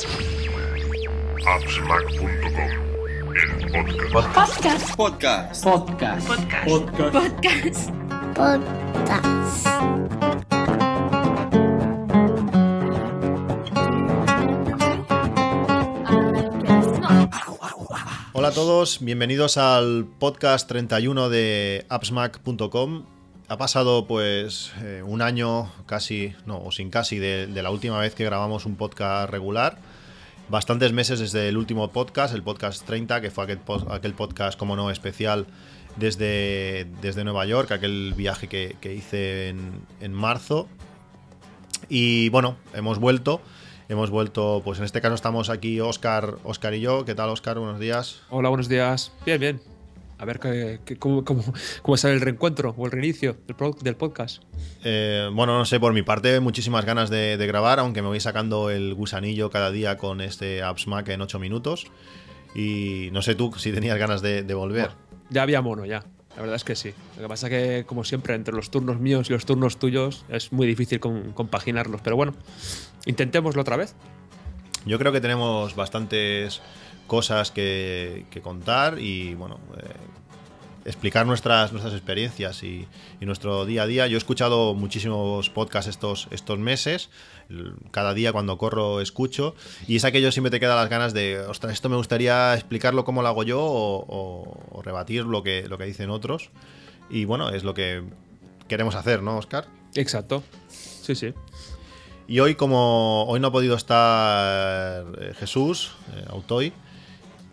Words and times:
Appsmac.com, 0.00 0.30
el 3.34 4.12
podcast. 4.12 4.96
Podcast. 4.96 4.96
Podcast. 4.96 6.26
Podcast. 6.26 6.26
Podcast. 7.12 7.90
Podcast. 8.34 9.66
Hola 18.32 18.48
a 18.48 18.52
todos, 18.52 19.00
bienvenidos 19.00 19.58
al 19.58 20.06
podcast 20.18 20.66
31 20.66 21.28
de 21.28 21.84
appsmac.com. 21.90 23.04
Ha 23.48 23.58
pasado 23.58 24.06
pues 24.06 24.72
eh, 24.80 25.02
un 25.04 25.20
año 25.20 25.70
casi, 25.84 26.32
no, 26.46 26.62
o 26.62 26.70
sin 26.70 26.88
casi, 26.88 27.18
de, 27.18 27.48
de 27.48 27.62
la 27.62 27.70
última 27.70 27.98
vez 27.98 28.14
que 28.14 28.24
grabamos 28.24 28.64
un 28.64 28.76
podcast 28.76 29.28
regular. 29.28 29.76
Bastantes 30.50 30.92
meses 30.92 31.20
desde 31.20 31.48
el 31.48 31.56
último 31.56 31.92
podcast, 31.92 32.34
el 32.34 32.42
podcast 32.42 32.84
30, 32.84 33.20
que 33.20 33.30
fue 33.30 33.44
aquel, 33.44 33.60
aquel 33.88 34.14
podcast, 34.14 34.58
como 34.58 34.74
no, 34.74 34.90
especial 34.90 35.46
desde, 35.94 36.88
desde 37.00 37.22
Nueva 37.22 37.46
York, 37.46 37.70
aquel 37.70 38.14
viaje 38.16 38.48
que, 38.48 38.76
que 38.80 38.92
hice 38.92 39.50
en, 39.50 39.86
en 40.00 40.12
marzo. 40.12 40.66
Y 41.88 42.30
bueno, 42.30 42.56
hemos 42.74 42.98
vuelto. 42.98 43.40
Hemos 43.88 44.10
vuelto, 44.10 44.60
pues 44.64 44.80
en 44.80 44.84
este 44.86 45.00
caso 45.00 45.14
estamos 45.14 45.50
aquí 45.50 45.80
Oscar, 45.80 46.38
Oscar 46.42 46.74
y 46.74 46.80
yo. 46.80 47.04
¿Qué 47.04 47.14
tal, 47.14 47.28
Oscar? 47.28 47.60
Buenos 47.60 47.78
días. 47.78 48.22
Hola, 48.28 48.48
buenos 48.48 48.68
días. 48.68 49.12
Bien, 49.24 49.38
bien. 49.38 49.79
A 50.20 50.24
ver 50.26 50.38
qué, 50.38 50.80
qué- 50.84 50.96
cómo, 50.98 51.24
cómo, 51.24 51.42
cómo 51.82 51.96
sale 51.96 52.14
el 52.14 52.20
reencuentro 52.20 52.74
o 52.76 52.84
el 52.86 52.92
reinicio 52.92 53.36
del, 53.46 53.56
pro- 53.56 53.74
del 53.80 53.96
podcast. 53.96 54.42
Eh, 54.84 55.28
bueno, 55.32 55.56
no 55.58 55.64
sé, 55.64 55.80
por 55.80 55.92
mi 55.94 56.02
parte, 56.02 56.38
muchísimas 56.40 56.84
ganas 56.84 57.08
de, 57.08 57.36
de 57.38 57.46
grabar, 57.46 57.78
aunque 57.80 58.02
me 58.02 58.08
voy 58.08 58.20
sacando 58.20 58.68
el 58.70 58.94
gusanillo 58.94 59.48
cada 59.50 59.70
día 59.70 59.96
con 59.96 60.20
este 60.20 60.62
Apps 60.62 60.86
Mac 60.86 61.08
en 61.08 61.22
8 61.22 61.38
minutos. 61.38 61.86
Y 62.54 63.08
no 63.12 63.22
sé 63.22 63.34
tú 63.34 63.52
si 63.56 63.72
tenías 63.72 63.96
ganas 63.98 64.22
de, 64.22 64.42
de 64.42 64.54
volver. 64.54 64.90
Ya 65.30 65.42
había 65.42 65.62
mono, 65.62 65.86
ya. 65.86 66.04
La 66.36 66.42
verdad 66.42 66.56
es 66.56 66.64
que 66.64 66.76
sí. 66.76 66.92
Lo 67.16 67.22
que 67.22 67.28
pasa 67.28 67.48
que, 67.48 67.84
como 67.86 68.04
siempre, 68.04 68.34
entre 68.34 68.54
los 68.54 68.70
turnos 68.70 69.00
míos 69.00 69.28
y 69.30 69.32
los 69.32 69.46
turnos 69.46 69.78
tuyos 69.78 70.24
es 70.28 70.52
muy 70.52 70.66
difícil 70.66 71.00
compaginarlos. 71.00 72.00
Pero 72.02 72.16
bueno, 72.16 72.34
intentémoslo 73.06 73.62
otra 73.62 73.76
vez. 73.76 73.94
Yo 74.86 74.98
creo 74.98 75.12
que 75.12 75.20
tenemos 75.20 75.74
bastantes 75.76 76.60
cosas 77.10 77.50
que, 77.50 78.24
que 78.30 78.40
contar 78.40 79.00
y, 79.00 79.34
bueno, 79.34 79.58
eh, 79.76 79.86
explicar 80.84 81.26
nuestras, 81.26 81.72
nuestras 81.72 81.92
experiencias 81.94 82.62
y, 82.62 82.86
y 83.20 83.26
nuestro 83.26 83.66
día 83.66 83.82
a 83.82 83.86
día. 83.86 84.06
Yo 84.06 84.16
he 84.16 84.18
escuchado 84.18 84.74
muchísimos 84.74 85.50
podcasts 85.50 85.88
estos, 85.90 86.28
estos 86.30 86.58
meses. 86.60 87.10
Cada 87.90 88.14
día 88.14 88.32
cuando 88.32 88.56
corro 88.58 89.00
escucho. 89.00 89.56
Y 89.88 89.96
es 89.96 90.04
aquello 90.04 90.30
siempre 90.30 90.52
te 90.52 90.60
queda 90.60 90.76
las 90.76 90.88
ganas 90.88 91.12
de, 91.12 91.40
ostras, 91.40 91.72
esto 91.72 91.88
me 91.88 91.96
gustaría 91.96 92.54
explicarlo 92.54 93.04
cómo 93.04 93.22
lo 93.22 93.28
hago 93.28 93.42
yo 93.42 93.60
o, 93.60 94.04
o- 94.08 94.60
o 94.70 94.82
rebatir 94.82 95.24
lo 95.24 95.42
que, 95.42 95.66
lo 95.68 95.76
que 95.78 95.84
dicen 95.84 96.10
otros. 96.10 96.50
Y 97.10 97.24
bueno, 97.24 97.50
es 97.50 97.64
lo 97.64 97.74
que 97.74 98.04
queremos 98.68 98.94
hacer, 98.94 99.20
¿no, 99.22 99.36
Oscar? 99.36 99.66
Exacto. 99.96 100.44
Sí, 100.68 101.16
sí. 101.16 101.34
Y 102.28 102.38
hoy, 102.38 102.54
como 102.54 103.24
hoy 103.24 103.40
no 103.40 103.48
ha 103.48 103.52
podido 103.52 103.74
estar 103.74 105.04
eh, 105.20 105.34
Jesús, 105.36 105.90
eh, 106.14 106.24
Autoy, 106.28 106.72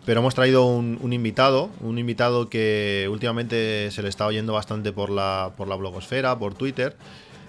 pero 0.08 0.20
hemos 0.20 0.34
traído 0.34 0.64
un, 0.64 1.12
invitado, 1.12 1.68
un 1.82 1.98
invitado 1.98 2.48
que 2.48 3.06
últimamente 3.12 3.90
se 3.90 4.02
le 4.02 4.08
está 4.08 4.24
oyendo 4.24 4.54
bastante 4.54 4.90
por 4.90 5.10
la, 5.10 5.52
por 5.54 5.68
la 5.68 5.76
blogosfera, 5.76 6.38
por 6.38 6.54
Twitter. 6.54 6.96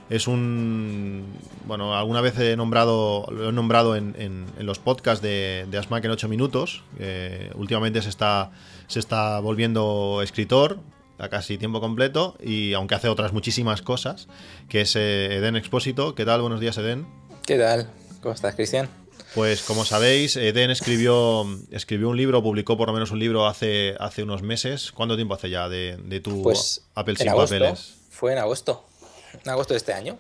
Es 0.09 0.27
un. 0.27 1.23
Bueno, 1.65 1.95
alguna 1.95 2.19
vez 2.19 2.37
he 2.37 2.57
nombrado, 2.57 3.25
lo 3.31 3.47
he 3.47 3.51
nombrado 3.53 3.95
en, 3.95 4.13
en- 4.19 4.65
los 4.65 4.77
podcasts 4.77 5.21
de, 5.23 5.67
de 5.71 5.77
Asmack 5.77 6.03
en 6.03 6.11
8 6.11 6.27
minutos. 6.27 6.83
Eh, 6.99 7.49
últimamente 7.55 8.01
se 8.01 8.09
está, 8.09 8.51
se 8.87 8.99
está 8.99 9.39
volviendo 9.39 10.19
escritor 10.21 10.81
a 11.17 11.29
casi 11.29 11.57
tiempo 11.57 11.79
completo 11.79 12.35
y 12.43 12.73
aunque 12.73 12.93
hace 12.95 13.07
otras 13.07 13.31
muchísimas 13.31 13.81
cosas, 13.81 14.27
que 14.67 14.81
es 14.81 14.97
eh, 14.97 15.37
Eden 15.37 15.55
Expósito. 15.55 16.13
¿Qué 16.13 16.25
tal? 16.25 16.41
Buenos 16.41 16.59
días, 16.59 16.77
Eden. 16.77 17.07
¿Qué 17.45 17.57
tal? 17.57 17.89
¿Cómo 18.21 18.35
estás, 18.35 18.53
Cristian? 18.55 18.89
Pues 19.35 19.61
como 19.61 19.85
sabéis, 19.85 20.35
Eden 20.35 20.71
escribió, 20.71 21.45
escribió 21.71 22.09
un 22.09 22.17
libro, 22.17 22.41
publicó 22.41 22.77
por 22.77 22.87
lo 22.87 22.93
menos 22.93 23.11
un 23.11 23.19
libro 23.19 23.45
hace, 23.45 23.95
hace 23.99 24.23
unos 24.23 24.41
meses. 24.41 24.91
¿Cuánto 24.91 25.15
tiempo 25.15 25.35
hace 25.35 25.49
ya 25.49 25.69
de, 25.69 25.97
de 25.97 26.19
tu 26.19 26.41
Pues 26.41 26.81
Apple 26.95 27.15
sin 27.15 27.29
agosto. 27.29 27.55
papeles? 27.55 27.95
Fue 28.09 28.31
en 28.33 28.39
agosto. 28.39 28.85
En 29.43 29.51
agosto 29.51 29.73
de 29.73 29.77
este 29.77 29.93
año. 29.93 30.17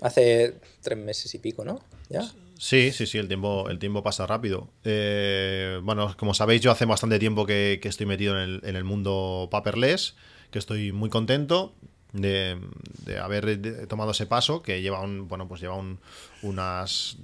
Hace 0.00 0.58
tres 0.80 0.96
meses 0.98 1.34
y 1.34 1.38
pico, 1.38 1.64
¿no? 1.64 1.80
¿Ya? 2.08 2.22
Sí, 2.58 2.92
sí, 2.92 3.06
sí, 3.06 3.18
el 3.18 3.28
tiempo, 3.28 3.68
el 3.68 3.78
tiempo 3.78 4.02
pasa 4.02 4.26
rápido. 4.26 4.70
Eh, 4.84 5.78
bueno, 5.82 6.14
como 6.16 6.32
sabéis, 6.34 6.62
yo 6.62 6.70
hace 6.70 6.86
bastante 6.86 7.18
tiempo 7.18 7.46
que, 7.46 7.78
que 7.82 7.88
estoy 7.88 8.06
metido 8.06 8.36
en 8.36 8.42
el, 8.42 8.60
en 8.64 8.76
el 8.76 8.84
mundo 8.84 9.48
paperless, 9.50 10.14
que 10.50 10.58
estoy 10.58 10.92
muy 10.92 11.10
contento 11.10 11.74
de, 12.12 12.58
haber 13.22 13.58
de- 13.58 13.86
tomado 13.86 14.10
ese 14.12 14.26
paso, 14.26 14.62
que 14.62 14.82
lleva 14.82 15.00
un, 15.00 15.28
bueno, 15.28 15.46
pues 15.48 15.60
lleva 15.60 15.74
un- 15.76 15.98
unas 16.42 17.16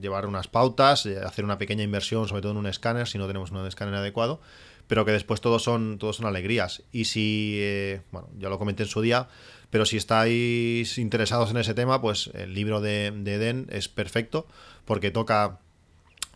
llevar 0.00 0.26
unas 0.26 0.46
pautas, 0.46 1.06
eh, 1.06 1.18
hacer 1.24 1.44
una 1.44 1.58
pequeña 1.58 1.82
inversión, 1.82 2.28
sobre 2.28 2.40
todo 2.42 2.52
en 2.52 2.58
un 2.58 2.66
escáner, 2.66 3.08
si 3.08 3.18
no 3.18 3.26
tenemos 3.26 3.50
un 3.50 3.66
escáner 3.66 3.94
adecuado, 3.94 4.40
pero 4.86 5.04
que 5.04 5.10
después 5.10 5.40
todos 5.40 5.62
son, 5.64 5.98
todos 5.98 6.16
son 6.16 6.26
alegrías. 6.26 6.82
Y 6.92 7.06
si, 7.06 7.56
eh, 7.60 8.02
bueno, 8.12 8.28
ya 8.38 8.48
lo 8.48 8.58
comenté 8.60 8.84
en 8.84 8.88
su 8.88 9.00
día, 9.00 9.28
pero 9.70 9.84
si 9.84 9.96
estáis 9.96 10.98
interesados 10.98 11.50
en 11.50 11.56
ese 11.56 11.74
tema, 11.74 12.00
pues 12.00 12.30
el 12.34 12.54
libro 12.54 12.80
de, 12.80 13.10
de 13.10 13.34
Eden 13.34 13.66
es 13.70 13.88
perfecto, 13.88 14.46
porque 14.84 15.10
toca, 15.10 15.58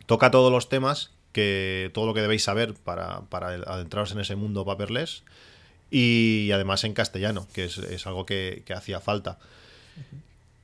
toca 0.07 0.31
todos 0.31 0.51
los 0.51 0.69
temas, 0.69 1.13
que 1.33 1.91
todo 1.95 2.07
lo 2.07 2.15
que 2.15 2.23
debéis 2.23 2.43
saber 2.45 2.75
para, 2.75 3.23
para 3.29 3.49
adentraros 3.49 4.11
en 4.13 4.21
ese 4.21 4.37
mundo 4.37 4.65
paperless, 4.65 5.23
y 5.91 6.51
además 6.53 6.85
en 6.85 6.95
castellano, 6.95 7.47
que 7.53 7.65
es, 7.65 7.79
es 7.79 8.07
algo 8.07 8.27
que, 8.27 8.63
que 8.67 8.75
hacía 8.75 9.01
falta. 9.01 9.39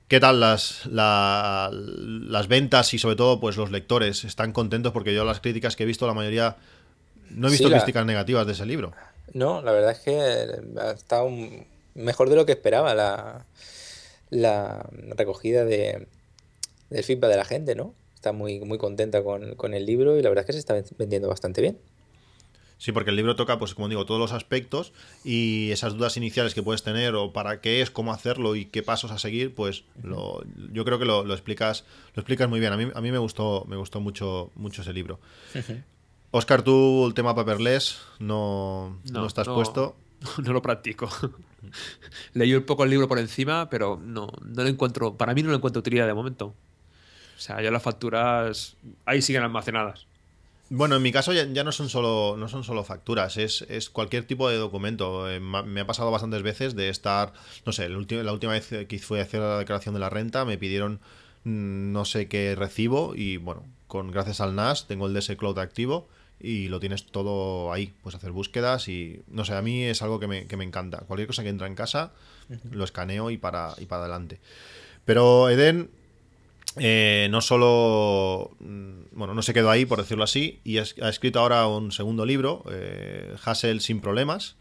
¿Qué 0.09 0.21
tal 0.21 0.41
las, 0.41 0.85
la- 0.87 1.71
las 1.73 2.47
ventas 2.49 2.93
y 2.93 2.99
sobre 2.99 3.17
todo 3.17 3.41
pues 3.41 3.57
los 3.57 3.71
lectores? 3.71 4.25
¿Están 4.25 4.53
contentos? 4.53 4.93
Porque 4.93 5.15
yo 5.15 5.25
las 5.25 5.41
críticas 5.41 5.75
que 5.75 5.85
he 5.85 5.87
visto, 5.87 6.07
la 6.07 6.13
mayoría... 6.15 6.57
No 7.31 7.49
he 7.49 7.51
visto 7.51 7.69
Sí, 7.69 7.71
la- 7.71 7.79
críticas 7.79 8.05
negativas 8.05 8.47
de 8.47 8.53
ese 8.53 8.67
libro. 8.67 8.93
No, 9.33 9.63
la 9.63 9.73
verdad 9.73 9.93
es 9.93 10.01
que 10.01 10.21
ha 10.79 10.91
estado 10.91 11.31
mejor 11.95 12.29
de 12.29 12.37
lo 12.37 12.45
que 12.45 12.53
esperaba 12.53 12.95
la, 12.95 13.47
la 14.29 14.87
recogida 15.17 15.65
de, 15.65 16.07
del 16.91 17.05
feedback 17.05 17.31
de 17.31 17.37
la 17.37 17.45
gente, 17.47 17.75
¿no? 17.75 17.95
Está 18.15 18.33
muy, 18.33 18.61
muy 18.61 18.77
contenta 18.77 19.23
con, 19.23 19.55
con 19.55 19.73
el 19.73 19.87
libro 19.87 20.19
y 20.19 20.23
la 20.23 20.29
verdad 20.29 20.43
es 20.43 20.47
que 20.47 20.53
se 20.53 20.59
está 20.59 20.77
vendiendo 20.99 21.29
bastante 21.29 21.63
bien. 21.63 21.79
Sí, 22.83 22.91
porque 22.91 23.11
el 23.11 23.17
libro 23.17 23.37
toca, 23.37 23.61
pues 23.61 23.75
como 23.75 23.89
digo, 23.89 24.05
todos 24.07 24.19
los 24.19 24.33
aspectos 24.33 24.93
y 25.23 25.71
esas 25.71 25.95
dudas 25.95 26.17
iniciales 26.17 26.53
que 26.53 26.65
puedes 26.65 26.83
tener 26.83 27.15
o 27.15 27.33
para 27.33 27.61
qué 27.61 27.81
es, 27.81 27.93
cómo 27.93 28.13
hacerlo 28.13 28.57
y 28.57 28.65
qué 28.65 28.83
pasos 28.83 29.13
a 29.13 29.21
seguir, 29.21 29.55
pues 29.55 29.85
lo, 30.03 30.43
yo 30.73 30.85
creo 30.85 30.99
que 30.99 31.05
lo, 31.05 31.25
lo 31.25 31.33
explicas 31.33 31.85
lo 32.17 32.23
explicas 32.23 32.49
muy 32.49 32.59
bien. 32.59 32.73
A 32.73 32.77
mí, 32.77 32.89
a 32.93 33.01
mí 33.01 33.13
me 33.13 33.19
gustó 33.19 33.65
me 33.69 33.77
gustó 33.77 34.01
mucho 34.01 34.51
mucho 34.57 34.83
ese 34.83 34.93
libro. 34.93 35.21
Oscar, 36.33 36.63
tú 36.63 37.07
el 37.07 37.15
tema 37.15 37.37
paperless 37.37 38.01
no, 38.19 38.99
no, 39.13 39.21
No, 39.21 39.27
estás 39.29 39.47
no. 39.47 39.55
puesto. 39.55 39.95
No 40.43 40.53
lo 40.53 40.61
practico. 40.61 41.09
Leí 42.35 42.53
un 42.53 42.65
poco 42.65 42.83
el 42.83 42.91
libro 42.91 43.07
por 43.07 43.21
encima, 43.21 43.71
pero 43.71 44.01
no, 44.03 44.27
no 44.45 44.63
lo 44.65 44.69
encuentro. 44.69 45.17
Para 45.17 45.35
mí 45.35 45.45
no 45.45 45.51
lo 45.51 45.57
encuentro 45.57 45.79
utilidad 45.79 46.09
de 46.09 46.15
momento. 46.15 46.47
O 46.47 47.41
sea, 47.41 47.63
ya 47.63 47.71
las 47.71 47.83
facturas 47.85 48.77
ahí 49.05 49.23
siguen 49.23 49.45
almacenadas. 49.45 50.09
Bueno, 50.75 50.97
en 50.97 51.03
mi 51.03 51.13
caso 51.13 51.35
ya, 51.35 51.45
ya 51.53 51.65
no 51.65 51.71
son 51.71 51.91
solo 51.91 52.35
no 52.39 52.49
son 52.49 52.65
solo 52.65 52.83
facturas, 52.83 53.37
es, 53.37 53.61
es 53.69 53.91
cualquier 53.91 54.25
tipo 54.25 54.49
de 54.49 54.57
documento. 54.57 55.31
Eh, 55.31 55.39
me 55.39 55.81
ha 55.83 55.87
pasado 55.87 56.11
bastantes 56.11 56.43
veces 56.43 56.75
de 56.75 56.89
estar, 56.89 57.35
no 57.67 57.73
sé, 57.73 57.91
la 57.91 58.33
última 58.33 58.55
vez 58.55 58.71
que 58.89 58.99
fui 58.99 59.19
a 59.19 59.23
hacer 59.23 59.41
la 59.41 59.59
declaración 59.59 59.93
de 59.93 60.01
la 60.01 60.09
renta 60.09 60.47
me 60.47 60.57
pidieron 60.57 61.01
mm, 61.45 61.93
no 61.93 62.07
sé 62.07 62.27
qué 62.27 62.55
recibo 62.55 63.13
y 63.15 63.37
bueno, 63.37 63.67
con 63.87 64.11
gracias 64.11 64.41
al 64.41 64.55
NAS 64.55 64.87
tengo 64.87 65.07
el 65.07 65.13
DS 65.13 65.37
Cloud 65.37 65.59
activo 65.59 66.09
y 66.41 66.69
lo 66.69 66.81
tienes 66.81 67.05
todo 67.05 67.71
ahí, 67.71 67.93
pues 68.03 68.15
hacer 68.15 68.33
búsquedas 68.33 68.89
y 68.89 69.21
no 69.29 69.45
sé, 69.45 69.53
a 69.53 69.61
mí 69.61 69.83
es 69.83 70.01
algo 70.01 70.21
que 70.21 70.27
me, 70.27 70.47
que 70.47 70.57
me 70.57 70.65
encanta. 70.65 71.01
Cualquier 71.01 71.27
cosa 71.27 71.43
que 71.43 71.51
entra 71.51 71.67
en 71.67 71.75
casa 71.75 72.13
lo 72.71 72.85
escaneo 72.85 73.31
y 73.31 73.37
para 73.37 73.75
y 73.77 73.85
para 73.85 74.05
adelante. 74.05 74.41
Pero 75.05 75.51
Eden 75.51 75.91
eh, 76.77 77.29
no 77.31 77.41
solo, 77.41 78.51
mm, 78.61 78.93
bueno, 79.13 79.35
no 79.35 79.43
se 79.43 79.53
quedó 79.55 79.71
ahí, 79.71 79.85
por 79.87 79.99
decirlo 79.99 80.25
así, 80.25 80.61
y 80.65 80.79
ha 80.79 80.83
escrito 81.09 81.41
ahora 81.41 81.67
un 81.67 81.93
segundo 81.93 82.25
libro, 82.27 82.65
eh, 82.71 83.35
Hassel 83.45 83.81
sin 83.81 84.01
problemas, 84.01 84.57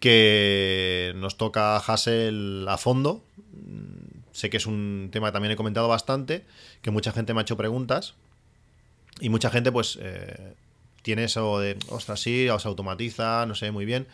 que 0.00 1.12
nos 1.16 1.36
toca 1.36 1.76
Hassel 1.76 2.66
a 2.68 2.76
fondo. 2.76 3.24
Mm, 3.52 4.10
Sé 4.32 4.48
que 4.48 4.56
es 4.58 4.66
un 4.66 5.08
tema 5.12 5.28
que 5.28 5.32
también 5.32 5.52
he 5.52 5.56
comentado 5.56 5.88
bastante, 5.88 6.44
que 6.82 6.90
mucha 6.92 7.12
gente 7.12 7.34
me 7.34 7.40
ha 7.40 7.42
hecho 7.42 7.56
preguntas, 7.56 8.14
y 9.20 9.28
mucha 9.28 9.50
gente 9.50 9.72
pues 9.72 9.98
eh, 10.00 10.54
tiene 11.02 11.24
eso 11.24 11.58
de, 11.58 11.76
ostras, 11.88 12.20
sí, 12.20 12.46
se 12.58 12.68
automatiza, 12.68 13.44
no 13.46 13.54
sé, 13.56 13.70
muy 13.72 13.84
bien, 13.84 14.06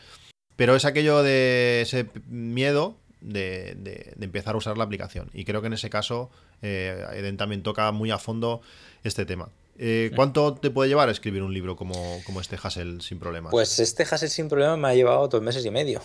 pero 0.56 0.74
es 0.74 0.84
aquello 0.86 1.22
de 1.22 1.82
ese 1.82 2.08
miedo 2.28 2.96
de, 3.20 3.74
de- 3.76 4.14
de 4.16 4.24
empezar 4.24 4.54
a 4.54 4.58
usar 4.58 4.78
la 4.78 4.84
aplicación. 4.84 5.30
Y 5.34 5.44
creo 5.44 5.60
que 5.60 5.66
en 5.68 5.74
ese 5.74 5.90
caso 5.90 6.30
eh, 6.62 7.04
Eden 7.14 7.36
también 7.36 7.62
toca 7.62 7.90
muy 7.92 8.10
a 8.10 8.18
fondo 8.18 8.60
este 9.04 9.26
tema. 9.26 9.50
Eh, 9.78 10.10
¿Cuánto 10.16 10.54
te 10.54 10.70
puede 10.70 10.88
llevar 10.88 11.08
a 11.08 11.12
escribir 11.12 11.42
un 11.42 11.52
libro 11.52 11.76
como, 11.76 12.20
como 12.24 12.40
este 12.40 12.56
Hassel 12.62 13.02
sin 13.02 13.18
problemas? 13.18 13.50
Pues 13.50 13.78
este 13.78 14.04
Hassel 14.04 14.30
sin 14.30 14.48
problemas 14.48 14.78
me 14.78 14.88
ha 14.88 14.94
llevado 14.94 15.28
dos 15.28 15.42
meses 15.42 15.64
y 15.66 15.70
medio. 15.70 16.00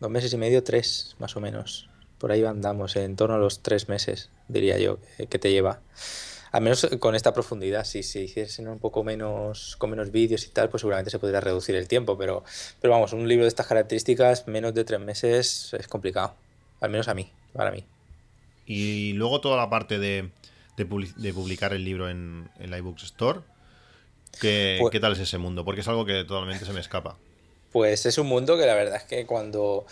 Dos 0.00 0.10
meses 0.10 0.32
y 0.32 0.38
medio, 0.38 0.64
tres, 0.64 1.16
más 1.18 1.36
o 1.36 1.40
menos. 1.40 1.90
Por 2.18 2.32
ahí 2.32 2.44
andamos, 2.44 2.96
en 2.96 3.16
torno 3.16 3.34
a 3.34 3.38
los 3.38 3.60
tres 3.60 3.88
meses, 3.88 4.30
diría 4.48 4.78
yo, 4.78 4.98
que 5.28 5.38
te 5.38 5.50
lleva. 5.50 5.80
Al 6.52 6.62
menos 6.62 6.88
con 6.98 7.14
esta 7.14 7.32
profundidad, 7.32 7.84
si 7.84 8.02
se 8.02 8.22
hiciesen 8.22 8.66
un 8.68 8.78
poco 8.78 9.04
menos, 9.04 9.76
con 9.76 9.90
menos 9.90 10.10
vídeos 10.10 10.46
y 10.46 10.48
tal, 10.48 10.68
pues 10.68 10.80
seguramente 10.80 11.10
se 11.10 11.18
podría 11.18 11.40
reducir 11.40 11.76
el 11.76 11.86
tiempo. 11.86 12.18
Pero, 12.18 12.42
pero 12.80 12.92
vamos, 12.92 13.12
un 13.12 13.28
libro 13.28 13.44
de 13.44 13.48
estas 13.48 13.66
características, 13.66 14.48
menos 14.48 14.74
de 14.74 14.84
tres 14.84 15.00
meses, 15.00 15.74
es 15.78 15.86
complicado. 15.86 16.34
Al 16.80 16.90
menos 16.90 17.08
a 17.08 17.14
mí, 17.14 17.30
para 17.52 17.70
mí. 17.70 17.86
Y 18.72 19.14
luego 19.14 19.40
toda 19.40 19.56
la 19.56 19.68
parte 19.68 19.98
de, 19.98 20.30
de, 20.76 20.84
publicar 20.86 21.72
el 21.72 21.84
libro 21.84 22.08
en, 22.08 22.48
en 22.60 22.70
la 22.70 22.78
iBooks 22.78 23.02
Store. 23.02 23.40
¿Qué, 24.40 24.76
pues 24.80 24.92
¿Qué 24.92 25.00
tal 25.00 25.14
es 25.14 25.18
ese 25.18 25.38
mundo? 25.38 25.64
Porque 25.64 25.80
es 25.80 25.88
algo 25.88 26.04
que 26.04 26.22
totalmente 26.22 26.64
se 26.64 26.72
me 26.72 26.78
escapa. 26.78 27.16
Pues 27.72 28.06
es 28.06 28.16
un 28.16 28.28
mundo 28.28 28.56
que 28.56 28.66
la 28.66 28.76
verdad 28.76 28.98
es 28.98 29.02
que 29.02 29.26
cuando 29.26 29.86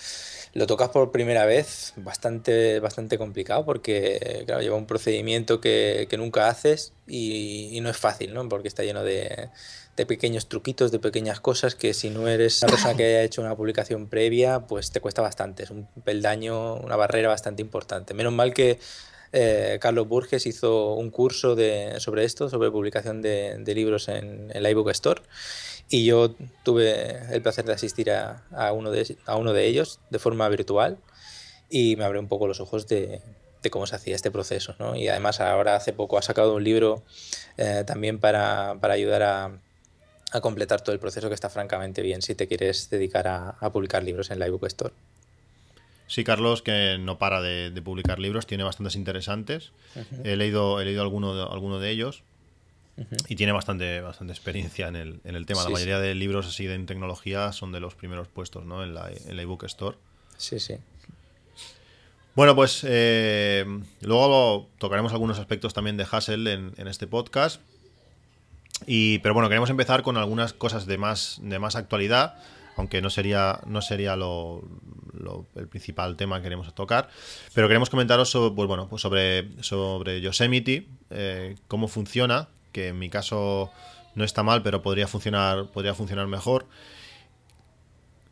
lo 0.55 0.67
tocas 0.69 0.91
por 0.91 1.11
primera 1.11 1.45
vez, 1.45 1.93
bastante, 1.97 2.79
bastante 2.79 3.19
complicado 3.19 3.65
porque, 3.65 4.45
claro, 4.47 4.63
lleva 4.63 4.77
un 4.77 4.87
procedimiento 4.87 5.61
que, 5.61 6.07
nunca 6.17 6.49
haces 6.49 6.93
y, 7.09 7.81
no 7.83 7.91
es 7.91 7.97
fácil, 7.97 8.33
¿no? 8.33 8.49
Porque 8.49 8.69
está 8.69 8.85
lleno 8.85 9.03
de, 9.03 9.49
de, 9.99 10.07
pequeños 10.07 10.49
truquitos, 10.49 10.91
de 10.91 10.99
pequeñas 10.99 11.41
cosas 11.41 11.75
que 11.75 11.93
si 11.93 12.11
no 12.11 12.29
eres 12.29 12.63
una 12.63 12.71
persona 12.73 12.97
que 12.97 13.05
haya 13.05 13.23
hecho 13.23 13.43
una 13.43 13.57
publicación 13.57 14.09
previa, 14.09 14.61
pues 14.61 14.91
te 14.91 15.01
cuesta 15.01 15.21
bastante. 15.21 15.65
Es 15.65 15.71
un 15.71 15.87
peldaño, 16.05 16.77
una 16.77 16.97
barrera 16.97 17.29
bastante 17.29 17.61
importante. 17.63 18.15
Menos 18.15 18.33
mal 18.33 18.55
que 18.55 18.79
eh, 19.33 19.79
Carlos 19.81 20.09
Burges 20.09 20.47
hizo 20.47 20.95
un 20.95 21.11
curso 21.11 21.55
de, 21.55 21.97
sobre 21.99 22.25
esto, 22.25 22.49
sobre 22.49 22.71
publicación 22.71 23.21
de, 23.21 23.63
libros 23.75 24.09
en 24.09 24.51
el 24.55 24.67
iBook 24.67 24.91
Store. 24.91 25.23
Y 25.91 26.05
yo 26.05 26.35
tuve 26.65 27.35
el 27.35 27.43
placer 27.43 27.65
de 27.65 27.73
asistir 27.73 28.11
a, 28.11 28.73
uno, 28.73 28.91
de, 28.91 29.17
a 29.27 29.37
uno 29.37 29.53
de 29.53 29.67
ellos 29.67 30.01
de 30.11 30.19
forma 30.19 30.49
virtual 30.49 30.99
y 31.71 31.97
me 31.97 32.05
abrió 32.05 32.21
un 32.21 32.29
poco 32.29 32.47
los 32.47 32.61
ojos 32.61 32.87
de, 32.87 33.21
cómo 33.71 33.87
se 33.87 33.97
hacía 33.97 34.15
este 34.15 34.31
proceso. 34.31 34.75
¿no? 34.79 34.97
Y 34.97 35.09
además 35.09 35.41
ahora 35.41 35.77
hace 35.77 35.93
poco 35.93 36.19
ha 36.19 36.23
sacado 36.23 36.55
un 36.55 36.65
libro 36.65 37.03
eh, 37.57 37.85
también 37.87 38.19
para, 38.19 38.79
ayudar 38.83 39.23
a, 39.23 39.59
completar 40.41 40.81
todo 40.81 40.93
el 40.93 41.01
proceso 41.01 41.29
que 41.29 41.35
está 41.35 41.49
francamente 41.49 42.03
bien 42.03 42.23
si 42.23 42.35
te 42.35 42.47
quieres 42.47 42.91
dedicar 42.91 43.27
a, 43.29 43.71
publicar 43.73 44.03
libros 44.03 44.31
en 44.31 44.39
la 44.39 44.47
iBook 44.47 44.67
Store. 44.67 44.95
Sí, 46.07 46.25
Carlos, 46.25 46.63
que 46.63 46.97
no 46.99 47.19
para 47.19 47.43
de, 47.43 47.83
publicar 47.83 48.19
libros, 48.19 48.47
tiene 48.47 48.65
bastantes 48.65 48.97
interesantes. 48.97 49.73
He 50.25 50.37
leído, 50.37 50.81
he 50.81 50.85
leído 50.85 51.03
alguno, 51.03 51.35
de, 51.35 51.43
alguno 51.43 51.79
de 51.79 51.91
ellos 51.91 52.23
y 53.29 53.37
tiene 53.37 53.53
bastante, 53.53 54.01
bastante 54.01 54.33
experiencia 54.33 54.89
en 54.89 54.97
el, 54.97 55.21
en 55.25 55.37
el 55.37 55.47
tema. 55.47 55.63
la 55.63 55.71
mayoría 55.71 55.99
de 55.99 56.15
libros 56.15 56.47
así 56.47 56.67
de 56.67 56.75
en 56.75 56.87
tecnología 56.87 57.53
son 57.53 57.73
de 57.73 57.81
los 57.81 57.95
primeros 57.95 58.29
puestos 58.29 58.65
¿no? 58.65 58.83
en, 58.83 58.95
la, 58.95 59.11
en 59.11 59.37
la 59.37 59.43
ebook 59.43 59.65
store. 59.65 59.97
Sí, 60.37 60.59
sí. 60.59 60.75
Bueno, 62.35 62.55
pues 62.55 62.85
eh, 62.85 63.65
luego 64.01 64.69
tocaremos 64.79 65.13
algunos 65.13 65.39
aspectos 65.39 65.75
también 65.75 65.97
de 65.97 66.07
Hassel 66.11 66.47
en, 66.47 66.73
en 66.77 66.89
este 66.89 67.07
podcast. 67.07 67.61
Pero 68.87 69.35
bueno, 69.35 69.49
queremos 69.49 69.71
empezar 69.71 70.03
con 70.03 70.17
algunas 70.17 70.53
cosas 70.53 70.87
de 70.87 70.99
más, 70.99 71.39
de 71.43 71.59
más 71.59 71.77
actualidad 71.77 72.37
aunque 72.79 73.03
no 73.03 73.11
sería, 73.11 73.61
no 73.67 73.83
sería 73.83 74.15
el 74.15 75.69
principal 75.69 76.17
tema 76.17 76.37
que 76.37 76.45
queremos 76.45 76.73
tocar. 76.75 77.11
Pero 77.53 77.67
queremos 77.67 77.91
comentaros 77.91 78.31
sobre, 78.31 78.55
pues 78.55 78.69
bueno, 78.69 78.89
pues 78.89 79.03
sobre, 79.03 79.49
sobre 79.63 80.21
Yosemite, 80.21 80.87
eh, 81.11 81.57
cómo 81.67 81.89
funciona, 81.89 82.49
que 82.71 82.89
en 82.89 82.99
mi 82.99 83.11
caso 83.11 83.73
no 84.15 84.23
está 84.23 84.45
mal, 84.45 84.63
pero 84.63 84.81
podría 84.81 85.09
funcionar, 85.09 85.67
podría 85.67 85.95
funcionar 85.95 86.29
mejor. 86.29 86.67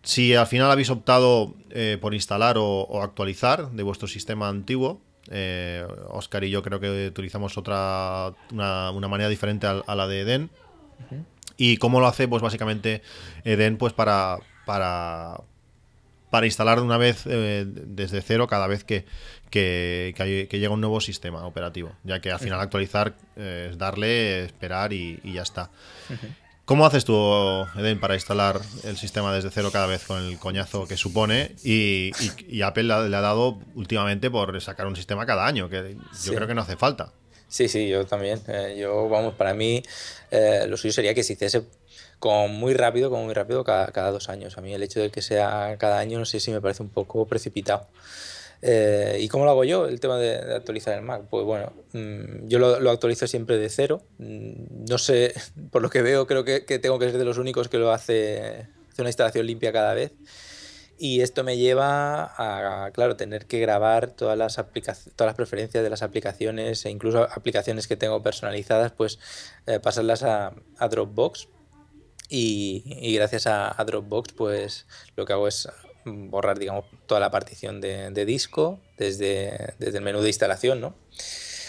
Si 0.04 0.36
al 0.36 0.46
final 0.46 0.70
habéis 0.70 0.90
optado 0.90 1.56
eh, 1.70 1.98
por 2.00 2.14
instalar 2.14 2.56
o, 2.56 3.02
actualizar 3.02 3.72
de 3.72 3.82
vuestro 3.82 4.06
sistema 4.06 4.48
antiguo, 4.48 5.00
eh, 5.30 5.86
Oscar 6.08 6.44
y 6.44 6.50
yo 6.50 6.62
creo 6.62 6.80
que 6.80 7.08
utilizamos 7.08 7.56
otra 7.58 8.32
una, 8.52 9.08
manera 9.08 9.28
diferente 9.28 9.66
a, 9.66 9.94
la 9.94 10.06
de 10.06 10.20
Eden. 10.20 10.50
¿Y 11.56 11.78
cómo 11.78 12.00
lo 12.00 12.06
hace? 12.06 12.28
Pues 12.28 12.42
básicamente 12.42 13.02
Eden 13.44 13.78
pues 13.78 13.92
para, 13.92 14.38
para, 14.66 15.40
para 16.30 16.46
instalar 16.46 16.78
de 16.78 16.84
una 16.84 16.98
vez 16.98 17.24
eh, 17.26 17.64
desde 17.66 18.20
cero 18.20 18.46
cada 18.46 18.66
vez 18.66 18.84
que, 18.84 19.04
que, 19.50 20.48
llega 20.50 20.70
un 20.70 20.80
nuevo 20.80 21.00
sistema 21.00 21.46
operativo, 21.46 21.92
ya 22.04 22.20
que 22.20 22.30
al 22.30 22.38
final 22.38 22.60
actualizar 22.60 23.14
eh, 23.36 23.68
es 23.70 23.78
darle, 23.78 24.44
esperar 24.44 24.92
y, 24.92 25.20
ya 25.24 25.42
está. 25.42 25.70
¿Cómo 26.66 26.84
haces 26.84 27.04
tú, 27.04 27.14
Eden, 27.76 28.00
para 28.00 28.16
instalar 28.16 28.60
el 28.82 28.96
sistema 28.96 29.32
desde 29.32 29.52
cero 29.52 29.70
cada 29.72 29.86
vez 29.86 30.02
con 30.02 30.20
el 30.20 30.36
coñazo 30.36 30.88
que 30.88 30.96
supone? 30.96 31.54
Y, 31.62 32.10
Apple 32.60 32.82
le 32.82 32.92
ha, 32.92 33.20
dado 33.20 33.60
últimamente 33.76 34.32
por 34.32 34.60
sacar 34.60 34.88
un 34.88 34.96
sistema 34.96 35.26
cada 35.26 35.46
año, 35.46 35.70
que 35.70 35.96
yo 36.24 36.34
creo 36.34 36.48
que 36.48 36.54
no 36.54 36.62
hace 36.62 36.76
falta. 36.76 37.12
Sí, 37.46 37.68
sí, 37.68 37.88
yo 37.88 38.04
también. 38.04 38.40
Eh, 38.48 38.76
yo, 38.80 39.08
vamos, 39.08 39.34
para 39.34 39.54
mí 39.54 39.80
eh, 40.32 40.66
lo 40.68 40.76
suyo 40.76 40.92
sería 40.92 41.14
que 41.14 41.22
se 41.22 41.34
hiciese 41.34 41.62
como 42.18 42.48
muy 42.48 42.74
rápido, 42.74 43.10
como 43.10 43.22
muy 43.22 43.34
rápido 43.34 43.62
cada, 43.62 43.86
cada, 43.92 44.10
dos 44.10 44.28
años. 44.28 44.58
A 44.58 44.60
mí 44.60 44.74
el 44.74 44.82
hecho 44.82 44.98
de 44.98 45.10
que 45.10 45.22
sea 45.22 45.76
cada 45.78 46.00
año, 46.00 46.18
no 46.18 46.24
sé 46.24 46.40
si 46.40 46.50
me 46.50 46.60
parece 46.60 46.82
un 46.82 46.88
poco 46.88 47.26
precipitado. 47.26 47.86
Eh, 48.62 49.18
¿Y 49.20 49.28
cómo 49.28 49.44
lo 49.44 49.50
hago 49.50 49.64
yo, 49.64 49.86
el 49.86 50.00
tema 50.00 50.18
de, 50.18 50.36
actualizar 50.54 50.96
el 50.96 51.02
Mac? 51.02 51.24
Pues 51.30 51.44
bueno, 51.44 51.72
mm, 51.92 52.48
yo 52.48 52.58
lo, 52.58 52.90
actualizo 52.90 53.26
siempre 53.26 53.58
de 53.58 53.68
cero. 53.68 54.02
Mm, 54.18 54.86
no 54.88 54.98
sé, 54.98 55.34
por 55.70 55.82
lo 55.82 55.90
que 55.90 56.02
veo, 56.02 56.26
creo 56.26 56.44
que, 56.44 56.64
que 56.64 56.78
tengo 56.78 56.98
que 56.98 57.10
ser 57.10 57.18
de 57.18 57.24
los 57.24 57.38
únicos 57.38 57.68
que 57.68 57.78
lo 57.78 57.92
hace, 57.92 58.66
hace 58.90 59.02
una 59.02 59.10
instalación 59.10 59.46
limpia 59.46 59.72
cada 59.72 59.94
vez. 59.94 60.12
Y 60.98 61.20
esto 61.20 61.44
me 61.44 61.58
lleva 61.58 62.32
a, 62.38 62.90
claro, 62.92 63.16
tener 63.16 63.46
que 63.46 63.60
grabar 63.60 64.12
todas 64.12 64.38
las, 64.38 64.56
todas 64.56 65.28
las 65.28 65.34
preferencias 65.34 65.84
de 65.84 65.90
las 65.90 66.02
aplicaciones 66.02 66.86
e 66.86 66.90
incluso 66.90 67.24
aplicaciones 67.24 67.86
que 67.86 67.96
tengo 67.96 68.22
personalizadas, 68.22 68.92
pues 68.92 69.18
eh, 69.66 69.78
pasarlas 69.78 70.22
a, 70.22 70.54
Dropbox. 70.90 71.48
Y, 72.30 73.14
gracias 73.14 73.46
a, 73.46 73.76
Dropbox, 73.84 74.32
pues 74.32 74.86
lo 75.16 75.26
que 75.26 75.34
hago 75.34 75.46
es 75.48 75.68
borrar, 76.06 76.58
digamos, 76.58 76.84
toda 77.06 77.20
la 77.20 77.30
partición 77.30 77.80
de, 77.80 78.24
disco 78.24 78.78
desde, 78.96 79.74
desde, 79.78 79.98
el 79.98 80.04
menú 80.04 80.20
de 80.20 80.28
instalación, 80.28 80.80
¿no? 80.80 80.94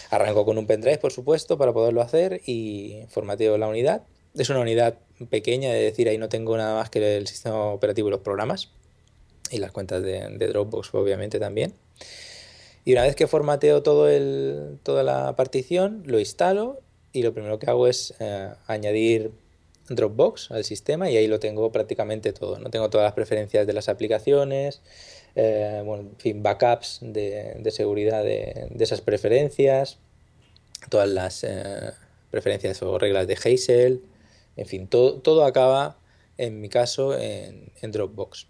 Arranco 0.10 0.46
con 0.46 0.58
un 0.58 0.68
pendrive, 0.68 0.98
por 1.00 1.12
supuesto, 1.12 1.58
para 1.58 1.74
poderlo 1.74 2.02
hacer 2.02 2.42
y 2.46 3.04
formateo 3.10 3.58
la 3.58 3.68
unidad. 3.68 4.04
Es 4.36 4.50
una 4.50 4.60
unidad 4.60 5.00
pequeña, 5.30 5.76
es 5.76 5.84
decir, 5.84 6.08
ahí 6.08 6.18
no 6.18 6.30
tengo 6.30 6.56
nada 6.56 6.76
más 6.76 6.90
que 6.90 7.18
el 7.18 7.28
sistema 7.28 7.66
operativo 7.66 8.08
y 8.08 8.12
los 8.12 8.22
programas 8.22 8.70
y 9.52 9.58
las 9.58 9.72
cuentas 9.72 10.04
de, 10.04 10.30
Dropbox 10.38 10.94
obviamente 10.94 11.40
también. 11.40 11.74
Y 12.86 12.94
una 12.94 13.04
vez 13.04 13.16
que 13.16 13.28
formateo 13.28 13.84
todo 13.84 14.08
el, 14.10 14.80
toda 14.84 15.04
la 15.04 15.36
partición, 15.36 16.04
lo 16.06 16.20
instalo 16.20 16.80
y 17.12 17.24
lo 17.24 17.34
primero 17.34 17.60
que 17.60 17.70
hago 17.70 17.88
es 17.88 18.14
eh, 18.20 18.52
añadir 18.68 19.32
Dropbox 19.90 20.52
al 20.52 20.64
sistema 20.64 21.10
y 21.10 21.18
ahí 21.18 21.28
lo 21.28 21.40
tengo 21.40 21.72
prácticamente 21.72 22.34
todo. 22.34 22.60
¿no? 22.60 22.70
Tengo 22.70 22.90
todas 22.90 23.06
las 23.06 23.14
preferencias 23.14 23.66
de 23.66 23.74
las 23.74 23.90
aplicaciones, 23.90 24.82
eh, 25.36 25.82
bueno, 25.86 26.10
en 26.10 26.18
fin, 26.18 26.44
backups 26.44 27.00
de, 27.02 27.62
seguridad 27.72 28.24
de, 28.24 28.70
esas 28.80 29.02
preferencias, 29.02 29.98
todas 30.90 31.10
las 31.10 31.44
eh, 31.44 31.92
preferencias 32.32 32.82
o 32.82 32.98
reglas 32.98 33.28
de 33.28 33.36
Hazel, 33.36 34.04
en 34.56 34.66
fin, 34.66 34.88
todo, 34.88 35.22
todo 35.22 35.46
acaba 35.46 35.98
en 36.38 36.62
mi 36.62 36.70
caso 36.70 37.18
en 37.18 37.92
Dropbox. 37.92 38.48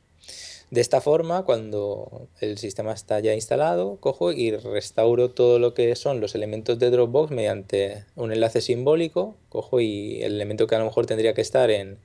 De 0.70 0.82
esta 0.82 1.00
forma, 1.00 1.44
cuando 1.44 2.28
el 2.42 2.58
sistema 2.58 2.92
está 2.92 3.22
ya 3.22 3.34
instalado, 3.34 3.98
cojo 4.02 4.34
y 4.34 4.52
restauro 4.52 5.30
todo 5.30 5.60
lo 5.60 5.74
que 5.74 5.96
son 5.96 6.20
los 6.20 6.36
elementos 6.36 6.78
de 6.78 6.90
Dropbox 6.90 7.32
mediante 7.32 8.04
un 8.16 8.34
enlace 8.34 8.60
simbólico, 8.60 9.36
cojo 9.48 9.80
y 9.80 10.22
el 10.24 10.36
elemento 10.36 10.68
que 10.68 10.76
a 10.76 10.80
lo 10.80 10.86
mejor 10.86 11.06
tendría 11.06 11.34
que 11.34 11.40
estar 11.40 11.72
en, 11.72 12.00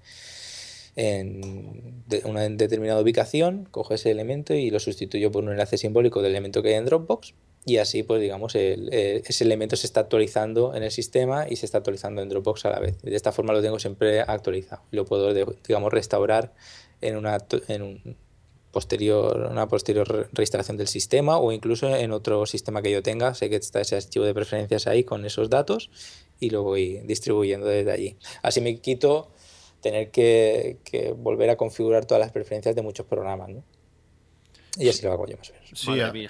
en 0.95 1.40
una 2.25 2.49
determinada 2.49 3.00
ubicación, 3.00 3.66
cojo 3.71 3.95
ese 3.95 4.12
elemento 4.12 4.54
y 4.54 4.71
lo 4.71 4.78
sustituyo 4.78 5.33
por 5.33 5.42
un 5.42 5.50
enlace 5.50 5.76
simbólico 5.76 6.23
del 6.23 6.33
elemento 6.33 6.62
que 6.62 6.69
hay 6.69 6.75
en 6.75 6.85
Dropbox 6.85 7.35
y 7.64 7.78
así 7.78 8.02
pues 8.02 8.21
digamos 8.21 8.54
ese 8.54 9.45
elemento 9.45 9.76
se 9.76 9.87
está 9.87 10.00
actualizando 10.00 10.75
en 10.75 10.83
el 10.83 10.90
sistema 10.90 11.47
y 11.49 11.57
se 11.57 11.66
está 11.66 11.78
actualizando 11.78 12.23
en 12.23 12.28
Dropbox 12.28 12.66
a 12.66 12.71
la 12.71 12.81
vez. 12.81 13.00
De 13.02 13.14
esta 13.14 13.33
forma 13.33 13.52
lo 13.52 13.62
tengo 13.62 13.78
siempre 13.78 14.21
actualizado 14.21 14.83
lo 14.90 15.04
puedo 15.04 15.33
digamos 15.35 15.92
restaurar 15.92 16.52
en, 17.00 17.16
una, 17.16 17.38
en 17.69 17.83
un 17.83 18.16
posterior, 18.73 19.49
una 19.50 19.69
posterior 19.69 20.29
reinstalación 20.33 20.76
del 20.79 20.88
sistema 20.88 21.37
o 21.37 21.52
incluso 21.52 21.95
en 21.95 22.11
otro 22.11 22.47
sistema 22.47 22.83
que 22.83 22.91
yo 22.91 23.02
tenga, 23.02 23.35
sé 23.35 23.50
que 23.50 23.57
está 23.57 23.81
ese 23.81 23.97
archivo 23.97 24.25
de 24.25 24.35
preferencias 24.35 24.87
ahí 24.87 25.05
con 25.05 25.25
esos 25.25 25.50
datos 25.50 25.91
y 26.41 26.50
lo 26.50 26.62
voy 26.62 27.00
distribuyendo 27.05 27.67
desde 27.67 27.93
allí. 27.93 28.17
Así 28.43 28.61
me 28.61 28.81
quito 28.81 29.31
tener 29.83 30.11
que, 30.11 30.79
volver 31.17 31.50
a 31.50 31.57
configurar 31.57 32.07
todas 32.07 32.21
las 32.21 32.33
preferencias 32.33 32.75
de 32.75 32.83
muchos 32.83 33.07
programas, 33.07 33.50
¿no? 33.50 33.62
Y 34.79 34.88
así 34.88 35.05
lo 35.05 35.12
hago 35.12 35.26
yo 35.26 35.37
más 35.37 35.50
o 35.50 35.52
menos. 35.52 35.71
Sí, 35.75 36.29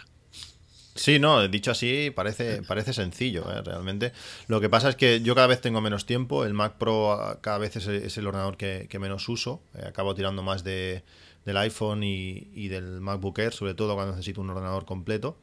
Sí, 0.95 1.19
no, 1.19 1.49
dicho 1.49 1.71
así 1.71 2.11
parece, 2.11 2.63
parece 2.63 2.93
sencillo, 2.93 3.51
¿eh? 3.51 3.63
realmente. 3.63 4.13
Lo 4.47 4.61
que 4.61 4.69
pasa 4.69 4.91
es 4.91 4.97
que 4.97 5.23
yo 5.23 5.35
cada 5.35 5.47
vez 5.47 5.63
tengo 5.63 5.81
menos 5.81 6.05
tiempo, 6.05 6.45
el 6.45 6.53
Mac 6.53 6.77
Pro 6.77 7.13
ah, 7.13 7.39
cada 7.41 7.57
vez 7.57 7.77
es, 7.77 7.87
es 7.87 8.19
el 8.19 8.27
ordenador 8.27 8.59
que, 8.59 8.89
que 8.91 8.99
menos 8.99 9.27
uso, 9.31 9.63
eh, 9.75 9.85
acabo 9.87 10.15
tirando 10.15 10.43
más 10.43 10.65
de, 10.65 11.03
del 11.45 11.57
iPhone 11.57 12.03
y, 12.03 12.49
y, 12.55 12.69
del 12.69 13.01
MacBook 13.01 13.39
Air, 13.39 13.53
sobre 13.53 13.75
todo 13.75 13.95
cuando 13.95 14.13
necesito 14.13 14.41
un 14.41 14.51
ordenador 14.51 14.85
completo. 14.85 15.37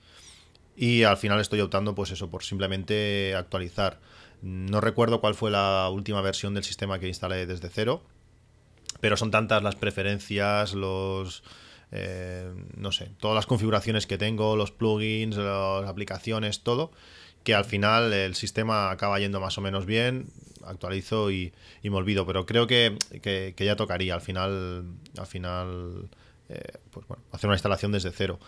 Y 0.75 1.03
al 1.03 1.18
final 1.18 1.39
estoy 1.41 1.60
optando, 1.62 1.94
pues 1.94 2.12
eso, 2.12 2.29
por 2.29 2.44
simplemente 2.44 3.36
actualizar. 3.36 4.00
No 4.41 4.79
recuerdo 4.79 5.20
cuál 5.20 5.36
fue 5.36 5.51
la 5.51 5.89
última 5.91 6.22
versión 6.22 6.53
del 6.53 6.63
sistema 6.63 7.00
que 7.00 7.08
instalé 7.08 7.46
desde 7.46 7.70
cero, 7.70 8.01
pero 9.01 9.18
son 9.18 9.32
tantas 9.32 9.62
las 9.62 9.75
preferencias, 9.75 10.74
los 10.74 11.44
eh, 11.91 12.53
no 12.75 12.91
sé, 12.91 13.10
todas 13.20 13.36
las 13.36 13.48
configuraciones 13.48 14.06
que 14.06 14.18
tengo, 14.18 14.56
los 14.56 14.72
plugins, 14.72 15.38
las 15.38 15.88
aplicaciones, 15.88 16.62
todo, 16.62 16.91
que 17.44 17.56
al 17.56 17.65
final 17.65 18.13
el 18.13 18.36
sistema 18.36 18.91
acaba 18.91 19.20
yendo 19.20 19.39
más 19.39 19.58
o 19.58 19.62
menos 19.62 19.86
bien, 19.86 20.27
actualizo 20.66 21.32
y, 21.32 21.54
me 21.84 21.96
olvido, 21.96 22.25
pero 22.25 22.46
creo 22.46 22.68
que, 22.68 22.98
que, 23.22 23.54
ya 23.58 23.75
tocaría 23.75 24.13
al 24.13 24.22
final, 24.22 24.86
al 25.18 25.28
final 25.28 26.10
eh, 26.50 26.62
pues 26.92 27.08
bueno, 27.08 27.24
hacer 27.32 27.48
una 27.48 27.56
instalación 27.56 27.92
desde 27.92 28.12
cero. 28.12 28.39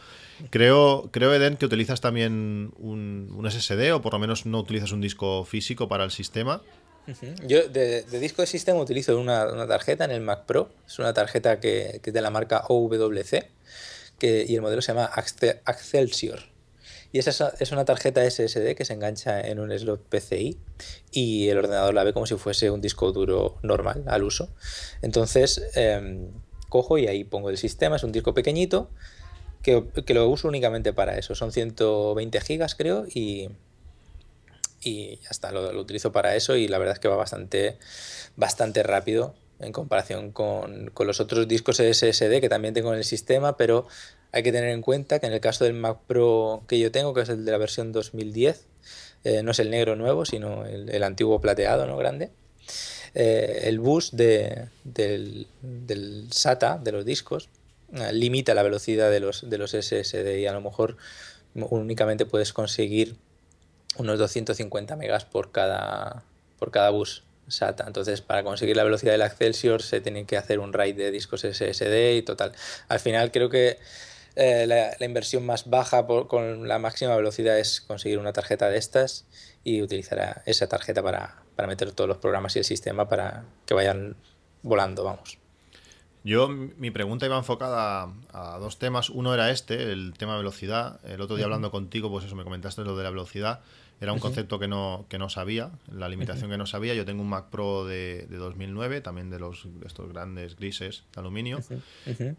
Creo, 0.50 1.10
creo, 1.12 1.34
Eden, 1.34 1.58
que 1.58 1.66
utilizas 1.66 2.02
también 2.02 2.74
un, 2.78 3.32
un 3.36 3.50
SSD 3.50 3.94
o 3.94 4.02
por 4.02 4.14
lo 4.14 4.20
menos 4.20 4.46
no 4.46 4.60
utilizas 4.60 4.92
un 4.92 5.02
disco 5.02 5.46
físico 5.46 5.88
para 5.88 6.04
el 6.04 6.12
sistema. 6.12 6.62
Yo 7.48 7.68
de, 7.68 8.04
disco 8.20 8.44
de 8.44 8.48
sistema 8.48 8.80
utilizo 8.80 9.20
una, 9.20 9.48
una, 9.52 9.68
tarjeta 9.68 10.06
en 10.06 10.12
el 10.12 10.22
Mac 10.22 10.46
Pro. 10.46 10.70
Es 10.86 11.00
una 11.00 11.14
tarjeta 11.14 11.60
que, 11.60 12.00
que 12.04 12.12
es 12.12 12.14
de 12.14 12.22
la 12.22 12.30
marca 12.30 12.64
OWC 12.68 13.50
y 14.22 14.56
el 14.56 14.62
modelo 14.62 14.82
se 14.82 14.94
llama 14.94 15.10
Excelsior. 15.16 16.51
Y 17.12 17.20
esa 17.20 17.54
es 17.60 17.72
una 17.72 17.84
tarjeta 17.84 18.30
SSD 18.30 18.76
que 18.76 18.86
se 18.86 18.94
engancha 18.94 19.42
en 19.42 19.60
un 19.60 19.78
slot 19.78 20.02
PCI 20.08 20.58
y 21.12 21.50
el 21.50 21.58
ordenador 21.58 21.94
la 21.94 22.04
ve 22.04 22.14
como 22.14 22.26
si 22.26 22.36
fuese 22.36 22.70
un 22.70 22.80
disco 22.80 23.12
duro 23.12 23.58
normal 23.64 24.04
al 24.08 24.24
uso. 24.24 24.50
Entonces 25.02 25.62
eh, 25.76 26.30
cojo 26.70 26.98
y 26.98 27.08
ahí 27.08 27.24
pongo 27.24 27.50
el 27.50 27.58
sistema, 27.58 27.98
es 27.98 28.04
un 28.04 28.14
disco 28.14 28.34
pequeñito 28.34 28.90
que, 29.62 29.84
que 30.06 30.14
lo 30.14 30.28
uso 30.30 30.48
únicamente 30.48 30.94
para 30.94 31.18
eso. 31.18 31.36
Son 31.36 31.52
120 31.52 32.42
gigas 32.42 32.76
creo 32.76 33.06
y, 33.14 33.50
y 34.82 35.18
ya 35.18 35.30
está, 35.30 35.52
lo, 35.52 35.74
lo, 35.74 35.82
utilizo 35.82 36.14
para 36.14 36.36
eso 36.36 36.56
y 36.56 36.68
la 36.70 36.78
verdad 36.78 36.94
es 36.94 37.00
que 37.00 37.10
va 37.10 37.18
bastante, 37.18 37.78
bastante 38.38 38.84
rápido 38.84 39.36
en 39.60 39.72
comparación 39.74 40.32
con, 40.32 40.90
con, 40.92 41.08
los 41.08 41.20
otros 41.20 41.48
discos 41.48 41.78
SSD 41.78 42.40
que 42.40 42.50
también 42.50 42.74
tengo 42.74 42.92
en 42.94 42.98
el 42.98 43.04
sistema, 43.04 43.58
pero 43.58 43.86
hay 44.32 44.44
que 44.44 44.52
tener 44.52 44.70
en 44.70 44.82
cuenta 44.82 45.20
que 45.20 45.28
en 45.28 45.34
el 45.34 45.42
caso 45.42 45.64
del 45.64 45.74
Mac 45.74 46.00
Pro 46.08 46.64
que 46.68 46.80
yo 46.80 46.92
tengo, 46.92 47.14
que 47.14 47.22
es 47.22 47.30
el 47.30 47.46
de 47.46 47.52
la 47.52 47.58
versión 47.58 47.92
2010, 47.92 48.66
eh, 49.24 49.44
no 49.44 49.52
es 49.52 49.60
el 49.60 49.70
negro 49.70 49.96
nuevo, 49.96 50.26
sino 50.26 50.66
el, 50.66 50.90
el 50.90 51.04
antiguo 51.04 51.40
plateado, 51.40 51.86
¿no? 51.86 51.98
Grande. 51.98 52.32
Eh, 53.14 53.64
el 53.64 53.80
bus 53.80 54.12
de, 54.16 54.70
del, 54.84 55.48
del, 55.62 56.28
SATA, 56.32 56.80
de 56.82 56.92
los 56.92 57.06
discos, 57.06 57.50
eh, 57.94 58.14
limita 58.14 58.54
la 58.54 58.64
velocidad 58.64 59.12
de 59.12 59.20
los, 59.20 59.50
de 59.50 59.58
los 59.58 59.72
SSD 59.72 60.40
y 60.40 60.48
a 60.48 60.54
lo 60.54 60.62
mejor 60.62 60.98
únicamente 61.54 62.26
puedes 62.26 62.54
conseguir 62.54 63.18
unos 63.98 64.18
250 64.18 64.96
megas 64.96 65.26
por 65.26 65.52
cada, 65.52 66.24
por 66.58 66.72
cada 66.72 66.90
bus 66.92 67.24
SATA. 67.50 67.84
Entonces, 67.86 68.22
para 68.22 68.44
conseguir 68.44 68.78
la 68.78 68.86
velocidad 68.86 69.12
del 69.12 69.22
Excelsior 69.22 69.82
se 69.82 70.00
tiene 70.00 70.26
que 70.26 70.38
hacer 70.38 70.60
un 70.60 70.72
RAID 70.72 70.96
de 70.96 71.12
discos 71.12 71.42
SSD 71.42 72.16
y 72.16 72.22
total. 72.22 72.54
Al 72.88 73.02
final 73.02 73.32
creo 73.32 73.50
que 73.50 73.78
eh, 74.36 74.66
la, 74.68 74.92
la, 75.00 75.06
inversión 75.06 75.46
más 75.46 75.70
baja 75.70 76.08
por, 76.08 76.28
con 76.28 76.68
la 76.68 76.80
máxima 76.80 77.16
velocidad 77.16 77.60
es 77.60 77.82
conseguir 77.82 78.18
una 78.18 78.34
tarjeta 78.34 78.70
de 78.70 78.78
estas 78.78 79.26
y 79.64 79.82
utilizar 79.82 80.42
esa 80.46 80.68
tarjeta 80.68 81.04
para, 81.04 81.44
para 81.56 81.68
meter 81.68 81.92
todos 81.92 82.08
los 82.08 82.18
programas 82.18 82.56
y 82.56 82.60
el 82.60 82.66
sistema 82.66 83.08
para 83.10 83.46
que 83.66 83.74
vayan 83.74 84.16
volando, 84.64 85.04
vamos. 85.04 85.38
Yo, 86.24 86.50
mi 86.50 86.92
pregunta 86.92 87.26
iba 87.26 87.38
enfocada 87.38 88.04
a, 88.04 88.56
a, 88.56 88.60
dos 88.60 88.78
temas. 88.78 89.10
Uno 89.10 89.34
era 89.34 89.50
este, 89.50 89.92
el 89.92 90.14
tema 90.18 90.34
de 90.34 90.40
velocidad. 90.40 91.00
El 91.04 91.20
otro 91.22 91.36
día 91.36 91.46
hablando 91.46 91.72
contigo, 91.72 92.12
pues 92.12 92.26
eso, 92.26 92.36
me 92.36 92.44
comentaste 92.44 92.84
lo 92.84 92.96
de 92.96 93.04
la 93.04 93.10
velocidad. 93.10 93.62
Era 94.02 94.14
un 94.14 94.20
concepto 94.20 94.58
que 94.58 94.68
no, 94.68 95.06
que 95.10 95.20
no 95.20 95.30
sabía, 95.30 95.70
la 95.92 96.10
limitación 96.10 96.50
que 96.50 96.58
no 96.58 96.66
sabía. 96.66 96.96
Yo 96.96 97.06
tengo 97.06 97.22
un 97.22 97.30
Mac 97.30 97.50
Pro 97.52 97.86
de, 97.86 98.26
de 98.28 98.38
2009, 98.38 99.00
también 99.02 99.30
de 99.30 99.40
los 99.40 99.68
estos 99.86 100.10
grandes 100.10 100.56
grises 100.56 101.04
de 101.14 101.22
aluminio, 101.22 101.60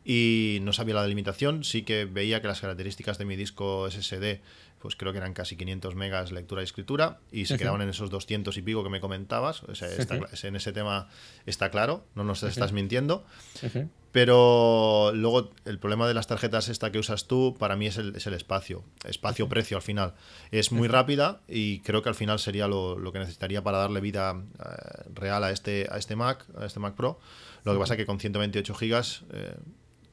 y 0.04 0.58
no 0.62 0.72
sabía 0.72 0.96
la 0.96 1.06
limitación. 1.06 1.62
Sí 1.62 1.82
que 1.82 2.04
veía 2.04 2.42
que 2.42 2.48
las 2.48 2.60
características 2.60 3.16
de 3.16 3.26
mi 3.26 3.36
disco 3.36 3.88
SSD, 3.88 4.40
pues 4.82 4.96
creo 4.96 5.12
que 5.12 5.18
eran 5.18 5.32
casi 5.32 5.56
500 5.56 5.94
megas 5.94 6.32
lectura 6.32 6.60
y 6.60 6.64
escritura, 6.64 7.20
y 7.30 7.46
se 7.46 7.56
quedaban 7.56 7.82
en 7.82 7.88
esos 7.88 8.10
200 8.10 8.56
y 8.56 8.62
pico 8.62 8.82
que 8.82 8.90
me 8.90 9.00
comentabas. 9.00 9.62
O 9.62 9.76
sea, 9.76 9.86
está, 9.88 10.18
en 10.42 10.56
ese 10.56 10.72
tema 10.72 11.08
está 11.46 11.70
claro, 11.70 12.04
no 12.16 12.24
nos 12.24 12.42
estás 12.42 12.72
mintiendo. 12.72 13.24
Pero 14.10 15.12
luego 15.14 15.52
el 15.64 15.78
problema 15.78 16.08
de 16.08 16.14
las 16.14 16.26
tarjetas 16.26 16.68
esta 16.68 16.90
que 16.90 16.98
usas 16.98 17.28
tú 17.28 17.56
para 17.58 17.76
mí 17.76 17.86
es 17.86 17.96
el, 17.96 18.16
es 18.16 18.26
el 18.26 18.34
espacio, 18.34 18.84
espacio-precio 19.04 19.76
al 19.76 19.82
final. 19.82 20.14
Es 20.50 20.72
muy 20.72 20.88
rápida 20.88 21.40
y 21.46 21.78
creo 21.78 22.02
que 22.02 22.08
al 22.08 22.16
final 22.16 22.40
sería 22.40 22.66
lo, 22.66 22.98
lo 22.98 23.12
que 23.12 23.20
necesitaría 23.20 23.62
para 23.62 23.78
darle 23.78 24.00
vida 24.00 24.34
eh, 24.58 25.04
real 25.14 25.44
a 25.44 25.52
este, 25.52 25.86
a 25.90 25.96
este 25.96 26.16
Mac, 26.16 26.44
a 26.58 26.66
este 26.66 26.80
Mac 26.80 26.94
Pro. 26.96 27.20
Lo 27.62 27.72
que 27.72 27.78
pasa 27.78 27.94
es 27.94 27.98
que 27.98 28.06
con 28.06 28.18
128 28.18 28.74
gigas 28.74 29.22
eh, 29.32 29.54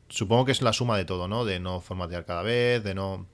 supongo 0.09 0.45
que 0.45 0.51
es 0.51 0.61
la 0.61 0.73
suma 0.73 0.95
de 0.95 1.05
todo, 1.05 1.27
¿no? 1.27 1.43
De 1.43 1.59
no 1.59 1.81
formatear 1.81 2.23
cada 2.23 2.43
vez, 2.43 2.83
de 2.83 2.93
no 2.93 3.25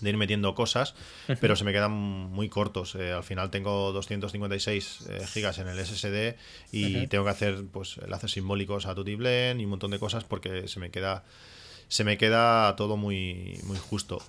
de 0.00 0.10
ir 0.10 0.16
metiendo 0.16 0.54
cosas, 0.54 0.94
pero 1.40 1.56
se 1.56 1.64
me 1.64 1.72
quedan 1.72 1.92
muy 1.92 2.48
cortos. 2.48 2.94
Eh, 2.94 3.12
al 3.12 3.24
final 3.24 3.50
tengo 3.50 3.92
256 3.92 5.04
eh, 5.08 5.26
gigas 5.26 5.58
en 5.58 5.68
el 5.68 5.84
SSD 5.84 6.36
y 6.72 7.06
tengo 7.06 7.24
que 7.24 7.30
hacer 7.30 7.64
pues 7.72 7.98
enlaces 7.98 8.32
simbólicos 8.32 8.86
a 8.86 8.94
Tutiblen 8.94 9.60
y 9.60 9.64
un 9.64 9.70
montón 9.70 9.90
de 9.90 9.98
cosas 9.98 10.24
porque 10.24 10.68
se 10.68 10.80
me 10.80 10.90
queda 10.90 11.24
se 11.88 12.04
me 12.04 12.18
queda 12.18 12.74
todo 12.76 12.96
muy 12.96 13.60
muy 13.64 13.78
justo. 13.78 14.22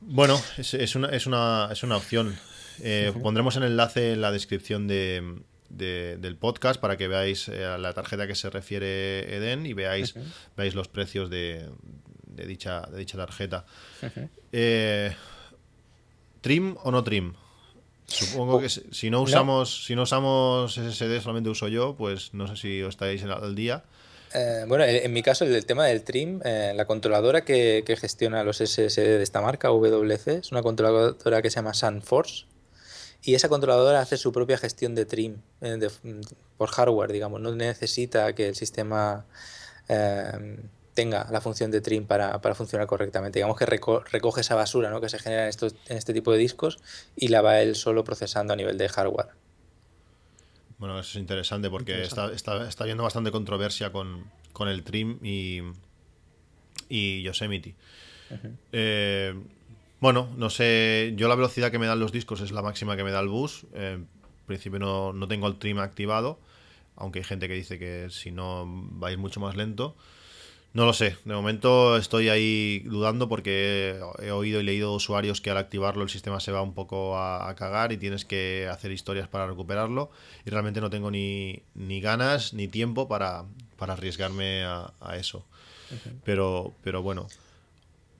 Bueno, 0.00 0.40
es, 0.56 0.74
es, 0.74 0.94
una, 0.94 1.08
es, 1.08 1.26
una, 1.26 1.68
es 1.72 1.82
una 1.82 1.96
opción. 1.96 2.38
Eh. 2.80 3.12
Pondremos 3.22 3.56
el 3.56 3.64
enlace 3.64 4.12
en 4.12 4.20
la 4.20 4.30
descripción 4.30 4.86
de, 4.86 5.40
de, 5.68 6.16
del 6.18 6.36
podcast 6.36 6.80
para 6.80 6.96
que 6.96 7.08
veáis 7.08 7.48
eh, 7.48 7.64
a 7.64 7.78
la 7.78 7.92
tarjeta 7.92 8.26
que 8.26 8.34
se 8.34 8.50
refiere 8.50 9.36
Eden 9.36 9.66
y 9.66 9.72
veáis, 9.72 10.14
veáis 10.56 10.74
los 10.74 10.88
precios 10.88 11.30
de, 11.30 11.68
de 12.38 12.46
dicha, 12.46 12.82
de 12.82 12.98
dicha 12.98 13.16
tarjeta. 13.16 13.64
Eh, 14.52 15.14
¿Trim 16.40 16.76
o 16.82 16.90
no 16.90 17.04
trim? 17.04 17.34
Supongo 18.06 18.56
oh, 18.56 18.60
que 18.60 18.70
si 18.70 19.10
no 19.10 19.20
usamos 19.20 19.68
no. 19.68 19.86
si 19.86 19.94
no 19.94 20.02
usamos 20.04 20.72
SSD, 20.72 21.20
solamente 21.20 21.50
uso 21.50 21.68
yo, 21.68 21.94
pues 21.94 22.32
no 22.32 22.48
sé 22.48 22.56
si 22.56 22.82
os 22.82 22.94
estáis 22.94 23.22
al 23.24 23.54
día. 23.54 23.84
Eh, 24.34 24.64
bueno, 24.66 24.84
en 24.84 25.12
mi 25.12 25.22
caso, 25.22 25.44
el 25.44 25.66
tema 25.66 25.86
del 25.86 26.02
trim, 26.02 26.40
eh, 26.44 26.72
la 26.74 26.86
controladora 26.86 27.44
que, 27.44 27.82
que, 27.86 27.96
gestiona 27.96 28.44
los 28.44 28.58
SSD 28.58 29.18
de 29.18 29.22
esta 29.22 29.40
marca, 29.40 29.68
WC, 29.68 30.38
es 30.38 30.52
una 30.52 30.62
controladora 30.62 31.42
que 31.42 31.50
se 31.50 31.56
llama 31.56 31.74
SunForce. 31.74 32.46
Y 33.22 33.34
esa 33.34 33.48
controladora 33.48 34.00
hace 34.00 34.16
su 34.16 34.32
propia 34.32 34.58
gestión 34.58 34.94
de 34.94 35.04
trim 35.04 35.38
eh, 35.60 35.76
de, 35.76 35.90
por 36.56 36.70
hardware, 36.70 37.12
digamos. 37.12 37.40
No 37.40 37.54
necesita 37.54 38.32
que 38.34 38.48
el 38.48 38.54
sistema 38.54 39.26
tenga 40.98 41.28
la 41.30 41.40
función 41.40 41.70
de 41.70 41.80
trim 41.80 42.06
para, 42.06 42.40
para 42.40 42.56
funcionar 42.56 42.88
correctamente. 42.88 43.38
Digamos 43.38 43.56
que 43.56 43.66
reco 43.66 44.00
recoge 44.00 44.40
esa 44.40 44.56
basura 44.56 44.90
¿no? 44.90 45.00
que 45.00 45.08
se 45.08 45.20
genera 45.20 45.44
en, 45.44 45.48
estos, 45.48 45.76
en 45.86 45.96
este 45.96 46.12
tipo 46.12 46.32
de 46.32 46.38
discos 46.38 46.80
y 47.14 47.28
la 47.28 47.40
va 47.40 47.60
él 47.60 47.76
solo 47.76 48.02
procesando 48.02 48.52
a 48.52 48.56
nivel 48.56 48.76
de 48.78 48.88
hardware. 48.88 49.28
Bueno, 50.78 50.98
eso 50.98 51.10
es 51.10 51.16
interesante 51.20 51.70
porque 51.70 51.92
interesante. 51.92 52.34
Está, 52.34 52.54
está, 52.54 52.68
está 52.68 52.82
habiendo 52.82 53.04
bastante 53.04 53.30
controversia 53.30 53.92
con, 53.92 54.24
con 54.52 54.66
el 54.68 54.82
Trim 54.82 55.20
y, 55.22 55.60
y 56.88 57.22
Yosemite. 57.22 57.76
Uh 58.30 58.34
-huh. 58.34 58.56
eh, 58.72 59.34
bueno, 60.00 60.28
no 60.36 60.50
sé, 60.50 61.12
yo 61.14 61.28
la 61.28 61.36
velocidad 61.36 61.70
que 61.70 61.78
me 61.78 61.86
dan 61.86 62.00
los 62.00 62.10
discos 62.10 62.40
es 62.40 62.50
la 62.50 62.62
máxima 62.62 62.96
que 62.96 63.04
me 63.04 63.12
da 63.12 63.20
el 63.20 63.28
bus. 63.28 63.66
Eh, 63.72 63.98
en 64.00 64.46
principio 64.46 64.80
no, 64.80 65.12
no, 65.12 65.28
tengo 65.28 65.46
el 65.46 65.58
Trim 65.60 65.78
activado, 65.78 66.40
aunque 66.96 67.20
hay 67.20 67.24
gente 67.24 67.46
que 67.46 67.54
dice 67.54 67.78
que 67.78 68.08
si 68.10 68.32
no 68.32 68.66
va 69.00 69.08
a 69.08 69.12
ir 69.12 69.18
mucho 69.18 69.38
más 69.38 69.54
lento. 69.54 69.94
No 70.78 70.86
lo 70.86 70.92
sé, 70.92 71.16
de 71.24 71.34
momento 71.34 71.96
estoy 71.96 72.28
ahí 72.28 72.84
dudando 72.86 73.28
porque 73.28 74.00
he 74.22 74.30
oído 74.30 74.60
y 74.60 74.62
leído 74.62 74.94
usuarios 74.94 75.40
que 75.40 75.50
al 75.50 75.56
activarlo 75.56 76.04
el 76.04 76.08
sistema 76.08 76.38
se 76.38 76.52
va 76.52 76.62
un 76.62 76.72
poco 76.72 77.16
a, 77.16 77.50
a, 77.50 77.56
cagar 77.56 77.90
y 77.90 77.96
tienes 77.96 78.24
que 78.24 78.68
hacer 78.70 78.92
historias 78.92 79.26
para 79.26 79.48
recuperarlo 79.48 80.12
y 80.46 80.50
realmente 80.50 80.80
no 80.80 80.88
tengo 80.88 81.10
ni, 81.10 81.64
ni 81.74 82.00
ganas 82.00 82.54
ni 82.54 82.68
tiempo 82.68 83.08
para, 83.08 83.44
para 83.76 83.94
arriesgarme 83.94 84.62
a, 84.62 84.92
a 85.00 85.16
eso. 85.16 85.38
Uh 85.90 85.94
-huh. 85.94 86.20
pero, 86.22 86.72
pero 86.84 87.02
bueno, 87.02 87.26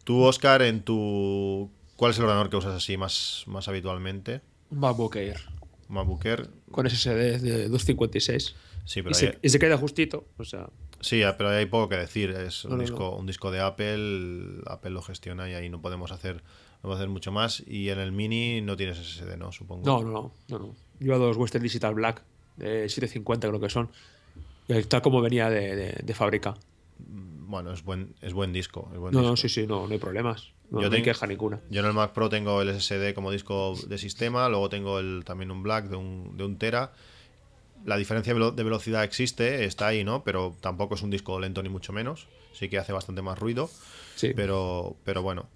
tú 0.03 0.25
Oscar, 0.25 0.63
en 0.63 0.83
tu... 0.83 1.71
¿cuál 1.95 2.11
es 2.11 2.19
el 2.19 2.25
ordenador 2.25 2.51
que 2.51 2.57
usas 2.57 2.75
así 2.75 2.97
más, 2.97 3.45
más 3.47 3.69
habitualmente? 3.69 4.41
MacBook 4.71 5.15
Air. 5.15 5.39
MacBook 5.87 6.25
Air. 6.25 6.51
Con 6.73 6.91
SSD 6.91 7.39
de 7.39 7.69
256. 7.69 8.57
Sí, 8.85 9.03
pero 9.03 9.13
y, 9.13 9.15
se, 9.15 9.39
y 9.43 9.49
se 9.49 9.61
queda 9.61 9.79
justito, 9.79 10.27
o 10.39 10.45
sea... 10.45 10.69
Sí, 11.01 11.23
pero 11.37 11.51
hay 11.51 11.67
poco 11.67 11.89
que 11.89 11.97
decir. 11.97 12.31
Es 12.31 12.65
un, 12.65 12.73
No, 12.73 12.77
no, 12.79 12.83
disco, 12.83 13.17
un 13.17 13.27
disco 13.27 13.51
de 13.51 13.61
Apple, 13.61 14.63
Apple 14.67 14.91
lo 14.91 15.03
gestiona 15.03 15.49
y 15.49 15.55
ahí 15.55 15.69
no 15.69 15.81
podemos 15.81 16.11
hacer, 16.13 16.37
no 16.37 16.83
podemos 16.83 16.99
hacer 16.99 17.09
mucho 17.09 17.33
más. 17.33 17.63
Y 17.67 17.89
en 17.91 17.99
el 17.99 18.13
Mini 18.13 18.61
no 18.61 18.77
tienes 18.77 18.99
SSD, 18.99 19.37
¿no? 19.37 19.53
Supongo. 19.53 19.85
No, 19.87 20.03
no, 20.03 20.11
no. 20.13 20.33
no, 20.49 20.59
no. 20.59 20.75
Lleva 21.01 21.17
dos 21.19 21.37
Western 21.37 21.63
Digital 21.63 21.95
Black 21.95 22.23
de 22.57 22.89
750 22.89 23.49
creo 23.49 23.61
que 23.61 23.71
son. 23.71 23.89
Y 24.67 24.73
está 24.73 25.01
como 25.01 25.21
venía 25.21 25.49
de, 25.49 25.77
de- 25.77 26.01
de 26.03 26.15
fábrica. 26.15 26.55
Bueno, 26.99 27.73
es 27.73 27.83
buen, 27.85 28.15
es 28.21 28.33
buen 28.35 28.53
disco. 28.53 28.91
es 28.93 28.99
buen 28.99 29.13
No, 29.15 29.21
disco. 29.21 29.31
no, 29.31 29.37
sí, 29.37 29.49
sí, 29.49 29.67
no, 29.67 29.87
no 29.87 29.93
hay 29.93 29.99
problemas. 29.99 30.53
No, 30.71 30.81
Yo 30.83 30.89
no 30.91 30.95
hay 30.97 31.01
tengo- 31.01 31.05
queja 31.05 31.27
ninguna. 31.27 31.61
Yo 31.71 31.81
en 31.81 31.87
el 31.87 31.93
Mac 31.95 32.13
Pro 32.13 32.29
tengo 32.29 32.61
el 32.61 32.69
SSD 32.79 33.15
como 33.15 33.31
disco 33.31 33.75
de 33.87 33.97
sistema, 33.97 34.49
luego 34.49 34.69
tengo 34.69 34.99
el, 34.99 35.23
también 35.25 35.51
un 35.51 35.63
Black 35.63 35.87
de 35.87 35.97
un, 35.97 36.37
de 36.37 36.45
un 36.45 36.59
Tera. 36.59 36.93
La 37.89 37.97
diferencia 37.97 38.33
de 38.35 38.39
velo- 38.39 38.53
de 38.53 38.63
velocidad 38.65 39.03
existe, 39.05 39.65
está 39.65 39.87
ahí, 39.89 40.05
¿no? 40.05 40.23
Pero 40.23 40.55
tampoco 40.61 40.95
es 40.95 41.03
un 41.03 41.11
disco 41.11 41.41
lento 41.41 41.63
ni 41.63 41.69
mucho 41.71 41.93
menos. 41.93 42.27
Sí 42.53 42.69
que 42.69 42.79
hace 42.79 42.93
bastante 42.93 43.23
más 43.23 43.39
ruido. 43.39 43.71
Sí. 44.17 44.33
Pero, 44.37 44.97
pero 45.05 45.23
bueno. 45.23 45.47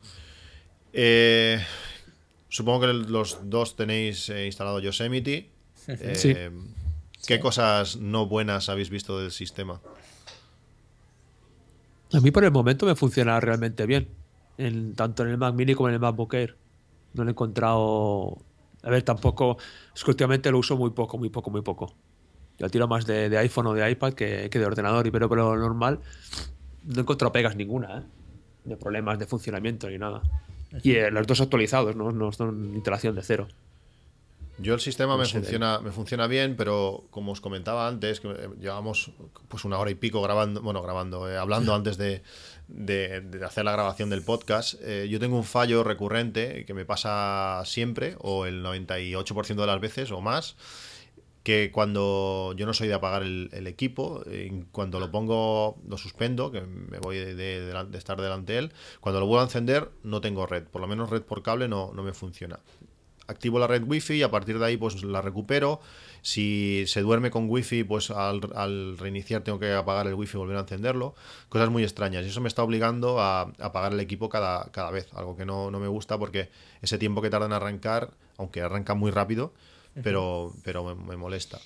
Eh, 0.94 1.60
supongo 2.48 2.80
que 2.80 2.86
los 2.92 3.50
dos 3.50 3.76
tenéis 3.76 4.28
eh, 4.30 4.46
instalado 4.46 4.80
Yosemite. 4.80 5.50
Eh, 5.88 6.14
Sí. 6.14 6.34
¿Qué 7.26 7.38
cosas 7.38 7.96
no 7.96 8.26
buenas 8.26 8.68
habéis 8.68 8.88
visto 8.90 9.18
del 9.20 9.30
sistema? 9.30 9.80
A 12.12 12.20
mí 12.20 12.30
por 12.30 12.44
el 12.44 12.50
momento 12.50 12.84
me 12.86 12.94
funciona 12.96 13.38
realmente 13.40 13.86
bien. 13.86 14.08
En, 14.58 14.94
tanto 14.94 15.22
en 15.22 15.30
el 15.30 15.38
Mac 15.38 15.54
Mini 15.54 15.74
como 15.74 15.88
en 15.88 15.94
el 15.94 16.00
MacBook 16.00 16.34
Air. 16.34 16.56
No 17.14 17.24
lo 17.24 17.30
he 17.30 17.32
encontrado. 17.32 18.38
A 18.82 18.90
ver, 18.90 19.02
tampoco. 19.02 19.56
Es 19.94 20.02
que 20.04 20.10
últimamente 20.10 20.50
lo 20.50 20.58
uso 20.58 20.76
muy 20.76 20.90
poco, 20.90 21.16
muy 21.18 21.30
poco, 21.30 21.50
muy 21.50 21.62
poco. 21.62 21.94
Yo 22.62 22.70
tiro 22.70 22.88
más 22.88 23.04
de, 23.06 23.28
de 23.28 23.36
iPhone 23.38 23.66
o 23.66 23.74
de 23.74 23.90
iPad 23.90 24.14
que, 24.14 24.48
que 24.50 24.58
de 24.58 24.64
ordenador, 24.66 25.06
y 25.06 25.10
pero, 25.10 25.28
pero 25.28 25.54
lo 25.54 25.60
normal 25.60 25.98
no 26.84 26.96
he 26.98 27.00
encontrado 27.02 27.32
pegas 27.32 27.56
ninguna, 27.56 27.98
¿eh? 27.98 28.02
De 28.64 28.76
problemas 28.76 29.18
de 29.18 29.26
funcionamiento 29.26 29.90
ni 29.90 29.98
nada. 29.98 30.22
Y 30.82 30.92
eh, 30.92 31.10
los 31.10 31.26
dos 31.26 31.40
actualizados, 31.40 31.94
¿no? 31.96 32.12
No 32.12 32.32
son 32.32 32.74
iteración 32.76 33.14
de 33.14 33.22
cero. 33.22 33.48
Yo 34.58 34.74
el 34.74 34.80
sistema 34.80 35.16
me 35.16 35.24
de- 35.24 35.28
funciona, 35.30 35.80
me 35.80 35.90
funciona 35.90 36.26
bien, 36.28 36.54
pero 36.56 37.04
como 37.10 37.32
os 37.32 37.40
comentaba 37.40 37.88
antes, 37.88 38.20
que 38.20 38.28
eh, 38.28 38.48
llevamos 38.60 39.10
pues 39.48 39.64
una 39.64 39.78
hora 39.78 39.90
y 39.90 39.94
pico 39.96 40.22
grabando, 40.22 40.62
bueno, 40.62 40.82
grabando, 40.82 41.28
eh, 41.30 41.36
hablando 41.36 41.74
antes 41.74 41.96
de, 41.96 42.22
de- 42.68 43.20
de 43.22 43.44
hacer 43.44 43.64
la 43.64 43.72
grabación 43.72 44.08
del 44.10 44.22
podcast. 44.22 44.74
eh, 44.82 45.08
yo 45.10 45.18
tengo 45.18 45.36
un 45.36 45.44
fallo 45.44 45.82
recurrente 45.82 46.64
que 46.64 46.74
me 46.74 46.84
pasa 46.84 47.62
siempre, 47.64 48.14
o 48.20 48.46
el 48.46 48.62
98% 48.64 49.54
de 49.56 49.66
las 49.66 49.80
veces 49.80 50.10
o 50.12 50.20
más, 50.20 50.54
que 51.42 51.70
cuando 51.72 52.54
yo 52.56 52.66
no 52.66 52.74
soy 52.74 52.88
de 52.88 52.94
apagar 52.94 53.22
el, 53.22 53.66
equipo, 53.66 54.22
cuando 54.70 55.00
lo 55.00 55.10
pongo, 55.10 55.76
lo 55.88 55.98
suspendo, 55.98 56.52
que 56.52 56.60
me 56.60 56.98
voy 56.98 57.16
de, 57.16 57.74
estar 57.94 58.20
delante 58.20 58.52
de 58.52 58.58
él, 58.60 58.72
cuando 59.00 59.20
lo 59.20 59.26
vuelvo 59.26 59.40
a 59.40 59.44
encender 59.44 59.90
no 60.02 60.20
tengo 60.20 60.46
red, 60.46 60.64
por 60.64 60.80
lo 60.80 60.86
menos 60.86 61.10
red 61.10 61.22
por 61.22 61.42
cable 61.42 61.68
no, 61.68 61.92
no 61.94 62.02
me 62.02 62.12
funciona 62.12 62.60
activo 63.26 63.58
la 63.58 63.66
red 63.66 63.82
wifi 63.84 64.14
y 64.14 64.22
a 64.22 64.30
partir 64.30 64.58
de 64.58 64.66
ahí 64.66 64.76
pues 64.76 65.02
la 65.02 65.20
recupero. 65.20 65.80
Si 66.22 66.84
se 66.86 67.00
duerme 67.00 67.30
con 67.30 67.48
wifi, 67.48 67.82
pues 67.82 68.10
al, 68.10 68.40
al 68.54 68.96
reiniciar 68.98 69.42
tengo 69.42 69.58
que 69.58 69.72
apagar 69.72 70.06
el 70.06 70.14
wifi 70.14 70.36
y 70.36 70.38
volver 70.38 70.56
a 70.56 70.60
encenderlo. 70.60 71.14
Cosas 71.48 71.70
muy 71.70 71.82
extrañas. 71.82 72.24
Y 72.24 72.28
eso 72.28 72.40
me 72.40 72.48
está 72.48 72.62
obligando 72.62 73.20
a, 73.20 73.42
a 73.42 73.48
apagar 73.60 73.92
el 73.92 74.00
equipo 74.00 74.28
cada, 74.28 74.70
cada 74.70 74.90
vez. 74.90 75.08
Algo 75.14 75.36
que 75.36 75.44
no, 75.44 75.70
no 75.70 75.80
me 75.80 75.88
gusta 75.88 76.18
porque 76.18 76.50
ese 76.80 76.98
tiempo 76.98 77.22
que 77.22 77.30
tarda 77.30 77.46
en 77.46 77.52
arrancar, 77.52 78.10
aunque 78.36 78.60
arranca 78.60 78.94
muy 78.94 79.10
rápido, 79.10 79.52
pero, 80.02 80.52
pero 80.64 80.84
me, 80.84 80.94
me 80.94 81.16
molesta. 81.16 81.58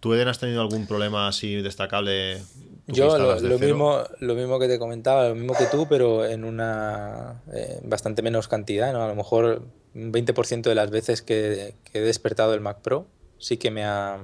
¿Tú, 0.00 0.12
Eden, 0.14 0.28
has 0.28 0.38
tenido 0.38 0.60
algún 0.60 0.86
problema 0.86 1.28
así 1.28 1.62
destacable? 1.62 2.42
Yo 2.86 3.16
lo, 3.16 3.40
lo 3.40 3.58
mismo, 3.58 4.02
lo 4.20 4.34
mismo 4.34 4.58
que 4.58 4.68
te 4.68 4.78
comentaba, 4.78 5.28
lo 5.28 5.34
mismo 5.34 5.54
que 5.54 5.66
tú, 5.66 5.86
pero 5.88 6.26
en 6.26 6.44
una 6.44 7.42
eh, 7.54 7.80
bastante 7.82 8.20
menos 8.20 8.46
cantidad, 8.46 8.92
¿no? 8.92 9.02
A 9.02 9.08
lo 9.08 9.14
mejor 9.14 9.62
un 9.94 10.12
20% 10.12 10.62
de 10.62 10.74
las 10.74 10.90
veces 10.90 11.22
que, 11.22 11.74
que 11.84 11.98
he 11.98 12.02
despertado 12.02 12.52
el 12.52 12.60
Mac 12.60 12.80
Pro 12.82 13.06
sí 13.38 13.56
que 13.58 13.70
me 13.70 13.84
ha 13.84 14.18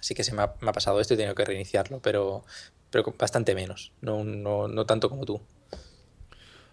sí 0.00 0.14
que 0.14 0.24
se 0.24 0.34
me 0.34 0.42
ha, 0.42 0.54
me 0.60 0.70
ha 0.70 0.72
pasado 0.72 1.00
esto 1.00 1.14
y 1.14 1.16
he 1.16 1.18
tenido 1.18 1.34
que 1.34 1.44
reiniciarlo, 1.44 2.00
pero, 2.00 2.44
pero 2.90 3.14
bastante 3.18 3.54
menos, 3.54 3.92
no, 4.00 4.24
no, 4.24 4.68
no 4.68 4.86
tanto 4.86 5.08
como 5.08 5.24
tú. 5.24 5.40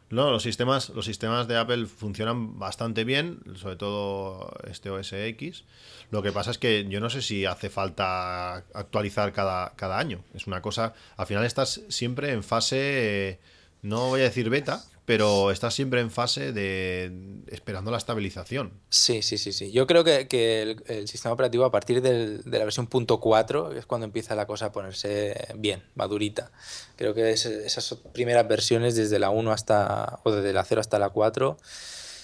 No, 0.09 0.29
los 0.29 0.43
sistemas, 0.43 0.89
los 0.89 1.05
sistemas 1.05 1.47
de 1.47 1.57
Apple 1.57 1.87
funcionan 1.87 2.59
bastante 2.59 3.03
bien, 3.03 3.39
sobre 3.55 3.75
todo 3.75 4.53
este 4.69 4.89
OS 4.91 5.13
X. 5.13 5.63
Lo 6.11 6.21
que 6.21 6.31
pasa 6.31 6.51
es 6.51 6.59
que 6.59 6.85
yo 6.87 6.99
no 6.99 7.09
sé 7.09 7.23
si 7.23 7.45
hace 7.45 7.69
falta 7.69 8.57
actualizar 8.73 9.33
cada, 9.33 9.73
cada 9.75 9.97
año. 9.97 10.23
Es 10.35 10.45
una 10.45 10.61
cosa, 10.61 10.93
al 11.17 11.25
final 11.25 11.43
estás 11.43 11.81
siempre 11.89 12.31
en 12.31 12.43
fase, 12.43 13.29
eh, 13.29 13.39
no 13.81 14.09
voy 14.09 14.21
a 14.21 14.25
decir 14.25 14.49
beta, 14.49 14.83
pero 15.05 15.51
estás 15.51 15.73
siempre 15.73 16.01
en 16.01 16.09
fase 16.11 16.51
de 16.51 17.11
esperando 17.47 17.91
la 17.91 17.97
estabilización. 17.97 18.71
Sí, 18.89 19.21
sí, 19.21 19.37
sí, 19.37 19.53
sí. 19.53 19.71
Yo 19.71 19.85
creo 19.87 20.03
que, 20.03 20.27
que 20.27 20.61
el, 20.63 20.83
el 20.87 21.07
sistema 21.07 21.33
operativo 21.33 21.63
a 21.65 21.71
partir 21.71 22.01
del- 22.01 22.41
de 22.43 22.57
la 22.57 22.63
versión 22.65 22.87
punto 22.87 23.19
.4 23.19 23.71
es 23.77 23.85
cuando 23.85 24.05
empieza 24.05 24.33
la 24.35 24.47
cosa 24.47 24.67
a 24.67 24.71
ponerse 24.71 25.35
bien, 25.55 25.83
madurita. 25.95 26.51
Creo 26.95 27.13
que 27.13 27.29
es- 27.31 27.45
esas 27.45 27.93
primeras 28.13 28.47
versiones 28.47 28.95
desde 28.95 29.19
la 29.19 29.29
1 29.29 29.51
hasta, 29.51 30.19
o 30.23 30.31
desde 30.31 30.53
la 30.53 30.63
0 30.63 30.81
hasta 30.81 30.97
la 30.99 31.09
4 31.09 31.57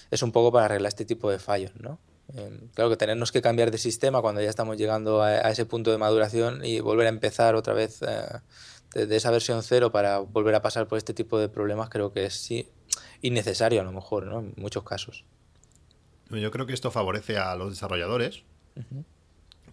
es 0.10 0.22
un 0.24 0.32
poco 0.32 0.52
para 0.52 0.66
arreglar 0.66 0.90
este 0.90 1.06
tipo 1.06 1.30
de 1.30 1.40
fallos, 1.40 1.72
¿no? 1.80 2.00
Claro 2.76 2.90
que 2.90 2.96
tenernos 2.96 3.32
que 3.34 3.42
cambiar 3.42 3.72
de 3.72 3.78
sistema 3.78 4.22
cuando 4.22 4.42
ya 4.42 4.50
estamos 4.50 4.78
llegando 4.78 5.22
a, 5.22 5.28
a 5.30 5.52
ese 5.52 5.66
punto 5.66 5.92
de 5.92 5.98
maduración 5.98 6.64
y 6.64 6.80
volver 6.80 7.08
a 7.08 7.10
empezar 7.10 7.56
otra 7.56 7.74
vez 7.74 8.02
eh, 8.02 8.08
desde 8.94 9.16
esa 9.16 9.32
versión 9.32 9.64
0 9.64 9.92
para 9.92 10.20
volver 10.20 10.56
a 10.56 10.62
pasar 10.62 10.88
por 10.88 10.98
este 10.98 11.14
tipo 11.14 11.40
de 11.40 11.50
problemas 11.50 11.90
creo 11.90 12.12
que 12.12 12.26
es 12.26 12.34
sí, 12.34 12.70
innecesario 13.22 13.82
a 13.82 13.84
lo 13.84 13.92
mejor, 13.92 14.26
¿no? 14.26 14.40
En 14.40 14.54
muchos 14.58 14.84
casos. 14.84 15.24
Yo 16.30 16.52
creo 16.52 16.66
que 16.66 16.74
esto 16.74 16.92
favorece 16.92 17.38
a 17.38 17.56
los 17.56 17.72
desarrolladores 17.72 18.44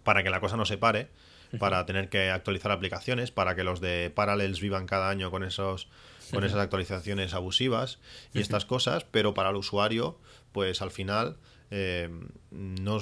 para 0.03 0.23
que 0.23 0.29
la 0.29 0.41
cosa 0.41 0.57
no 0.57 0.65
se 0.65 0.77
pare, 0.77 1.09
para 1.57 1.85
tener 1.85 2.09
que 2.09 2.29
actualizar 2.29 2.71
aplicaciones, 2.71 3.31
para 3.31 3.55
que 3.55 3.63
los 3.63 3.79
de 3.79 4.11
Parallels 4.13 4.59
vivan 4.59 4.85
cada 4.85 5.09
año 5.09 5.31
con 5.31 5.43
esos 5.43 5.87
con 6.31 6.43
esas 6.43 6.59
actualizaciones 6.59 7.33
abusivas 7.33 7.97
y 8.33 8.41
estas 8.41 8.65
cosas, 8.65 9.03
pero 9.03 9.33
para 9.33 9.49
el 9.49 9.55
usuario, 9.55 10.19
pues 10.51 10.83
al 10.83 10.91
final 10.91 11.37
eh, 11.71 12.09
no 12.51 12.97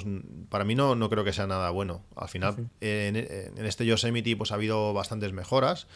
para 0.50 0.64
mí 0.64 0.74
no, 0.74 0.94
no 0.94 1.08
creo 1.08 1.24
que 1.24 1.32
sea 1.32 1.46
nada 1.46 1.70
bueno. 1.70 2.04
Al 2.16 2.28
final, 2.28 2.68
en, 2.80 3.16
en 3.16 3.64
este 3.66 3.86
Yosemite 3.86 4.36
pues 4.36 4.52
ha 4.52 4.56
habido 4.56 4.92
bastantes 4.92 5.32
mejoras, 5.32 5.86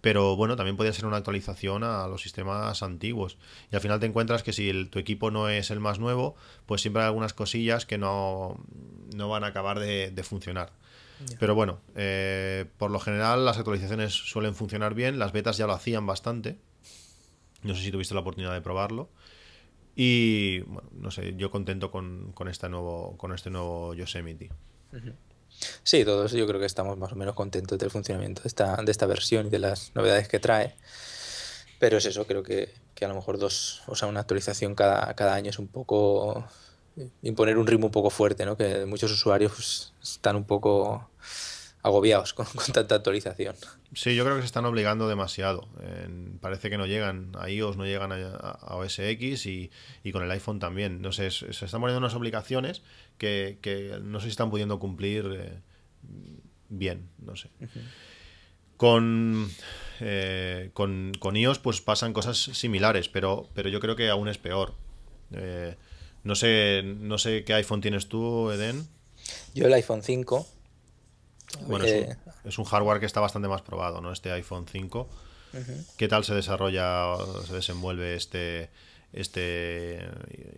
pero 0.00 0.36
bueno, 0.36 0.56
también 0.56 0.76
podría 0.76 0.92
ser 0.92 1.06
una 1.06 1.16
actualización 1.16 1.82
a 1.84 2.06
los 2.06 2.22
sistemas 2.22 2.82
antiguos. 2.82 3.36
Y 3.72 3.74
al 3.76 3.80
final 3.82 3.98
te 4.00 4.06
encuentras 4.06 4.42
que 4.42 4.52
si 4.52 4.68
el- 4.70 4.90
tu 4.90 4.98
equipo 4.98 5.30
no 5.30 5.48
es 5.48 5.70
el 5.70 5.80
más 5.80 5.98
nuevo, 5.98 6.36
pues 6.66 6.80
siempre 6.82 7.02
hay 7.02 7.06
algunas 7.08 7.32
cosillas 7.34 7.84
que 7.86 7.98
no, 7.98 8.58
no 9.16 9.28
van 9.28 9.44
a 9.44 9.48
acabar 9.48 9.78
de, 9.80 10.10
de 10.10 10.22
funcionar. 10.22 10.72
Pero 11.38 11.54
bueno, 11.54 11.80
eh, 11.96 12.64
por 12.78 12.90
lo 12.90 12.98
general 12.98 13.44
las 13.44 13.58
actualizaciones 13.58 14.12
suelen 14.14 14.54
funcionar 14.54 14.94
bien, 14.94 15.18
las 15.18 15.32
betas 15.32 15.58
ya 15.58 15.66
lo 15.66 15.74
hacían 15.74 16.06
bastante. 16.06 16.56
No 17.62 17.74
sé 17.74 17.82
si 17.82 17.90
tuviste 17.90 18.14
la 18.14 18.20
oportunidad 18.20 18.54
de 18.54 18.62
probarlo. 18.62 19.10
Y 19.94 20.60
bueno, 20.60 20.88
no 20.92 21.10
sé, 21.10 21.34
yo 21.36 21.50
contento 21.50 21.90
con, 21.90 22.32
con, 22.32 22.48
este, 22.48 22.68
nuevo, 22.68 23.16
con 23.16 23.32
este 23.32 23.50
nuevo 23.50 23.94
Yosemite. 23.94 24.50
Sí, 25.82 26.04
todos 26.04 26.32
yo 26.32 26.46
creo 26.46 26.60
que 26.60 26.66
estamos 26.66 26.96
más 26.96 27.12
o 27.12 27.16
menos 27.16 27.34
contentos 27.34 27.78
del 27.78 27.90
funcionamiento 27.90 28.42
de 28.42 28.48
esta, 28.48 28.76
de 28.76 28.90
esta 28.90 29.06
versión 29.06 29.46
y 29.46 29.50
de 29.50 29.58
las 29.58 29.92
novedades 29.94 30.28
que 30.28 30.38
trae. 30.38 30.76
Pero 31.78 31.98
es 31.98 32.06
eso, 32.06 32.26
creo 32.26 32.42
que, 32.42 32.72
que 32.94 33.04
a 33.04 33.08
lo 33.08 33.14
mejor 33.14 33.38
dos, 33.38 33.82
o 33.86 33.96
sea, 33.96 34.08
una 34.08 34.20
actualización 34.20 34.74
cada, 34.74 35.14
cada 35.14 35.34
año 35.34 35.50
es 35.50 35.58
un 35.58 35.68
poco 35.68 36.46
imponer 37.22 37.58
un 37.58 37.66
ritmo 37.66 37.86
un 37.86 37.92
poco 37.92 38.10
fuerte, 38.10 38.44
¿no? 38.44 38.56
Que 38.56 38.84
muchos 38.86 39.10
usuarios 39.12 39.52
pues, 39.52 39.92
están 40.02 40.36
un 40.36 40.44
poco 40.44 41.10
agobiados 41.82 42.34
con, 42.34 42.46
con 42.46 42.72
tanta 42.72 42.96
actualización. 42.96 43.56
Sí, 43.92 44.14
yo 44.14 44.24
creo 44.24 44.36
que 44.36 44.42
se 44.42 44.46
están 44.46 44.66
obligando 44.66 45.08
demasiado. 45.08 45.68
Parece 46.40 46.70
que 46.70 46.78
no 46.78 46.86
llegan 46.86 47.32
a 47.38 47.50
iOS, 47.50 47.76
no 47.76 47.84
llegan 47.84 48.12
a, 48.12 48.36
a 48.36 48.76
OS 48.76 49.00
X 49.00 49.46
y, 49.46 49.70
y 50.04 50.12
con 50.12 50.22
el 50.22 50.30
iPhone 50.30 50.60
también. 50.60 51.02
No 51.02 51.10
sé, 51.10 51.30
se 51.30 51.48
están 51.50 51.80
poniendo 51.80 51.98
unas 51.98 52.14
obligaciones 52.14 52.82
que, 53.18 53.58
que 53.60 53.98
no 54.02 54.20
sé 54.20 54.26
si 54.26 54.30
están 54.30 54.50
pudiendo 54.50 54.78
cumplir 54.78 55.38
eh, 55.38 55.60
bien, 56.68 57.10
no 57.18 57.36
sé. 57.36 57.50
Con, 58.76 59.50
eh, 60.00 60.70
con, 60.72 61.12
con 61.18 61.36
iOS 61.36 61.58
pues 61.58 61.80
pasan 61.80 62.12
cosas 62.12 62.38
similares, 62.38 63.08
pero, 63.08 63.48
pero 63.54 63.68
yo 63.68 63.80
creo 63.80 63.96
que 63.96 64.08
aún 64.08 64.28
es 64.28 64.38
peor. 64.38 64.74
Eh, 65.32 65.76
no 66.22 66.34
sé, 66.34 66.82
no 66.84 67.18
sé 67.18 67.44
qué 67.44 67.54
iPhone 67.54 67.80
tienes 67.80 68.08
tú, 68.08 68.50
Eden. 68.50 68.88
Yo 69.54 69.66
el 69.66 69.74
iPhone 69.74 70.02
5, 70.02 70.46
Bueno, 71.66 71.84
es, 71.84 71.92
eh, 71.92 72.16
es 72.44 72.58
un 72.58 72.64
hardware 72.64 73.00
que 73.00 73.06
está 73.06 73.20
bastante 73.20 73.48
más 73.48 73.62
probado, 73.62 74.00
¿no? 74.00 74.12
Este 74.12 74.30
iPhone 74.32 74.66
5. 74.70 75.08
¿Qué 75.96 76.06
tal 76.06 76.24
se 76.24 76.34
desarrolla, 76.34 77.08
o 77.08 77.42
se 77.42 77.54
desenvuelve 77.54 78.14
este, 78.14 78.70
este 79.12 79.98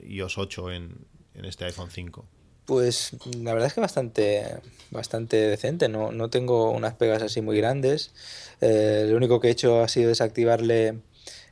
iOS 0.07 0.37
8 0.37 0.73
en, 0.73 1.07
en 1.35 1.45
este 1.45 1.65
iPhone 1.65 1.91
5? 1.91 2.27
Pues 2.65 3.17
la 3.41 3.53
verdad 3.53 3.69
es 3.69 3.75
que 3.75 3.81
bastante, 3.81 4.61
bastante 4.91 5.37
decente. 5.37 5.89
No, 5.89 6.13
no 6.13 6.31
tengo 6.31 6.71
unas 6.71 6.95
pegas 6.95 7.23
así 7.23 7.41
muy 7.41 7.57
grandes. 7.57 8.13
Eh, 8.61 9.07
lo 9.09 9.17
único 9.17 9.41
que 9.41 9.49
he 9.49 9.51
hecho 9.51 9.83
ha 9.83 9.89
sido 9.89 10.09
desactivarle 10.09 11.01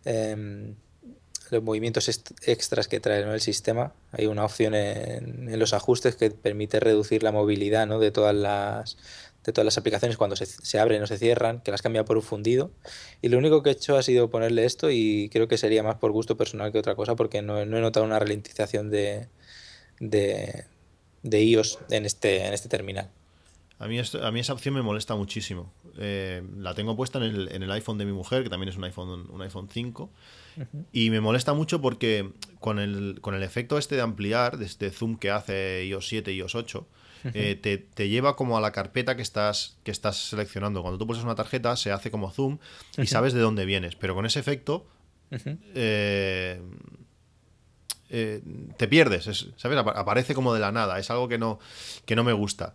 em, 0.05 0.77
los 1.51 1.63
movimientos 1.65 2.09
extras 2.43 2.87
que 2.87 3.01
trae 3.01 3.25
¿no? 3.25 3.35
el 3.35 3.41
sistema. 3.41 3.93
Hay 4.13 4.27
una 4.27 4.45
opción 4.45 4.75
en, 4.75 5.49
en 5.49 5.59
los 5.59 5.73
ajustes 5.73 6.15
que 6.15 6.31
permite 6.31 6.79
reducir 6.79 7.25
la 7.25 7.33
movilidad 7.33 7.89
¿no? 7.89 7.99
de 7.99 8.13
todas 8.13 8.35
las 8.35 8.97
de 9.45 9.53
todas 9.53 9.65
las 9.65 9.79
aplicaciones 9.79 10.17
cuando 10.17 10.37
se, 10.37 10.47
se 10.47 10.79
abren 10.79 11.03
o 11.03 11.07
se 11.07 11.17
cierran, 11.19 11.61
que 11.63 11.71
las 11.71 11.83
cambia 11.83 12.05
por 12.05 12.17
un 12.17 12.23
fundido. 12.23 12.71
Y 13.23 13.29
lo 13.29 13.39
único 13.39 13.63
que 13.63 13.71
he 13.71 13.73
hecho 13.73 13.97
ha 13.97 14.03
sido 14.03 14.31
ponerle 14.31 14.65
esto 14.65 14.91
y 14.91 15.29
creo 15.33 15.49
que 15.49 15.57
sería 15.59 15.83
más 15.83 15.97
por 15.97 16.13
gusto 16.13 16.37
personal 16.37 16.73
que 16.73 16.79
otra 16.79 16.95
cosa 16.95 17.17
porque 17.17 17.41
no, 17.43 17.65
no 17.65 17.79
he 17.79 17.81
notado 17.81 18.05
una 18.07 18.19
ralentización 18.19 18.91
de, 18.91 19.29
de, 19.99 20.65
de 21.23 21.43
iOS 21.45 21.79
en 21.91 22.07
este, 22.07 22.47
en 22.47 22.53
este 22.55 22.69
terminal. 22.69 23.11
A 23.79 23.89
mí, 23.89 23.99
esto- 23.99 24.25
a 24.27 24.31
mí 24.31 24.41
esa 24.41 24.53
opción 24.53 24.75
me 24.75 24.83
molesta 24.83 25.15
muchísimo. 25.15 25.73
Eh, 25.99 26.43
la 26.59 26.75
tengo 26.75 26.97
puesta 26.97 27.17
en 27.19 27.25
el, 27.25 27.49
en 27.53 27.63
el 27.63 27.71
iPhone 27.73 27.97
de 27.97 28.05
mi 28.05 28.13
mujer, 28.13 28.43
que 28.43 28.51
también 28.51 28.69
es 28.69 28.77
un 28.77 28.85
iPhone, 28.85 29.27
un 29.31 29.41
iPhone 29.41 29.69
5. 29.73 30.11
Y 30.93 31.09
me 31.09 31.21
molesta 31.23 31.55
mucho 31.55 31.81
porque 31.81 32.31
con 32.59 32.79
el, 32.79 33.19
con 33.23 33.35
el 33.35 33.43
efecto 33.43 33.79
este 33.79 33.95
de 33.95 34.03
ampliar, 34.03 34.59
de 34.59 34.67
este 34.67 34.91
zoom 34.91 35.17
que 35.17 35.31
hace 35.31 35.87
iOS 35.87 36.09
7 36.09 36.31
y 36.33 36.37
iOS 36.37 36.55
8, 36.57 36.87
eh, 37.25 37.55
te, 37.63 37.79
te 37.79 38.09
lleva 38.09 38.37
como 38.37 38.57
a 38.57 38.61
la 38.61 38.73
carpeta 38.73 39.17
que 39.17 39.23
estás, 39.23 39.77
que 39.85 39.91
estás 39.91 40.17
seleccionando. 40.31 40.83
Cuando 40.83 40.99
tú 40.99 41.07
pulsas 41.07 41.25
una 41.25 41.35
tarjeta, 41.35 41.77
se 41.77 41.93
hace 41.93 42.11
como 42.11 42.31
zoom 42.31 42.59
y 42.99 43.07
sabes 43.07 43.33
de 43.33 43.41
dónde 43.41 43.65
vienes. 43.65 43.97
Pero 43.97 44.15
con 44.15 44.27
ese 44.27 44.41
efecto, 44.41 44.87
eh, 45.75 46.61
eh, 48.09 48.43
te 48.77 48.89
pierdes, 48.89 49.27
es- 49.27 49.49
¿sabes? 49.57 49.79
Apa- 49.79 49.93
Aparece 49.93 50.35
como 50.35 50.53
de 50.55 50.61
la 50.61 50.73
nada. 50.73 50.99
Es 50.99 51.11
algo 51.11 51.29
que 51.29 51.39
no, 51.39 51.59
que 52.05 52.17
no 52.17 52.25
me 52.25 52.33
gusta. 52.33 52.75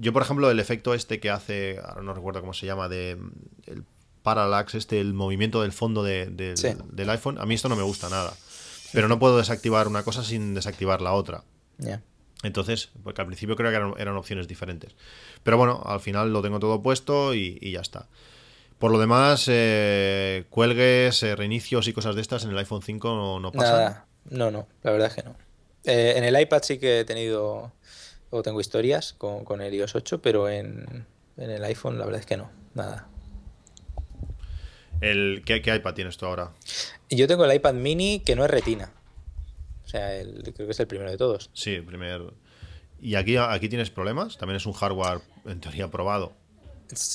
Yo, 0.00 0.12
por 0.12 0.20
ejemplo, 0.22 0.50
el 0.50 0.58
efecto 0.58 0.94
este 0.94 1.20
que 1.20 1.30
hace, 1.30 1.78
ahora 1.84 2.02
no 2.02 2.12
recuerdo 2.12 2.40
cómo 2.40 2.54
se 2.54 2.66
llama, 2.66 2.88
de 2.88 3.12
el 3.66 3.84
parallax, 4.24 4.74
este, 4.74 5.00
el 5.00 5.14
movimiento 5.14 5.62
del 5.62 5.70
fondo 5.70 6.02
de- 6.02 6.26
del- 6.26 6.56
Sí. 6.56 6.70
del 6.90 7.10
iPhone, 7.10 7.38
a 7.38 7.46
mí 7.46 7.54
esto 7.54 7.68
no 7.68 7.76
me 7.76 7.84
gusta 7.84 8.08
nada. 8.08 8.32
Pero 8.92 9.06
no 9.06 9.20
puedo 9.20 9.36
desactivar 9.38 9.86
una 9.86 10.02
cosa 10.02 10.24
sin 10.24 10.54
desactivar 10.54 11.00
la 11.02 11.12
otra. 11.12 11.44
Entonces, 12.44 12.90
porque 13.02 13.20
al 13.20 13.26
principio 13.26 13.56
creo 13.56 13.70
que 13.70 13.76
eran, 13.76 13.94
eran 13.98 14.16
opciones 14.16 14.46
diferentes. 14.46 14.94
Pero 15.42 15.58
bueno, 15.58 15.82
al 15.84 15.98
final 16.00 16.32
lo 16.32 16.42
tengo 16.42 16.60
todo 16.60 16.82
puesto 16.82 17.34
y, 17.34 17.58
y 17.60 17.72
ya 17.72 17.80
está. 17.80 18.06
Por 18.78 18.92
lo 18.92 18.98
demás, 18.98 19.46
eh, 19.48 20.44
cuelgues, 20.50 21.22
eh, 21.22 21.34
reinicios 21.34 21.88
y 21.88 21.92
cosas 21.92 22.14
de 22.14 22.20
estas 22.20 22.44
en 22.44 22.50
el 22.50 22.58
iPhone 22.58 22.82
5 22.82 23.08
no, 23.08 23.40
no 23.40 23.50
pasan. 23.50 23.72
Nada, 23.72 24.06
no, 24.30 24.50
no, 24.50 24.68
la 24.82 24.90
verdad 24.92 25.08
es 25.08 25.14
que 25.14 25.22
no. 25.22 25.36
Eh, 25.84 26.14
en 26.16 26.24
el 26.24 26.38
iPad 26.38 26.62
sí 26.62 26.78
que 26.78 27.00
he 27.00 27.04
tenido 27.04 27.72
o 28.30 28.42
tengo 28.42 28.60
historias 28.60 29.14
con, 29.14 29.44
con 29.44 29.62
el 29.62 29.72
iOS 29.72 29.94
8, 29.94 30.20
pero 30.20 30.48
en, 30.48 31.06
en 31.36 31.50
el 31.50 31.64
iPhone 31.64 31.98
la 31.98 32.04
verdad 32.04 32.20
es 32.20 32.26
que 32.26 32.36
no, 32.36 32.50
nada. 32.74 33.08
El, 35.00 35.42
¿qué, 35.46 35.62
qué 35.62 35.74
iPad 35.74 35.94
tienes 35.94 36.16
tú 36.16 36.26
ahora? 36.26 36.52
Yo 37.10 37.26
tengo 37.26 37.44
el 37.44 37.54
iPad 37.54 37.74
mini 37.74 38.20
que 38.20 38.36
no 38.36 38.44
es 38.44 38.50
retina. 38.50 38.92
Sea, 39.94 40.16
el- 40.16 40.42
creo 40.42 40.66
que 40.66 40.72
es 40.72 40.80
el 40.80 40.88
primero 40.88 41.08
de 41.08 41.16
todos. 41.16 41.50
Sí, 41.52 41.74
el 41.74 41.84
primer. 41.84 42.20
¿Y 43.00 43.14
aquí, 43.14 43.36
aquí 43.36 43.68
tienes 43.68 43.90
problemas? 43.90 44.36
También 44.38 44.56
es 44.56 44.66
un 44.66 44.72
hardware, 44.72 45.20
en 45.44 45.60
teoría, 45.60 45.88
probado. 45.88 46.32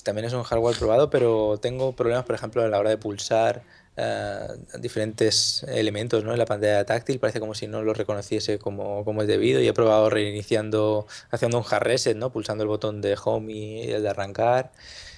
También 0.06 0.26
es 0.26 0.32
un 0.34 0.44
hardware 0.44 0.78
probado, 0.78 1.10
pero 1.10 1.58
tengo 1.62 1.94
problemas, 1.94 2.24
por 2.24 2.36
ejemplo, 2.36 2.63
a 2.63 2.70
la 2.70 2.80
hora 2.80 2.89
de 2.89 2.98
pulsar 2.98 3.63
eh, 3.98 4.48
diferentes 4.80 5.63
elementos 5.68 6.24
¿no? 6.24 6.32
en 6.32 6.39
la 6.39 6.46
pantalla 6.46 6.86
táctil. 6.86 7.20
Parece 7.20 7.42
como 7.42 7.54
si 7.54 7.68
no 7.68 7.82
lo 7.82 7.94
reconociese 7.94 8.60
como, 8.60 9.04
como 9.04 9.24
es 9.24 9.28
debido. 9.28 9.60
Y 9.60 9.68
he 9.68 9.74
probado 9.74 10.10
reiniciando, 10.10 11.06
haciendo 11.32 11.58
un 11.58 11.65
hard 11.70 11.84
reset, 11.84 12.15
¿no? 12.15 12.32
pulsando 12.32 12.63
el 12.63 12.70
botón 12.70 13.02
de 13.02 13.18
home 13.22 13.52
y 13.52 13.92
el 13.92 14.04
de 14.04 14.10
arrancar. 14.10 14.72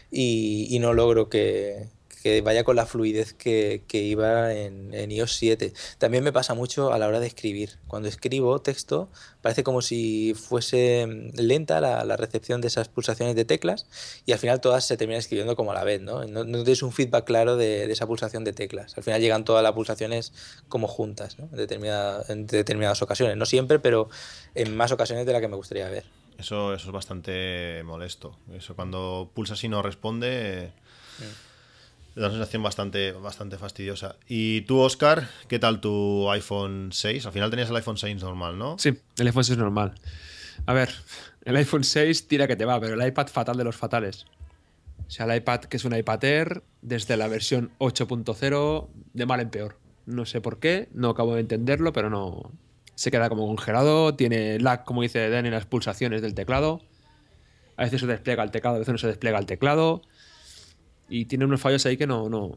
Y, 0.09 0.65
y 0.75 0.79
no 0.79 0.93
logro 0.93 1.29
que, 1.29 1.89
que 2.21 2.41
vaya 2.41 2.63
con 2.63 2.75
la 2.75 2.85
fluidez 2.85 3.33
que, 3.33 3.83
que 3.87 4.01
iba 4.01 4.53
en, 4.53 4.93
en 4.93 5.11
iOS 5.11 5.35
7. 5.35 5.73
También 5.97 6.23
me 6.23 6.31
pasa 6.31 6.53
mucho 6.53 6.93
a 6.93 6.99
la 6.99 7.07
hora 7.07 7.19
de 7.19 7.27
escribir. 7.27 7.79
Cuando 7.87 8.07
escribo 8.07 8.61
texto, 8.61 9.09
parece 9.41 9.63
como 9.63 9.81
si 9.81 10.33
fuese 10.35 11.07
mm, 11.07 11.39
lenta 11.39 11.81
la, 11.81 12.05
la 12.05 12.17
recepción 12.17 12.61
de 12.61 12.67
esas 12.67 12.87
pulsaciones 12.89 13.35
de 13.35 13.45
teclas 13.45 13.87
y 14.25 14.31
al 14.31 14.39
final 14.39 14.61
todas 14.61 14.85
se 14.85 14.97
terminan 14.97 15.19
escribiendo 15.19 15.55
como 15.55 15.71
a 15.71 15.73
la 15.73 15.83
vez, 15.83 16.01
¿no? 16.01 16.25
No, 16.25 16.43
no 16.43 16.63
tienes 16.63 16.83
un 16.83 16.91
feedback 16.91 17.25
claro 17.25 17.57
de, 17.57 17.87
de 17.87 17.93
esa 17.93 18.05
pulsación 18.07 18.43
de 18.43 18.53
teclas. 18.53 18.97
Al 18.97 19.03
final 19.03 19.19
llegan 19.21 19.43
todas 19.43 19.63
las 19.63 19.73
pulsaciones 19.73 20.33
como 20.69 20.87
juntas, 20.87 21.39
¿no? 21.39 21.45
En, 21.51 21.57
determinada- 21.57 22.23
en 22.29 22.45
determinadas 22.47 23.01
ocasiones. 23.01 23.35
No 23.37 23.45
siempre, 23.45 23.79
pero 23.79 24.09
en 24.55 24.75
más 24.75 24.91
ocasiones 24.91 25.25
de 25.25 25.31
las 25.33 25.41
que 25.41 25.47
me 25.47 25.55
gustaría 25.55 25.89
ver. 25.89 26.05
Eso, 26.37 26.73
eso 26.73 26.87
es 26.87 26.91
bastante 26.91 27.83
molesto. 27.83 28.37
Eso 28.53 28.75
cuando 28.75 29.29
pulsas 29.33 29.63
y 29.63 29.67
no 29.67 29.81
responde. 29.81 30.63
eh, 30.65 30.71
Da 32.15 32.27
una 32.27 32.31
sensación 32.31 32.61
bastante, 32.61 33.13
bastante 33.13 33.57
fastidiosa. 33.57 34.17
¿Y 34.27 34.61
tú, 34.61 34.79
Oscar, 34.79 35.29
qué 35.47 35.59
tal 35.59 35.79
tu 35.79 36.29
iPhone 36.29 36.89
6? 36.91 37.25
Al 37.25 37.31
final 37.31 37.49
tenías 37.49 37.69
el 37.69 37.75
iPhone 37.77 37.97
6 37.97 38.21
normal, 38.21 38.57
¿no? 38.57 38.77
Sí, 38.77 38.89
el 39.17 39.27
iPhone 39.27 39.43
6 39.45 39.51
es 39.51 39.57
normal. 39.57 39.95
A 40.65 40.73
ver, 40.73 40.89
el 41.45 41.55
iPhone 41.55 41.83
6 41.83 42.27
tira 42.27 42.47
que 42.47 42.55
te 42.55 42.65
va, 42.65 42.79
pero 42.79 43.01
el 43.01 43.07
iPad 43.07 43.27
fatal 43.27 43.55
de 43.55 43.63
los 43.63 43.77
fatales. 43.77 44.25
O 45.07 45.09
sea, 45.09 45.25
el 45.25 45.37
iPad 45.37 45.61
que 45.61 45.77
es 45.77 45.85
un 45.85 45.95
iPad 45.95 46.23
Air 46.23 46.63
desde 46.81 47.17
la 47.17 47.27
versión 47.27 47.71
8.0 47.79 48.87
de 49.13 49.25
mal 49.25 49.39
en 49.39 49.49
peor. 49.49 49.77
No 50.05 50.25
sé 50.25 50.41
por 50.41 50.59
qué, 50.59 50.89
no 50.93 51.09
acabo 51.09 51.35
de 51.35 51.41
entenderlo, 51.41 51.93
pero 51.93 52.09
no. 52.09 52.51
Se 52.95 53.09
queda 53.09 53.29
como 53.29 53.47
congelado, 53.47 54.15
tiene 54.15 54.59
lag, 54.59 54.83
como 54.83 55.01
dice 55.01 55.29
Dan, 55.29 55.45
en 55.45 55.53
las 55.53 55.65
pulsaciones 55.65 56.21
del 56.21 56.33
teclado. 56.33 56.81
A 57.77 57.83
veces 57.83 58.01
se 58.01 58.07
despliega 58.07 58.43
el 58.43 58.51
teclado, 58.51 58.75
a 58.75 58.79
veces 58.79 58.91
no 58.91 58.97
se 58.97 59.07
despliega 59.07 59.39
el 59.39 59.45
teclado. 59.45 60.01
Y 61.11 61.25
tiene 61.25 61.45
unos 61.45 61.59
fallos 61.61 61.85
ahí 61.85 61.97
que 61.97 62.07
no. 62.07 62.29
No. 62.29 62.55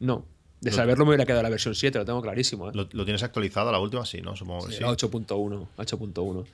no. 0.00 0.24
De 0.60 0.70
Lo- 0.70 0.76
saberlo 0.76 1.04
me 1.04 1.10
hubiera 1.10 1.24
quedado 1.24 1.42
la 1.44 1.50
versión 1.50 1.74
7, 1.76 1.98
lo 1.98 2.04
tengo 2.04 2.20
clarísimo. 2.20 2.68
¿eh? 2.68 2.72
¿Lo, 2.74 2.88
lo 2.90 3.04
tienes 3.04 3.22
actualizado 3.22 3.70
la 3.70 3.78
última? 3.78 4.04
Sí, 4.04 4.20
¿no? 4.20 4.34
Supongo 4.34 4.66
que 4.66 4.72
Sí, 4.72 4.78
sí. 4.78 4.82
la 4.82 4.90
8.1. 4.90 5.68
8.1. 5.76 6.44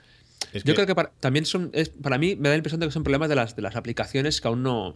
Es 0.53 0.63
Yo 0.63 0.67
que- 0.67 0.75
creo 0.75 0.87
que 0.87 0.95
para, 0.95 1.11
también 1.21 1.47
son. 1.47 1.71
es- 1.73 1.89
para 1.89 2.19
mí 2.19 2.37
me 2.37 2.51
da 2.51 2.55
la 2.55 2.57
impresión 2.59 2.81
de 2.81 2.87
que 2.87 2.93
son 2.93 3.03
problemas 3.03 3.31
de 3.31 3.35
las, 3.37 3.57
de 3.57 3.63
las 3.63 3.77
aplicaciones 3.77 4.41
que 4.43 4.49
aún 4.49 4.63
no, 4.63 4.95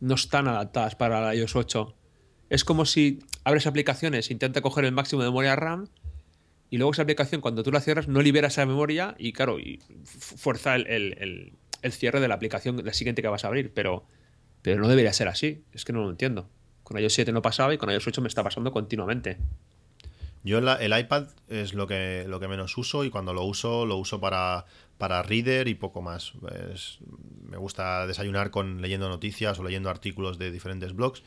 no 0.00 0.14
están 0.14 0.46
adaptadas 0.46 0.94
para 0.94 1.22
la 1.22 1.34
iOS 1.34 1.56
8. 1.56 1.94
Es 2.50 2.64
como 2.64 2.84
si 2.84 3.20
abres 3.44 3.66
aplicaciones, 3.66 4.30
intenta 4.30 4.60
coger 4.60 4.84
el 4.84 4.92
máximo 4.92 5.22
de 5.22 5.28
memoria 5.28 5.56
RAM 5.56 5.88
y 6.68 6.76
luego 6.76 6.92
esa 6.92 7.00
aplicación, 7.02 7.40
cuando 7.40 7.62
tú 7.62 7.72
la 7.72 7.80
cierras, 7.80 8.08
no 8.08 8.20
libera 8.20 8.48
esa 8.48 8.66
memoria 8.66 9.14
y, 9.18 9.32
claro, 9.32 9.58
y 9.58 9.80
fu- 10.04 10.36
fuerza 10.36 10.74
el, 10.76 10.86
el- 10.86 11.16
el- 11.18 11.52
el 11.80 11.92
cierre 11.92 12.20
de 12.20 12.28
la 12.28 12.34
aplicación, 12.34 12.80
la 12.84 12.92
siguiente 12.92 13.22
que 13.22 13.28
vas 13.28 13.44
a 13.44 13.48
abrir. 13.48 13.72
Pero, 13.72 14.04
pero 14.64 14.80
no 14.80 14.88
debería 14.88 15.12
ser 15.12 15.28
así. 15.28 15.62
Es 15.74 15.84
que 15.84 15.92
no 15.92 16.02
lo 16.02 16.08
entiendo. 16.08 16.48
Con 16.84 16.98
iOS 16.98 17.12
7 17.12 17.32
no 17.32 17.42
pasaba 17.42 17.74
y 17.74 17.78
con 17.78 17.90
iOS 17.90 18.06
8 18.06 18.22
me 18.22 18.28
está 18.28 18.42
pasando 18.42 18.72
continuamente. 18.72 19.36
Yo 20.42 20.56
el 20.56 20.98
iPad 20.98 21.26
es 21.48 21.74
lo 21.74 21.86
que, 21.86 22.24
lo 22.26 22.40
que 22.40 22.48
menos 22.48 22.76
uso 22.78 23.04
y 23.04 23.10
cuando 23.10 23.34
lo 23.34 23.44
uso, 23.44 23.84
lo 23.84 23.98
uso 23.98 24.20
para, 24.20 24.64
para 24.96 25.22
reader 25.22 25.68
y 25.68 25.74
poco 25.74 26.00
más. 26.00 26.32
Me 27.42 27.58
gusta 27.58 28.06
desayunar 28.06 28.50
con 28.50 28.80
leyendo 28.80 29.10
noticias 29.10 29.58
o 29.58 29.64
leyendo 29.64 29.90
artículos 29.90 30.38
de 30.38 30.50
diferentes 30.50 30.94
blogs. 30.94 31.22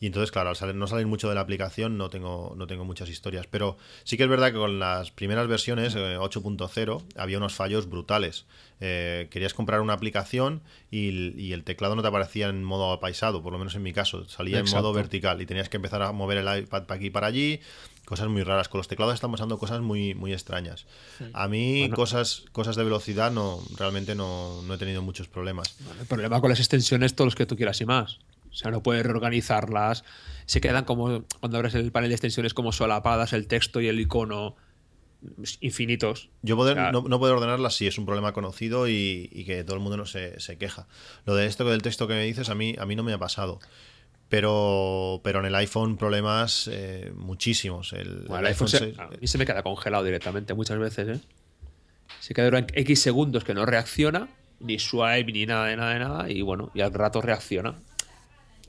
Y 0.00 0.06
entonces, 0.06 0.30
claro, 0.30 0.50
al 0.50 0.56
salir- 0.56 0.76
no 0.76 0.86
salir 0.86 1.06
mucho 1.08 1.28
de 1.28 1.34
la 1.34 1.40
aplicación 1.40 1.98
no 1.98 2.08
tengo, 2.08 2.54
no 2.56 2.66
tengo 2.68 2.84
muchas 2.84 3.08
historias. 3.08 3.46
Pero 3.50 3.76
sí 4.04 4.16
que 4.16 4.22
es 4.22 4.28
verdad 4.28 4.52
que 4.52 4.58
con 4.58 4.78
las 4.78 5.10
primeras 5.10 5.48
versiones, 5.48 5.94
eh, 5.96 6.16
8.0, 6.18 7.02
había 7.16 7.38
unos 7.38 7.54
fallos 7.54 7.88
brutales. 7.88 8.44
Eh, 8.80 9.26
querías 9.30 9.54
comprar 9.54 9.80
una 9.80 9.94
aplicación 9.94 10.62
y, 10.90 11.32
y 11.40 11.52
el 11.52 11.64
teclado 11.64 11.96
no 11.96 12.02
te 12.02 12.08
aparecía 12.08 12.48
en 12.48 12.62
modo 12.62 12.92
apaisado, 12.92 13.42
por 13.42 13.52
lo 13.52 13.58
menos 13.58 13.74
en 13.74 13.82
mi 13.82 13.92
caso. 13.92 14.28
Salía 14.28 14.58
en 14.60 14.66
modo 14.82 14.92
vertical 14.92 15.42
y 15.42 15.46
tenías 15.46 15.68
que 15.68 15.78
empezar 15.78 16.00
a 16.02 16.12
mover 16.12 16.38
el 16.38 16.58
iPad 16.62 16.84
para 16.84 16.96
aquí 16.96 17.06
y 17.06 17.10
para 17.10 17.26
allí. 17.26 17.58
Cosas 18.04 18.28
muy 18.28 18.42
raras. 18.44 18.68
Con 18.68 18.78
los 18.78 18.86
teclados 18.88 19.14
están 19.14 19.32
pasando 19.32 19.58
cosas 19.58 19.80
muy, 19.80 20.14
muy 20.14 20.32
extrañas. 20.32 20.86
A 21.32 21.48
mí, 21.48 21.80
Bueno. 21.80 21.96
cosas, 21.96 22.44
cosas 22.52 22.76
de 22.76 22.84
velocidad, 22.84 23.32
no 23.32 23.60
realmente 23.76 24.14
no, 24.14 24.62
no 24.62 24.74
he 24.74 24.78
tenido 24.78 25.02
muchos 25.02 25.26
problemas. 25.28 25.76
El 26.00 26.06
problema 26.06 26.40
con 26.40 26.50
las 26.50 26.60
extensiones, 26.60 27.14
todos 27.16 27.26
los 27.26 27.34
que 27.34 27.46
tú 27.46 27.56
quieras 27.56 27.80
y 27.80 27.84
más. 27.84 28.18
O 28.58 28.60
sea, 28.60 28.72
no 28.72 28.82
puedes 28.82 29.06
reorganizarlas. 29.06 30.02
Se 30.46 30.60
quedan 30.60 30.84
como, 30.84 31.22
cuando 31.38 31.58
abres 31.58 31.76
el 31.76 31.92
panel 31.92 32.10
de 32.10 32.16
extensiones, 32.16 32.54
como 32.54 32.72
solapadas, 32.72 33.32
el 33.32 33.46
texto 33.46 33.80
y 33.80 33.86
el 33.86 34.00
icono 34.00 34.56
pues, 35.36 35.58
infinitos. 35.60 36.30
Yo 36.42 36.56
poder, 36.56 36.76
O 36.76 36.80
sea, 36.80 36.90
no, 36.90 37.02
no 37.02 37.20
poder 37.20 37.36
ordenarlas 37.36 37.76
sí 37.76 37.86
es 37.86 37.98
un 37.98 38.04
problema 38.04 38.32
conocido 38.32 38.88
y, 38.88 39.28
y 39.32 39.44
que 39.44 39.62
todo 39.62 39.76
el 39.76 39.80
mundo 39.82 39.96
no 39.96 40.06
se, 40.06 40.40
se 40.40 40.58
queja. 40.58 40.88
Lo 41.24 41.36
de 41.36 41.46
esto 41.46 41.64
del 41.70 41.82
texto 41.82 42.08
que 42.08 42.14
me 42.14 42.24
dices 42.24 42.48
a 42.50 42.56
mí, 42.56 42.74
a 42.80 42.84
mí 42.84 42.96
no 42.96 43.04
me 43.04 43.12
ha 43.12 43.18
pasado. 43.18 43.60
Pero, 44.28 45.20
pero 45.24 45.38
en 45.40 45.46
el 45.46 45.54
iPhone 45.54 45.96
problemas 45.96 46.68
eh, 46.72 47.12
muchísimos. 47.14 47.92
El, 47.92 48.24
bueno, 48.26 48.40
el 48.40 48.46
iPhone 48.46 48.68
se- 48.68 48.78
6 48.78 48.98
a 48.98 49.06
mí 49.06 49.26
se 49.28 49.38
me 49.38 49.46
queda 49.46 49.62
congelado 49.62 50.02
directamente 50.02 50.52
muchas 50.54 50.78
veces, 50.80 51.16
¿eh? 51.16 51.20
Se 52.20 52.34
queda 52.34 52.46
durante 52.46 52.78
X 52.80 53.00
segundos 53.00 53.44
que 53.44 53.54
no 53.54 53.64
reacciona, 53.64 54.28
ni 54.60 54.78
swipe, 54.80 55.32
ni 55.32 55.46
nada 55.46 55.66
de 55.66 55.76
nada 55.76 55.92
de 55.92 55.98
nada, 56.00 56.30
y 56.30 56.42
bueno, 56.42 56.70
y 56.74 56.80
al 56.80 56.92
rato 56.92 57.20
reacciona. 57.22 57.76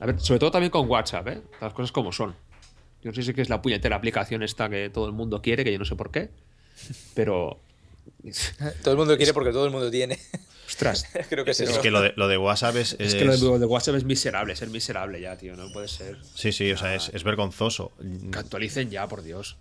A 0.00 0.06
ver, 0.06 0.20
sobre 0.20 0.38
todo 0.40 0.50
también 0.50 0.70
con 0.70 0.88
WhatsApp, 0.88 1.28
¿eh? 1.28 1.42
Las 1.60 1.72
cosas 1.72 1.92
como 1.92 2.10
son. 2.12 2.34
Yo 3.02 3.10
no 3.10 3.14
sé 3.14 3.22
si 3.22 3.30
es 3.30 3.36
que 3.36 3.42
es 3.42 3.48
la 3.48 3.62
puñetera 3.62 3.96
aplicación 3.96 4.42
esta 4.42 4.68
que 4.68 4.90
todo 4.90 5.06
el 5.06 5.12
mundo 5.12 5.40
quiere, 5.42 5.64
que 5.64 5.72
yo 5.72 5.78
no 5.78 5.84
sé 5.84 5.96
por 5.96 6.10
qué. 6.10 6.30
Pero 7.14 7.60
Todo 8.82 8.92
el 8.92 8.98
mundo 8.98 9.16
quiere 9.16 9.32
porque 9.32 9.50
todo 9.52 9.64
el 9.66 9.70
mundo 9.70 9.90
tiene. 9.90 10.18
Ostras. 10.66 11.06
Creo 11.28 11.44
que 11.44 11.52
es 11.52 11.60
Es 11.60 11.70
eso. 11.70 11.80
que 11.80 11.90
lo 11.90 12.00
de, 12.00 12.12
lo 12.16 12.28
de 12.28 12.38
WhatsApp 12.38 12.76
es. 12.76 12.96
Es 12.98 13.14
que 13.14 13.24
lo 13.24 13.36
de, 13.36 13.58
de 13.58 13.66
WhatsApp 13.66 13.96
es 13.96 14.04
miserable, 14.04 14.54
ser 14.56 14.68
miserable 14.68 15.20
ya, 15.20 15.36
tío. 15.36 15.56
No 15.56 15.72
puede 15.72 15.88
ser. 15.88 16.18
Sí, 16.34 16.52
sí, 16.52 16.70
o 16.72 16.76
sea, 16.76 16.94
es, 16.94 17.10
es 17.12 17.24
vergonzoso. 17.24 17.92
Que 18.32 18.38
actualicen 18.38 18.90
ya, 18.90 19.06
por 19.08 19.22
Dios. 19.22 19.56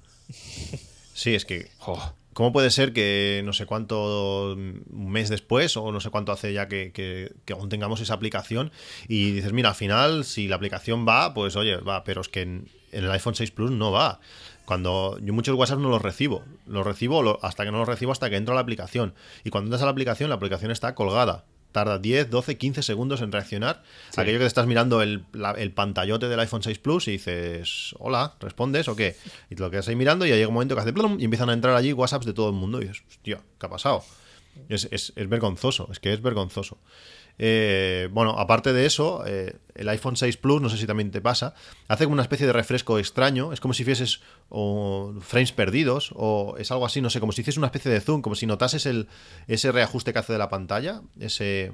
Sí, 1.13 1.35
es 1.35 1.45
que. 1.45 1.69
Jo. 1.77 2.13
¿Cómo 2.33 2.53
puede 2.53 2.71
ser 2.71 2.93
que 2.93 3.41
no 3.43 3.53
sé 3.53 3.65
cuánto, 3.65 4.53
un 4.53 5.11
mes 5.11 5.29
después 5.29 5.75
o 5.77 5.91
no 5.91 5.99
sé 5.99 6.09
cuánto 6.09 6.31
hace 6.31 6.53
ya 6.53 6.67
que, 6.67 7.33
aún 7.51 7.69
tengamos 7.69 8.01
esa 8.01 8.13
aplicación 8.13 8.71
y 9.07 9.31
dices, 9.31 9.51
mira, 9.51 9.69
al 9.69 9.75
final, 9.75 10.23
si 10.25 10.47
la 10.47 10.55
aplicación 10.55 11.07
va, 11.07 11.33
pues 11.33 11.55
oye, 11.55 11.77
va, 11.77 12.03
pero 12.03 12.21
es 12.21 12.29
que 12.29 12.41
en, 12.41 12.69
el 12.91 13.09
iPhone 13.11 13.35
6 13.35 13.51
Plus 13.51 13.71
no 13.71 13.91
va. 13.91 14.19
Cuando 14.65 15.17
yo 15.19 15.33
muchos 15.33 15.55
WhatsApp 15.55 15.79
no 15.79 15.89
los 15.89 16.01
recibo, 16.01 16.43
los 16.67 16.85
recibo 16.85 17.43
hasta 17.43 17.65
que 17.65 17.71
no 17.71 17.79
los 17.79 17.87
recibo 17.87 18.11
hasta 18.11 18.29
que 18.29 18.35
entro 18.35 18.53
a 18.53 18.55
la 18.55 18.61
aplicación. 18.61 19.15
Y 19.43 19.49
cuando 19.49 19.67
entras 19.67 19.81
a 19.81 19.85
la 19.85 19.91
aplicación, 19.91 20.29
la 20.29 20.35
aplicación 20.35 20.69
está 20.71 20.93
colgada. 20.93 21.45
Tarda 21.71 21.99
10, 21.99 22.29
12, 22.31 22.57
15 22.57 22.81
segundos 22.83 23.21
en 23.21 23.31
reaccionar. 23.31 23.83
Aquello 24.21 24.37
que 24.39 24.43
te 24.43 24.47
estás 24.47 24.65
mirando 24.67 25.01
el, 25.03 25.23
la- 25.33 25.51
el 25.51 25.71
pantallote 25.71 26.27
del 26.27 26.39
iPhone 26.39 26.63
6 26.63 26.79
Plus 26.79 27.07
y 27.07 27.11
dices, 27.11 27.95
hola, 27.99 28.33
¿respondes 28.39 28.87
o 28.87 28.95
qué? 28.95 29.15
Y 29.49 29.55
te 29.55 29.61
lo 29.61 29.69
quedas 29.69 29.87
ahí 29.87 29.95
mirando 29.95 30.25
y 30.25 30.29
llega 30.29 30.47
un 30.47 30.53
momento 30.55 30.73
que 30.75 30.81
hace 30.81 30.93
plum 30.93 31.17
y 31.19 31.25
empiezan 31.25 31.49
a 31.49 31.53
entrar 31.53 31.75
allí 31.75 31.93
WhatsApps 31.93 32.25
de 32.25 32.33
todo 32.33 32.47
el 32.49 32.55
mundo. 32.55 32.79
Y 32.81 32.87
dices, 32.87 33.03
hostia, 33.07 33.39
¿qué 33.59 33.65
ha 33.65 33.69
pasado? 33.69 34.03
Es, 34.67 34.87
es- 34.91 35.13
es 35.15 35.29
vergonzoso, 35.29 35.87
es 35.91 35.99
que 35.99 36.11
es 36.11 36.21
vergonzoso. 36.21 36.77
Eh, 37.41 38.09
bueno, 38.11 38.31
aparte 38.37 38.73
de 38.73 38.85
eso, 38.85 39.23
eh, 39.25 39.55
el 39.75 39.87
iPhone 39.89 40.17
6 40.17 40.35
Plus, 40.37 40.61
no 40.61 40.67
sé 40.69 40.77
si 40.77 40.85
también 40.85 41.09
te 41.09 41.21
pasa, 41.21 41.53
hace 41.87 42.03
como 42.03 42.13
una 42.13 42.21
especie 42.21 42.45
de 42.45 42.51
refresco 42.53 42.99
extraño. 42.99 43.53
Es 43.53 43.61
como 43.61 43.73
si 43.73 43.83
hicieses 43.83 44.19
frames 45.21 45.51
perdidos 45.53 46.11
o 46.15 46.55
es 46.57 46.69
algo 46.71 46.85
así, 46.85 46.99
no 47.01 47.09
sé, 47.09 47.19
como 47.21 47.31
si 47.31 47.41
hicieses 47.41 47.57
una 47.57 47.67
especie 47.67 47.89
de 47.91 48.01
zoom, 48.01 48.21
como 48.21 48.35
si 48.35 48.45
notases 48.45 48.85
el, 48.85 49.07
ese 49.47 49.71
reajuste 49.71 50.11
que 50.13 50.19
hace 50.19 50.33
de 50.33 50.39
la 50.39 50.49
pantalla, 50.49 51.01
ese... 51.19 51.71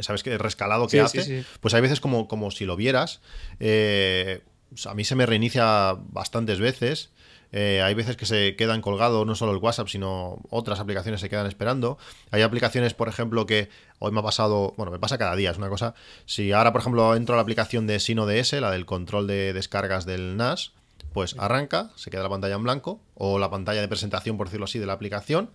¿Sabes 0.00 0.22
qué? 0.24 0.32
El 0.32 0.40
rescalado 0.40 0.86
que 0.86 0.92
Sí, 0.92 0.98
hace. 0.98 1.22
sí, 1.22 1.40
sí. 1.42 1.46
Pues 1.60 1.72
hay 1.74 1.80
veces 1.80 2.00
como, 2.00 2.26
como 2.26 2.50
si 2.50 2.64
lo 2.66 2.74
vieras. 2.76 3.20
eh, 3.60 4.42
a 4.84 4.94
mí 4.94 5.04
se 5.04 5.14
me 5.14 5.26
reinicia 5.26 5.94
bastantes 6.08 6.58
veces. 6.58 7.10
Eh, 7.58 7.80
hay 7.80 7.94
veces 7.94 8.18
que 8.18 8.26
se 8.26 8.54
quedan 8.54 8.82
colgados 8.82 9.26
no 9.26 9.34
solo 9.34 9.52
el 9.52 9.56
WhatsApp, 9.56 9.88
sino 9.88 10.42
otras 10.50 10.78
aplicaciones 10.78 11.22
se 11.22 11.30
quedan 11.30 11.46
esperando. 11.46 11.96
Hay 12.30 12.42
aplicaciones, 12.42 12.92
por 12.92 13.08
ejemplo, 13.08 13.46
que 13.46 13.70
hoy 13.98 14.12
me 14.12 14.20
ha 14.20 14.22
pasado, 14.22 14.74
bueno, 14.76 14.92
me 14.92 14.98
pasa 14.98 15.16
cada 15.16 15.34
día, 15.36 15.52
es 15.52 15.56
una 15.56 15.70
cosa. 15.70 15.94
Si 16.26 16.52
ahora, 16.52 16.72
por 16.72 16.82
ejemplo, 16.82 17.16
entro 17.16 17.34
a 17.34 17.36
la 17.36 17.42
aplicación 17.42 17.86
de 17.86 17.98
Sino 17.98 18.26
DS, 18.26 18.52
la 18.60 18.70
del 18.70 18.84
control 18.84 19.26
de 19.26 19.54
descargas 19.54 20.04
del 20.04 20.36
NAS, 20.36 20.72
pues 21.14 21.34
arranca, 21.38 21.92
se 21.96 22.10
queda 22.10 22.24
la 22.24 22.28
pantalla 22.28 22.56
en 22.56 22.62
blanco, 22.62 23.00
o 23.14 23.38
la 23.38 23.48
pantalla 23.48 23.80
de 23.80 23.88
presentación, 23.88 24.36
por 24.36 24.48
decirlo 24.48 24.64
así, 24.64 24.78
de 24.78 24.84
la 24.84 24.92
aplicación. 24.92 25.48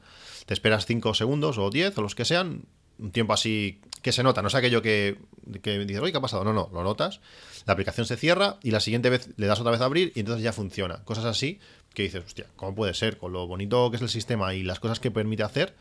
Te 0.48 0.56
esperas 0.56 0.88
5 0.88 1.14
segundos 1.14 1.60
o 1.60 1.70
10 1.70 2.00
o 2.00 2.02
los 2.02 2.16
que 2.16 2.26
sean, 2.26 2.64
un 2.98 3.12
tiempo 3.12 3.34
así 3.34 3.80
que 4.02 4.12
se 4.12 4.24
nota, 4.24 4.42
no 4.42 4.48
es 4.48 4.56
aquello 4.56 4.82
que, 4.82 5.20
que 5.62 5.78
dices, 5.78 6.02
oye, 6.02 6.12
¿qué 6.12 6.18
ha 6.18 6.22
pasado? 6.22 6.44
No, 6.44 6.54
no, 6.54 6.70
lo 6.74 6.84
notas. 6.84 7.22
La 7.68 7.74
aplicación 7.74 8.08
se 8.08 8.18
cierra 8.18 8.58
y 8.64 8.72
la 8.72 8.80
siguiente 8.80 9.12
vez 9.12 9.30
le 9.38 9.46
das 9.46 9.60
otra 9.60 9.72
vez 9.72 9.82
a 9.82 9.86
abrir 9.86 10.12
y 10.16 10.22
entonces 10.22 10.44
ya 10.44 10.54
funciona. 10.54 11.04
Cosas 11.04 11.26
así 11.26 11.60
que 11.94 12.04
dices, 12.04 12.24
hostia, 12.26 12.46
¿cómo 12.56 12.74
puede 12.76 12.94
ser? 12.94 13.18
Con 13.18 13.34
lo 13.34 13.48
bonito 13.48 13.90
que 13.92 13.98
es 13.98 14.02
el 14.02 14.10
sistema 14.10 14.54
y 14.54 14.64
las 14.64 14.80
cosas 14.80 15.00
que 15.00 15.12
permite 15.12 15.44
hacer, 15.44 15.74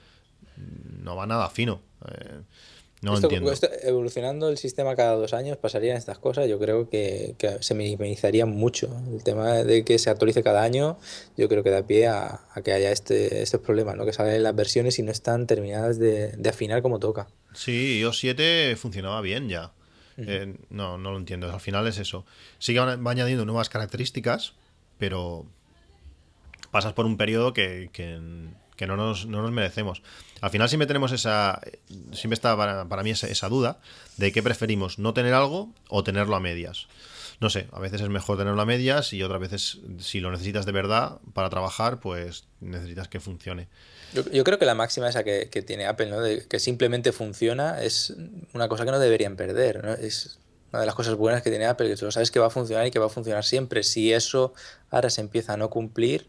no 1.03 1.17
va 1.17 1.27
nada 1.27 1.49
fino. 1.51 1.81
Eh, 2.09 2.41
no 3.03 3.13
lo 3.13 3.15
Esto- 3.15 3.27
entiendo. 3.29 3.51
esto- 3.53 3.69
evolucionando 3.83 4.49
el 4.51 4.59
sistema 4.59 4.95
cada 4.95 5.15
dos 5.15 5.33
años 5.33 5.57
pasarían 5.57 5.97
estas 5.97 6.19
cosas. 6.19 6.49
Yo 6.49 6.59
creo 6.59 6.91
que, 6.91 7.35
que 7.39 7.63
se 7.63 7.75
minimizaría 7.75 8.45
mucho. 8.45 8.95
El 9.11 9.23
tema 9.25 9.55
de 9.55 9.85
que 9.87 9.99
se 9.99 10.11
actualice 10.11 10.43
cada 10.43 10.63
año, 10.63 10.99
yo 11.37 11.49
creo 11.49 11.63
que 11.63 11.71
da 11.71 11.87
pie 11.87 12.09
a, 12.09 12.41
a 12.53 12.61
que 12.63 12.73
haya 12.73 12.93
este, 12.93 13.41
estos 13.43 13.61
problemas, 13.63 13.97
¿no? 13.97 14.05
que 14.05 14.13
salen 14.13 14.43
las 14.43 14.55
versiones 14.55 14.99
y 14.99 15.03
no 15.03 15.13
están 15.13 15.47
terminadas 15.47 15.99
de, 15.99 16.33
de 16.33 16.49
afinar 16.51 16.83
como 16.83 16.99
toca. 16.99 17.29
Sí, 17.55 18.01
iOS 18.01 18.19
7 18.19 18.77
funcionaba 18.77 19.21
bien 19.23 19.49
ya. 19.49 19.73
Eh, 20.19 20.55
no, 20.69 20.99
no 20.99 21.13
lo 21.13 21.17
entiendo. 21.17 21.51
Al 21.51 21.61
final 21.61 21.87
es 21.87 21.97
eso. 21.97 22.27
Sigue 22.59 22.81
va 22.81 23.11
añadiendo 23.11 23.47
nuevas 23.47 23.71
características, 23.71 24.53
pero 24.99 25.47
pasas 26.71 26.93
por 26.93 27.07
un 27.07 27.17
periodo 27.17 27.53
que, 27.53 27.91
que- 27.93 28.49
que 28.77 28.87
no, 28.87 28.97
nos, 28.97 29.27
no 29.27 29.43
nos 29.43 29.51
merecemos. 29.51 30.01
Al 30.41 30.49
final 30.49 30.67
siempre 30.71 30.87
tenemos 30.87 31.13
esa... 31.13 31.61
Siempre 32.13 32.33
está 32.35 32.57
para, 32.57 32.89
para 32.89 33.03
mí 33.03 33.11
esa, 33.11 33.27
esa 33.27 33.51
duda 33.51 33.79
de 34.17 34.33
qué 34.33 34.43
preferimos, 34.43 34.99
no 34.99 35.13
tener 35.13 35.35
algo 35.35 35.71
o 35.91 36.03
tenerlo 36.03 36.35
a 36.35 36.41
medias. 36.41 36.87
No 37.41 37.51
sé, 37.51 37.69
a 37.73 37.79
veces 37.79 38.01
es 38.01 38.09
mejor 38.09 38.39
tenerlo 38.39 38.61
a 38.63 38.65
medias 38.65 39.13
y 39.13 39.23
otras 39.23 39.39
veces, 39.39 39.81
si 39.99 40.21
lo 40.21 40.31
necesitas 40.31 40.65
de 40.65 40.73
verdad 40.73 41.19
para 41.35 41.51
trabajar, 41.51 42.01
pues 42.01 42.45
necesitas 42.61 43.09
que 43.09 43.21
funcione. 43.21 43.69
Yo, 44.15 44.23
yo 44.31 44.45
creo 44.45 44.59
que 44.59 44.65
la 44.65 44.75
máxima 44.75 45.11
esa 45.11 45.25
que, 45.25 45.51
que 45.51 45.61
tiene 45.61 45.85
Apple, 45.87 46.07
¿no? 46.09 46.21
de 46.23 46.47
que 46.49 46.59
simplemente 46.59 47.13
funciona, 47.13 47.83
es 47.83 48.15
una 48.55 48.69
cosa 48.69 48.87
que 48.87 48.93
no 48.93 48.99
deberían 48.99 49.37
perder. 49.37 49.85
¿no? 49.85 49.93
Es 49.93 50.39
una 50.73 50.81
de 50.81 50.87
las 50.87 50.95
cosas 50.95 51.17
buenas 51.17 51.43
que 51.43 51.51
tiene 51.51 51.67
Apple, 51.67 51.87
que 51.89 51.97
tú 51.97 52.07
lo 52.07 52.13
sabes 52.13 52.31
que 52.31 52.41
va 52.41 52.47
a 52.47 52.51
funcionar 52.51 52.87
y 52.87 52.91
que 52.91 52.99
va 52.99 53.07
a 53.07 53.11
funcionar 53.11 53.45
siempre. 53.45 53.83
Si 53.83 54.11
eso 54.11 54.55
ahora 54.91 55.11
se 55.11 55.21
empieza 55.21 55.53
a 55.53 55.57
no 55.59 55.69
cumplir, 55.69 56.29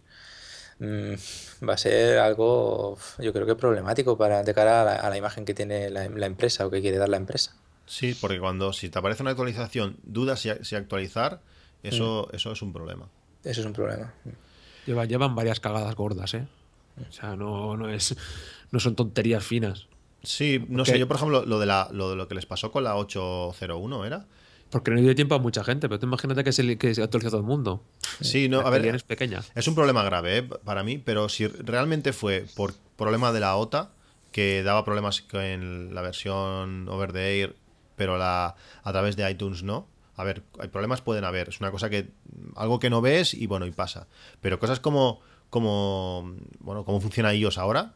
va 0.81 1.73
a 1.73 1.77
ser 1.77 2.19
algo, 2.19 2.97
yo 3.19 3.33
creo 3.33 3.45
que 3.45 3.55
problemático 3.55 4.17
para 4.17 4.43
de 4.43 4.53
cara 4.53 4.81
a 4.81 4.85
la, 4.85 4.95
a 4.95 5.09
la 5.09 5.17
imagen 5.17 5.45
que 5.45 5.53
tiene 5.53 5.89
la, 5.89 6.09
la 6.09 6.25
empresa 6.25 6.65
o 6.65 6.71
que 6.71 6.81
quiere 6.81 6.97
dar 6.97 7.09
la 7.09 7.17
empresa. 7.17 7.55
Sí, 7.85 8.15
porque 8.19 8.39
cuando 8.39 8.73
si 8.73 8.89
te 8.89 8.99
aparece 8.99 9.21
una 9.21 9.31
actualización, 9.31 9.97
dudas 10.03 10.39
si, 10.39 10.49
si 10.61 10.75
actualizar, 10.75 11.41
eso, 11.83 12.29
eso 12.31 12.51
es 12.51 12.61
un 12.61 12.73
problema. 12.73 13.09
Eso 13.43 13.61
es 13.61 13.67
un 13.67 13.73
problema. 13.73 14.13
Llevan, 14.85 15.09
llevan 15.09 15.35
varias 15.35 15.59
cagadas 15.59 15.95
gordas, 15.95 16.33
¿eh? 16.33 16.47
O 17.09 17.11
sea, 17.11 17.35
no, 17.35 17.77
no 17.77 17.89
es. 17.89 18.15
No 18.71 18.79
son 18.79 18.95
tonterías 18.95 19.43
finas. 19.43 19.87
Sí, 20.23 20.63
no 20.69 20.85
sé, 20.85 20.99
yo 20.99 21.07
por 21.07 21.17
ejemplo, 21.17 21.45
lo 21.45 21.59
de, 21.59 21.65
la, 21.65 21.89
lo 21.91 22.11
de 22.11 22.15
lo 22.15 22.27
que 22.27 22.35
les 22.35 22.45
pasó 22.45 22.71
con 22.71 22.83
la 22.83 22.95
801 22.95 24.05
era. 24.05 24.25
Porque 24.71 24.91
no 24.91 25.01
dio 25.01 25.13
tiempo 25.15 25.35
a 25.35 25.39
mucha 25.39 25.63
gente, 25.63 25.87
pero 25.89 25.99
tú 25.99 26.05
imagínate 26.05 26.43
que 26.43 26.51
se, 26.51 26.77
que 26.77 26.95
se 26.95 27.03
actualiza 27.03 27.29
todo 27.29 27.41
el 27.41 27.45
mundo. 27.45 27.83
Sí, 28.21 28.49
no, 28.49 28.61
La 28.61 28.67
a 28.67 28.71
ver, 28.71 28.85
es 28.95 29.03
pequeña. 29.03 29.41
es 29.53 29.67
un 29.67 29.75
problema 29.75 30.03
grave 30.03 30.37
¿eh? 30.37 30.43
para 30.43 30.83
mí, 30.83 30.97
pero 30.97 31.29
si 31.29 31.47
realmente 31.47 32.13
fue 32.13 32.45
por 32.55 32.73
problema 32.95 33.31
de 33.31 33.41
la 33.41 33.55
OTA, 33.55 33.91
que 34.31 34.63
daba 34.63 34.85
problemas 34.85 35.23
en 35.33 35.93
la 35.93 36.01
versión 36.01 36.87
over 36.87 37.11
the 37.11 37.41
air, 37.41 37.55
pero 37.95 38.17
la, 38.17 38.55
a 38.83 38.91
través 38.91 39.15
de 39.15 39.29
iTunes 39.29 39.63
no. 39.63 39.87
A 40.15 40.23
ver, 40.23 40.43
hay 40.59 40.67
problemas 40.67 41.01
pueden 41.01 41.23
haber, 41.23 41.49
es 41.49 41.59
una 41.59 41.71
cosa 41.71 41.89
que 41.89 42.09
algo 42.55 42.79
que 42.79 42.89
no 42.89 43.01
ves 43.01 43.33
y 43.33 43.47
bueno, 43.47 43.65
y 43.65 43.71
pasa. 43.71 44.07
Pero 44.39 44.59
cosas 44.59 44.79
como 44.79 45.19
como 45.49 46.33
bueno, 46.59 46.85
cómo 46.85 47.01
funciona 47.01 47.33
iOS 47.33 47.57
ahora 47.57 47.93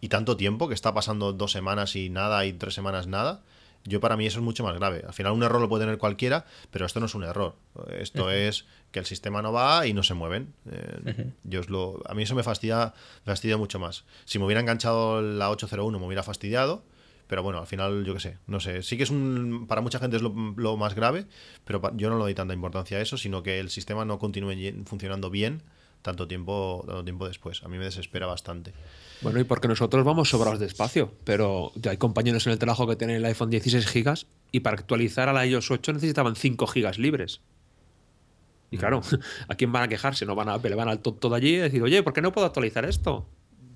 y 0.00 0.08
tanto 0.08 0.36
tiempo 0.36 0.68
que 0.68 0.74
está 0.74 0.94
pasando 0.94 1.32
dos 1.32 1.50
semanas 1.52 1.96
y 1.96 2.08
nada 2.08 2.46
y 2.46 2.52
tres 2.52 2.72
semanas 2.74 3.06
nada, 3.08 3.42
yo 3.84 4.00
para 4.00 4.16
mí 4.16 4.26
eso 4.26 4.38
es 4.38 4.44
mucho 4.44 4.64
más 4.64 4.74
grave. 4.74 5.04
Al 5.06 5.12
final 5.12 5.32
un 5.32 5.42
error 5.42 5.60
lo 5.60 5.68
puede 5.68 5.84
tener 5.84 5.98
cualquiera, 5.98 6.46
pero 6.70 6.86
esto 6.86 7.00
no 7.00 7.06
es 7.06 7.14
un 7.14 7.24
error. 7.24 7.56
Esto 7.98 8.30
es 8.30 8.64
que 8.90 8.98
el 8.98 9.04
sistema 9.04 9.42
no 9.42 9.52
va 9.52 9.86
y 9.86 9.92
no 9.92 10.02
se 10.02 10.14
mueven. 10.14 10.54
Eh, 10.70 11.32
yo 11.44 11.60
os 11.60 11.68
lo, 11.68 12.02
a 12.06 12.14
mí 12.14 12.22
eso 12.22 12.34
me 12.34 12.42
fastidia, 12.42 12.94
me 13.24 13.32
fastidia 13.32 13.56
mucho 13.56 13.78
más. 13.78 14.04
Si 14.24 14.38
me 14.38 14.46
hubiera 14.46 14.60
enganchado 14.60 15.20
la 15.20 15.50
801 15.50 15.98
me 15.98 16.06
hubiera 16.06 16.22
fastidiado, 16.22 16.84
pero 17.26 17.42
bueno, 17.42 17.58
al 17.58 17.66
final 17.66 18.04
yo 18.04 18.14
qué 18.14 18.20
sé, 18.20 18.38
no 18.46 18.60
sé. 18.60 18.82
Sí 18.82 18.96
que 18.96 19.02
es 19.02 19.10
un, 19.10 19.66
para 19.66 19.82
mucha 19.82 19.98
gente 19.98 20.16
es 20.16 20.22
lo, 20.22 20.34
lo 20.56 20.76
más 20.76 20.94
grave, 20.94 21.26
pero 21.64 21.82
yo 21.96 22.08
no 22.08 22.16
le 22.16 22.22
doy 22.22 22.34
tanta 22.34 22.54
importancia 22.54 22.98
a 22.98 23.00
eso, 23.00 23.18
sino 23.18 23.42
que 23.42 23.60
el 23.60 23.68
sistema 23.68 24.04
no 24.04 24.18
continúe 24.18 24.84
funcionando 24.86 25.28
bien 25.30 25.62
tanto 26.04 26.28
tiempo, 26.28 26.84
tanto 26.86 27.02
tiempo 27.02 27.26
después. 27.26 27.62
A 27.64 27.68
mí 27.68 27.78
me 27.78 27.86
desespera 27.86 28.26
bastante. 28.26 28.74
Bueno, 29.22 29.40
y 29.40 29.44
porque 29.44 29.68
nosotros 29.68 30.04
vamos 30.04 30.28
sobrados 30.28 30.60
de 30.60 30.66
espacio, 30.66 31.14
pero 31.24 31.72
ya 31.76 31.92
hay 31.92 31.96
compañeros 31.96 32.46
en 32.46 32.52
el 32.52 32.58
trabajo 32.58 32.86
que 32.86 32.94
tienen 32.94 33.16
el 33.16 33.24
iPhone 33.24 33.48
16 33.48 33.86
gigas 33.86 34.26
y 34.52 34.60
para 34.60 34.76
actualizar 34.76 35.30
a 35.30 35.32
la 35.32 35.46
iOS 35.46 35.70
8 35.70 35.94
necesitaban 35.94 36.36
5 36.36 36.66
gigas 36.66 36.98
libres. 36.98 37.40
Y 38.70 38.76
claro, 38.76 39.00
¿a 39.48 39.54
quién 39.54 39.72
van 39.72 39.84
a 39.84 39.88
quejarse? 39.88 40.26
No 40.26 40.34
van 40.34 40.50
a 40.50 40.54
Apple, 40.54 40.74
van 40.74 40.88
al 40.88 40.98
tonto 41.00 41.30
de 41.30 41.36
allí 41.36 41.54
y 41.54 41.56
decir, 41.56 41.82
oye, 41.82 42.02
¿por 42.02 42.12
qué 42.12 42.20
no 42.20 42.32
puedo 42.32 42.46
actualizar 42.46 42.84
esto? 42.84 43.26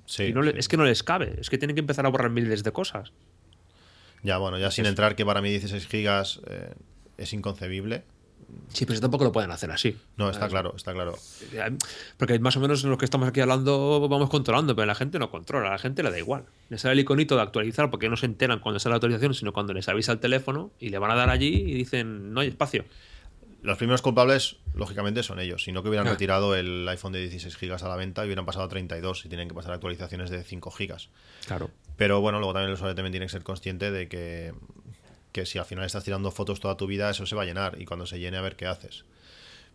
Sí, 0.05 0.25
Y 0.25 0.33
no 0.35 0.43
le- 0.43 0.53
sí. 0.53 0.59
Es 0.59 0.69
que 0.69 0.77
no 0.77 0.85
les 0.85 1.03
cabe, 1.03 1.35
es 1.41 1.49
que 1.49 1.57
tienen 1.57 1.75
que 1.77 1.81
empezar 1.81 2.05
a 2.05 2.11
borrar 2.11 2.31
miles 2.31 2.63
de 2.63 2.73
cosas. 2.73 3.13
Ya, 4.23 4.37
bueno, 4.37 4.59
ya 4.59 4.71
sin 4.71 4.85
entrar 4.85 5.17
que 5.17 5.25
para 5.25 5.41
mí 5.41 5.49
16 5.49 5.87
gigas 5.87 6.41
eh, 6.47 6.75
es 7.17 7.33
inconcebible. 7.33 8.05
Sí, 8.73 8.85
pero 8.85 8.95
eso 8.95 9.01
tampoco 9.03 9.25
lo 9.25 9.33
pueden 9.33 9.51
hacer 9.51 9.71
así. 9.71 9.97
No, 10.17 10.31
está 10.31 10.49
claro, 10.49 10.75
está 10.77 10.93
claro. 10.93 11.17
Porque 12.17 12.39
más 12.39 12.57
o 12.57 12.61
menos 12.61 12.83
en 12.85 12.91
lo 12.91 12.99
que 12.99 13.05
estamos 13.05 13.29
aquí 13.29 13.41
hablando 13.41 14.07
vamos 14.09 14.31
controlando, 14.31 14.75
pero 14.75 14.87
la 14.87 14.95
gente 14.95 15.19
no 15.19 15.31
controla, 15.31 15.69
a 15.69 15.73
la 15.73 15.79
gente 15.79 16.03
le 16.03 16.11
da 16.11 16.19
igual. 16.19 16.45
Le 16.69 16.79
sale 16.79 16.93
el 16.95 17.01
iconito 17.01 17.37
de 17.37 17.43
actualizar 17.43 17.91
porque 17.91 18.09
no 18.09 18.17
se 18.17 18.27
enteran 18.27 18.61
cuando 18.61 18.79
sale 18.79 18.93
la 18.93 18.97
actualización, 18.97 19.35
sino 19.35 19.53
cuando 19.53 19.73
les 19.75 19.89
avisa 19.89 20.13
el 20.13 20.19
teléfono 20.21 20.71
y 20.79 20.89
le 20.91 20.99
van 20.99 21.11
a 21.11 21.15
dar 21.15 21.31
allí 21.31 21.49
y 21.49 21.75
dicen, 21.75 22.33
no 22.33 22.41
hay 22.41 22.49
espacio. 22.49 22.85
Los 23.61 23.77
primeros 23.77 24.03
culpables, 24.03 24.57
lógicamente, 24.75 25.23
son 25.25 25.41
ellos. 25.41 25.65
Si 25.65 25.73
no 25.73 25.83
que 25.83 25.89
hubieran 25.89 26.07
Ah. 26.07 26.11
retirado 26.13 26.55
el 26.55 26.89
iPhone 26.89 27.13
de 27.13 27.21
16 27.21 27.57
gigas 27.57 27.83
a 27.83 27.89
la 27.89 27.97
venta 27.97 28.23
y 28.23 28.27
hubieran 28.27 28.47
pasado 28.47 28.65
a 28.65 28.69
32 28.69 29.25
y 29.25 29.29
tienen 29.29 29.49
que 29.49 29.55
pasar 29.55 29.73
actualizaciones 29.73 30.31
de 30.31 30.45
5 30.45 30.71
gigas. 30.71 31.11
Claro. 31.47 31.71
Pero 31.97 32.21
bueno, 32.21 32.39
luego 32.39 32.53
también 32.53 32.69
el 32.69 32.75
usuario 32.75 32.95
también 32.95 33.11
tiene 33.13 33.27
que 33.27 33.33
ser 33.33 33.43
consciente 33.43 33.91
de 33.91 34.09
que, 34.09 34.55
que 35.41 35.47
si 35.47 35.59
al 35.59 35.65
final 35.65 35.85
estás 35.85 36.05
tirando 36.05 36.31
fotos 36.31 36.61
toda 36.61 36.77
tu 36.77 36.87
vida, 36.87 37.11
eso 37.11 37.27
se 37.27 37.37
va 37.37 37.43
a 37.43 37.47
llenar 37.47 37.81
y 37.81 37.85
cuando 37.85 38.07
se 38.07 38.19
llene 38.19 38.37
a 38.37 38.41
ver 38.43 38.57
qué 38.57 38.67
haces. 38.67 39.05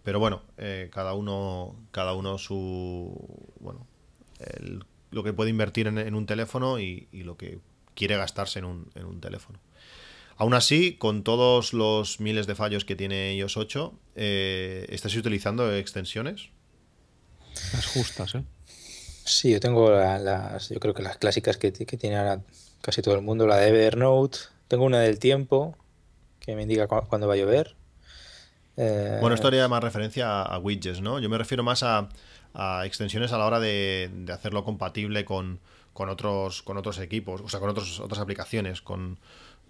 Pero 0.03 0.19
bueno, 0.19 0.43
eh, 0.57 0.89
cada 0.91 1.13
uno, 1.13 1.75
cada 1.91 2.13
uno 2.13 2.37
su, 2.37 3.15
bueno, 3.59 3.87
el, 4.39 4.83
lo 5.11 5.23
que 5.23 5.31
puede 5.33 5.49
invertir 5.49 5.87
en, 5.87 5.97
en 5.97 6.15
un 6.15 6.25
teléfono 6.25 6.79
y, 6.79 7.07
y 7.11 7.23
lo 7.23 7.37
que 7.37 7.59
quiere 7.95 8.17
gastarse 8.17 8.59
en 8.59 8.65
un, 8.65 8.91
en 8.95 9.05
un 9.05 9.21
teléfono. 9.21 9.59
Aún 10.35 10.55
así, 10.55 10.95
con 10.95 11.23
todos 11.23 11.73
los 11.73 12.19
miles 12.19 12.47
de 12.47 12.55
fallos 12.55 12.85
que 12.85 12.95
tiene 12.95 13.35
iOS 13.35 13.55
8, 13.55 13.93
eh, 14.15 14.85
¿estáis 14.89 15.15
utilizando 15.15 15.73
extensiones? 15.73 16.49
Las 17.71 17.85
justas, 17.85 18.35
¿eh? 18.35 18.43
Sí, 19.25 19.51
yo 19.51 19.59
tengo 19.59 19.89
la- 19.91 20.19
las, 20.19 20.69
yo 20.69 20.79
creo 20.79 20.93
que 20.93 21.03
las 21.03 21.17
clásicas 21.17 21.57
que, 21.57 21.71
que 21.71 21.97
tiene 21.97 22.17
ahora 22.17 22.41
casi 22.81 23.01
todo 23.01 23.15
el 23.15 23.21
mundo, 23.21 23.47
la 23.47 23.57
de 23.57 23.69
Evernote, 23.69 24.39
tengo 24.73 24.85
una 24.85 24.99
del 24.99 25.19
tiempo 25.19 25.75
que 26.39 26.55
me 26.55 26.63
indica 26.63 26.87
cu- 26.87 27.05
cuándo 27.07 27.27
va 27.27 27.35
a 27.35 27.37
llover. 27.37 27.75
Eh, 28.75 29.17
Bueno, 29.21 29.35
esto 29.35 29.47
haría 29.47 29.67
más 29.67 29.83
referencia 29.83 30.41
a, 30.41 30.43
a 30.43 30.57
widgets, 30.59 31.01
¿no? 31.01 31.19
Yo 31.19 31.29
me 31.29 31.37
refiero 31.37 31.63
más 31.63 31.83
a, 31.83 32.09
a 32.53 32.85
extensiones 32.85 33.31
a 33.31 33.37
la 33.37 33.45
hora 33.45 33.59
de, 33.59 34.09
de 34.13 34.33
hacerlo 34.33 34.63
compatible 34.63 35.25
con, 35.25 35.59
con 35.93 36.09
otros, 36.09 36.63
con 36.63 36.77
otros 36.77 36.97
equipos, 36.99 37.41
o 37.41 37.49
sea, 37.49 37.59
con 37.59 37.69
otros, 37.69 37.99
otras 37.99 38.19
aplicaciones, 38.19 38.81
con 38.81 39.19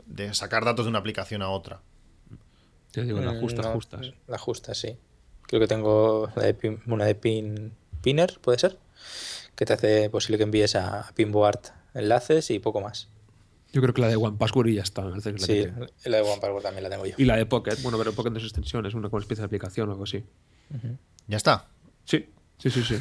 de 0.05 0.33
sacar 0.33 0.65
datos 0.65 0.85
de 0.85 0.89
una 0.89 0.99
aplicación 0.99 1.41
a 1.41 1.49
otra. 1.49 1.81
Te 2.91 3.03
digo, 3.03 3.19
las 3.21 3.35
mm, 3.35 3.39
justas, 3.41 3.65
no, 3.65 3.73
justas. 3.73 4.11
Las 4.27 4.41
justas, 4.41 4.77
sí. 4.77 4.97
Creo 5.47 5.59
que 5.59 5.67
tengo 5.67 6.29
la 6.35 6.43
de 6.43 6.57
pin- 6.57 6.81
una 6.87 7.05
de 7.05 7.15
Pin, 7.15 7.73
Pinner, 8.01 8.39
puede 8.41 8.57
ser, 8.57 8.77
que 9.55 9.65
te 9.65 9.73
hace 9.73 10.09
posible 10.09 10.37
que 10.37 10.43
envíes 10.43 10.75
a, 10.75 11.01
a 11.01 11.11
Pinboard 11.13 11.59
enlaces 11.93 12.49
y 12.51 12.59
poco 12.59 12.81
más. 12.81 13.09
Yo 13.73 13.81
creo 13.81 13.93
que 13.93 14.01
la 14.01 14.07
de 14.07 14.15
One 14.15 14.37
Password 14.37 14.67
y 14.67 14.75
ya 14.75 14.83
está. 14.83 15.01
que 15.01 15.09
la 15.09 15.21
que 15.33 15.37
Sí, 15.39 15.63
tengo. 15.63 15.87
la 16.05 16.17
de 16.17 16.23
OnePassword 16.23 16.61
también 16.63 16.83
la 16.83 16.89
tengo 16.91 17.05
yo. 17.05 17.15
Y 17.17 17.25
la 17.25 17.35
de 17.35 17.45
Pocket, 17.45 17.75
bueno, 17.81 17.97
pero 17.97 18.13
Pocket 18.13 18.29
no 18.29 18.37
es 18.37 18.43
extensión, 18.43 18.85
es 18.85 18.93
una 18.93 19.09
como 19.09 19.19
especie 19.19 19.41
de 19.41 19.45
aplicación 19.47 19.89
o 19.89 19.91
algo 19.91 20.03
así. 20.03 20.23
Ya 21.27 21.37
está. 21.37 21.67
Sí, 22.05 22.29
sí, 22.59 22.69
sí, 22.69 22.83
sí. 22.83 22.95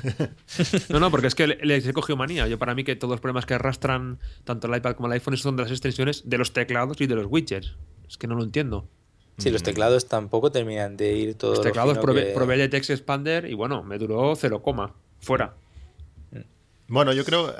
No, 0.88 0.98
no, 0.98 1.10
porque 1.10 1.26
es 1.26 1.34
que 1.34 1.46
le- 1.46 1.58
les 1.64 1.86
he 1.86 1.92
cogido 1.92 2.16
manía. 2.16 2.48
Yo 2.48 2.58
para 2.58 2.74
mí 2.74 2.84
que 2.84 2.96
todos 2.96 3.12
los 3.12 3.20
problemas 3.20 3.44
que 3.46 3.54
arrastran 3.54 4.18
tanto 4.44 4.66
el 4.66 4.76
iPad 4.76 4.94
como 4.96 5.08
el 5.08 5.12
iPhone 5.12 5.36
son 5.36 5.56
de 5.56 5.62
las 5.64 5.70
extensiones 5.72 6.22
de 6.28 6.38
los 6.38 6.52
teclados 6.54 7.00
y 7.00 7.06
de 7.06 7.14
los 7.16 7.26
widgets. 7.28 7.74
Es 8.08 8.16
que 8.16 8.26
no 8.26 8.34
lo 8.34 8.42
entiendo. 8.42 8.88
Sí, 9.38 9.50
los 9.50 9.62
teclados 9.62 10.08
tampoco 10.08 10.52
terminan 10.52 10.96
de 10.96 11.14
ir 11.16 11.34
todo 11.34 11.50
Los 11.50 11.58
lo 11.58 11.64
teclados 11.64 11.92
fino 11.92 12.02
probé, 12.02 12.26
que- 12.28 12.32
probé 12.32 12.56
de 12.56 12.68
Text 12.68 12.90
Expander 12.90 13.44
y 13.46 13.54
bueno, 13.54 13.82
me 13.82 13.98
duró 13.98 14.34
0, 14.36 14.62
coma. 14.62 14.94
Fuera. 15.20 15.54
Bueno, 16.88 17.12
yo 17.12 17.24
creo, 17.24 17.54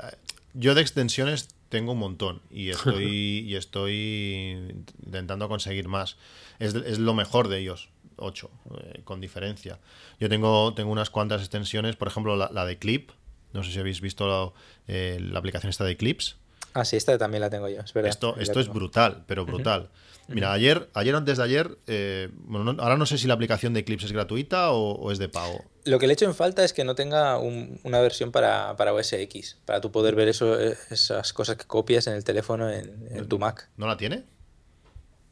yo 0.53 0.75
de 0.75 0.81
extensiones 0.81 1.47
tengo 1.73 1.93
un 1.93 1.97
montón 1.97 2.41
y 2.51 2.69
estoy, 2.75 3.39
y 3.39 3.55
estoy 3.55 4.85
intentando 5.03 5.49
conseguir 5.49 5.87
más. 5.87 6.17
Es, 6.59 6.75
es 6.75 6.99
lo 6.99 7.15
mejor 7.15 7.47
de 7.47 7.59
ellos, 7.59 7.89
8, 8.17 8.51
eh, 8.77 9.01
con 9.03 9.19
diferencia. 9.19 9.79
Yo 10.19 10.29
tengo, 10.29 10.75
tengo 10.75 10.91
unas 10.91 11.09
cuantas 11.09 11.41
extensiones, 11.41 11.95
por 11.95 12.07
ejemplo, 12.07 12.35
la, 12.35 12.51
la 12.53 12.65
de 12.65 12.77
Clip. 12.77 13.09
No 13.53 13.63
sé 13.63 13.71
si 13.71 13.79
habéis 13.79 14.01
visto 14.01 14.53
eh, 14.87 15.17
la 15.19 15.39
aplicación 15.39 15.71
esta 15.71 15.83
de 15.83 15.97
Clips. 15.97 16.37
Ah, 16.73 16.85
sí, 16.85 16.95
esta 16.95 17.17
también 17.17 17.41
la 17.41 17.49
tengo 17.49 17.69
yo, 17.69 17.81
es 17.81 17.93
verdad. 17.93 18.09
Esto, 18.09 18.35
esto 18.37 18.59
es 18.59 18.67
brutal, 18.69 19.23
pero 19.27 19.45
brutal. 19.45 19.89
Mira, 20.29 20.53
ayer, 20.53 20.89
ayer 20.93 21.13
antes 21.15 21.37
de 21.37 21.43
ayer, 21.43 21.77
eh, 21.85 22.29
bueno, 22.45 22.71
no- 22.73 22.81
ahora 22.81 22.95
no 22.97 23.05
sé 23.05 23.17
si 23.17 23.27
la 23.27 23.33
aplicación 23.33 23.73
de 23.73 23.81
Eclipse 23.81 24.05
es 24.05 24.11
gratuita 24.13 24.71
o, 24.71 24.93
o 24.93 25.11
es 25.11 25.19
de 25.19 25.27
pago. 25.27 25.65
Lo 25.83 25.99
que 25.99 26.07
le 26.07 26.13
echo 26.13 26.25
en 26.25 26.33
falta 26.33 26.63
es 26.63 26.71
que 26.71 26.85
no 26.85 26.95
tenga 26.95 27.37
un- 27.37 27.79
una 27.83 27.99
versión 27.99 28.31
para, 28.31 28.75
para 28.77 28.93
OS 28.93 29.13
X, 29.13 29.57
para 29.65 29.81
tú 29.81 29.91
poder 29.91 30.15
ver 30.15 30.29
eso, 30.29 30.57
eh, 30.59 30.77
esas 30.89 31.33
cosas 31.33 31.57
que 31.57 31.65
copias 31.65 32.07
en 32.07 32.13
el 32.13 32.23
teléfono 32.23 32.69
en, 32.69 33.05
en 33.11 33.27
tu 33.27 33.37
Mac. 33.37 33.69
¿No 33.75 33.85
la 33.85 33.97
tiene? 33.97 34.23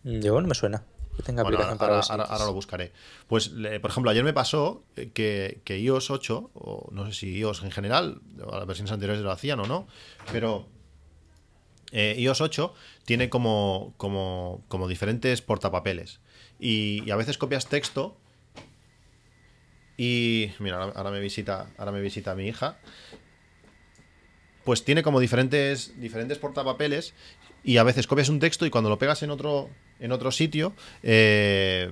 Mm, 0.04 0.20
Yo 0.20 0.40
no 0.42 0.48
me 0.48 0.56
suena 0.56 0.84
que 1.16 1.24
tenga 1.24 1.44
Bueno, 1.44 1.58
aplicación 1.58 1.70
ahora, 1.70 1.78
para 1.80 1.92
ahora- 1.94 2.00
OS 2.02 2.12
ahora- 2.12 2.24
X. 2.24 2.32
ahora 2.34 2.46
lo 2.46 2.54
buscaré. 2.54 2.92
Pues, 3.28 3.52
le- 3.52 3.80
por 3.80 3.92
ejemplo, 3.92 4.12
ayer 4.12 4.24
me 4.26 4.34
pasó 4.34 4.84
eh, 4.98 5.12
que, 5.14 5.62
que 5.64 5.80
iOS 5.80 6.12
8, 6.12 6.52
o 6.54 6.90
no 6.92 7.06
sé 7.06 7.14
si 7.14 7.34
iOS 7.38 7.64
en 7.64 7.72
general, 7.72 8.22
o 8.46 8.58
las 8.58 8.68
versiones 8.68 8.92
anteriores 8.92 9.24
lo 9.24 9.32
hacían 9.32 9.60
o 9.62 9.66
no, 9.66 9.88
pero 10.34 10.68
eh, 11.92 12.16
iOS 12.18 12.42
8 12.42 12.74
tiene 13.06 13.30
como, 13.30 13.94
como, 13.98 14.64
como 14.68 14.88
diferentes 14.88 15.42
portapapeles. 15.42 16.20
Y, 16.60 17.10
a 17.10 17.16
veces 17.16 17.38
copias 17.38 17.68
texto. 17.68 18.16
Y. 19.98 20.52
Mira, 20.60 20.78
ahora, 20.82 20.94
ahora 20.96 21.12
me 21.12 21.20
visita. 21.20 21.70
Ahora 21.78 21.92
me 21.92 22.02
visita 22.02 22.36
mi 22.36 22.48
hija. 22.48 22.78
Pues 24.64 24.86
tiene 24.86 25.04
como 25.04 25.20
diferentes, 25.20 26.00
diferentes 26.00 26.38
portapapeles. 26.38 27.14
Y 27.64 27.78
a 27.78 27.84
veces 27.84 28.08
copias 28.08 28.30
un 28.30 28.40
texto 28.40 28.66
y 28.66 28.70
cuando 28.70 28.90
lo 28.90 28.98
pegas 28.98 29.24
en 29.24 29.32
otro, 29.32 29.70
en 30.00 30.12
otro 30.12 30.32
sitio. 30.32 30.74
eh, 31.04 31.92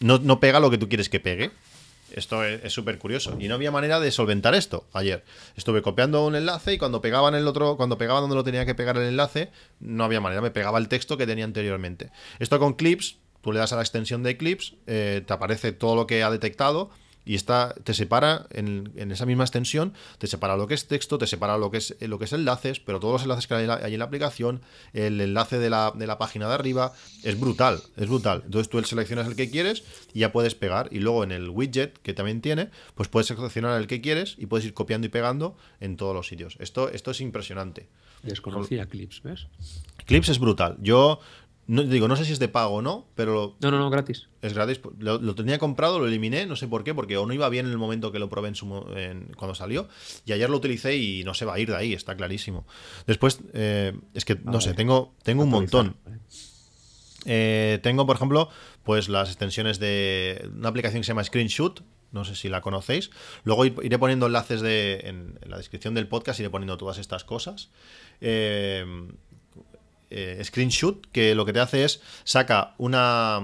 no, 0.00 0.18
no 0.18 0.40
pega 0.40 0.60
lo 0.60 0.70
que 0.70 0.78
tú 0.78 0.88
quieres 0.88 1.08
que 1.08 1.20
pegue. 1.20 1.50
Esto 2.14 2.44
es 2.44 2.72
súper 2.72 2.98
curioso. 2.98 3.36
Y 3.38 3.48
no 3.48 3.54
había 3.54 3.70
manera 3.70 4.00
de 4.00 4.10
solventar 4.10 4.54
esto 4.54 4.86
ayer. 4.92 5.24
Estuve 5.56 5.82
copiando 5.82 6.24
un 6.26 6.36
enlace 6.36 6.74
y 6.74 6.78
cuando 6.78 7.00
pegaba 7.00 7.28
en 7.28 7.34
el 7.34 7.46
otro, 7.46 7.76
cuando 7.76 7.98
pegaba 7.98 8.20
donde 8.20 8.36
lo 8.36 8.44
tenía 8.44 8.66
que 8.66 8.74
pegar 8.74 8.96
el 8.96 9.04
enlace, 9.04 9.50
no 9.80 10.04
había 10.04 10.20
manera. 10.20 10.40
Me 10.40 10.50
pegaba 10.50 10.78
el 10.78 10.88
texto 10.88 11.16
que 11.16 11.26
tenía 11.26 11.44
anteriormente. 11.44 12.10
Esto 12.38 12.58
con 12.58 12.74
Clips, 12.74 13.18
tú 13.40 13.52
le 13.52 13.58
das 13.58 13.72
a 13.72 13.76
la 13.76 13.82
extensión 13.82 14.22
de 14.22 14.36
Clips, 14.36 14.74
eh, 14.86 15.22
te 15.26 15.32
aparece 15.32 15.72
todo 15.72 15.96
lo 15.96 16.06
que 16.06 16.22
ha 16.22 16.30
detectado. 16.30 16.90
Y 17.24 17.34
está, 17.34 17.74
te 17.84 17.94
separa 17.94 18.46
en, 18.50 18.92
en 18.96 19.12
esa 19.12 19.26
misma 19.26 19.44
extensión, 19.44 19.92
te 20.18 20.26
separa 20.26 20.56
lo 20.56 20.66
que 20.66 20.74
es 20.74 20.86
texto, 20.88 21.18
te 21.18 21.26
separa 21.26 21.58
lo 21.58 21.70
que 21.70 21.78
es, 21.78 21.96
lo 22.00 22.18
que 22.18 22.24
es 22.24 22.32
enlaces, 22.32 22.80
pero 22.80 22.98
todos 22.98 23.14
los 23.14 23.22
enlaces 23.22 23.46
que 23.46 23.54
hay 23.54 23.62
en 23.62 23.68
la, 23.68 23.74
hay 23.74 23.92
en 23.92 23.98
la 23.98 24.06
aplicación, 24.06 24.62
el 24.92 25.20
enlace 25.20 25.58
de 25.58 25.70
la, 25.70 25.92
de 25.94 26.06
la 26.06 26.18
página 26.18 26.48
de 26.48 26.54
arriba, 26.54 26.92
es 27.22 27.38
brutal, 27.38 27.80
es 27.96 28.08
brutal. 28.08 28.42
Entonces 28.44 28.68
tú 28.68 28.82
seleccionas 28.82 29.26
el 29.26 29.36
que 29.36 29.50
quieres 29.50 29.84
y 30.12 30.20
ya 30.20 30.32
puedes 30.32 30.54
pegar. 30.54 30.88
Y 30.90 30.98
luego 30.98 31.24
en 31.24 31.32
el 31.32 31.50
widget 31.50 31.98
que 31.98 32.14
también 32.14 32.40
tiene, 32.40 32.70
pues 32.94 33.08
puedes 33.08 33.26
seleccionar 33.26 33.80
el 33.80 33.86
que 33.86 34.00
quieres 34.00 34.36
y 34.38 34.46
puedes 34.46 34.64
ir 34.64 34.74
copiando 34.74 35.06
y 35.06 35.10
pegando 35.10 35.56
en 35.80 35.96
todos 35.96 36.14
los 36.14 36.26
sitios. 36.26 36.56
Esto, 36.58 36.88
esto 36.88 37.10
es 37.10 37.20
impresionante. 37.20 37.88
Desconocía 38.22 38.86
Clips, 38.86 39.22
¿ves? 39.22 39.46
Clips 40.04 40.28
es 40.28 40.38
brutal. 40.38 40.76
Yo 40.80 41.20
no, 41.70 41.82
digo, 41.84 42.08
no 42.08 42.16
sé 42.16 42.24
si 42.24 42.32
es 42.32 42.38
de 42.38 42.48
pago 42.48 42.74
o 42.76 42.82
no, 42.82 43.06
pero 43.14 43.56
No, 43.60 43.70
no, 43.70 43.78
no, 43.78 43.90
gratis. 43.90 44.28
es 44.42 44.52
gratis. 44.54 44.80
Lo, 44.98 45.18
lo 45.20 45.34
tenía 45.34 45.58
comprado, 45.58 45.98
lo 46.00 46.06
eliminé, 46.08 46.44
no 46.46 46.56
sé 46.56 46.66
por 46.68 46.82
qué, 46.84 46.94
porque 46.94 47.16
o 47.16 47.26
no 47.26 47.32
iba 47.32 47.48
bien 47.48 47.66
en 47.66 47.72
el 47.72 47.78
momento 47.78 48.10
que 48.12 48.18
lo 48.18 48.28
probé 48.28 48.48
en 48.48 48.54
su, 48.56 48.66
en- 48.96 49.32
cuando 49.36 49.54
salió. 49.54 49.88
Y 50.26 50.32
ayer 50.32 50.50
lo 50.50 50.56
utilicé 50.56 50.96
y 50.96 51.22
no 51.24 51.34
se 51.34 51.44
va 51.44 51.54
a 51.54 51.58
ir 51.60 51.68
de 51.70 51.76
ahí, 51.76 51.92
está 51.92 52.16
clarísimo. 52.16 52.66
Después, 53.06 53.38
eh, 53.54 53.92
es 54.14 54.24
que, 54.24 54.34
no 54.36 54.60
sé, 54.60 54.74
tengo, 54.74 55.14
tengo 55.22 55.44
un 55.44 55.50
montón. 55.50 55.96
Eh, 57.26 57.78
tengo, 57.82 58.06
por 58.06 58.16
ejemplo, 58.16 58.48
pues 58.82 59.08
las 59.08 59.28
extensiones 59.28 59.78
de 59.78 60.48
una 60.56 60.70
aplicación 60.70 61.00
que 61.02 61.04
se 61.04 61.08
llama 61.08 61.24
Screenshot. 61.24 61.82
No 62.12 62.24
sé 62.24 62.34
si 62.34 62.48
la 62.48 62.60
conocéis. 62.60 63.10
Luego 63.44 63.64
ir- 63.66 63.84
iré 63.84 63.96
poniendo 63.98 64.26
enlaces 64.26 64.60
de, 64.62 65.00
en, 65.04 65.38
en 65.40 65.50
la 65.50 65.58
descripción 65.58 65.94
del 65.94 66.08
podcast, 66.08 66.40
iré 66.40 66.50
poniendo 66.50 66.76
todas 66.76 66.98
estas 66.98 67.22
cosas. 67.22 67.70
Eh, 68.20 68.84
eh, 70.10 70.40
Screenshot, 70.44 71.06
que 71.12 71.34
lo 71.34 71.44
que 71.46 71.52
te 71.52 71.60
hace 71.60 71.84
es 71.84 72.00
saca 72.24 72.74
una, 72.78 73.40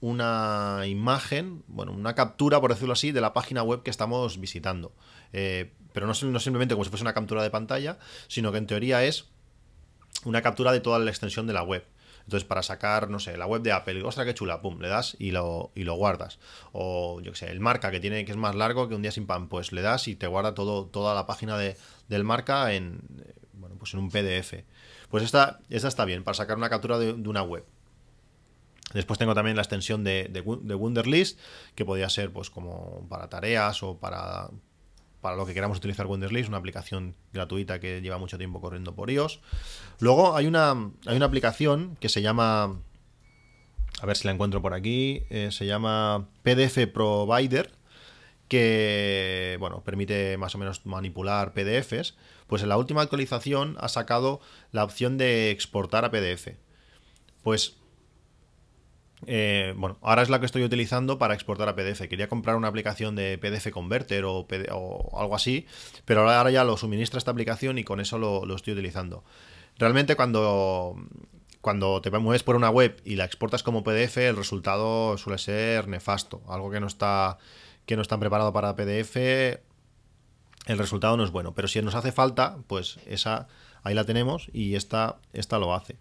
una 0.00 0.82
imagen, 0.86 1.62
bueno, 1.66 1.92
una 1.92 2.14
captura, 2.14 2.60
por 2.60 2.70
decirlo 2.70 2.92
así, 2.92 3.12
de 3.12 3.20
la 3.20 3.32
página 3.32 3.62
web 3.62 3.82
que 3.82 3.90
estamos 3.90 4.40
visitando. 4.40 4.92
Eh, 5.32 5.72
pero 5.92 6.06
no, 6.06 6.12
no 6.12 6.40
simplemente 6.40 6.74
como 6.74 6.84
si 6.84 6.90
fuese 6.90 7.04
una 7.04 7.14
captura 7.14 7.42
de 7.42 7.50
pantalla, 7.50 7.98
sino 8.28 8.52
que 8.52 8.58
en 8.58 8.66
teoría 8.66 9.04
es 9.04 9.26
una 10.24 10.42
captura 10.42 10.72
de 10.72 10.80
toda 10.80 10.98
la 10.98 11.10
extensión 11.10 11.46
de 11.46 11.52
la 11.52 11.62
web. 11.62 11.84
Entonces, 12.24 12.46
para 12.46 12.62
sacar, 12.62 13.10
no 13.10 13.18
sé, 13.20 13.36
la 13.36 13.46
web 13.46 13.62
de 13.62 13.72
Apple, 13.72 14.02
ostras, 14.02 14.26
qué 14.26 14.34
chula, 14.34 14.62
pum, 14.62 14.80
le 14.80 14.88
das 14.88 15.14
y 15.18 15.30
lo, 15.30 15.72
y 15.74 15.84
lo 15.84 15.94
guardas. 15.94 16.38
O, 16.72 17.20
yo 17.20 17.32
qué 17.32 17.38
sé, 17.38 17.50
el 17.50 17.60
marca 17.60 17.90
que 17.90 18.00
tiene 18.00 18.24
que 18.24 18.32
es 18.32 18.38
más 18.38 18.54
largo 18.54 18.88
que 18.88 18.94
un 18.94 19.02
día 19.02 19.10
sin 19.10 19.26
pan, 19.26 19.48
pues 19.48 19.72
le 19.72 19.82
das 19.82 20.08
y 20.08 20.16
te 20.16 20.26
guarda 20.26 20.54
todo, 20.54 20.86
toda 20.86 21.14
la 21.14 21.26
página 21.26 21.58
de, 21.58 21.76
del 22.08 22.24
marca 22.24 22.72
en, 22.72 23.00
eh, 23.24 23.34
bueno, 23.52 23.76
pues 23.78 23.92
en 23.92 24.00
un 24.00 24.10
PDF. 24.10 24.64
Pues 25.14 25.22
esta, 25.22 25.60
esta 25.70 25.86
está 25.86 26.04
bien, 26.04 26.24
para 26.24 26.34
sacar 26.34 26.56
una 26.56 26.68
captura 26.68 26.98
de, 26.98 27.12
una 27.12 27.44
web. 27.44 27.64
Después 28.94 29.16
tengo 29.16 29.32
también 29.32 29.54
la 29.54 29.62
extensión 29.62 30.02
de, 30.02 30.24
de, 30.24 30.42
de 30.42 30.74
Wunderlist, 30.74 31.38
que 31.76 31.84
podría 31.84 32.10
ser 32.10 32.32
pues 32.32 32.50
como 32.50 33.06
para 33.08 33.28
tareas 33.28 33.84
o 33.84 33.96
para, 33.96 34.48
para 35.20 35.36
lo 35.36 35.46
que 35.46 35.54
queramos 35.54 35.78
utilizar 35.78 36.08
Wunderlist, 36.08 36.48
una 36.48 36.56
aplicación 36.56 37.14
gratuita 37.32 37.78
que 37.78 38.00
lleva 38.00 38.18
mucho 38.18 38.38
tiempo 38.38 38.60
corriendo 38.60 38.96
por 38.96 39.08
iOS. 39.08 39.38
Luego 40.00 40.34
hay 40.34 40.48
una, 40.48 40.72
hay 41.06 41.16
una 41.16 41.26
aplicación 41.26 41.96
que 42.00 42.08
se 42.08 42.20
llama, 42.20 42.76
a 44.00 44.06
ver 44.06 44.16
si 44.16 44.26
la 44.26 44.32
encuentro 44.32 44.60
por 44.62 44.74
aquí, 44.74 45.22
eh, 45.30 45.50
se 45.52 45.64
llama 45.64 46.26
PDF 46.42 46.88
Provider, 46.92 47.70
que 48.54 49.56
bueno, 49.58 49.82
permite 49.82 50.36
más 50.36 50.54
o 50.54 50.58
menos 50.58 50.86
manipular 50.86 51.52
PDFs. 51.52 52.14
Pues 52.46 52.62
en 52.62 52.68
la 52.68 52.76
última 52.76 53.02
actualización 53.02 53.76
ha 53.80 53.88
sacado 53.88 54.40
la 54.70 54.84
opción 54.84 55.18
de 55.18 55.50
exportar 55.50 56.04
a 56.04 56.10
PDF. 56.10 56.48
Pues 57.42 57.76
eh, 59.26 59.74
bueno, 59.76 59.98
ahora 60.02 60.22
es 60.22 60.28
la 60.28 60.38
que 60.38 60.46
estoy 60.46 60.62
utilizando 60.62 61.18
para 61.18 61.34
exportar 61.34 61.68
a 61.68 61.74
PDF. 61.74 62.08
Quería 62.08 62.28
comprar 62.28 62.56
una 62.56 62.68
aplicación 62.68 63.16
de 63.16 63.38
PDF 63.38 63.70
Converter 63.70 64.24
o, 64.24 64.46
algo 65.18 65.34
así, 65.34 65.66
pero 66.04 66.20
ahora 66.20 66.38
ahora 66.38 66.50
ya 66.50 66.64
lo 66.64 66.76
suministra 66.76 67.18
esta 67.18 67.30
aplicación 67.30 67.78
y 67.78 67.84
con 67.84 68.00
eso 68.00 68.18
lo, 68.18 68.44
lo 68.46 68.54
estoy 68.54 68.74
utilizando. 68.74 69.24
Realmente 69.78 70.14
cuando, 70.14 70.96
cuando 71.60 72.00
te 72.00 72.10
mueves 72.10 72.42
por 72.42 72.56
una 72.56 72.70
web 72.70 73.00
y 73.04 73.16
la 73.16 73.24
exportas 73.24 73.62
como 73.62 73.82
PDF, 73.82 74.18
el 74.18 74.36
resultado 74.36 75.18
suele 75.18 75.38
ser 75.38 75.88
nefasto. 75.88 76.42
Algo 76.48 76.70
que 76.70 76.78
no 76.78 76.86
está, 76.86 77.38
que 77.86 77.96
no 77.96 78.02
está 78.02 78.18
preparado 78.18 78.52
para 78.52 78.76
PDF 78.76 79.16
el 80.66 80.78
resultado 80.78 81.16
no 81.16 81.24
es 81.24 81.30
bueno. 81.30 81.54
Pero 81.54 81.68
si 81.68 81.80
nos 81.82 81.94
hace 81.94 82.12
falta, 82.12 82.58
pues 82.66 82.98
esa 83.06 83.48
ahí 83.82 83.94
la 83.94 84.04
tenemos 84.04 84.48
y 84.52 84.74
esta, 84.74 85.18
esta 85.32 85.58
lo 85.58 85.74
hace. 85.74 85.96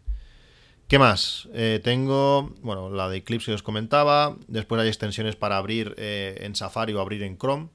¿Qué 0.88 1.00
más? 1.00 1.50
Eh, 1.54 1.80
tengo, 1.84 2.54
bueno, 2.62 2.90
la 2.90 3.10
de 3.10 3.18
Eclipse 3.18 3.52
que 3.52 3.56
os 3.56 3.64
comentaba. 3.64 4.36
Después 4.48 4.82
hay 4.82 4.88
extensiones 4.88 5.36
para 5.36 5.58
abrir 5.58 5.96
eh, 5.98 6.40
en 6.42 6.56
Safari 6.56 6.94
o 6.94 7.02
abrir 7.02 7.24
en 7.24 7.38
Chrome. 7.38 7.70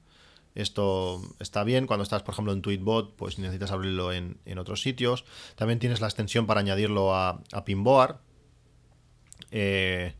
Esto 0.55 1.21
está 1.39 1.63
bien. 1.63 1.85
Cuando 1.85 2.03
estás, 2.03 2.23
por 2.23 2.33
ejemplo, 2.33 2.53
en 2.53 2.61
Tweetbot, 2.61 3.15
pues 3.15 3.37
necesitas 3.39 3.71
abrirlo 3.71 4.11
en, 4.11 4.39
otros 4.57 4.81
sitios. 4.81 5.25
También 5.55 5.79
tienes 5.79 6.01
la 6.01 6.07
extensión 6.07 6.47
para 6.47 6.59
añadirlo 6.59 7.13
a, 7.13 7.41
a 7.51 7.65
Pinboard. 7.65 8.17
Eh, 9.51 10.13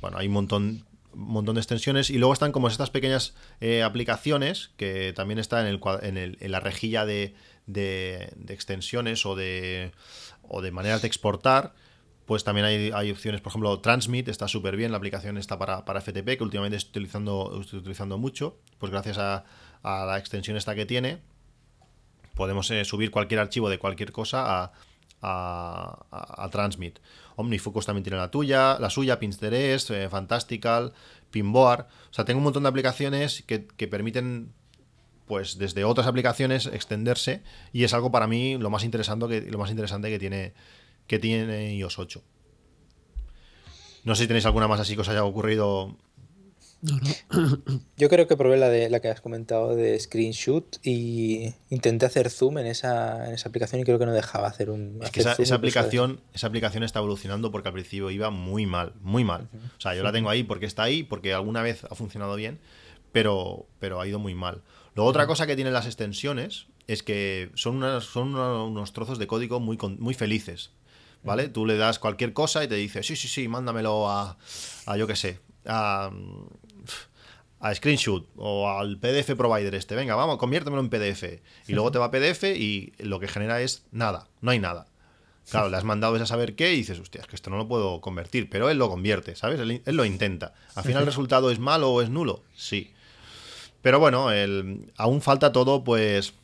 bueno, 0.00 0.18
hay 0.18 0.26
un 0.28 0.32
montón, 0.34 0.85
montón 1.16 1.54
de 1.54 1.60
extensiones. 1.60 2.10
Y 2.10 2.18
luego 2.18 2.32
están 2.32 2.52
como 2.52 2.68
estas 2.68 2.90
pequeñas 2.90 3.34
aplicaciones 3.84 4.70
que 4.76 5.12
también 5.14 5.38
están 5.38 5.66
en, 5.66 6.16
el, 6.16 6.38
en, 6.40 6.52
la 6.52 6.60
rejilla 6.60 7.04
de, 7.04 7.34
de, 7.66 8.32
extensiones 8.48 9.26
o 9.26 9.34
de, 9.36 9.92
o 10.42 10.62
de 10.62 10.70
maneras 10.70 11.02
de 11.02 11.08
exportar, 11.08 11.74
pues 12.26 12.42
también 12.42 12.66
hay, 12.92 13.10
opciones, 13.10 13.40
por 13.40 13.52
ejemplo, 13.52 13.78
Transmit 13.78 14.28
está 14.28 14.48
súper 14.48 14.76
bien, 14.76 14.90
la 14.90 14.98
aplicación 14.98 15.38
está 15.38 15.58
para, 15.58 15.84
para, 15.84 16.00
FTP, 16.00 16.36
que 16.36 16.42
últimamente 16.42 16.76
estoy 16.76 16.90
utilizando, 16.90 17.60
estoy 17.60 17.78
utilizando 17.78 18.18
mucho, 18.18 18.58
pues 18.78 18.90
gracias 18.90 19.16
a, 19.18 19.44
la 19.84 20.18
extensión 20.18 20.56
esta 20.56 20.74
que 20.74 20.84
tiene, 20.84 21.22
podemos 22.34 22.68
eh, 22.72 22.84
subir 22.84 23.12
cualquier 23.12 23.38
archivo 23.38 23.70
de 23.70 23.78
cualquier 23.78 24.10
cosa 24.10 24.64
a, 24.64 24.72
a, 25.22 26.48
Transmit. 26.50 26.98
OmniFocus 27.36 27.86
también 27.86 28.04
tiene 28.04 28.16
la 28.18 28.30
tuya, 28.30 28.78
la 28.78 28.90
suya, 28.90 29.18
Pinterest, 29.18 29.90
eh, 29.90 30.08
Fantastical, 30.08 30.92
Pinboard. 31.30 31.82
O 32.10 32.12
sea, 32.12 32.24
tengo 32.24 32.38
un 32.38 32.44
montón 32.44 32.64
de 32.64 32.68
aplicaciones 32.68 33.42
que, 33.46 33.66
que 33.66 33.88
permiten 33.88 34.52
pues 35.26 35.58
desde 35.58 35.84
otras 35.84 36.06
aplicaciones 36.06 36.66
extenderse 36.66 37.42
y 37.72 37.84
es 37.84 37.92
algo 37.92 38.10
para 38.10 38.26
mí 38.26 38.56
lo 38.58 38.70
más 38.70 38.84
interesante 38.84 39.26
que, 39.28 39.50
lo 39.50 39.58
más 39.58 39.70
interesante 39.70 40.08
que 40.08 40.18
tiene, 40.18 40.54
que 41.06 41.18
tiene 41.18 41.74
iOS 41.74 41.98
8. 41.98 42.22
No 44.04 44.14
sé 44.14 44.22
si 44.22 44.28
tenéis 44.28 44.46
alguna 44.46 44.68
más 44.68 44.80
así 44.80 44.94
que 44.94 45.00
os 45.00 45.08
haya 45.08 45.24
ocurrido. 45.24 45.96
Yo 47.96 48.08
creo 48.08 48.26
que 48.26 48.36
probé 48.36 48.56
la 48.56 48.68
de 48.68 48.90
la 48.90 49.00
que 49.00 49.08
has 49.08 49.20
comentado 49.20 49.74
de 49.74 49.98
screenshot 49.98 50.78
y 50.84 51.54
intenté 51.70 52.06
hacer 52.06 52.30
zoom 52.30 52.58
en 52.58 52.66
esa, 52.66 53.26
en 53.28 53.34
esa 53.34 53.48
aplicación 53.48 53.80
y 53.80 53.84
creo 53.84 53.98
que 53.98 54.06
no 54.06 54.12
dejaba 54.12 54.48
hacer 54.48 54.70
un. 54.70 55.00
esa, 55.02 55.54
aplicación, 55.54 56.20
esa 56.34 56.46
aplicación 56.46 56.82
está 56.82 56.98
evolucionando 56.98 57.50
porque 57.50 57.68
al 57.68 57.74
principio 57.74 58.10
iba 58.10 58.30
muy 58.30 58.66
mal, 58.66 58.92
muy 59.00 59.24
mal. 59.24 59.48
O 59.76 59.80
sea, 59.80 59.94
yo 59.94 60.02
la 60.02 60.12
tengo 60.12 60.30
ahí 60.30 60.42
porque 60.44 60.66
está 60.66 60.82
ahí, 60.82 61.02
porque 61.02 61.32
alguna 61.32 61.62
vez 61.62 61.84
ha 61.84 61.94
funcionado 61.94 62.36
bien, 62.36 62.58
pero, 63.12 63.66
pero 63.78 64.00
ha 64.00 64.06
ido 64.06 64.18
muy 64.18 64.34
mal. 64.34 64.62
Luego, 64.94 65.10
otra 65.10 65.26
cosa 65.26 65.46
que 65.46 65.56
tienen 65.56 65.72
las 65.72 65.86
extensiones 65.86 66.66
es 66.86 67.02
que 67.02 67.50
son, 67.54 67.82
son 68.00 68.34
unos 68.34 68.92
trozos 68.92 69.18
de 69.18 69.26
código 69.26 69.60
muy, 69.60 69.78
muy 69.98 70.14
felices. 70.14 70.70
¿Vale? 71.24 71.48
Tú 71.48 71.66
le 71.66 71.76
das 71.76 71.98
cualquier 71.98 72.32
cosa 72.32 72.62
y 72.62 72.68
te 72.68 72.76
dice, 72.76 73.02
sí, 73.02 73.16
sí, 73.16 73.26
sí, 73.26 73.48
mándamelo 73.48 74.08
a, 74.08 74.38
a 74.84 74.96
yo 74.96 75.08
qué 75.08 75.16
sé, 75.16 75.40
a, 75.64 76.12
a 77.68 77.74
Screenshot 77.74 78.28
o 78.36 78.68
al 78.68 78.98
PDF 78.98 79.34
provider 79.36 79.74
este. 79.74 79.94
Venga, 79.94 80.14
vamos, 80.14 80.38
conviértemelo 80.38 80.80
en 80.80 80.90
PDF. 80.90 81.40
Y 81.66 81.72
luego 81.72 81.90
te 81.90 81.98
va 81.98 82.06
a 82.06 82.10
PDF 82.10 82.44
y 82.44 82.92
lo 82.98 83.18
que 83.20 83.28
genera 83.28 83.60
es 83.60 83.84
nada, 83.90 84.28
no 84.40 84.50
hay 84.50 84.58
nada. 84.58 84.86
Claro, 85.50 85.68
le 85.68 85.76
has 85.76 85.84
mandado 85.84 86.16
a 86.16 86.26
saber 86.26 86.56
qué 86.56 86.72
y 86.72 86.76
dices, 86.78 86.98
hostia, 86.98 87.20
es 87.20 87.28
que 87.28 87.36
esto 87.36 87.50
no 87.50 87.56
lo 87.56 87.68
puedo 87.68 88.00
convertir, 88.00 88.50
pero 88.50 88.68
él 88.68 88.78
lo 88.78 88.88
convierte, 88.88 89.36
¿sabes? 89.36 89.60
Él, 89.60 89.82
lo 89.84 90.04
intenta. 90.04 90.54
Al 90.74 90.82
final 90.82 91.02
el 91.02 91.06
resultado 91.06 91.52
es 91.52 91.60
malo 91.60 91.92
o 91.92 92.02
es 92.02 92.10
nulo, 92.10 92.42
sí. 92.56 92.92
Pero 93.80 94.00
bueno, 94.00 94.32
el, 94.32 94.92
aún 94.96 95.22
falta 95.22 95.52
todo, 95.52 95.84
pues, 95.84 96.34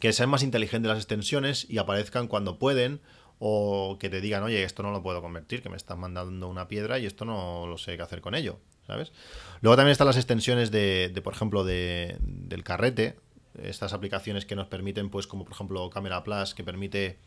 que 0.00 0.12
sean 0.12 0.28
más 0.28 0.42
inteligentes 0.42 0.88
las 0.88 0.98
extensiones 0.98 1.66
y 1.70 1.78
aparezcan 1.78 2.26
cuando 2.26 2.58
pueden 2.58 3.00
o 3.38 3.96
que 4.00 4.08
te 4.08 4.20
digan, 4.20 4.42
oye, 4.42 4.64
esto 4.64 4.82
no 4.82 4.90
lo 4.90 5.04
puedo 5.04 5.22
convertir, 5.22 5.62
que 5.62 5.68
me 5.68 5.76
están 5.76 6.00
mandando 6.00 6.48
una 6.48 6.66
piedra 6.66 6.98
y 6.98 7.06
esto 7.06 7.24
no 7.24 7.68
lo 7.68 7.78
sé 7.78 7.96
qué 7.96 8.02
hacer 8.02 8.20
con 8.22 8.34
ello, 8.34 8.58
¿sabes? 8.86 9.12
Luego 9.60 9.76
también 9.76 9.92
están 9.92 10.06
las 10.06 10.16
extensiones 10.16 10.70
de, 10.70 11.20
por 11.22 11.34
ejemplo, 11.34 11.64
de, 11.64 12.16
del 12.20 12.64
carrete, 12.64 13.16
estas 13.62 13.92
aplicaciones 13.92 14.44
que 14.44 14.54
nos 14.54 14.68
permiten, 14.68 15.10
pues, 15.10 15.26
como 15.26 15.44
por 15.44 15.54
ejemplo 15.54 15.88
Camera 15.90 16.22
Plus, 16.22 16.54
que 16.54 16.62
permite, 16.62 17.18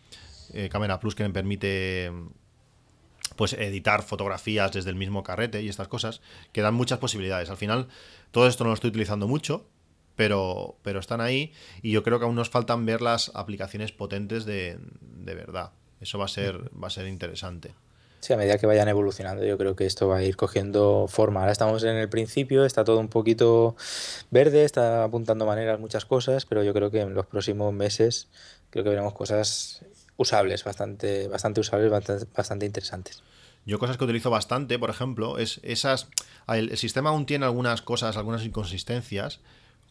eh, 0.53 0.70
Camera 0.70 0.99
Plus, 0.99 1.16
que 1.16 1.24
me 1.24 1.32
permite 1.32 2.12
pues 3.36 3.53
editar 3.53 4.03
fotografías 4.03 4.74
desde 4.74 4.89
el 4.89 4.97
mismo 4.97 5.24
carrete 5.24 5.62
y 5.62 5.70
estas 5.70 5.88
cosas, 5.88 6.22
que 6.51 6.62
dan 6.62 6.74
muchas 6.74 6.99
posibilidades. 6.99 7.49
Al 7.49 7.57
final, 7.57 7.88
todo 8.32 8.47
esto 8.47 8.64
no 8.64 8.72
lo 8.72 8.74
estoy 8.74 8.89
utilizando 8.89 9.28
mucho, 9.30 9.66
pero, 10.16 10.78
pero 10.84 10.99
están 10.99 11.22
ahí 11.22 11.53
y 11.82 11.91
yo 11.91 12.03
creo 12.03 12.20
que 12.20 12.26
aún 12.26 12.36
nos 12.36 12.49
faltan 12.49 12.86
ver 12.86 13.01
las 13.01 13.32
aplicaciones 13.36 13.93
potentes 13.93 14.43
de, 14.43 14.78
de 14.99 15.36
verdad. 15.36 15.72
Eso 16.01 16.18
va 16.18 16.26
a 16.26 16.30
ser, 16.30 16.70
va 16.82 16.88
a 16.88 16.91
ser 16.91 17.07
interesante. 17.07 17.74
Sí, 18.20 18.34
a 18.34 18.38
medida 18.38 18.57
que 18.57 18.67
vayan 18.67 18.89
evolucionando, 18.89 19.45
yo 19.45 19.57
creo 19.57 19.76
que 19.78 19.86
esto 19.86 20.09
va 20.09 20.17
a 20.17 20.24
ir 20.24 20.36
cogiendo 20.36 21.05
forma. 21.07 21.39
Ahora 21.39 21.53
estamos 21.53 21.84
en 21.84 21.95
el 21.95 22.09
principio, 22.09 22.65
está 22.65 22.84
todo 22.84 22.99
un 22.99 23.07
poquito 23.07 23.78
verde, 24.30 24.65
está 24.65 25.05
apuntando 25.05 25.45
maneras 25.45 25.80
muchas 25.80 26.03
cosas, 26.05 26.45
pero 26.45 26.63
yo 26.63 26.74
creo 26.74 26.91
que 26.91 27.01
en 27.01 27.13
los 27.13 27.26
próximos 27.26 27.74
meses 27.74 28.28
creo 28.72 28.84
que 28.84 28.89
veremos 28.89 29.13
cosas 29.13 29.86
usables, 30.17 30.65
bastante, 30.65 31.30
bastante 31.30 31.61
usables, 31.61 31.89
bastante, 32.36 32.65
interesantes. 32.65 33.24
Yo 33.65 33.80
cosas 33.80 33.97
que 33.97 34.03
utilizo 34.03 34.30
bastante, 34.30 34.78
por 34.78 34.89
ejemplo, 34.89 35.38
es 35.38 35.61
esas. 35.63 36.07
El, 36.47 36.78
sistema 36.78 37.11
aún 37.11 37.26
tiene 37.26 37.45
algunas 37.45 37.82
cosas, 37.82 38.17
algunas 38.17 38.43
inconsistencias. 38.43 39.39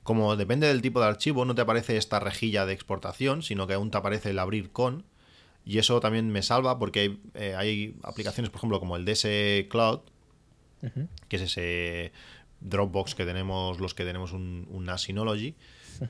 Como 0.03 0.37
depende 0.37 0.67
del 0.67 0.83
tipo 0.83 1.01
de 1.01 1.07
archivo, 1.07 1.47
no 1.47 1.55
te 1.55 1.63
aparece 1.63 1.97
esta 1.97 2.21
rejilla 2.21 2.67
de 2.67 2.75
exportación, 2.75 3.43
sino 3.43 3.67
que 3.67 3.75
aún 3.75 3.91
te 3.91 3.99
aparece 3.99 4.31
el 4.31 4.39
abrir 4.39 4.71
con. 4.71 5.05
Y 5.69 5.77
eso 5.77 6.01
también 6.01 6.31
me 6.31 6.41
salva 6.41 6.79
porque 6.79 7.01
hay, 7.01 7.21
eh, 7.35 7.95
aplicaciones, 8.03 8.49
por 8.49 8.59
ejemplo, 8.59 8.81
como 8.81 8.97
el 8.97 9.05
DS 9.05 9.69
Cloud, 9.69 10.01
que 11.29 11.37
es 11.37 11.43
ese 11.43 12.11
Dropbox 12.61 13.15
que 13.15 13.27
tenemos 13.27 13.79
los 13.79 13.93
que 13.93 14.07
tenemos 14.07 14.33
un, 14.33 14.67
una 14.71 14.97
Synology, 14.97 15.57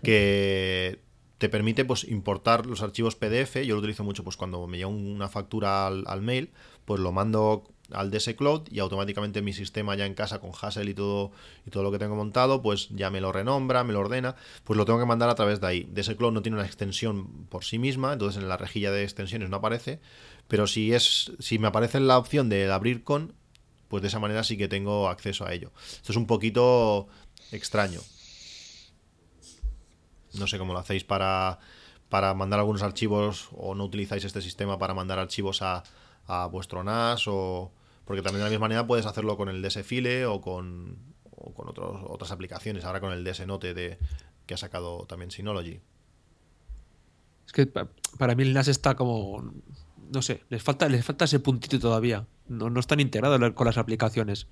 que 0.04 1.00
te 1.38 1.48
permite 1.48 1.84
pues 1.84 2.04
importar 2.04 2.66
los 2.66 2.82
archivos 2.82 3.16
PDF. 3.16 3.56
Yo 3.64 3.74
lo 3.74 3.80
utilizo 3.80 4.04
mucho 4.04 4.22
pues 4.22 4.36
cuando 4.36 4.64
me 4.68 4.76
llega 4.76 4.90
una 4.90 5.28
factura 5.28 5.88
al, 5.88 6.22
mail, 6.22 6.50
pues 6.84 7.00
lo 7.00 7.10
mando 7.10 7.64
al 7.92 8.10
DS 8.10 8.34
Cloud 8.34 8.68
y 8.70 8.80
automáticamente 8.80 9.40
mi 9.42 9.52
sistema 9.52 9.94
ya 9.94 10.06
en 10.06 10.14
casa 10.14 10.40
con 10.40 10.50
Hassel 10.60 10.88
y 10.88 10.94
todo 10.94 11.32
y 11.66 11.70
todo 11.70 11.82
lo 11.82 11.90
que 11.90 11.98
tengo 11.98 12.16
montado, 12.16 12.62
pues 12.62 12.88
ya 12.90 13.10
me 13.10 13.20
lo 13.20 13.32
renombra, 13.32 13.84
me 13.84 13.92
lo 13.92 14.00
ordena, 14.00 14.36
pues 14.64 14.76
lo 14.76 14.84
tengo 14.84 14.98
que 14.98 15.06
mandar 15.06 15.28
a 15.30 15.34
través 15.34 15.60
de 15.60 15.66
ahí. 15.66 15.88
DS 15.92 16.14
Cloud 16.16 16.32
no 16.32 16.42
tiene 16.42 16.56
una 16.56 16.66
extensión 16.66 17.46
por 17.46 17.64
sí 17.64 17.78
misma, 17.78 18.12
entonces 18.12 18.42
en 18.42 18.48
la 18.48 18.56
rejilla 18.56 18.90
de 18.90 19.04
extensiones 19.04 19.48
no 19.48 19.56
aparece, 19.56 20.00
pero 20.48 20.66
si 20.66 20.92
es 20.92 21.32
si 21.38 21.58
me 21.58 21.68
aparece 21.68 22.00
la 22.00 22.18
opción 22.18 22.48
de 22.48 22.70
abrir 22.70 23.04
con, 23.04 23.34
pues 23.88 24.02
de 24.02 24.08
esa 24.08 24.18
manera 24.18 24.44
sí 24.44 24.56
que 24.56 24.68
tengo 24.68 25.08
acceso 25.08 25.46
a 25.46 25.52
ello. 25.52 25.72
Esto 25.90 26.12
es 26.12 26.16
un 26.16 26.26
poquito 26.26 27.08
extraño. 27.52 28.00
No 30.34 30.46
sé 30.46 30.58
cómo 30.58 30.74
lo 30.74 30.78
hacéis 30.78 31.04
para, 31.04 31.58
para 32.10 32.34
mandar 32.34 32.58
algunos 32.60 32.82
archivos 32.82 33.48
o 33.52 33.74
no 33.74 33.84
utilizáis 33.84 34.24
este 34.24 34.42
sistema 34.42 34.78
para 34.78 34.92
mandar 34.92 35.18
archivos 35.18 35.62
a, 35.62 35.82
a 36.26 36.46
vuestro 36.46 36.84
NAS 36.84 37.26
o 37.26 37.72
porque 38.08 38.22
también 38.22 38.40
de 38.40 38.44
la 38.44 38.50
misma 38.50 38.64
manera 38.64 38.86
puedes 38.86 39.04
hacerlo 39.04 39.36
con 39.36 39.50
el 39.50 39.60
DSFile 39.60 40.24
o 40.24 40.40
con, 40.40 40.96
o 41.30 41.52
con 41.52 41.68
otras 41.68 42.32
aplicaciones, 42.32 42.86
ahora 42.86 43.00
con 43.00 43.12
el 43.12 43.22
DSNote 43.22 43.74
de, 43.74 43.98
que 44.46 44.54
ha 44.54 44.56
sacado 44.56 45.04
también 45.06 45.30
Synology. 45.30 45.78
Es 47.46 47.52
que 47.52 47.66
para 47.66 48.34
mí 48.34 48.44
el 48.44 48.54
NAS 48.54 48.68
está 48.68 48.94
como 48.94 49.52
no 50.10 50.22
sé, 50.22 50.40
les 50.48 50.62
falta, 50.62 50.88
les 50.88 51.04
falta 51.04 51.26
ese 51.26 51.38
puntito 51.38 51.78
todavía. 51.78 52.26
No, 52.48 52.70
no 52.70 52.80
están 52.80 52.98
integrados 52.98 53.52
con 53.52 53.66
las 53.66 53.76
aplicaciones. 53.76 54.46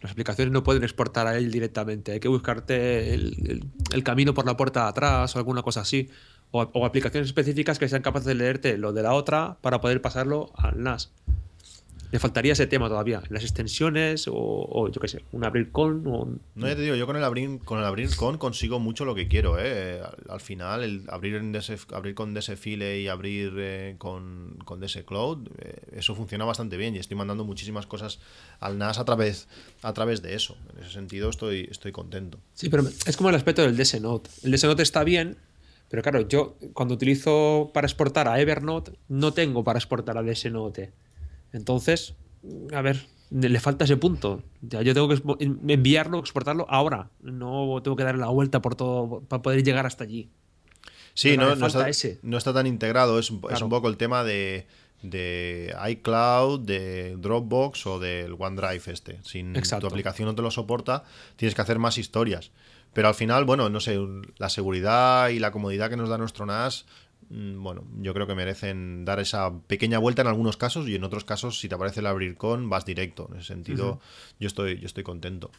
Las 0.00 0.12
aplicaciones 0.12 0.50
no 0.50 0.62
pueden 0.62 0.82
exportar 0.82 1.26
a 1.26 1.36
él 1.36 1.50
directamente. 1.50 2.12
Hay 2.12 2.20
que 2.20 2.28
buscarte 2.28 3.12
el, 3.12 3.70
camino 4.04 4.32
por 4.32 4.46
la 4.46 4.56
puerta 4.56 4.84
de 4.84 4.88
atrás 4.88 5.36
o 5.36 5.38
alguna 5.38 5.60
cosa 5.60 5.82
así. 5.82 6.08
O, 6.50 6.62
o, 6.62 6.86
aplicaciones 6.86 7.28
específicas 7.28 7.78
que 7.78 7.90
sean 7.90 8.00
capaces 8.00 8.26
de 8.26 8.34
leerte 8.36 8.78
lo 8.78 8.94
de 8.94 9.02
la 9.02 9.12
otra 9.12 9.58
para 9.60 9.82
poder 9.82 10.00
pasarlo 10.00 10.50
al 10.54 10.82
NAS. 10.82 11.12
Le 12.16 12.20
faltaría 12.20 12.54
ese 12.54 12.66
tema 12.66 12.88
todavía, 12.88 13.22
las 13.28 13.42
extensiones 13.42 14.24
o, 14.26 14.88
yo 14.90 15.00
qué 15.02 15.06
sé, 15.06 15.22
un 15.32 15.44
abrir 15.44 15.70
con. 15.70 16.06
O... 16.06 16.30
No, 16.54 16.66
ya 16.66 16.74
te 16.74 16.80
digo, 16.80 16.94
yo 16.94 17.04
con 17.04 17.14
el 17.14 17.22
abrir 17.22 17.58
con 17.62 17.78
el 17.78 17.84
abrir 17.84 18.08
con 18.16 18.38
consigo 18.38 18.80
mucho 18.80 19.04
lo 19.04 19.14
que 19.14 19.28
quiero, 19.28 19.58
¿eh? 19.60 20.00
Al, 20.30 20.40
final, 20.40 20.82
el 20.82 21.02
abrir, 21.08 21.34
en 21.34 21.54
abrir 21.92 22.14
con 22.14 22.32
DSFile 22.32 23.02
y 23.02 23.08
abrir 23.08 23.52
eh, 23.58 23.96
con, 23.98 24.56
con 24.64 24.80
DS 24.80 25.02
Cloud, 25.06 25.46
eh, 25.58 25.76
eso 25.92 26.14
funciona 26.14 26.46
bastante 26.46 26.78
bien 26.78 26.96
y 26.96 27.00
estoy 27.00 27.18
mandando 27.18 27.44
muchísimas 27.44 27.84
cosas 27.84 28.18
al 28.60 28.78
NAS 28.78 28.98
a 28.98 29.04
través, 29.04 29.46
a 29.82 29.92
través 29.92 30.22
de 30.22 30.32
eso. 30.32 30.56
En 30.74 30.84
ese 30.84 30.92
sentido, 30.92 31.28
estoy, 31.28 31.68
estoy 31.70 31.92
contento. 31.92 32.38
Sí, 32.54 32.70
pero 32.70 32.82
es 32.88 33.16
como 33.18 33.28
el 33.28 33.34
aspecto 33.34 33.60
del 33.60 33.76
DS 33.76 34.00
Note. 34.00 34.30
El 34.42 34.52
DS 34.52 34.64
Note 34.64 34.82
está 34.82 35.04
bien, 35.04 35.36
pero 35.90 36.02
claro, 36.02 36.26
yo 36.26 36.56
cuando 36.72 36.94
utilizo 36.94 37.72
para 37.74 37.86
exportar 37.86 38.26
a 38.26 38.40
Evernote, 38.40 38.92
no 39.08 39.34
tengo 39.34 39.64
para 39.64 39.78
exportar 39.78 40.16
a 40.16 40.22
DS 40.22 40.50
Note. 40.50 40.94
Entonces, 41.56 42.14
a 42.72 42.82
ver, 42.82 43.06
Le 43.30 43.58
falta 43.58 43.84
ese 43.86 43.96
punto. 43.96 44.42
Ya, 44.62 44.82
yo 44.82 44.94
tengo 44.94 45.08
que 45.08 45.20
enviarlo, 45.66 46.20
exportarlo 46.20 46.64
ahora. 46.70 47.10
No 47.22 47.80
tengo 47.82 47.96
que 47.96 48.04
darle 48.04 48.20
la 48.20 48.28
vuelta 48.28 48.62
por 48.62 48.76
todo 48.76 49.20
para 49.22 49.42
poder 49.42 49.64
llegar 49.64 49.84
hasta 49.84 50.04
allí. 50.04 50.30
Sí, 51.14 51.30
Pero 51.30 51.42
no, 51.42 51.48
le 51.48 51.54
no 51.56 51.60
falta 51.62 51.78
está, 51.78 51.88
ese. 51.88 52.18
no 52.22 52.36
está 52.38 52.52
tan 52.54 52.68
integrado. 52.68 53.18
Es, 53.18 53.30
un- 53.32 53.38
es 53.38 53.48
Claro. 53.48 53.66
un 53.66 53.70
poco 53.70 53.88
el 53.88 53.96
tema 53.96 54.22
de, 54.22 54.68
de 55.02 55.74
iCloud, 55.90 56.60
de 56.60 57.16
Dropbox 57.16 57.86
o 57.86 57.98
del 57.98 58.34
OneDrive 58.38 58.82
este. 58.92 59.18
Si 59.24 59.40
Exacto. 59.40 59.88
tu 59.88 59.92
aplicación 59.92 60.28
no 60.28 60.34
te 60.36 60.42
lo 60.42 60.50
soporta, 60.52 61.02
tienes 61.34 61.54
que 61.56 61.62
hacer 61.62 61.78
más 61.80 61.98
historias. 61.98 62.52
Pero 62.92 63.08
al 63.08 63.14
final, 63.14 63.44
bueno, 63.44 63.68
no 63.70 63.80
sé, 63.80 63.98
la 64.38 64.48
seguridad 64.48 65.30
y 65.30 65.38
la 65.40 65.50
comodidad 65.50 65.90
que 65.90 65.96
nos 65.96 66.08
da 66.08 66.16
nuestro 66.16 66.46
NAS, 66.46 66.86
bueno, 67.30 67.84
yo 68.00 68.14
creo 68.14 68.26
que 68.26 68.34
merecen 68.34 69.04
dar 69.04 69.18
esa 69.20 69.52
pequeña 69.66 69.98
vuelta 69.98 70.22
en 70.22 70.28
algunos 70.28 70.56
casos 70.56 70.88
y 70.88 70.94
en 70.94 71.04
otros 71.04 71.24
casos, 71.24 71.58
si 71.58 71.68
te 71.68 71.74
aparece 71.74 72.00
el 72.00 72.06
abrir 72.06 72.36
con, 72.36 72.68
vas 72.70 72.84
directo. 72.84 73.28
En 73.32 73.38
ese 73.38 73.48
sentido, 73.48 74.00
yo, 74.38 74.46
estoy, 74.46 74.78
yo 74.78 74.86
estoy 74.86 75.02
contento. 75.04 75.50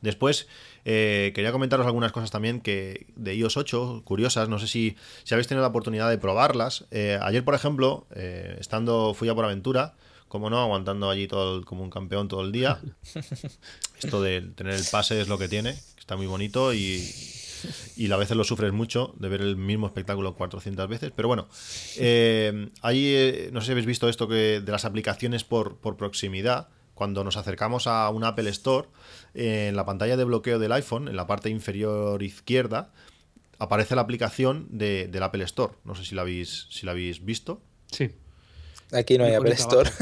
Después, 0.00 0.48
eh, 0.86 1.32
quería 1.34 1.52
comentaros 1.52 1.86
algunas 1.86 2.10
cosas 2.12 2.30
también 2.30 2.60
que 2.62 3.06
de 3.16 3.34
iOS 3.34 3.58
8, 3.58 4.00
curiosas, 4.04 4.48
no 4.48 4.58
sé 4.58 4.66
si, 4.66 4.96
si 5.24 5.34
habéis 5.34 5.46
tenido 5.46 5.60
la 5.62 5.68
oportunidad 5.68 6.08
de 6.08 6.16
probarlas. 6.16 6.86
Eh, 6.90 7.18
ayer, 7.20 7.44
por 7.44 7.54
ejemplo, 7.54 8.06
eh, 8.14 8.56
estando, 8.58 9.12
fui 9.12 9.28
a 9.28 9.34
por 9.34 9.44
aventura, 9.44 9.94
como 10.28 10.48
no, 10.48 10.58
aguantando 10.58 11.10
allí 11.10 11.26
todo 11.26 11.58
el- 11.58 11.64
como 11.66 11.82
un 11.82 11.90
campeón 11.90 12.28
todo 12.28 12.40
el 12.42 12.52
día. 12.52 12.78
Esto 14.02 14.22
de 14.22 14.40
tener 14.40 14.74
el 14.74 14.84
pase 14.90 15.20
es 15.20 15.28
lo 15.28 15.36
que 15.36 15.48
tiene, 15.48 15.76
está 15.98 16.16
muy 16.16 16.26
bonito 16.26 16.72
y, 16.72 16.96
y 17.96 18.10
a 18.10 18.16
veces 18.16 18.36
lo 18.36 18.44
sufres 18.44 18.72
mucho 18.72 19.14
de 19.18 19.28
ver 19.28 19.40
el 19.40 19.56
mismo 19.56 19.86
espectáculo 19.86 20.34
400 20.34 20.88
veces. 20.88 21.12
Pero 21.14 21.28
bueno, 21.28 21.48
eh, 21.96 22.70
ahí 22.82 23.06
eh, 23.14 23.50
no 23.52 23.60
sé 23.60 23.66
si 23.66 23.72
habéis 23.72 23.86
visto 23.86 24.08
esto 24.08 24.28
que 24.28 24.60
de 24.60 24.72
las 24.72 24.84
aplicaciones 24.84 25.44
por, 25.44 25.76
por 25.78 25.96
proximidad. 25.96 26.68
Cuando 26.94 27.24
nos 27.24 27.38
acercamos 27.38 27.86
a 27.86 28.10
un 28.10 28.24
Apple 28.24 28.50
Store, 28.50 28.88
eh, 29.34 29.68
en 29.68 29.76
la 29.76 29.86
pantalla 29.86 30.18
de 30.18 30.24
bloqueo 30.24 30.58
del 30.58 30.72
iPhone, 30.72 31.08
en 31.08 31.16
la 31.16 31.26
parte 31.26 31.48
inferior 31.48 32.22
izquierda, 32.22 32.92
aparece 33.58 33.94
la 33.94 34.02
aplicación 34.02 34.66
de, 34.70 35.08
del 35.08 35.22
Apple 35.22 35.44
Store. 35.44 35.74
No 35.84 35.94
sé 35.94 36.04
si 36.04 36.14
la 36.14 36.22
habéis, 36.22 36.66
si 36.70 36.84
la 36.84 36.92
habéis 36.92 37.24
visto. 37.24 37.62
Sí. 37.90 38.10
Aquí 38.92 39.18
no 39.18 39.24
hay 39.24 39.34
Apple 39.34 39.52
Store. 39.52 39.90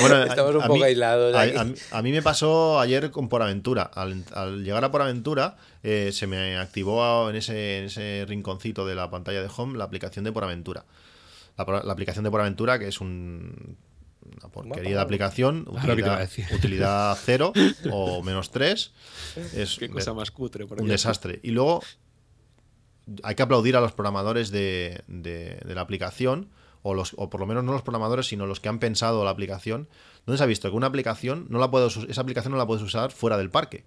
Bueno, 0.00 0.22
Estamos 0.24 0.54
un 0.54 0.62
a 0.62 0.66
poco 0.66 0.78
mí- 0.78 0.84
aislados 0.84 1.32
de 1.32 1.38
a- 1.38 1.42
aquí. 1.42 1.56
A, 1.56 1.64
mí- 1.64 1.74
a 1.90 2.02
mí 2.02 2.12
me 2.12 2.22
pasó 2.22 2.78
ayer 2.80 3.10
con 3.10 3.28
Por 3.28 3.42
Aventura. 3.42 3.82
Al, 3.82 4.24
al 4.34 4.62
llegar 4.62 4.84
a 4.84 4.90
Por 4.90 5.00
Aventura, 5.02 5.56
eh, 5.82 6.10
se 6.12 6.26
me 6.26 6.56
activó 6.58 7.30
en 7.30 7.36
ese, 7.36 7.78
en 7.78 7.84
ese 7.86 8.24
rinconcito 8.28 8.86
de 8.86 8.94
la 8.94 9.10
pantalla 9.10 9.40
de 9.42 9.48
Home 9.56 9.78
la 9.78 9.84
aplicación 9.84 10.24
de 10.24 10.32
Por 10.32 10.44
Aventura. 10.44 10.84
La, 11.56 11.92
aplicación 11.92 12.24
de 12.24 12.30
Por 12.30 12.40
Aventura, 12.40 12.78
que 12.78 12.88
es 12.88 13.00
un- 13.00 13.76
una 14.38 14.48
porquería 14.52 14.96
de 14.96 15.00
aplicación, 15.02 15.66
Ah, 15.76 15.84
utilidad, 15.86 16.28
utilidad 16.52 17.18
cero 17.24 17.52
o 17.90 18.22
menos 18.22 18.50
tres. 18.50 18.92
Es 19.54 19.76
Qué 19.78 19.88
cosa 19.88 20.12
más 20.12 20.30
cutre. 20.30 20.66
por 20.66 20.82
un 20.82 20.88
desastre. 20.88 21.40
Y 21.42 21.52
luego 21.52 21.82
hay 23.22 23.34
que 23.34 23.42
aplaudir 23.42 23.76
a 23.76 23.80
los 23.80 23.92
programadores 23.92 24.50
de, 24.50 25.00
de- 25.06 25.60
de 25.64 25.74
la 25.74 25.80
aplicación, 25.80 26.50
o, 26.88 26.94
los, 26.94 27.14
o 27.16 27.28
por 27.30 27.40
lo 27.40 27.46
menos 27.46 27.64
no 27.64 27.72
los 27.72 27.82
programadores, 27.82 28.26
sino 28.26 28.46
los 28.46 28.60
que 28.60 28.68
han 28.68 28.78
pensado 28.78 29.24
la 29.24 29.30
aplicación, 29.30 29.88
donde 30.24 30.38
se 30.38 30.44
ha 30.44 30.46
visto 30.46 30.70
que 30.70 30.76
una 30.76 30.86
aplicación 30.86 31.46
no 31.48 31.58
la 31.58 31.70
puedes, 31.70 31.96
us- 31.96 32.06
esa 32.08 32.20
aplicación 32.20 32.52
no 32.52 32.58
la 32.58 32.66
puedes 32.66 32.82
usar 32.84 33.10
fuera 33.10 33.36
del 33.36 33.50
parque. 33.50 33.84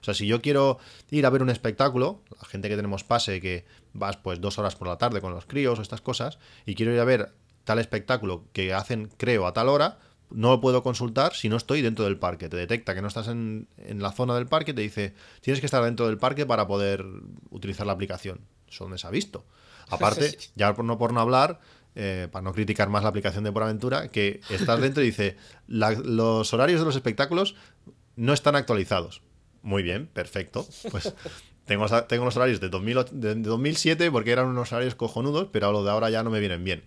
O 0.00 0.04
sea, 0.04 0.14
si 0.14 0.26
yo 0.26 0.42
quiero 0.42 0.78
ir 1.10 1.24
a 1.26 1.30
ver 1.30 1.42
un 1.42 1.48
espectáculo, 1.50 2.20
la 2.40 2.46
gente 2.48 2.68
que 2.68 2.76
tenemos 2.76 3.04
pase, 3.04 3.40
que 3.40 3.64
vas 3.94 4.16
pues 4.16 4.40
dos 4.40 4.58
horas 4.58 4.74
por 4.74 4.88
la 4.88 4.98
tarde 4.98 5.20
con 5.20 5.32
los 5.32 5.46
críos 5.46 5.78
o 5.78 5.82
estas 5.82 6.00
cosas, 6.00 6.38
y 6.66 6.74
quiero 6.74 6.92
ir 6.92 7.00
a 7.00 7.04
ver 7.04 7.32
tal 7.64 7.78
espectáculo 7.78 8.44
que 8.52 8.74
hacen, 8.74 9.08
creo, 9.16 9.46
a 9.46 9.52
tal 9.52 9.68
hora, 9.68 9.98
no 10.30 10.50
lo 10.50 10.60
puedo 10.60 10.82
consultar 10.82 11.34
si 11.34 11.48
no 11.48 11.56
estoy 11.56 11.82
dentro 11.82 12.04
del 12.04 12.18
parque. 12.18 12.48
Te 12.48 12.56
detecta 12.56 12.94
que 12.94 13.02
no 13.02 13.08
estás 13.08 13.28
en, 13.28 13.68
en 13.78 14.02
la 14.02 14.12
zona 14.12 14.34
del 14.34 14.46
parque, 14.46 14.74
te 14.74 14.80
dice, 14.82 15.14
tienes 15.40 15.60
que 15.60 15.66
estar 15.66 15.84
dentro 15.84 16.06
del 16.06 16.18
parque 16.18 16.46
para 16.46 16.66
poder 16.66 17.04
utilizar 17.50 17.86
la 17.86 17.92
aplicación. 17.92 18.40
Eso 18.68 18.84
donde 18.84 18.98
se 18.98 19.06
ha 19.06 19.10
visto. 19.10 19.44
Aparte, 19.90 20.24
ya 20.56 20.74
por 20.74 20.84
no 20.86 20.96
por 20.96 21.12
no 21.12 21.20
hablar, 21.20 21.60
eh, 21.94 22.28
para 22.30 22.42
no 22.42 22.52
criticar 22.52 22.88
más 22.88 23.02
la 23.02 23.08
aplicación 23.10 23.44
de 23.44 23.52
Por 23.52 23.62
Aventura, 23.62 24.08
que 24.08 24.40
estás 24.50 24.80
dentro 24.80 25.02
y 25.02 25.06
dice, 25.06 25.36
"La- 25.66 25.90
los 25.92 26.52
horarios 26.54 26.80
de 26.80 26.86
los 26.86 26.96
espectáculos 26.96 27.54
no 28.16 28.32
están 28.32 28.56
actualizados. 28.56 29.22
Muy 29.62 29.82
bien, 29.82 30.06
perfecto. 30.06 30.66
Pues 30.90 31.14
tengo, 31.66 31.86
los- 31.86 32.08
tengo 32.08 32.24
los 32.24 32.36
horarios 32.36 32.60
de, 32.60 32.68
2008 32.68 33.10
de 33.14 33.34
2007 33.36 34.10
porque 34.10 34.32
eran 34.32 34.46
unos 34.46 34.72
horarios 34.72 34.94
cojonudos, 34.94 35.48
pero 35.52 35.68
a 35.68 35.72
lo 35.72 35.84
de 35.84 35.90
ahora 35.90 36.10
ya 36.10 36.22
no 36.22 36.30
me 36.30 36.40
vienen 36.40 36.64
bien. 36.64 36.84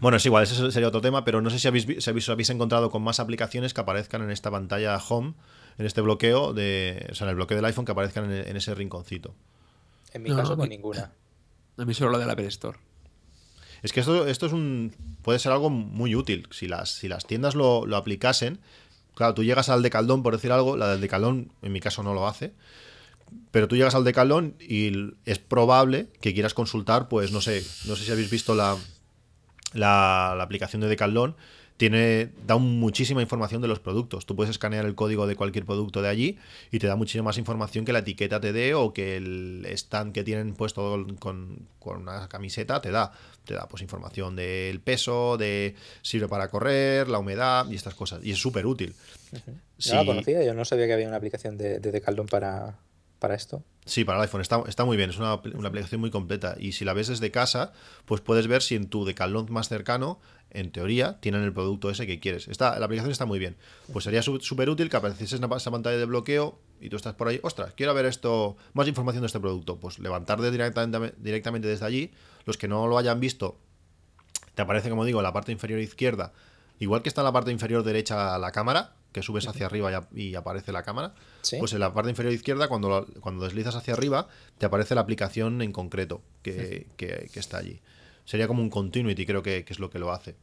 Bueno, 0.00 0.16
es 0.16 0.26
igual, 0.26 0.42
ese 0.42 0.72
sería 0.72 0.88
otro 0.88 1.00
tema, 1.00 1.24
pero 1.24 1.40
no 1.40 1.48
sé 1.50 1.60
si 1.60 1.68
habéis, 1.68 1.86
si 2.02 2.10
habéis, 2.10 2.28
habéis 2.28 2.50
encontrado 2.50 2.90
con 2.90 3.02
más 3.02 3.20
aplicaciones 3.20 3.72
que 3.72 3.80
aparezcan 3.80 4.20
en 4.22 4.30
esta 4.32 4.50
pantalla 4.50 4.96
home, 4.96 5.34
en 5.78 5.86
este 5.86 6.00
bloqueo, 6.00 6.52
de, 6.52 7.06
o 7.12 7.14
sea, 7.14 7.26
en 7.26 7.30
el 7.30 7.36
bloqueo 7.36 7.54
del 7.56 7.64
iPhone, 7.66 7.84
que 7.84 7.92
aparezcan 7.92 8.24
en, 8.32 8.48
en 8.48 8.56
ese 8.56 8.74
rinconcito. 8.74 9.34
En 10.12 10.22
mi 10.22 10.30
No, 10.30 10.36
caso, 10.36 10.50
no, 10.50 10.56
con 10.56 10.68
mi- 10.68 10.74
ninguna. 10.76 11.12
A 11.78 11.84
mí 11.84 11.94
solo 11.94 12.10
lo 12.10 12.18
del 12.18 12.28
Apple 12.28 12.46
Store. 12.48 12.78
Es 13.82 13.92
que 13.92 14.00
esto, 14.00 14.26
esto 14.26 14.46
es 14.46 14.52
un. 14.52 14.92
puede 15.22 15.38
ser 15.38 15.52
algo 15.52 15.70
muy 15.70 16.14
útil. 16.14 16.46
Si 16.50 16.68
las, 16.68 16.90
si 16.94 17.08
las 17.08 17.26
tiendas 17.26 17.54
lo, 17.54 17.86
lo 17.86 17.96
aplicasen. 17.96 18.60
Claro, 19.14 19.34
tú 19.34 19.44
llegas 19.44 19.68
al 19.68 19.82
decaldón, 19.82 20.22
por 20.22 20.34
decir 20.34 20.52
algo, 20.52 20.76
la 20.76 20.88
del 20.88 21.00
decaldón 21.00 21.52
en 21.60 21.72
mi 21.72 21.80
caso 21.80 22.02
no 22.02 22.14
lo 22.14 22.26
hace. 22.26 22.52
Pero 23.50 23.68
tú 23.68 23.76
llegas 23.76 23.94
al 23.94 24.04
decaldón 24.04 24.56
y 24.60 24.92
es 25.24 25.38
probable 25.38 26.08
que 26.20 26.32
quieras 26.32 26.54
consultar, 26.54 27.08
pues 27.08 27.32
no 27.32 27.40
sé, 27.40 27.64
no 27.86 27.96
sé 27.96 28.04
si 28.04 28.12
habéis 28.12 28.30
visto 28.30 28.54
la, 28.54 28.76
la, 29.72 30.34
la 30.36 30.42
aplicación 30.42 30.80
de 30.82 30.88
Decathlon 30.88 31.34
tiene 31.82 32.30
da 32.46 32.58
muchísima 32.58 33.22
información 33.22 33.60
de 33.60 33.66
los 33.66 33.80
productos. 33.80 34.24
Tú 34.24 34.36
puedes 34.36 34.52
escanear 34.52 34.86
el 34.86 34.94
código 34.94 35.26
de 35.26 35.34
cualquier 35.34 35.64
producto 35.64 36.00
de 36.00 36.08
allí 36.08 36.38
y 36.70 36.78
te 36.78 36.86
da 36.86 36.94
muchísima 36.94 37.24
más 37.24 37.38
información 37.38 37.84
que 37.84 37.92
la 37.92 37.98
etiqueta 37.98 38.40
te 38.40 38.52
dé 38.52 38.72
o 38.74 38.92
que 38.92 39.16
el 39.16 39.66
stand 39.66 40.12
que 40.12 40.22
tienen 40.22 40.54
puesto 40.54 41.04
con, 41.18 41.66
con 41.80 42.02
una 42.02 42.28
camiseta 42.28 42.80
te 42.80 42.92
da. 42.92 43.10
Te 43.44 43.54
da 43.54 43.66
pues 43.66 43.82
información 43.82 44.36
del 44.36 44.78
peso, 44.78 45.36
de 45.36 45.74
sirve 46.02 46.28
para 46.28 46.46
correr, 46.46 47.08
la 47.08 47.18
humedad 47.18 47.68
y 47.68 47.74
estas 47.74 47.96
cosas. 47.96 48.24
Y 48.24 48.30
es 48.30 48.38
súper 48.38 48.64
útil. 48.64 48.94
No 49.88 49.94
la 49.96 50.04
conocía, 50.04 50.44
yo 50.44 50.54
no 50.54 50.64
sabía 50.64 50.86
que 50.86 50.92
había 50.92 51.08
una 51.08 51.16
aplicación 51.16 51.58
de, 51.58 51.80
de 51.80 52.00
para, 52.30 52.78
para 53.18 53.34
esto. 53.34 53.64
Sí, 53.84 54.04
para 54.04 54.18
el 54.18 54.22
iPhone 54.22 54.40
está, 54.40 54.62
está 54.68 54.84
muy 54.84 54.96
bien, 54.96 55.10
es 55.10 55.18
una, 55.18 55.34
una 55.34 55.68
aplicación 55.68 56.00
muy 56.00 56.10
completa. 56.10 56.54
Y 56.60 56.72
si 56.72 56.84
la 56.84 56.92
ves 56.92 57.08
desde 57.08 57.32
casa, 57.32 57.72
pues 58.04 58.20
puedes 58.20 58.46
ver 58.46 58.62
si 58.62 58.76
en 58.76 58.86
tu 58.86 59.04
Decathlon 59.04 59.46
más 59.50 59.68
cercano, 59.68 60.20
en 60.54 60.70
teoría, 60.72 61.18
tienen 61.20 61.42
el 61.42 61.52
producto 61.52 61.90
ese 61.90 62.06
que 62.06 62.20
quieres. 62.20 62.48
Está, 62.48 62.78
la 62.78 62.84
aplicación 62.86 63.10
está 63.10 63.26
muy 63.26 63.38
bien. 63.38 63.56
Pues 63.92 64.04
sería 64.04 64.22
súper 64.22 64.68
útil 64.70 64.88
que 64.90 64.96
apareciese 64.96 65.36
esa 65.36 65.56
esa 65.56 65.70
pantalla 65.70 65.96
de 65.96 66.04
bloqueo 66.04 66.58
y 66.80 66.88
tú 66.88 66.96
estás 66.96 67.14
por 67.14 67.28
ahí, 67.28 67.40
ostras, 67.42 67.72
quiero 67.76 67.94
ver 67.94 68.06
esto, 68.06 68.56
más 68.74 68.86
información 68.88 69.22
de 69.22 69.26
este 69.26 69.40
producto. 69.40 69.78
Pues 69.78 69.98
levantar 69.98 70.40
de 70.40 70.50
directamente, 70.50 71.14
directamente 71.18 71.68
desde 71.68 71.86
allí. 71.86 72.10
Los 72.44 72.56
que 72.56 72.68
no 72.68 72.86
lo 72.86 72.98
hayan 72.98 73.20
visto, 73.20 73.58
te 74.54 74.62
aparece, 74.62 74.90
como 74.90 75.04
digo, 75.04 75.20
en 75.20 75.24
la 75.24 75.32
parte 75.32 75.52
inferior 75.52 75.80
izquierda, 75.80 76.32
igual 76.80 77.02
que 77.02 77.08
está 77.08 77.20
en 77.20 77.26
la 77.26 77.32
parte 77.32 77.50
inferior 77.52 77.82
derecha 77.84 78.36
la 78.38 78.50
cámara, 78.52 78.94
que 79.12 79.22
subes 79.22 79.46
hacia 79.46 79.66
arriba 79.66 79.90
y, 79.90 79.94
ap- 79.94 80.16
y 80.18 80.34
aparece 80.34 80.72
la 80.72 80.82
cámara, 80.82 81.14
Sí. 81.42 81.56
pues 81.58 81.72
en 81.74 81.80
la 81.80 81.92
parte 81.92 82.10
inferior 82.10 82.32
izquierda, 82.34 82.66
cuando, 82.68 82.88
lo- 82.88 83.06
cuando 83.20 83.44
deslizas 83.44 83.76
hacia 83.76 83.94
arriba, 83.94 84.26
te 84.58 84.66
aparece 84.66 84.94
la 84.94 85.02
aplicación 85.02 85.60
en 85.62 85.70
concreto 85.72 86.22
que, 86.42 86.86
que- 86.96 87.28
que 87.32 87.40
está 87.40 87.58
allí. 87.58 87.80
Sería 88.24 88.46
como 88.48 88.62
un 88.62 88.70
continuity, 88.70 89.26
creo 89.26 89.42
que, 89.42 89.64
que 89.64 89.72
es 89.72 89.78
lo 89.78 89.90
que 89.90 89.98
lo 89.98 90.12
hace. 90.12 90.36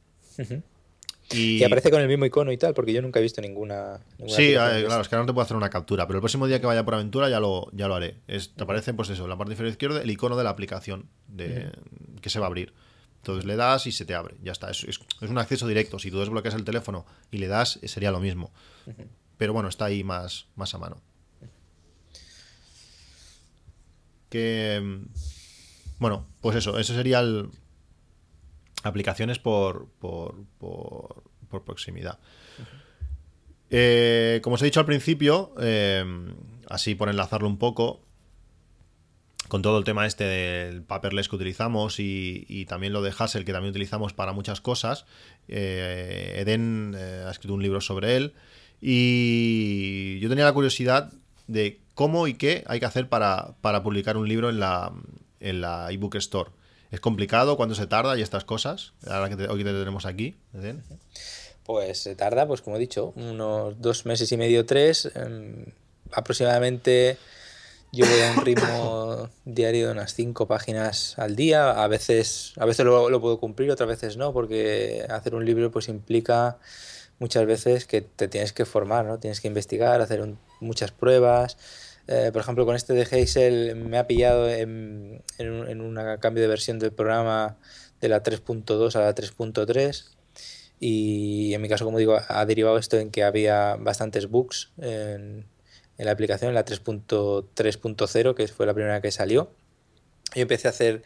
Y, 1.31 1.57
Y 1.59 1.63
aparece 1.63 1.91
con 1.91 2.01
el 2.01 2.07
mismo 2.07 2.25
icono 2.25 2.51
y 2.51 2.57
tal, 2.57 2.73
porque 2.73 2.91
yo 2.91 3.01
nunca 3.01 3.19
he 3.19 3.21
visto 3.23 3.39
ninguna. 3.41 3.99
ninguna 4.17 4.35
Sí, 4.35 4.47
eh, 4.49 4.83
claro, 4.85 5.01
es 5.01 5.07
que 5.09 5.15
ahora 5.15 5.23
no 5.23 5.27
te 5.27 5.33
puedo 5.33 5.43
hacer 5.45 5.55
una 5.57 5.69
captura, 5.69 6.07
pero 6.07 6.17
el 6.17 6.21
próximo 6.21 6.47
día 6.47 6.59
que 6.59 6.65
vaya 6.65 6.83
por 6.83 6.95
aventura 6.95 7.29
ya 7.29 7.39
lo, 7.39 7.69
ya 7.71 7.87
lo 7.87 7.95
haré. 7.95 8.15
Es, 8.27 8.53
te 8.55 8.63
aparece, 8.63 8.93
pues 8.93 9.09
eso, 9.09 9.23
en 9.23 9.29
la 9.29 9.37
parte 9.37 9.53
inferior 9.53 9.71
izquierda, 9.71 10.01
el 10.01 10.09
icono 10.09 10.35
de 10.37 10.43
la 10.43 10.49
aplicación 10.49 11.07
de, 11.27 11.71
que 12.21 12.29
se 12.31 12.39
va 12.39 12.45
a 12.45 12.47
abrir. 12.47 12.73
Entonces 13.17 13.45
le 13.45 13.55
das 13.57 13.85
y 13.85 13.91
se 13.91 14.05
te 14.05 14.15
abre. 14.15 14.35
Ya 14.41 14.53
está. 14.53 14.71
Es, 14.71 14.83
es- 14.85 14.99
es 15.21 15.29
un 15.29 15.37
acceso 15.37 15.67
directo. 15.67 15.99
Si 15.99 16.09
tú 16.09 16.19
desbloqueas 16.19 16.55
el 16.55 16.63
teléfono 16.63 17.05
y 17.31 17.37
le 17.37 17.47
das, 17.47 17.79
sería 17.83 18.11
lo 18.11 18.19
mismo. 18.19 18.51
Pero 19.37 19.53
bueno, 19.53 19.69
está 19.69 19.85
ahí 19.85 20.03
más, 20.03 20.47
más 20.55 20.73
a 20.73 20.77
mano. 20.79 21.01
Que. 24.29 24.79
mm, 24.81 25.05
Bueno, 25.99 26.25
pues 26.41 26.55
eso. 26.57 26.79
Eso 26.79 26.93
sería 26.93 27.19
el. 27.19 27.49
Aplicaciones 28.83 29.39
por, 29.39 29.87
por, 29.99 30.35
por, 30.57 31.23
por 31.49 31.63
proximidad. 31.63 32.19
Eh, 33.69 34.39
como 34.43 34.55
os 34.55 34.61
he 34.61 34.65
dicho 34.65 34.79
al 34.79 34.85
principio, 34.85 35.53
eh, 35.61 36.03
así 36.69 36.95
por 36.95 37.09
enlazarlo 37.09 37.47
un 37.47 37.57
poco, 37.57 38.01
con 39.47 39.61
todo 39.61 39.77
el 39.77 39.83
tema 39.83 40.05
este 40.05 40.23
del 40.23 40.83
paperless 40.83 41.27
que 41.27 41.35
utilizamos 41.35 41.99
y, 41.99 42.45
y 42.47 42.65
también 42.65 42.93
lo 42.93 43.01
de 43.01 43.13
Hassel 43.17 43.45
que 43.45 43.51
también 43.51 43.71
utilizamos 43.71 44.13
para 44.13 44.31
muchas 44.31 44.61
cosas, 44.61 45.05
eh, 45.47 46.35
Eden 46.37 46.95
ha 46.95 47.31
escrito 47.31 47.53
un 47.53 47.63
libro 47.63 47.81
sobre 47.81 48.15
él 48.15 48.33
y 48.81 50.19
yo 50.19 50.29
tenía 50.29 50.45
la 50.45 50.53
curiosidad 50.53 51.11
de 51.47 51.79
cómo 51.95 52.27
y 52.27 52.35
qué 52.35 52.63
hay 52.67 52.79
que 52.79 52.85
hacer 52.85 53.09
para, 53.09 53.55
para 53.61 53.83
publicar 53.83 54.17
un 54.17 54.27
libro 54.27 54.49
en 54.49 54.59
la, 54.59 54.93
en 55.39 55.61
la 55.61 55.91
ebook 55.91 56.15
store. 56.15 56.51
¿Es 56.91 56.99
complicado? 56.99 57.55
¿Cuándo 57.57 57.75
se 57.75 57.87
tarda? 57.87 58.17
Y 58.17 58.21
estas 58.21 58.43
cosas. 58.45 58.93
Ahora 59.07 59.29
que 59.29 59.35
te- 59.35 59.47
hoy 59.47 59.63
te 59.63 59.71
tenemos 59.71 60.05
aquí, 60.05 60.37
Eden. 60.53 60.83
Pues 61.63 61.99
se 61.99 62.15
tarda, 62.15 62.47
pues 62.47 62.61
como 62.61 62.77
he 62.77 62.79
dicho, 62.79 63.13
unos 63.15 63.79
dos 63.79 64.05
meses 64.05 64.31
y 64.31 64.37
medio, 64.37 64.65
tres. 64.65 65.09
em, 65.15 65.65
aproximadamente 66.11 67.17
yo 67.91 68.05
voy 68.05 68.21
a 68.21 68.31
un 68.39 68.45
ritmo 68.45 69.29
diario 69.45 69.87
de 69.87 69.91
unas 69.93 70.13
cinco 70.15 70.47
páginas 70.47 71.17
al 71.19 71.35
día. 71.35 71.71
A 71.83 71.87
veces, 71.87 72.53
a 72.57 72.65
veces 72.65 72.85
lo, 72.85 73.09
lo 73.11 73.21
puedo 73.21 73.39
cumplir, 73.39 73.69
otras 73.69 73.87
veces 73.89 74.17
no, 74.17 74.33
porque 74.33 75.05
hacer 75.09 75.35
un 75.35 75.45
libro 75.45 75.69
pues 75.71 75.87
implica 75.89 76.57
muchas 77.19 77.45
veces 77.45 77.85
que 77.85 78.01
te 78.01 78.27
tienes 78.27 78.51
que 78.53 78.65
formar, 78.65 79.05
¿no? 79.05 79.19
Tienes 79.19 79.41
que 79.41 79.47
investigar, 79.47 80.01
hacer 80.01 80.21
un- 80.21 80.39
muchas 80.59 80.91
pruebas. 80.91 81.57
Eh, 82.11 82.31
por 82.33 82.41
ejemplo, 82.41 82.65
con 82.65 82.75
este 82.75 82.93
de 82.93 83.03
Hazel 83.03 83.75
me 83.75 83.99
ha 83.99 84.07
pillado 84.07 84.49
en, 84.49 85.21
en 85.37 85.81
un 85.81 86.17
cambio 86.19 86.41
de 86.41 86.49
versión 86.49 86.79
del 86.79 86.91
programa 86.91 87.57
de 88.01 88.09
la 88.09 88.23
3.2 88.23 88.95
a 88.95 88.99
la 89.01 89.13
3.3 89.13 90.09
y 90.79 91.53
en 91.53 91.61
mi 91.61 91.69
caso, 91.69 91.85
como 91.85 91.99
digo, 91.99 92.19
ha 92.27 92.45
derivado 92.47 92.79
esto 92.79 92.97
en 92.97 93.11
que 93.11 93.23
había 93.23 93.75
bastantes 93.75 94.27
bugs 94.27 94.71
en, 94.77 95.45
en 95.99 96.05
la 96.05 96.11
aplicación, 96.11 96.49
en 96.49 96.55
la 96.55 96.65
3.3.0, 96.65 98.33
que 98.33 98.47
fue 98.47 98.65
la 98.65 98.73
primera 98.73 99.01
que 99.01 99.11
salió. 99.11 99.51
Yo 100.33 100.41
empecé 100.41 100.67
a 100.67 100.71
hacer 100.71 101.03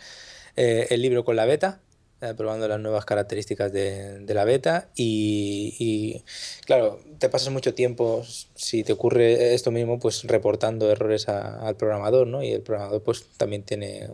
eh, 0.56 0.88
el 0.91 1.01
libro 1.01 1.26
con 1.26 1.36
la 1.36 1.45
beta, 1.45 1.82
eh, 2.24 2.34
probando 2.38 2.69
las 2.69 2.80
nuevas 2.80 3.03
características 3.03 3.74
de, 3.74 4.24
la 4.34 4.45
beta 4.45 4.89
y, 4.95 6.24
claro, 6.65 6.99
te 7.19 7.28
pasas 7.28 7.51
mucho 7.51 7.74
tiempo, 7.74 8.24
si 8.55 8.84
te 8.86 8.93
ocurre 8.93 9.53
esto 9.53 9.71
mismo, 9.71 9.99
pues 9.99 10.24
reportando 10.24 10.89
errores 10.89 11.28
a- 11.28 11.67
al 11.67 11.76
programador, 11.76 12.28
¿no? 12.28 12.41
Y 12.41 12.51
el 12.51 12.61
programador 12.61 13.03
pues 13.03 13.26
también 13.36 13.63
tiene 13.63 14.07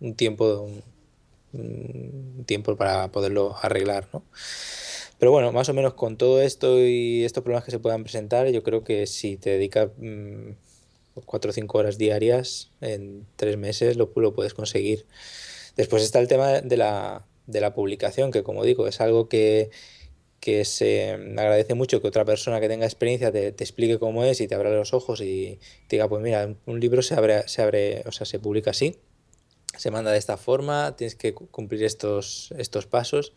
un, 0.00 0.14
tiempo, 0.16 0.68
un, 1.52 2.44
tiempo 2.44 2.76
para 2.76 3.12
poderlo 3.12 3.56
arreglar, 3.62 4.08
¿no? 4.12 4.24
Pero 5.18 5.30
bueno, 5.30 5.52
más 5.52 5.68
o 5.68 5.74
menos 5.74 5.94
con 5.94 6.16
todo 6.16 6.42
esto 6.42 6.80
y 6.80 7.24
estos 7.24 7.44
problemas 7.44 7.64
que 7.64 7.70
se 7.70 7.78
puedan 7.78 8.02
presentar, 8.02 8.48
yo 8.48 8.62
creo 8.64 8.82
que 8.82 9.06
si 9.06 9.36
te 9.36 9.50
dedicas 9.50 9.90
mm, 9.98 10.50
cuatro 11.24 11.50
o 11.50 11.54
cinco 11.54 11.78
horas 11.78 11.98
diarias, 11.98 12.70
en 12.80 13.26
tres 13.36 13.56
meses 13.56 13.96
lo, 13.96 14.10
lo 14.16 14.34
puedes 14.34 14.54
conseguir. 14.54 15.06
Después 15.76 16.02
está 16.02 16.20
el 16.20 16.28
tema 16.28 16.60
de 16.60 16.76
la, 16.76 17.24
de 17.46 17.60
la 17.60 17.74
publicación, 17.74 18.30
que 18.30 18.42
como 18.42 18.64
digo, 18.64 18.86
es 18.88 19.00
algo 19.00 19.28
que, 19.28 19.70
que 20.40 20.64
se 20.64 21.12
agradece 21.12 21.74
mucho 21.74 22.00
que 22.02 22.08
otra 22.08 22.24
persona 22.24 22.60
que 22.60 22.68
tenga 22.68 22.86
experiencia 22.86 23.32
te, 23.32 23.48
explique 23.48 23.98
cómo 23.98 24.24
es 24.24 24.40
y 24.40 24.48
te 24.48 24.54
abra 24.54 24.70
los 24.70 24.94
ojos 24.94 25.20
y 25.20 25.58
te 25.88 25.96
diga, 25.96 26.08
pues 26.08 26.22
mira, 26.22 26.54
un 26.66 26.80
libro 26.80 27.02
se 27.02 27.14
abre, 27.14 27.48
se 27.48 27.62
abre, 27.62 28.02
o 28.06 28.12
sea, 28.12 28.26
se 28.26 28.38
publica 28.38 28.70
así, 28.72 28.96
se 29.76 29.90
manda 29.90 30.12
de 30.12 30.18
esta 30.18 30.36
forma, 30.36 30.96
tienes 30.96 31.16
que 31.16 31.34
cu- 31.34 31.48
cumplir 31.48 31.84
estos, 31.84 32.52
estos 32.58 32.86
pasos 32.86 33.32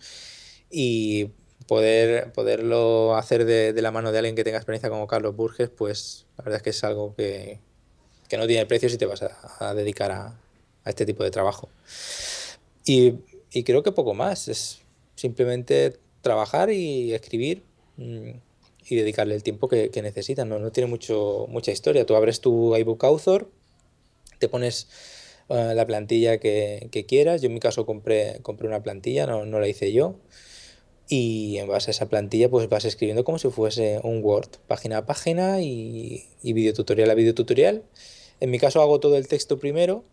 y 0.69 1.31
poder, 1.67 2.31
poderlo 2.33 3.15
hacer 3.15 3.45
de, 3.45 3.73
de 3.73 3.81
la 3.81 3.91
mano 3.91 4.11
de 4.11 4.19
alguien 4.19 4.35
que 4.35 4.43
tenga 4.43 4.57
experiencia 4.57 4.89
como 4.89 5.07
Carlos 5.07 5.35
Burges, 5.35 5.69
pues 5.69 6.25
la 6.37 6.43
verdad 6.45 6.57
es 6.57 6.63
que 6.63 6.69
es 6.71 6.83
algo 6.83 7.15
que, 7.15 7.59
que 8.29 8.37
no 8.37 8.47
tiene 8.47 8.65
precio 8.65 8.89
si 8.89 8.97
te 8.97 9.05
vas 9.05 9.23
a, 9.23 9.69
a 9.69 9.73
dedicar 9.73 10.11
a, 10.11 10.27
a 10.83 10.89
este 10.89 11.05
tipo 11.05 11.23
de 11.23 11.31
trabajo. 11.31 11.69
Y, 12.85 13.15
y 13.51 13.63
creo 13.63 13.83
que 13.83 13.91
poco 13.91 14.13
más, 14.13 14.47
es 14.47 14.81
simplemente 15.15 15.97
trabajar 16.21 16.71
y 16.71 17.13
escribir 17.13 17.63
mm, 17.97 18.31
y 18.89 18.95
dedicarle 18.95 19.35
el 19.35 19.43
tiempo 19.43 19.67
que, 19.67 19.89
que 19.89 20.01
¿no? 20.45 20.59
no 20.59 20.71
tiene 20.71 20.89
mucho, 20.89 21.45
mucha 21.49 21.71
historia. 21.71 22.05
Tú 22.05 22.15
abres 22.15 22.41
tu 22.41 22.75
iBook 22.75 23.03
Author, 23.03 23.49
te 24.39 24.47
pones 24.47 24.87
eh, 25.49 25.73
la 25.75 25.85
plantilla 25.85 26.39
que, 26.39 26.87
que 26.91 27.05
quieras. 27.05 27.41
Yo 27.41 27.47
en 27.47 27.53
mi 27.53 27.59
caso 27.59 27.85
compré, 27.85 28.39
compré 28.41 28.67
una 28.67 28.83
plantilla, 28.83 29.25
no, 29.27 29.45
no 29.45 29.59
la 29.59 29.67
hice 29.67 29.91
yo. 29.91 30.15
Y 31.09 31.57
en 31.57 31.67
base 31.67 31.89
a 31.89 31.91
esa 31.91 32.09
plantilla, 32.09 32.49
pues 32.49 32.67
vas 32.67 32.83
escribiendo 32.85 33.23
como 33.23 33.39
si 33.39 33.49
fuese 33.49 33.99
un 34.03 34.21
Word, 34.23 34.49
página 34.67 34.97
a 34.97 35.05
página 35.05 35.61
y, 35.61 36.25
y 36.43 36.53
videotutorial 36.53 37.09
a 37.09 37.13
videotutorial. 37.13 37.83
En 38.39 38.51
mi 38.51 38.59
caso 38.59 38.81
hago 38.81 38.99
todo 38.99 39.17
el 39.17 39.27
texto 39.27 39.57
primero 39.57 40.03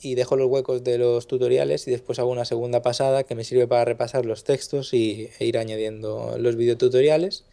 y 0.00 0.14
dejo 0.14 0.36
los 0.36 0.48
huecos 0.48 0.84
de 0.84 0.98
los 0.98 1.26
tutoriales 1.26 1.86
y 1.88 1.90
después 1.90 2.18
hago 2.18 2.30
una 2.30 2.44
segunda 2.44 2.82
pasada 2.82 3.24
que 3.24 3.34
me 3.34 3.44
sirve 3.44 3.66
para 3.66 3.84
repasar 3.84 4.26
los 4.26 4.44
textos 4.44 4.92
y, 4.94 5.30
e 5.38 5.46
ir 5.46 5.58
añadiendo 5.58 6.36
los 6.38 6.56
videotutoriales. 6.56 7.44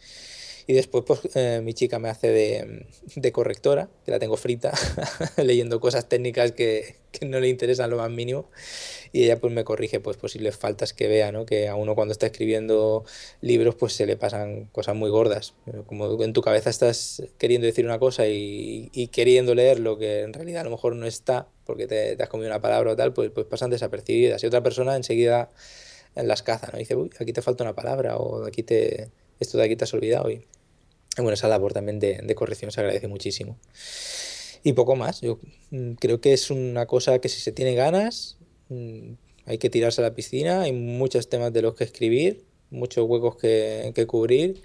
Y 0.66 0.74
después 0.74 1.04
pues 1.06 1.20
eh, 1.36 1.60
mi 1.62 1.74
chica 1.74 2.00
me 2.00 2.10
hace 2.10 2.30
de, 2.30 2.86
de 3.16 3.32
correctora, 3.34 3.90
que 4.06 4.12
la 4.12 4.20
tengo 4.20 4.38
frita, 4.38 4.72
leyendo 5.38 5.82
cosas 5.82 6.08
técnicas 6.08 6.54
que, 6.54 6.96
que 7.12 7.26
no 7.26 7.42
le 7.42 7.50
interesan 7.50 7.90
lo 7.90 7.98
más 7.98 8.10
mínimo 8.10 8.50
y 9.14 9.24
ella 9.24 9.40
pues 9.40 9.54
me 9.54 9.64
corrige 9.64 10.00
pues 10.00 10.18
posibles 10.18 10.58
faltas 10.58 10.94
que 10.94 11.08
vea, 11.08 11.32
¿no? 11.32 11.46
Que 11.46 11.68
a 11.68 11.76
uno 11.76 11.96
cuando 11.96 12.14
está 12.14 12.26
escribiendo 12.26 13.06
libros 13.42 13.76
pues 13.76 13.94
se 13.94 14.06
le 14.06 14.18
pasan 14.18 14.66
cosas 14.72 14.96
muy 14.96 15.10
gordas. 15.10 15.54
Como 15.86 16.22
en 16.24 16.34
tu 16.34 16.42
cabeza 16.42 16.70
estás 16.70 17.24
queriendo 17.38 17.68
decir 17.68 17.86
una 17.86 18.00
cosa 18.00 18.28
y, 18.28 18.90
y 18.92 19.08
queriendo 19.08 19.54
leer 19.56 19.80
lo 19.80 19.98
que 19.98 20.22
en 20.22 20.34
realidad 20.34 20.62
a 20.62 20.64
lo 20.66 20.72
mejor 20.72 20.96
no 20.96 21.06
está 21.06 21.48
porque 21.66 21.88
te, 21.88 22.16
te 22.16 22.24
has 22.24 22.30
comido 22.30 22.50
una 22.50 22.62
palabra 22.62 22.92
o 22.92 22.96
tal, 22.96 23.14
pues, 23.14 23.32
pues 23.32 23.46
pasan 23.46 23.70
desapercibidas. 23.70 24.44
Y 24.44 24.48
otra 24.48 24.62
persona 24.64 24.96
enseguida 24.96 25.50
las 26.16 26.44
caza, 26.44 26.70
¿no? 26.72 26.78
Dice, 26.78 26.96
uy, 26.96 27.10
aquí 27.20 27.34
te 27.34 27.42
falta 27.42 27.64
una 27.64 27.74
palabra 27.74 28.18
o 28.18 28.46
aquí 28.46 28.64
te, 28.64 29.10
esto 29.40 29.58
de 29.58 29.64
aquí 29.64 29.76
te 29.76 29.86
has 29.86 29.94
olvidado. 29.94 30.30
Y, 30.30 30.36
y 30.36 31.22
bueno, 31.22 31.34
esa 31.34 31.48
labor 31.48 31.74
también 31.74 32.00
de, 32.00 32.20
de 32.24 32.36
corrección 32.36 32.72
se 32.72 32.80
agradece 32.82 33.08
muchísimo. 33.08 33.58
Y 34.64 34.74
poco 34.74 34.96
más. 34.96 35.22
Yo 35.22 35.40
mm, 35.72 35.94
creo 35.94 36.22
que 36.22 36.34
es 36.34 36.52
una 36.52 36.86
cosa 36.86 37.20
que 37.20 37.30
si 37.30 37.40
se 37.40 37.52
tiene 37.52 37.76
ganas, 37.76 38.38
mm, 38.70 39.14
hay 39.46 39.58
que 39.58 39.70
tirarse 39.70 40.02
a 40.02 40.04
la 40.06 40.16
piscina. 40.16 40.62
Hay 40.62 40.74
muchos 40.74 41.30
temas 41.30 41.52
de 41.52 41.62
los 41.62 41.76
que 41.76 41.84
escribir, 41.84 42.44
muchos 42.70 43.08
huecos 43.08 43.38
que, 43.38 43.92
que 43.96 44.08
cubrir 44.08 44.62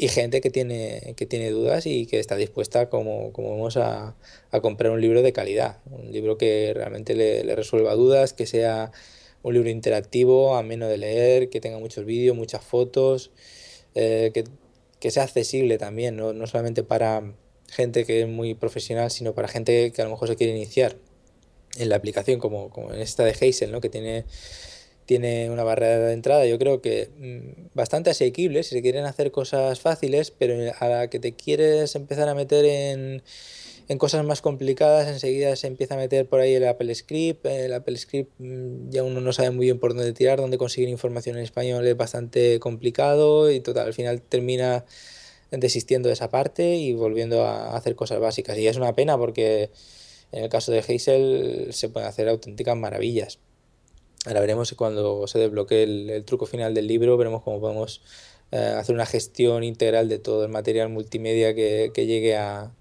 y 0.00 0.08
gente 0.08 0.40
que 0.40 0.48
tiene, 0.48 1.12
que 1.14 1.26
tiene 1.26 1.50
dudas 1.50 1.84
y 1.84 2.06
que 2.06 2.20
está 2.20 2.36
dispuesta, 2.36 2.88
como, 2.88 3.34
como 3.34 3.52
vemos, 3.52 3.76
a, 3.76 4.16
a 4.50 4.60
comprar 4.62 4.92
un 4.92 5.00
libro 5.02 5.20
de 5.20 5.34
calidad. 5.34 5.76
Un 5.90 6.10
libro 6.10 6.38
que 6.38 6.72
realmente 6.74 7.14
le, 7.14 7.44
le 7.44 7.54
resuelva 7.54 7.94
dudas, 7.94 8.32
que 8.32 8.46
sea 8.46 8.92
un 9.42 9.52
libro 9.52 9.68
interactivo, 9.68 10.56
ameno 10.56 10.88
de 10.88 10.96
leer, 10.96 11.50
que 11.50 11.60
tenga 11.60 11.78
muchos 11.78 12.06
vídeos, 12.06 12.34
muchas 12.34 12.64
fotos, 12.64 13.30
eh, 13.94 14.30
que, 14.32 14.44
que 15.00 15.10
sea 15.10 15.24
accesible 15.24 15.76
también, 15.76 16.16
¿no? 16.16 16.32
no 16.32 16.46
solamente 16.46 16.82
para 16.82 17.34
gente 17.68 18.06
que 18.06 18.22
es 18.22 18.26
muy 18.26 18.54
profesional, 18.54 19.10
sino 19.10 19.34
para 19.34 19.48
gente 19.48 19.92
que 19.92 20.00
a 20.00 20.06
lo 20.06 20.12
mejor 20.12 20.28
se 20.28 20.36
quiere 20.36 20.56
iniciar 20.56 20.96
en 21.76 21.90
la 21.90 21.96
aplicación, 21.96 22.40
como, 22.40 22.70
como 22.70 22.94
en 22.94 23.02
esta 23.02 23.22
de 23.22 23.32
Hazel, 23.32 23.70
¿no? 23.70 23.82
que 23.82 23.90
tiene, 23.90 24.24
tiene 25.10 25.50
una 25.50 25.64
barrera 25.64 26.06
de 26.06 26.12
entrada, 26.12 26.46
yo 26.46 26.56
creo 26.56 26.80
que 26.80 27.08
mm, 27.18 27.74
bastante 27.74 28.10
asequible 28.10 28.62
si 28.62 28.76
se 28.76 28.80
quieren 28.80 29.06
hacer 29.06 29.32
cosas 29.32 29.80
fáciles, 29.80 30.30
pero 30.30 30.72
a 30.78 30.88
la 30.88 31.10
que 31.10 31.18
te 31.18 31.34
quieres 31.34 31.96
empezar 31.96 32.28
a 32.28 32.34
meter 32.36 32.64
en, 32.64 33.20
cosas 33.98 34.24
más 34.24 34.40
complicadas, 34.40 35.08
enseguida 35.08 35.56
se 35.56 35.66
empieza 35.66 35.94
a 35.94 35.96
meter 35.96 36.28
por 36.28 36.38
ahí 36.38 36.54
el 36.54 36.64
Apple 36.64 36.94
Script. 36.94 37.44
El 37.44 37.72
Apple 37.72 37.96
Script 37.96 38.30
mm, 38.38 38.90
ya 38.90 39.02
uno 39.02 39.20
no 39.20 39.32
sabe 39.32 39.50
muy 39.50 39.66
bien 39.66 39.80
por 39.80 39.94
dónde 39.94 40.12
tirar, 40.12 40.38
dónde 40.38 40.58
conseguir 40.58 40.88
información 40.88 41.36
en 41.36 41.42
español 41.42 41.84
es 41.88 41.96
bastante 41.96 42.60
complicado 42.60 43.50
y 43.50 43.58
total, 43.58 43.88
al 43.88 43.94
final 43.94 44.22
termina 44.22 44.84
desistiendo 45.50 46.08
de 46.08 46.12
esa 46.12 46.30
parte 46.30 46.76
y 46.76 46.92
volviendo 46.92 47.44
a 47.44 47.76
hacer 47.76 47.96
cosas 47.96 48.20
básicas. 48.20 48.56
Y 48.58 48.68
es 48.68 48.76
una 48.76 48.94
pena 48.94 49.18
porque 49.18 49.70
en 50.30 50.44
el 50.44 50.48
caso 50.48 50.70
de 50.70 50.78
Hazel 50.78 51.68
se 51.72 51.88
pueden 51.88 52.08
hacer 52.08 52.28
auténticas 52.28 52.76
maravillas. 52.76 53.40
Ahora 54.26 54.40
veremos 54.40 54.72
cuando 54.74 55.26
se 55.26 55.38
desbloquee 55.38 55.82
el, 55.82 56.24
truco 56.24 56.46
final 56.46 56.74
del 56.74 56.86
libro, 56.86 57.16
veremos 57.16 57.42
cómo 57.42 57.60
podemos 57.60 58.02
eh, 58.52 58.74
hacer 58.78 58.94
una 58.94 59.06
gestión 59.06 59.64
integral 59.64 60.08
de 60.08 60.18
todo 60.18 60.44
el 60.44 60.50
material 60.50 60.90
multimedia 60.90 61.54
que, 61.54 61.90
que 61.94 62.06
llegue 62.06 62.36
a, 62.36 62.72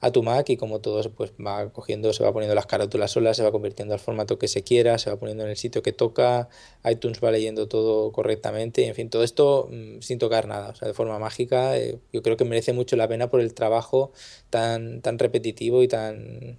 a 0.00 0.12
tu 0.12 0.22
Mac 0.22 0.48
y 0.50 0.56
como 0.56 0.80
todo 0.80 1.02
pues 1.12 1.32
va 1.44 1.70
cogiendo, 1.72 2.12
se 2.12 2.22
va 2.22 2.32
poniendo 2.32 2.54
las 2.54 2.66
carátulas 2.66 3.10
solas, 3.10 3.36
se 3.36 3.42
va 3.42 3.50
convirtiendo 3.50 3.94
al 3.94 4.00
formato 4.00 4.38
que 4.38 4.48
se 4.48 4.62
quiera, 4.62 4.98
se 4.98 5.10
va 5.10 5.16
poniendo 5.16 5.44
en 5.44 5.50
el 5.50 5.56
sitio 5.56 5.82
que 5.82 5.92
toca, 5.92 6.48
iTunes 6.84 7.20
va 7.22 7.30
leyendo 7.30 7.68
todo 7.68 8.12
correctamente, 8.12 8.86
en 8.86 8.94
fin, 8.94 9.10
todo 9.10 9.24
esto 9.24 9.68
mmm, 9.70 10.00
sin 10.00 10.18
tocar 10.18 10.46
nada, 10.46 10.70
o 10.70 10.74
sea, 10.74 10.88
de 10.88 10.94
forma 10.94 11.18
mágica, 11.18 11.76
eh, 11.76 11.98
yo 12.12 12.22
creo 12.22 12.36
que 12.36 12.44
merece 12.44 12.72
mucho 12.72 12.96
la 12.96 13.08
pena 13.08 13.28
por 13.28 13.40
el 13.40 13.54
trabajo 13.54 14.12
tan, 14.50 15.02
tan 15.02 15.18
repetitivo 15.18 15.82
y 15.82 15.88
tan 15.88 16.58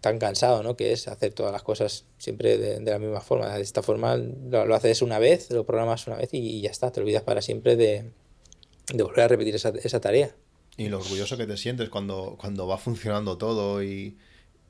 tan 0.00 0.18
cansado, 0.18 0.62
¿no? 0.62 0.76
Que 0.76 0.92
es 0.92 1.08
hacer 1.08 1.32
todas 1.32 1.52
las 1.52 1.62
cosas 1.62 2.04
siempre 2.18 2.58
de, 2.58 2.78
de 2.80 2.90
la 2.90 2.98
misma 2.98 3.20
forma. 3.20 3.54
De 3.54 3.62
esta 3.62 3.82
forma 3.82 4.16
lo, 4.16 4.66
lo, 4.66 4.74
haces 4.74 5.02
una 5.02 5.18
vez, 5.18 5.50
lo 5.50 5.64
programas 5.64 6.06
una 6.06 6.16
vez 6.16 6.32
y, 6.32 6.38
y 6.38 6.60
ya 6.60 6.70
está. 6.70 6.92
Te 6.92 7.00
olvidas 7.00 7.22
para 7.22 7.42
siempre 7.42 7.76
de, 7.76 8.10
de 8.92 9.02
volver 9.02 9.20
a 9.20 9.28
repetir 9.28 9.54
esa, 9.54 9.70
esa, 9.70 10.00
tarea. 10.00 10.34
Y 10.76 10.88
lo 10.88 10.98
orgulloso 10.98 11.36
que 11.36 11.46
te 11.46 11.56
sientes 11.56 11.88
cuando, 11.88 12.36
cuando 12.38 12.66
va 12.66 12.78
funcionando 12.78 13.38
todo 13.38 13.82
y, 13.82 14.16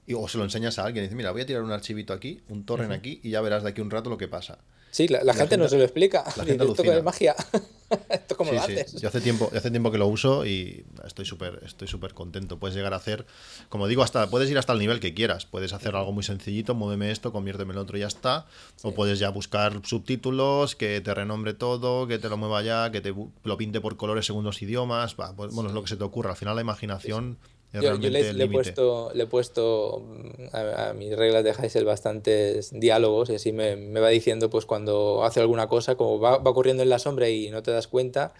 y, 0.07 0.15
o 0.15 0.27
se 0.29 0.39
lo 0.39 0.45
enseñas 0.45 0.79
a 0.79 0.85
alguien 0.85 1.05
y 1.05 1.07
dices, 1.07 1.17
mira, 1.17 1.31
voy 1.33 1.43
a 1.43 1.47
tirar 1.47 1.63
un 1.63 1.73
archivito 1.73 2.13
aquí, 2.13 2.41
un 2.49 2.65
torrent 2.65 2.93
aquí 2.93 3.21
y 3.23 3.31
ya 3.31 3.41
verás 3.41 3.63
de 3.63 3.71
aquí 3.71 3.81
un 3.81 3.91
rato 3.91 4.11
lo 4.11 4.19
que 4.19 4.29
pasa. 4.29 4.59
Sí, 4.91 5.09
la, 5.09 5.25
la 5.25 5.35
gente, 5.35 5.57
no 5.57 5.69
se 5.69 5.77
lo 5.77 5.83
explica. 5.83 6.23
La 6.37 6.45
gente 6.45 6.65
Esto 6.65 6.85
es 6.85 7.03
magia. 7.03 7.35
Esto 8.11 8.37
cómo 8.37 8.51
Sí, 8.51 8.57
lo 8.57 8.63
sí. 8.63 8.73
haces. 8.75 9.01
Yo 9.01 9.09
hace 9.09 9.21
tiempo, 9.21 9.51
hace 9.53 9.71
tiempo 9.73 9.91
que 9.91 9.99
lo 9.99 10.07
uso 10.07 10.47
y 10.47 10.85
estoy 11.05 11.25
súper 11.25 11.61
estoy 11.67 11.89
súper 11.89 12.15
contento. 12.15 12.61
Puedes 12.61 12.77
llegar 12.77 12.93
a 12.93 12.97
hacer, 12.97 13.27
como 13.69 13.89
digo, 13.89 14.05
hasta 14.05 14.31
puedes 14.31 14.49
ir 14.51 14.57
hasta 14.57 14.73
el 14.73 14.79
nivel 14.79 15.01
que 15.01 15.13
quieras. 15.13 15.47
Puedes 15.47 15.73
hacer 15.73 15.97
algo 15.97 16.13
muy 16.13 16.23
sencillito, 16.23 16.77
muéveme 16.77 17.11
esto, 17.11 17.33
conviérteme 17.33 17.73
en 17.73 17.79
otro 17.79 17.97
y 17.97 18.01
ya 18.03 18.07
está. 18.07 18.47
O 18.83 18.95
puedes 18.95 19.19
ya 19.19 19.31
buscar 19.31 19.81
subtítulos, 19.85 20.77
que 20.77 21.01
te 21.01 21.13
renombre 21.13 21.55
todo, 21.55 22.07
que 22.07 22.21
te 22.21 22.29
lo 22.29 22.37
mueva 22.37 22.63
ya, 22.63 22.93
que 22.93 23.01
te 23.01 23.13
lo 23.43 23.57
pinte 23.57 23.81
por 23.81 23.97
colores 23.97 24.27
según 24.27 24.45
los 24.45 24.63
idiomas. 24.63 25.15
Pues, 25.17 25.35
bueno, 25.53 25.71
es 25.71 25.75
lo 25.75 25.83
que 25.83 25.89
se 25.89 25.97
te 25.97 26.05
ocurra. 26.05 26.31
Al 26.31 26.37
final 26.37 26.55
la 26.55 26.63
imaginación 26.63 27.39
Yo, 27.83 27.93
le, 28.11 28.21
le 28.39 28.45
he 28.45 28.47
puesto, 28.53 29.11
le 29.15 29.23
he 29.25 29.27
puesto 29.27 30.03
mm, 30.07 30.45
a, 30.57 30.91
a 30.91 30.93
mis 30.95 31.17
reglas 31.17 31.43
de 31.45 31.51
Hassel 31.51 31.85
bastantes 31.85 32.71
diálogos 32.73 33.31
y 33.31 33.35
así 33.35 33.53
me, 33.53 33.77
me 33.77 34.01
va 34.01 34.09
diciendo 34.11 34.51
pues 34.51 34.65
cuando 34.67 35.25
hace 35.25 35.41
alguna 35.41 35.67
cosa, 35.69 35.97
como 35.97 36.19
va, 36.21 36.39
va 36.39 36.51
ocurriendo 36.51 36.83
en 36.83 36.89
la 36.89 36.99
sombra 36.99 37.29
y 37.29 37.51
no 37.51 37.63
te 37.63 37.71
das 37.73 37.89
cuenta, 37.89 38.33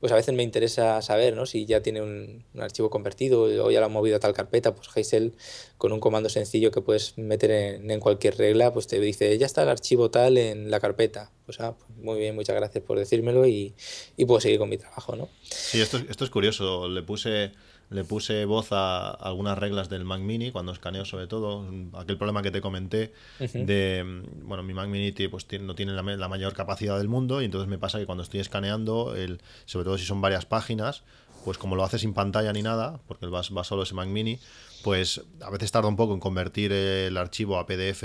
pues 0.00 0.12
a 0.12 0.16
veces 0.16 0.34
me 0.34 0.42
interesa 0.42 1.02
saber 1.02 1.36
¿no? 1.36 1.44
si 1.44 1.66
ya 1.66 1.82
tiene 1.82 2.00
un, 2.00 2.42
un 2.54 2.60
archivo 2.62 2.88
convertido 2.88 3.42
o 3.42 3.70
ya 3.70 3.80
lo 3.80 3.86
ha 3.86 3.90
movido 3.90 4.16
a 4.16 4.18
tal 4.18 4.32
carpeta, 4.32 4.74
pues 4.74 4.88
Hassel 4.96 5.34
con 5.76 5.92
un 5.92 6.00
comando 6.00 6.28
sencillo 6.30 6.70
que 6.70 6.80
puedes 6.80 7.18
meter 7.18 7.50
en, 7.50 7.90
en 7.90 8.00
cualquier 8.00 8.38
regla, 8.38 8.72
pues 8.72 8.86
te 8.86 8.98
dice 8.98 9.36
ya 9.36 9.44
está 9.46 9.62
el 9.62 9.68
archivo 9.68 10.10
tal 10.10 10.38
en 10.38 10.70
la 10.70 10.80
carpeta. 10.80 11.30
Pues, 11.44 11.60
ah, 11.60 11.76
pues 11.76 11.90
muy 11.98 12.18
bien, 12.18 12.34
muchas 12.34 12.56
gracias 12.56 12.82
por 12.82 12.98
decírmelo 12.98 13.46
y, 13.46 13.74
y 14.16 14.24
puedo 14.24 14.40
seguir 14.40 14.58
con 14.58 14.68
mi 14.70 14.78
trabajo, 14.78 15.16
¿no? 15.16 15.28
Sí, 15.42 15.80
esto, 15.82 15.98
es- 15.98 16.04
esto 16.08 16.24
es 16.24 16.30
curioso. 16.30 16.88
Le 16.88 17.02
puse, 17.02 17.52
le 17.90 18.04
puse 18.04 18.44
voz 18.44 18.68
a 18.70 19.10
algunas 19.10 19.58
reglas 19.58 19.88
del 19.88 20.04
Mac 20.04 20.20
Mini 20.20 20.52
cuando 20.52 20.72
escaneo, 20.72 21.04
sobre 21.04 21.26
todo. 21.26 21.66
Aquel 21.94 22.16
problema 22.16 22.42
que 22.42 22.50
te 22.50 22.60
comenté 22.60 23.12
de, 23.38 24.04
mm, 24.04 24.48
bueno, 24.48 24.62
mi 24.62 24.74
Mac 24.74 24.88
Mini 24.88 25.12
pues, 25.28 25.46
no 25.60 25.74
tiene 25.74 25.92
la 25.92 26.28
mayor 26.28 26.54
capacidad 26.54 26.96
del 26.98 27.08
mundo 27.08 27.42
y 27.42 27.46
entonces 27.46 27.68
me 27.68 27.78
pasa 27.78 27.98
que 27.98 28.06
cuando 28.06 28.22
estoy 28.22 28.40
escaneando, 28.40 29.16
el, 29.16 29.40
sobre 29.64 29.84
todo 29.84 29.98
si 29.98 30.06
son 30.06 30.20
varias 30.20 30.46
páginas, 30.46 31.02
pues 31.44 31.58
como 31.58 31.74
lo 31.74 31.84
hace 31.84 31.98
sin 31.98 32.14
pantalla 32.14 32.52
ni 32.52 32.62
nada, 32.62 33.00
porque 33.08 33.26
va, 33.26 33.42
va 33.56 33.64
solo 33.64 33.82
ese 33.82 33.94
Mac 33.94 34.08
Mini, 34.08 34.38
pues 34.84 35.22
a 35.42 35.50
veces 35.50 35.72
tarda 35.72 35.88
un 35.88 35.96
poco 35.96 36.14
en 36.14 36.20
convertir 36.20 36.72
el 36.72 37.16
archivo 37.16 37.58
a 37.58 37.66
PDF 37.66 38.04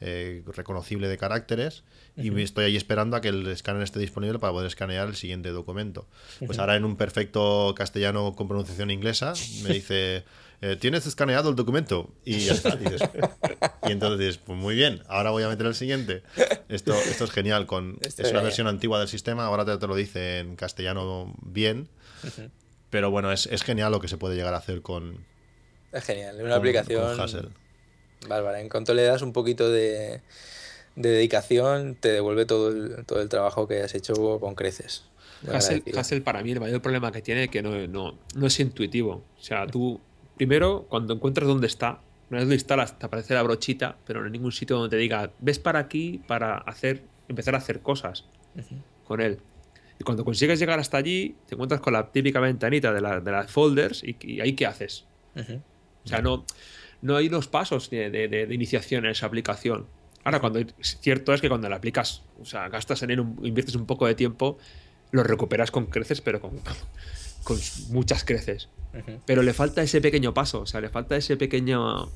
eh, 0.00 0.44
reconocible 0.54 1.08
de 1.08 1.18
caracteres 1.18 1.82
y 2.18 2.42
estoy 2.42 2.64
ahí 2.66 2.76
esperando 2.76 3.16
a 3.16 3.20
que 3.20 3.28
el 3.28 3.46
escáner 3.46 3.82
esté 3.82 3.98
disponible 4.00 4.38
para 4.38 4.52
poder 4.52 4.66
escanear 4.66 5.08
el 5.08 5.16
siguiente 5.16 5.50
documento. 5.50 6.06
Pues 6.44 6.58
ahora 6.58 6.76
en 6.76 6.84
un 6.84 6.96
perfecto 6.96 7.74
castellano 7.76 8.34
con 8.34 8.48
pronunciación 8.48 8.90
inglesa 8.90 9.32
me 9.62 9.70
dice, 9.74 10.24
eh, 10.60 10.76
¿tienes 10.80 11.06
escaneado 11.06 11.50
el 11.50 11.56
documento? 11.56 12.10
Y 12.24 12.38
ya 12.40 12.52
está. 12.54 12.70
Y, 12.74 12.78
dices- 12.84 13.08
y 13.86 13.92
entonces 13.92 14.18
dices, 14.18 14.38
pues 14.38 14.58
muy 14.58 14.74
bien, 14.74 15.02
ahora 15.08 15.30
voy 15.30 15.42
a 15.44 15.48
meter 15.48 15.66
el 15.66 15.74
siguiente. 15.74 16.22
Esto, 16.68 16.92
esto 16.94 17.24
es 17.24 17.30
genial. 17.30 17.66
Con, 17.66 17.98
Esto 18.00 18.22
es 18.22 18.30
una 18.32 18.42
versión 18.42 18.66
antigua 18.66 18.98
del 18.98 19.08
sistema, 19.08 19.44
ahora 19.46 19.64
te, 19.64 19.76
te 19.78 19.86
lo 19.86 19.94
dice 19.94 20.40
en 20.40 20.56
castellano 20.56 21.34
bien. 21.42 21.88
Pero 22.90 23.10
bueno, 23.10 23.30
es, 23.32 23.46
es 23.46 23.62
genial 23.62 23.92
lo 23.92 24.00
que 24.00 24.08
se 24.08 24.16
puede 24.16 24.34
llegar 24.34 24.54
a 24.54 24.58
hacer 24.58 24.82
con, 24.82 25.24
Es 25.92 26.04
genial, 26.04 26.34
una 26.36 26.44
con- 26.50 26.52
aplicación 26.58 27.16
con 27.16 27.54
bárbara. 28.28 28.60
En 28.60 28.68
cuanto 28.68 28.94
le 28.94 29.02
das 29.04 29.22
un 29.22 29.32
poquito 29.32 29.70
de, 29.70 30.22
de 31.00 31.10
dedicación, 31.10 31.94
te 31.94 32.08
devuelve 32.10 32.44
todo 32.46 32.68
el, 32.70 33.04
todo 33.06 33.20
el 33.22 33.28
trabajo 33.28 33.66
que 33.68 33.82
has 33.82 33.94
hecho 33.94 34.14
con 34.40 34.54
creces. 34.54 35.04
Hassel. 35.52 35.82
Hassel 35.96 36.22
para 36.22 36.42
mí 36.42 36.50
el 36.50 36.60
mayor 36.60 36.82
problema 36.82 37.12
que 37.12 37.22
tiene 37.22 37.44
es 37.44 37.50
que 37.50 37.62
no, 37.62 37.86
no, 37.86 38.18
no 38.34 38.46
es 38.46 38.58
intuitivo. 38.60 39.22
O 39.38 39.42
sea, 39.42 39.66
tú 39.66 40.00
primero 40.36 40.86
cuando 40.88 41.14
encuentras 41.14 41.46
dónde 41.46 41.66
está, 41.68 42.00
una 42.30 42.40
vez 42.40 42.48
lo 42.48 42.54
instalas 42.54 42.98
te 42.98 43.06
aparece 43.06 43.34
la 43.34 43.42
brochita, 43.42 43.96
pero 44.06 44.20
no 44.20 44.26
hay 44.26 44.32
ningún 44.32 44.52
sitio 44.52 44.76
donde 44.76 44.90
te 44.96 45.00
diga, 45.00 45.30
ves 45.38 45.58
para 45.58 45.78
aquí 45.78 46.20
para 46.26 46.58
hacer, 46.58 47.02
empezar 47.28 47.54
a 47.54 47.58
hacer 47.58 47.80
cosas 47.80 48.24
con 49.04 49.20
él. 49.20 49.38
Y 50.00 50.04
cuando 50.04 50.24
consigues 50.24 50.58
llegar 50.58 50.78
hasta 50.78 50.96
allí, 50.96 51.36
te 51.46 51.54
encuentras 51.54 51.80
con 51.80 51.92
la 51.92 52.10
típica 52.12 52.40
ventanita 52.40 52.92
de, 52.92 53.00
la- 53.00 53.20
de 53.20 53.30
las 53.32 53.50
folders 53.50 54.02
y, 54.04 54.16
y 54.20 54.40
ahí 54.40 54.52
qué 54.54 54.66
haces. 54.66 55.04
Ujú. 55.36 55.60
O 56.04 56.08
sea, 56.08 56.20
no, 56.22 56.44
no 57.02 57.16
hay 57.16 57.28
unos 57.28 57.46
pasos 57.48 57.90
de- 57.90 58.10
de- 58.10 58.28
de 58.28 58.54
iniciación 58.54 59.04
en 59.04 59.12
esa 59.12 59.26
aplicación. 59.26 59.86
Ahora, 60.28 60.40
cuando 60.40 60.60
cierto 60.80 61.32
es 61.32 61.40
que 61.40 61.48
cuando 61.48 61.68
la 61.68 61.76
aplicas, 61.76 62.22
o 62.40 62.44
sea, 62.44 62.68
gastas 62.68 63.02
en 63.02 63.10
él, 63.10 63.20
un- 63.20 63.38
inviertes 63.42 63.74
un 63.74 63.86
poco 63.86 64.06
de 64.06 64.14
tiempo, 64.14 64.58
lo 65.10 65.22
recuperas 65.22 65.70
con 65.70 65.86
creces, 65.86 66.20
pero 66.20 66.40
con, 66.40 66.50
con 67.44 67.58
muchas 67.90 68.24
creces. 68.24 68.68
Ujú. 68.94 69.20
Pero 69.26 69.42
le 69.42 69.54
falta 69.54 69.82
ese 69.82 70.00
pequeño 70.00 70.34
paso, 70.34 70.60
o 70.60 70.66
sea, 70.66 70.80
le 70.80 70.88
falta 70.90 71.16
ese 71.16 71.36
pequeño, 71.36 72.10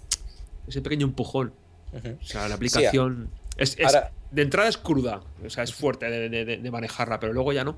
ese 0.68 0.82
pequeño 0.82 1.06
empujón. 1.06 1.52
Ujú. 1.92 2.18
O 2.20 2.24
sea, 2.24 2.48
la 2.48 2.54
aplicación 2.56 3.30
es, 3.56 3.76
es- 3.78 3.86
Ahora- 3.86 4.12
de 4.30 4.42
entrada 4.42 4.68
es 4.68 4.78
cruda, 4.78 5.22
o 5.44 5.50
sea, 5.50 5.64
es 5.64 5.74
fuerte 5.74 6.06
de, 6.10 6.28
de- 6.28 6.44
de- 6.58 6.70
manejarla, 6.70 7.18
pero 7.20 7.32
luego 7.32 7.52
ya 7.52 7.64
no. 7.64 7.76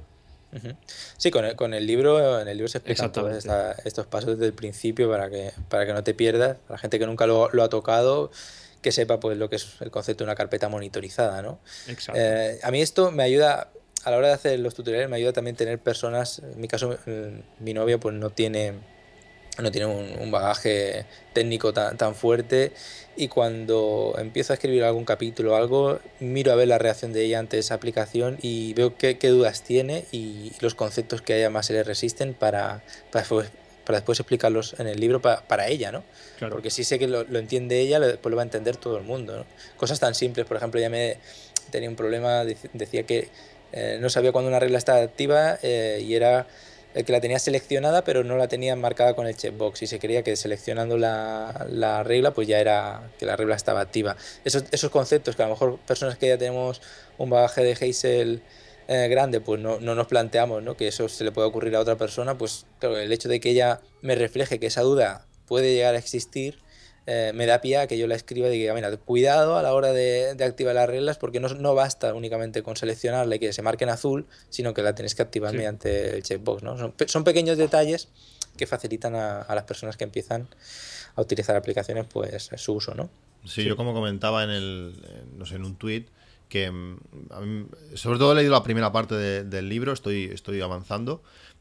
Sí, 1.16 1.32
con 1.32 1.44
el, 1.44 1.56
con 1.56 1.74
el 1.74 1.84
libro, 1.84 2.40
en 2.40 2.46
el 2.46 2.56
libro 2.56 2.68
se 2.68 2.78
explican 2.78 3.10
todos 3.10 3.34
esta- 3.34 3.72
estos 3.84 4.06
pasos 4.06 4.30
desde 4.30 4.46
el 4.46 4.52
principio 4.52 5.10
para 5.10 5.28
que, 5.28 5.50
para 5.68 5.84
que 5.84 5.92
no 5.92 6.04
te 6.04 6.14
pierdas. 6.14 6.58
La 6.68 6.78
gente 6.78 7.00
que 7.00 7.06
nunca 7.06 7.26
lo, 7.26 7.50
lo 7.52 7.64
ha 7.64 7.68
tocado, 7.68 8.30
que 8.84 8.92
sepa 8.92 9.18
pues 9.18 9.38
lo 9.38 9.48
que 9.48 9.56
es 9.56 9.80
el 9.80 9.90
concepto 9.90 10.24
de 10.24 10.28
una 10.28 10.34
carpeta 10.34 10.68
monitorizada, 10.68 11.40
¿no? 11.40 11.58
Exacto. 11.88 12.20
Eh, 12.20 12.60
a 12.62 12.70
mí 12.70 12.82
esto 12.82 13.10
me 13.10 13.22
ayuda, 13.22 13.70
a 14.04 14.10
la 14.10 14.18
hora 14.18 14.28
de 14.28 14.34
hacer 14.34 14.60
los 14.60 14.74
tutoriales, 14.74 15.08
me 15.08 15.16
ayuda 15.16 15.32
también 15.32 15.56
tener 15.56 15.78
personas, 15.78 16.40
en 16.40 16.60
mi 16.60 16.68
caso 16.68 16.98
eh, 17.06 17.40
mi 17.60 17.72
novia 17.72 17.98
pues 17.98 18.14
no 18.14 18.28
tiene, 18.28 18.74
no 19.58 19.70
tiene 19.70 19.86
un, 19.86 20.18
un 20.20 20.30
bagaje 20.30 21.06
técnico 21.32 21.72
tan, 21.72 21.96
tan 21.96 22.14
fuerte 22.14 22.72
y 23.16 23.28
cuando 23.28 24.14
empiezo 24.18 24.52
a 24.52 24.56
escribir 24.56 24.84
algún 24.84 25.06
capítulo 25.06 25.54
o 25.54 25.56
algo, 25.56 25.98
miro 26.20 26.52
a 26.52 26.56
ver 26.56 26.68
la 26.68 26.76
reacción 26.76 27.14
de 27.14 27.24
ella 27.24 27.38
ante 27.38 27.58
esa 27.58 27.72
aplicación 27.72 28.36
y 28.42 28.74
veo 28.74 28.98
qué, 28.98 29.16
qué 29.16 29.28
dudas 29.28 29.62
tiene 29.62 30.04
y 30.12 30.52
los 30.60 30.74
conceptos 30.74 31.22
que 31.22 31.32
a 31.32 31.36
ella 31.38 31.48
más 31.48 31.64
se 31.64 31.72
le 31.72 31.84
resisten 31.84 32.34
para, 32.34 32.82
para, 33.10 33.24
para 33.84 33.98
después 33.98 34.18
explicarlos 34.20 34.74
en 34.78 34.86
el 34.86 34.98
libro 35.00 35.20
pa- 35.20 35.42
para 35.46 35.68
ella, 35.68 35.92
¿no? 35.92 36.04
Claro. 36.38 36.54
Porque 36.54 36.70
si 36.70 36.84
sé 36.84 36.98
que 36.98 37.06
lo, 37.06 37.24
lo 37.24 37.38
entiende 37.38 37.80
ella, 37.80 37.98
lo- 37.98 38.06
después 38.06 38.30
lo 38.30 38.36
va 38.36 38.42
a 38.42 38.44
entender 38.44 38.76
todo 38.76 38.96
el 38.98 39.04
mundo. 39.04 39.36
¿no? 39.38 39.44
Cosas 39.76 40.00
tan 40.00 40.14
simples, 40.14 40.46
por 40.46 40.56
ejemplo, 40.56 40.80
ya 40.80 40.88
me 40.90 41.18
tenía 41.70 41.88
un 41.88 41.96
problema, 41.96 42.44
dec- 42.44 42.70
decía 42.72 43.04
que 43.04 43.28
eh, 43.72 43.98
no 44.00 44.08
sabía 44.08 44.32
cuándo 44.32 44.48
una 44.48 44.60
regla 44.60 44.78
estaba 44.78 45.00
activa 45.02 45.58
eh, 45.62 46.00
y 46.04 46.14
era 46.14 46.46
el 46.94 47.04
que 47.04 47.10
la 47.10 47.20
tenía 47.20 47.40
seleccionada, 47.40 48.04
pero 48.04 48.22
no 48.22 48.36
la 48.36 48.46
tenía 48.46 48.76
marcada 48.76 49.14
con 49.14 49.26
el 49.26 49.36
checkbox. 49.36 49.82
Y 49.82 49.88
se 49.88 49.98
creía 49.98 50.22
que 50.22 50.36
seleccionando 50.36 50.96
la, 50.96 51.66
la 51.68 52.04
regla, 52.04 52.32
pues 52.32 52.46
ya 52.46 52.60
era 52.60 53.10
que 53.18 53.26
la 53.26 53.34
regla 53.34 53.56
estaba 53.56 53.80
activa. 53.80 54.16
Esos, 54.44 54.64
esos 54.70 54.90
conceptos 54.90 55.34
que 55.34 55.42
a 55.42 55.46
lo 55.46 55.54
mejor 55.54 55.78
personas 55.80 56.16
que 56.18 56.28
ya 56.28 56.38
tenemos 56.38 56.80
un 57.18 57.30
bagaje 57.30 57.64
de 57.64 57.72
Hazel 57.72 58.42
eh, 58.88 59.08
grande, 59.08 59.40
pues 59.40 59.60
no, 59.60 59.80
no 59.80 59.94
nos 59.94 60.06
planteamos 60.06 60.62
¿no? 60.62 60.76
que 60.76 60.88
eso 60.88 61.08
se 61.08 61.24
le 61.24 61.32
puede 61.32 61.48
ocurrir 61.48 61.74
a 61.76 61.80
otra 61.80 61.96
persona, 61.96 62.36
pues 62.36 62.66
claro, 62.78 62.98
el 62.98 63.12
hecho 63.12 63.28
de 63.28 63.40
que 63.40 63.50
ella 63.50 63.80
me 64.02 64.14
refleje 64.14 64.58
que 64.58 64.66
esa 64.66 64.82
duda 64.82 65.26
puede 65.46 65.74
llegar 65.74 65.94
a 65.94 65.98
existir, 65.98 66.58
eh, 67.06 67.32
me 67.34 67.44
da 67.44 67.60
pie 67.60 67.76
a 67.78 67.86
que 67.86 67.98
yo 67.98 68.06
la 68.06 68.14
escriba 68.14 68.48
y 68.48 68.58
diga, 68.58 68.72
mira, 68.74 68.94
cuidado 68.96 69.56
a 69.58 69.62
la 69.62 69.74
hora 69.74 69.92
de, 69.92 70.34
de 70.34 70.44
activar 70.44 70.74
las 70.74 70.88
reglas, 70.88 71.18
porque 71.18 71.38
no, 71.40 71.48
no 71.48 71.74
basta 71.74 72.14
únicamente 72.14 72.62
con 72.62 72.76
seleccionarla 72.76 73.36
y 73.36 73.38
que 73.38 73.52
se 73.52 73.60
marque 73.62 73.84
en 73.84 73.90
azul, 73.90 74.26
sino 74.48 74.72
que 74.72 74.82
la 74.82 74.94
tienes 74.94 75.14
que 75.14 75.22
activar 75.22 75.50
Sí. 75.50 75.56
mediante 75.58 76.16
el 76.16 76.22
checkbox. 76.22 76.62
¿no? 76.62 76.78
Son, 76.78 76.94
son 77.06 77.24
pequeños 77.24 77.58
detalles 77.58 78.08
que 78.56 78.66
facilitan 78.66 79.14
a, 79.16 79.42
a 79.42 79.54
las 79.54 79.64
personas 79.64 79.96
que 79.98 80.04
empiezan 80.04 80.48
a 81.16 81.20
utilizar 81.20 81.54
aplicaciones 81.56 82.06
pues 82.10 82.50
su 82.56 82.72
uso, 82.72 82.94
¿no? 82.94 83.10
Sí, 83.44 83.64
yo 83.64 83.76
como 83.76 83.92
comentaba 83.92 84.42
en 84.42 84.50
el, 84.50 84.94
no 85.36 85.44
sé, 85.44 85.56
en 85.56 85.64
un 85.64 85.76
tuit, 85.76 86.08
que 86.54 86.70
mm, 86.70 86.96
mí- 87.42 87.66
sobre 87.94 88.20
todo 88.20 88.30
he 88.32 88.36
leído 88.36 88.52
la 88.52 88.62
primera 88.62 88.92
parte 88.92 89.16
de- 89.16 89.42
del 89.42 89.68
libro, 89.68 89.92
estoy, 89.92 90.26
estoy 90.32 90.60
avanzando, 90.60 91.20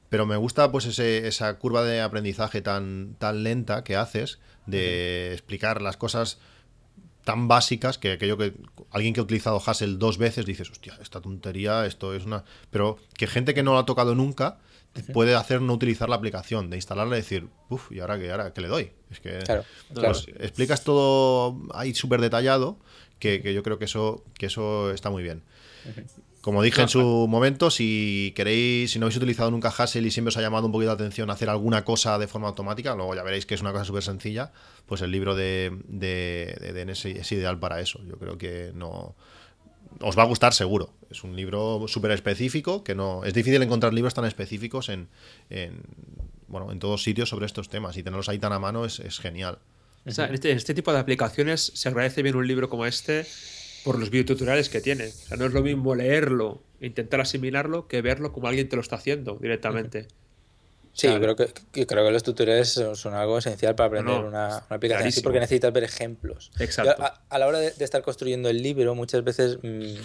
pero 0.09 0.27
me 0.27 0.37
gusta 0.37 0.71
pues 0.71 0.85
ese, 0.85 1.27
esa 1.27 1.57
curva 1.57 1.83
de 1.83 1.99
aprendizaje 2.01 2.61
tan, 2.61 3.15
tan 3.17 3.41
lenta 3.41 3.83
que 3.83 3.95
haces 3.95 4.37
de 4.67 5.33
explicar 5.33 5.81
las 5.81 5.97
cosas 5.97 6.37
tan 7.23 7.47
básicas 7.47 7.97
que 7.97 8.11
aquello 8.11 8.37
que 8.37 8.53
alguien 8.91 9.15
que 9.15 9.19
ha 9.21 9.23
utilizado 9.23 9.59
Hassel 9.65 9.97
dos 9.97 10.19
veces 10.19 10.45
dices, 10.45 10.69
hostia, 10.69 10.95
esta 11.01 11.21
tontería, 11.21 11.87
esto 11.87 12.13
es 12.13 12.25
una... 12.25 12.43
Pero 12.69 12.99
que 13.17 13.25
gente 13.25 13.55
que 13.55 13.63
no 13.63 13.71
lo 13.73 13.79
ha 13.79 13.85
tocado 13.85 14.13
nunca 14.13 14.59
puede 15.13 15.35
hacer 15.35 15.61
no 15.61 15.73
utilizar 15.73 16.09
la 16.09 16.15
aplicación, 16.15 16.69
de 16.69 16.77
instalarla 16.77 17.15
y 17.15 17.21
decir, 17.21 17.47
uff, 17.69 17.91
¿y 17.91 17.99
ahora 17.99 18.19
qué, 18.19 18.31
ahora 18.31 18.53
qué 18.53 18.61
le 18.61 18.67
doy? 18.67 18.91
Es 19.09 19.19
que 19.19 19.39
Claro, 19.39 19.63
No, 19.89 20.01
claro. 20.01 20.13
pues, 20.13 20.27
explicas 20.39 20.83
todo 20.83 21.57
ahí 21.73 21.93
súper 21.95 22.21
detallado, 22.21 22.77
que, 23.19 23.41
que 23.41 23.53
yo 23.53 23.63
creo 23.63 23.79
que 23.79 23.85
eso, 23.85 24.23
que 24.37 24.47
eso 24.47 24.91
está 24.91 25.09
muy 25.09 25.23
bien. 25.23 25.43
Como 26.41 26.61
dije 26.61 26.81
en 26.81 26.89
su 26.89 27.25
momento, 27.29 27.71
si 27.71 28.33
queréis, 28.35 28.91
si 28.91 28.99
no 28.99 29.05
habéis 29.05 29.15
utilizado 29.15 29.49
nunca 29.49 29.69
Hassel 29.69 30.05
y 30.05 30.11
siempre 30.11 30.27
os 30.27 30.35
ha 30.37 30.41
llamado 30.41 30.65
un 30.65 30.73
poquito 30.73 30.87
la 30.89 30.95
atención 30.95 31.29
hacer 31.29 31.49
alguna 31.49 31.85
cosa 31.85 32.19
de 32.19 32.27
forma 32.27 32.49
automática, 32.49 32.95
luego 32.95 33.15
ya 33.15 33.23
veréis 33.23 33.45
que 33.45 33.55
es 33.55 33.61
una 33.61 33.71
cosa 33.71 33.85
súper 33.85 34.03
sencilla, 34.03 34.51
pues 34.85 35.01
el 35.01 35.11
libro 35.11 35.35
de, 35.35 35.71
de, 35.87 36.53
de 36.59 36.85
DNS 36.85 37.05
es 37.05 37.31
ideal 37.31 37.59
para 37.59 37.79
eso. 37.79 38.01
Yo 38.05 38.17
creo 38.17 38.37
que 38.37 38.71
no 38.75 39.15
os 39.99 40.17
va 40.17 40.23
a 40.23 40.25
gustar 40.25 40.53
seguro. 40.53 40.93
Es 41.09 41.23
un 41.23 41.35
libro 41.35 41.85
súper 41.87 42.11
específico, 42.11 42.83
que 42.83 42.95
no 42.95 43.23
es 43.23 43.33
difícil 43.33 43.61
encontrar 43.61 43.93
libros 43.93 44.13
tan 44.13 44.25
específicos 44.25 44.89
en, 44.89 45.07
en, 45.49 45.81
bueno, 46.47 46.71
en 46.71 46.79
todos 46.79 47.03
sitios 47.03 47.29
sobre 47.29 47.45
estos 47.45 47.69
temas 47.69 47.97
y 47.97 48.03
tenerlos 48.03 48.29
ahí 48.29 48.39
tan 48.39 48.53
a 48.53 48.59
mano 48.59 48.85
es, 48.85 49.01
genial. 49.19 49.59
En 50.05 50.33
este, 50.33 50.51
este 50.51 50.73
tipo 50.73 50.91
de 50.91 50.99
aplicaciones 50.99 51.71
se 51.73 51.89
agradece 51.89 52.23
bien 52.23 52.35
un 52.35 52.47
libro 52.47 52.69
como 52.69 52.85
este 52.85 53.25
por 53.83 53.99
los 53.99 54.09
videotutoriales 54.09 54.69
que 54.69 54.81
tiene. 54.81 55.07
O 55.07 55.11
sea, 55.11 55.37
no 55.37 55.45
es 55.45 55.53
lo 55.53 55.61
mismo 55.61 55.95
leerlo 55.95 56.63
e 56.79 56.87
intentar 56.87 57.21
asimilarlo 57.21 57.87
que 57.87 58.01
verlo 58.01 58.33
como 58.33 58.47
alguien 58.47 58.69
te 58.69 58.75
lo 58.75 58.81
está 58.81 58.95
haciendo 58.95 59.37
directamente. 59.41 60.07
Sí, 60.95 61.07
Claro. 61.07 61.35
creo, 61.35 61.49
que, 61.71 61.87
creo 61.87 62.05
que 62.05 62.11
los 62.11 62.21
tutoriales 62.21 62.69
son, 62.69 62.95
son 62.95 63.15
algo 63.15 63.39
esencial 63.39 63.73
para 63.75 63.87
aprender 63.87 64.13
No, 64.13 64.27
una, 64.27 64.47
una 64.69 64.75
aplicación 64.75 65.07
así 65.07 65.21
porque 65.21 65.39
necesitas 65.39 65.73
ver 65.73 65.83
ejemplos. 65.83 66.51
Exacto. 66.59 66.95
Yo, 66.97 67.03
a, 67.03 67.19
a 67.29 67.39
la 67.39 67.47
hora 67.47 67.57
de, 67.59 67.71
de 67.71 67.83
estar 67.83 68.03
construyendo 68.03 68.47
el 68.47 68.61
libro, 68.61 68.93
muchas 68.93 69.23
veces 69.23 69.57
mm, 69.63 69.95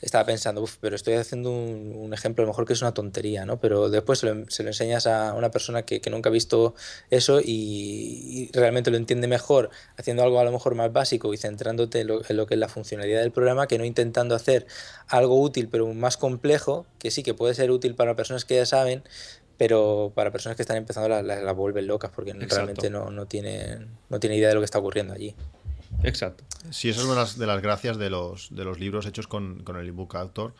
estaba 0.00 0.24
pensando, 0.24 0.62
uff, 0.62 0.78
pero 0.80 0.96
estoy 0.96 1.14
haciendo 1.14 1.50
un, 1.50 1.92
un 1.96 2.14
ejemplo, 2.14 2.42
a 2.42 2.46
lo 2.46 2.52
mejor 2.52 2.66
que 2.66 2.72
es 2.72 2.80
una 2.80 2.94
tontería, 2.94 3.44
¿no? 3.44 3.60
Pero 3.60 3.90
después 3.90 4.20
se 4.20 4.26
lo, 4.32 4.50
se 4.50 4.62
lo 4.62 4.70
enseñas 4.70 5.06
a 5.06 5.34
una 5.34 5.50
persona 5.50 5.82
que, 5.82 6.00
que 6.00 6.08
nunca 6.08 6.30
ha 6.30 6.32
visto 6.32 6.74
eso 7.10 7.40
y, 7.40 8.48
y 8.50 8.50
realmente 8.54 8.90
lo 8.90 8.96
entiende 8.96 9.28
mejor 9.28 9.68
haciendo 9.98 10.22
algo 10.22 10.40
a 10.40 10.44
lo 10.44 10.50
mejor 10.50 10.74
más 10.74 10.90
básico 10.94 11.34
y 11.34 11.36
centrándote 11.36 12.00
en 12.00 12.06
lo, 12.08 12.22
en 12.26 12.36
lo 12.38 12.46
que 12.46 12.54
es 12.54 12.60
la 12.60 12.68
funcionalidad 12.70 13.20
del 13.20 13.32
programa 13.32 13.66
que 13.66 13.76
no 13.76 13.84
intentando 13.84 14.34
hacer 14.34 14.66
algo 15.08 15.38
útil 15.40 15.68
pero 15.68 15.86
más 15.92 16.16
complejo, 16.16 16.86
que 16.98 17.10
sí 17.10 17.22
que 17.22 17.34
puede 17.34 17.52
ser 17.54 17.70
útil 17.70 17.94
para 17.94 18.16
personas 18.16 18.44
que 18.46 18.56
ya 18.56 18.64
saben, 18.66 19.02
pero 19.62 20.10
para 20.12 20.32
personas 20.32 20.56
que 20.56 20.62
están 20.62 20.76
empezando 20.76 21.08
la, 21.08 21.22
la, 21.22 21.40
la 21.40 21.52
vuelven 21.52 21.86
locas 21.86 22.10
porque 22.12 22.32
Exacto. 22.32 22.56
realmente 22.56 22.90
no, 22.90 23.12
no, 23.12 23.26
tienen, 23.26 23.90
no 24.08 24.18
tienen 24.18 24.40
idea 24.40 24.48
de 24.48 24.54
lo 24.54 24.60
que 24.60 24.64
está 24.64 24.80
ocurriendo 24.80 25.14
allí. 25.14 25.36
Exacto. 26.02 26.42
Sí, 26.70 26.88
eso 26.88 26.98
es 26.98 27.06
una 27.06 27.14
de 27.14 27.20
las, 27.20 27.38
de 27.38 27.46
las 27.46 27.62
gracias 27.62 27.96
de 27.96 28.10
los, 28.10 28.52
de 28.52 28.64
los 28.64 28.80
libros 28.80 29.06
hechos 29.06 29.28
con, 29.28 29.62
con 29.62 29.76
el 29.76 29.86
ebook 29.86 30.16
autor. 30.16 30.52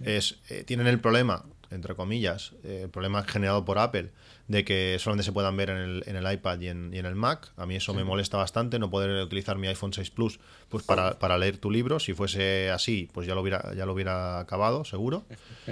Es, 0.00 0.38
eh, 0.48 0.62
tienen 0.62 0.86
el 0.86 1.00
problema, 1.00 1.44
entre 1.72 1.96
comillas, 1.96 2.52
eh, 2.62 2.82
el 2.84 2.88
problema 2.88 3.24
generado 3.24 3.64
por 3.64 3.80
Apple, 3.80 4.12
de 4.48 4.64
que 4.64 4.96
solamente 5.00 5.24
se 5.24 5.32
puedan 5.32 5.56
ver 5.56 5.70
en 5.70 5.76
el, 5.78 6.02
en 6.06 6.16
el 6.16 6.32
iPad 6.32 6.60
y 6.60 6.68
en, 6.68 6.92
y 6.94 6.98
en 6.98 7.06
el 7.06 7.14
Mac. 7.16 7.50
A 7.56 7.66
mí 7.66 7.74
eso 7.76 7.92
me 7.94 8.04
molesta 8.04 8.36
bastante, 8.36 8.78
no 8.78 8.90
poder 8.90 9.22
utilizar 9.24 9.58
mi 9.58 9.66
iPhone 9.66 9.92
6 9.92 10.10
Plus 10.10 10.38
pues 10.68 10.84
para, 10.84 11.18
para 11.18 11.36
leer 11.38 11.58
tu 11.58 11.70
libro. 11.70 11.98
Si 11.98 12.12
fuese 12.14 12.70
así, 12.70 13.08
pues 13.12 13.26
ya 13.26 13.34
lo 13.34 13.40
hubiera, 13.42 13.74
ya 13.74 13.86
lo 13.86 13.92
hubiera 13.92 14.38
acabado, 14.40 14.84
seguro. 14.84 15.24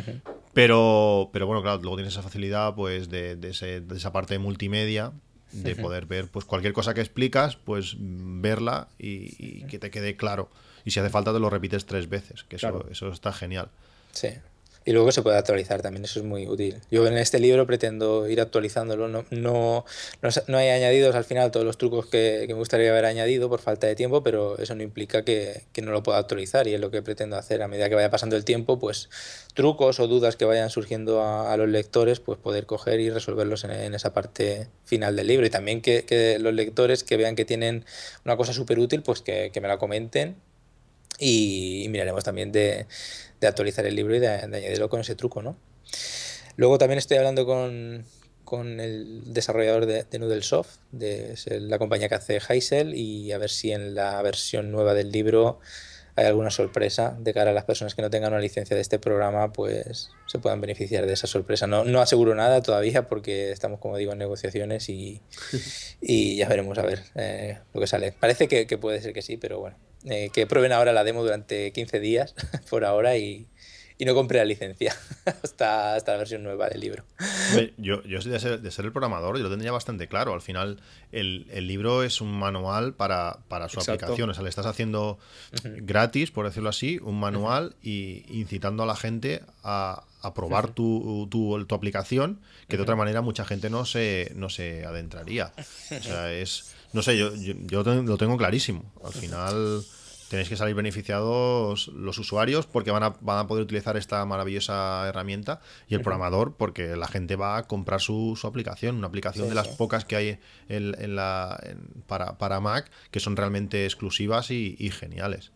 Pero, 0.52 1.30
pero 1.32 1.46
bueno, 1.48 1.62
claro, 1.62 1.80
luego 1.82 1.96
tienes 1.96 2.12
esa 2.14 2.22
facilidad 2.22 2.74
pues 2.76 3.08
de, 3.08 3.34
de 3.34 3.50
ese- 3.50 3.80
de 3.80 3.96
esa 3.96 4.12
parte 4.12 4.34
de 4.34 4.38
multimedia 4.38 5.12
de 5.50 5.74
poder 5.82 6.06
ver 6.06 6.28
pues 6.28 6.44
cualquier 6.44 6.72
cosa 6.72 6.94
que 6.94 7.00
explicas, 7.00 7.56
pues 7.56 7.96
verla 7.98 8.88
y, 8.98 9.34
y 9.38 9.64
que 9.66 9.78
te 9.80 9.90
quede 9.90 10.16
claro. 10.16 10.50
Y 10.84 10.90
si 10.92 11.00
hace 11.00 11.10
falta 11.10 11.32
te 11.32 11.40
lo 11.40 11.50
repites 11.50 11.86
tres 11.86 12.08
veces, 12.08 12.44
que 12.44 12.56
eso, 12.56 12.68
eso 12.90 13.08
está 13.08 13.32
genial. 13.32 13.68
Sí. 14.12 14.28
Y 14.86 14.92
luego 14.92 15.12
se 15.12 15.22
puede 15.22 15.38
actualizar 15.38 15.80
también, 15.80 16.04
eso 16.04 16.20
es 16.20 16.26
muy 16.26 16.46
útil. 16.46 16.80
Yo 16.90 17.06
en 17.06 17.16
este 17.16 17.38
libro 17.38 17.66
pretendo 17.66 18.28
ir 18.28 18.40
actualizándolo, 18.40 19.08
no, 19.08 19.24
no, 19.30 19.86
no, 20.20 20.28
no 20.46 20.58
hay 20.58 20.68
añadidos 20.68 21.14
al 21.14 21.24
final 21.24 21.50
todos 21.50 21.64
los 21.64 21.78
trucos 21.78 22.06
que, 22.06 22.44
que 22.46 22.52
me 22.52 22.58
gustaría 22.58 22.90
haber 22.90 23.06
añadido 23.06 23.48
por 23.48 23.60
falta 23.60 23.86
de 23.86 23.94
tiempo, 23.94 24.22
pero 24.22 24.58
eso 24.58 24.74
no 24.74 24.82
implica 24.82 25.24
que, 25.24 25.62
que 25.72 25.80
no 25.80 25.90
lo 25.90 26.02
pueda 26.02 26.18
actualizar 26.18 26.68
y 26.68 26.74
es 26.74 26.80
lo 26.80 26.90
que 26.90 27.00
pretendo 27.00 27.36
hacer 27.36 27.62
a 27.62 27.68
medida 27.68 27.88
que 27.88 27.94
vaya 27.94 28.10
pasando 28.10 28.36
el 28.36 28.44
tiempo, 28.44 28.78
pues 28.78 29.08
trucos 29.54 30.00
o 30.00 30.06
dudas 30.06 30.36
que 30.36 30.44
vayan 30.44 30.68
surgiendo 30.68 31.22
a, 31.22 31.50
a 31.50 31.56
los 31.56 31.68
lectores, 31.68 32.20
pues 32.20 32.38
poder 32.38 32.66
coger 32.66 33.00
y 33.00 33.08
resolverlos 33.08 33.64
en, 33.64 33.70
en 33.70 33.94
esa 33.94 34.12
parte 34.12 34.68
final 34.84 35.16
del 35.16 35.28
libro. 35.28 35.46
Y 35.46 35.50
también 35.50 35.80
que, 35.80 36.04
que 36.04 36.38
los 36.38 36.52
lectores 36.52 37.04
que 37.04 37.16
vean 37.16 37.36
que 37.36 37.46
tienen 37.46 37.86
una 38.24 38.36
cosa 38.36 38.52
súper 38.52 38.78
útil, 38.78 39.02
pues 39.02 39.22
que, 39.22 39.50
que 39.52 39.60
me 39.62 39.68
la 39.68 39.78
comenten 39.78 40.36
y, 41.18 41.86
miraremos 41.90 42.24
también 42.24 42.52
de, 42.52 42.86
de 43.40 43.46
actualizar 43.46 43.86
el 43.86 43.94
libro 43.94 44.14
y 44.14 44.20
de, 44.20 44.28
de 44.28 44.56
añadirlo 44.56 44.88
con 44.88 45.00
ese 45.00 45.14
truco, 45.14 45.42
¿no? 45.42 45.56
Luego 46.56 46.78
también 46.78 46.98
estoy 46.98 47.16
hablando 47.16 47.46
con, 47.46 48.04
con 48.44 48.80
el 48.80 49.32
desarrollador 49.32 49.86
de, 49.86 50.04
de 50.04 50.18
Noodlesoft, 50.18 50.76
de 50.92 51.36
la 51.60 51.78
compañía 51.78 52.08
que 52.08 52.14
hace 52.14 52.40
Heisel, 52.48 52.94
y 52.94 53.32
a 53.32 53.38
ver 53.38 53.50
si 53.50 53.72
en 53.72 53.94
la 53.94 54.20
versión 54.22 54.70
nueva 54.70 54.94
del 54.94 55.10
libro 55.10 55.60
hay 56.16 56.26
alguna 56.26 56.50
sorpresa 56.50 57.16
de 57.18 57.34
cara 57.34 57.50
a 57.50 57.54
las 57.54 57.64
personas 57.64 57.94
que 57.94 58.02
no 58.02 58.10
tengan 58.10 58.32
una 58.32 58.40
licencia 58.40 58.76
de 58.76 58.82
este 58.82 58.98
programa, 58.98 59.52
pues 59.52 60.10
se 60.26 60.38
puedan 60.38 60.60
beneficiar 60.60 61.06
de 61.06 61.12
esa 61.12 61.26
sorpresa. 61.26 61.66
No, 61.66 61.84
no 61.84 62.00
aseguro 62.00 62.34
nada 62.34 62.62
todavía 62.62 63.08
porque 63.08 63.50
estamos, 63.50 63.80
como 63.80 63.96
digo, 63.96 64.12
en 64.12 64.18
negociaciones 64.18 64.88
y, 64.88 65.20
y 66.00 66.36
ya 66.36 66.48
veremos 66.48 66.78
a 66.78 66.82
ver 66.82 67.02
eh, 67.16 67.58
lo 67.72 67.80
que 67.80 67.86
sale. 67.86 68.12
Parece 68.12 68.46
que, 68.48 68.66
que 68.66 68.78
puede 68.78 69.00
ser 69.00 69.12
que 69.12 69.22
sí, 69.22 69.36
pero 69.36 69.58
bueno, 69.58 69.76
eh, 70.04 70.30
que 70.32 70.46
prueben 70.46 70.72
ahora 70.72 70.92
la 70.92 71.02
demo 71.02 71.22
durante 71.22 71.72
15 71.72 71.98
días 71.98 72.34
por 72.70 72.84
ahora 72.84 73.16
y, 73.16 73.48
y 73.96 74.04
no 74.04 74.14
compre 74.14 74.38
la 74.38 74.44
licencia 74.44 74.94
hasta, 75.42 75.94
hasta 75.94 76.12
la 76.12 76.18
versión 76.18 76.42
nueva 76.42 76.68
del 76.68 76.80
libro. 76.80 77.04
Yo, 77.76 78.02
yo 78.02 78.18
de 78.20 78.40
ser, 78.40 78.60
de 78.60 78.70
ser 78.70 78.84
el 78.86 78.92
programador, 78.92 79.36
yo 79.36 79.44
lo 79.44 79.50
tendría 79.50 79.70
bastante 79.72 80.08
claro. 80.08 80.34
Al 80.34 80.40
final, 80.42 80.80
el, 81.12 81.46
el 81.52 81.68
libro 81.68 82.02
es 82.02 82.20
un 82.20 82.32
manual 82.32 82.94
para, 82.94 83.38
para 83.48 83.68
su 83.68 83.78
Exacto. 83.78 84.04
aplicación. 84.06 84.30
O 84.30 84.34
sea, 84.34 84.42
le 84.42 84.48
estás 84.48 84.66
haciendo 84.66 85.18
gratis, 85.62 86.30
por 86.32 86.46
decirlo 86.46 86.70
así, 86.70 86.98
un 87.02 87.20
manual 87.20 87.76
y 87.82 88.24
incitando 88.36 88.82
a 88.82 88.86
la 88.86 88.96
gente 88.96 89.42
a, 89.62 90.02
a 90.22 90.34
probar 90.34 90.70
tu, 90.70 91.28
tu, 91.30 91.64
tu 91.64 91.74
aplicación, 91.74 92.40
que 92.68 92.76
de 92.76 92.82
otra 92.82 92.96
manera 92.96 93.20
mucha 93.20 93.44
gente 93.44 93.70
no 93.70 93.84
se, 93.84 94.32
no 94.34 94.48
se 94.50 94.84
adentraría. 94.84 95.52
O 95.90 96.02
sea, 96.02 96.32
es. 96.32 96.74
No 96.92 97.02
sé, 97.02 97.16
yo, 97.18 97.34
yo, 97.34 97.54
yo 97.66 97.78
lo 97.82 97.84
tengo- 97.84 98.02
lo 98.02 98.16
tengo 98.18 98.36
clarísimo. 98.36 98.92
Al 99.04 99.12
final. 99.12 99.82
Tenéis 100.30 100.48
que 100.48 100.56
salir 100.56 100.74
beneficiados 100.74 101.88
los 101.88 102.18
usuarios 102.18 102.66
porque 102.66 102.90
van 102.90 103.02
a, 103.02 103.10
van 103.20 103.38
a 103.38 103.46
poder 103.46 103.62
utilizar 103.62 103.96
esta 103.96 104.24
maravillosa 104.24 105.06
herramienta 105.08 105.60
y 105.86 105.94
el 105.94 106.00
programador 106.00 106.56
porque 106.56 106.96
la 106.96 107.06
gente 107.08 107.36
va 107.36 107.56
a 107.58 107.62
comprar 107.68 108.00
su, 108.00 108.34
su 108.40 108.46
aplicación, 108.46 108.96
una 108.96 109.06
aplicación 109.06 109.44
Sí, 109.44 109.48
de 109.50 109.54
las 109.54 109.66
sí. 109.68 109.74
pocas 109.76 110.04
que 110.04 110.16
hay 110.16 110.38
en, 110.68 110.94
en 110.98 111.14
la, 111.16 111.58
en- 111.62 112.02
para, 112.06 112.38
para 112.38 112.58
Mac 112.60 112.90
que 113.10 113.20
son 113.20 113.36
realmente 113.36 113.84
exclusivas 113.84 114.50
y, 114.50 114.76
y 114.78 114.90
geniales. 114.90 115.52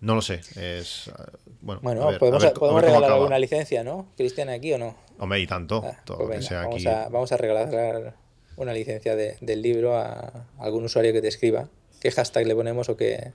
No 0.00 0.14
lo 0.14 0.22
sé, 0.22 0.40
es... 0.56 1.08
eh, 1.08 1.12
Bueno, 1.60 1.80
Bueno, 1.82 2.02
a 2.04 2.10
ver, 2.10 2.18
podemos, 2.18 2.42
a 2.42 2.46
ver- 2.48 2.56
a 2.56 2.58
podemos 2.58 2.82
ver 2.82 2.90
cómo 2.90 2.98
regalar 3.00 3.18
alguna 3.18 3.38
licencia, 3.38 3.84
¿no? 3.84 4.08
Cristian, 4.16 4.48
aquí 4.48 4.72
o 4.72 4.78
no. 4.78 4.96
Hombre, 5.18 5.40
y 5.40 5.46
tanto, 5.46 5.82
Ah, 5.84 6.00
todo 6.04 6.18
pues 6.18 6.28
lo 6.28 6.34
que 6.36 6.42
sea 6.42 6.60
vamos, 6.62 6.76
aquí. 6.76 6.86
a, 6.88 7.08
vamos 7.10 7.32
a 7.32 7.36
regalar 7.36 8.14
una 8.56 8.72
licencia 8.72 9.14
de- 9.14 9.36
del 9.42 9.60
libro 9.62 9.96
a 9.96 10.46
algún 10.58 10.84
usuario 10.84 11.12
que 11.12 11.20
te 11.20 11.28
escriba. 11.28 11.68
¿Qué 12.00 12.10
hashtag 12.10 12.46
le 12.46 12.54
ponemos 12.54 12.88
o 12.88 12.96
qué? 12.96 13.32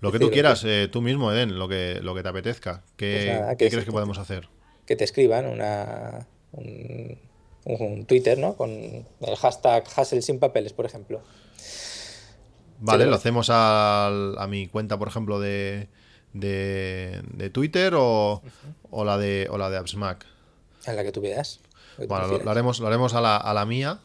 Lo 0.00 0.12
que 0.12 0.18
qué 0.18 0.24
tú 0.26 0.30
quieras, 0.30 0.62
eh, 0.64 0.88
tú 0.90 1.02
mismo, 1.02 1.32
Eden, 1.32 1.58
lo 1.58 1.68
que, 1.68 1.98
lo 2.02 2.14
que 2.14 2.22
te 2.22 2.28
apetezca. 2.28 2.82
¿Qué, 2.96 3.12
Pues 3.26 3.40
nada, 3.40 3.56
qué 3.56 3.68
crees 3.70 3.84
que 3.84 3.92
podemos 3.92 4.18
hacer? 4.18 4.48
que 4.86 4.96
te 4.96 5.04
escriban 5.04 5.44
una, 5.46 6.26
un, 6.52 7.18
un 7.64 8.06
Twitter, 8.06 8.38
¿no? 8.38 8.56
Con 8.56 8.70
el 8.70 9.36
hashtag 9.38 9.84
Hassel 9.94 10.22
sin 10.22 10.38
papeles, 10.38 10.72
por 10.72 10.86
ejemplo. 10.86 11.20
Vale, 12.80 13.04
Sí, 13.04 13.10
lo 13.10 13.16
hacemos 13.16 13.50
al- 13.50 14.38
a 14.38 14.46
mi 14.46 14.68
cuenta, 14.68 14.98
por 14.98 15.08
ejemplo, 15.08 15.40
de, 15.40 15.88
de, 16.32 17.20
de 17.34 17.50
Twitter 17.50 17.92
o, 17.96 18.40
o 18.90 19.04
la 19.04 19.18
de 19.18 19.48
o 19.50 19.58
la 19.58 19.68
de 19.68 19.76
AppsMac. 19.78 20.24
En 20.86 20.96
la 20.96 21.02
que 21.02 21.12
tú 21.12 21.20
veas. 21.20 21.60
Bueno, 22.06 22.38
lo 22.38 22.50
haremos, 22.50 22.78
lo 22.80 22.86
haremos 22.86 23.12
a 23.14 23.20
la, 23.20 23.36
a 23.36 23.52
la 23.52 23.66
mía, 23.66 23.98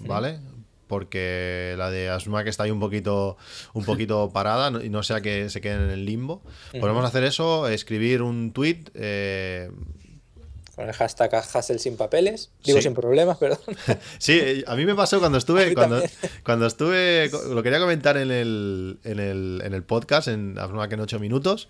¿vale? 0.00 0.40
Porque 0.86 1.74
la 1.78 1.90
de 1.90 2.08
AppsMac 2.10 2.46
está 2.46 2.62
ahí 2.64 2.70
un 2.70 2.80
poquito, 2.80 3.36
un 3.74 3.84
poquito 3.84 4.30
parada 4.34 4.70
no- 4.70 4.82
y 4.82 4.88
no 4.88 5.02
sea 5.02 5.20
que 5.20 5.50
se 5.50 5.60
quede 5.60 5.74
en 5.74 5.90
el 5.90 6.04
limbo. 6.06 6.42
Podemos 6.80 7.04
hacer 7.04 7.24
eso, 7.24 7.68
escribir 7.68 8.22
un 8.22 8.52
tweet. 8.52 8.84
eh, 8.94 9.70
Con 10.76 10.86
el 10.86 10.92
hashtag 10.92 11.34
Hassel 11.36 11.78
sin 11.80 11.96
papeles. 11.96 12.50
Digo 12.62 12.76
Sí. 12.78 12.82
sin 12.84 12.92
problemas, 12.94 13.38
perdón. 13.38 13.58
Sí, 14.18 14.38
eh, 14.40 14.62
a 14.66 14.76
mí 14.76 14.84
me 14.84 14.94
pasó 14.94 15.18
cuando 15.20 15.38
estuve, 15.38 15.72
cuando, 15.74 16.02
cuando 16.44 16.66
estuve, 16.66 17.30
lo 17.50 17.62
quería 17.62 17.80
comentar 17.80 18.18
en 18.18 18.30
el, 18.30 18.98
en 19.02 19.18
el, 19.18 19.62
en 19.64 19.72
el 19.72 19.82
podcast, 19.84 20.28
en 20.28 20.58
que 20.88 20.94
en 20.94 21.00
8 21.00 21.18
minutos. 21.18 21.68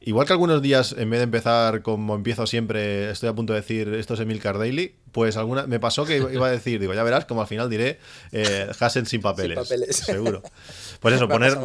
Igual 0.00 0.26
que 0.26 0.34
algunos 0.34 0.60
días, 0.60 0.94
en 0.98 1.08
vez 1.08 1.20
de 1.20 1.24
empezar 1.24 1.80
como 1.82 2.14
empiezo 2.14 2.46
siempre, 2.46 3.10
estoy 3.10 3.30
a 3.30 3.34
punto 3.34 3.54
de 3.54 3.60
decir 3.62 3.88
esto 3.94 4.14
es 4.14 4.20
Emilcar 4.20 4.58
Daily, 4.58 4.96
pues 5.12 5.36
alguna, 5.36 5.66
me 5.66 5.78
pasó 5.78 6.04
que 6.04 6.16
iba 6.16 6.46
a 6.46 6.50
decir, 6.50 6.80
digo, 6.80 6.94
ya 6.94 7.02
verás, 7.02 7.26
como 7.26 7.42
al 7.42 7.46
final 7.46 7.70
diré 7.70 7.98
eh, 8.32 8.70
Hassel 8.80 9.06
sin 9.06 9.20
papeles. 9.20 9.58
papeles. 9.58 9.96
Seguro. 10.06 10.42
Pues 11.00 11.14
eso, 11.14 11.28
poner, 11.28 11.58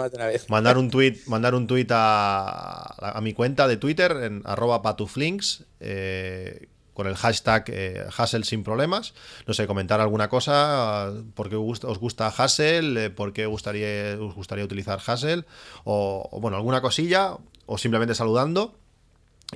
mandar 0.50 0.78
un 0.78 0.91
tweet, 0.91 1.18
mandar 1.28 1.56
un 1.56 1.68
tweet 1.68 1.88
a, 1.91 3.18
a 3.18 3.22
mi 3.22 3.34
cuenta 3.34 3.68
de 3.68 3.78
Twitter 3.78 4.12
en 4.24 4.41
arroba 4.45 4.82
patuflinks. 4.82 5.64
eh, 5.80 6.68
con 6.98 7.06
el 7.06 7.16
hashtag 7.16 7.66
eh, 7.68 8.06
Hassel 8.18 8.43
sin 8.43 8.64
problemas. 8.64 9.14
No 9.45 9.54
sé, 9.54 9.68
comentar 9.68 10.02
alguna 10.02 10.30
cosa, 10.30 11.14
por 11.36 11.48
qué 11.48 11.56
os 11.56 12.00
gusta, 12.00 12.28
Hassel, 12.36 12.98
eh, 12.98 13.10
por 13.12 13.34
qué 13.34 13.45
gustaría, 13.45 14.18
os 14.20 14.34
gustaría 14.34 14.66
utilizar 14.66 15.00
Hassel, 15.06 15.45
o, 15.84 16.28
o, 16.32 16.41
bueno, 16.41 16.58
alguna 16.58 16.82
cosilla, 16.82 17.38
o 17.68 17.78
simplemente 17.78 18.16
saludando. 18.16 18.74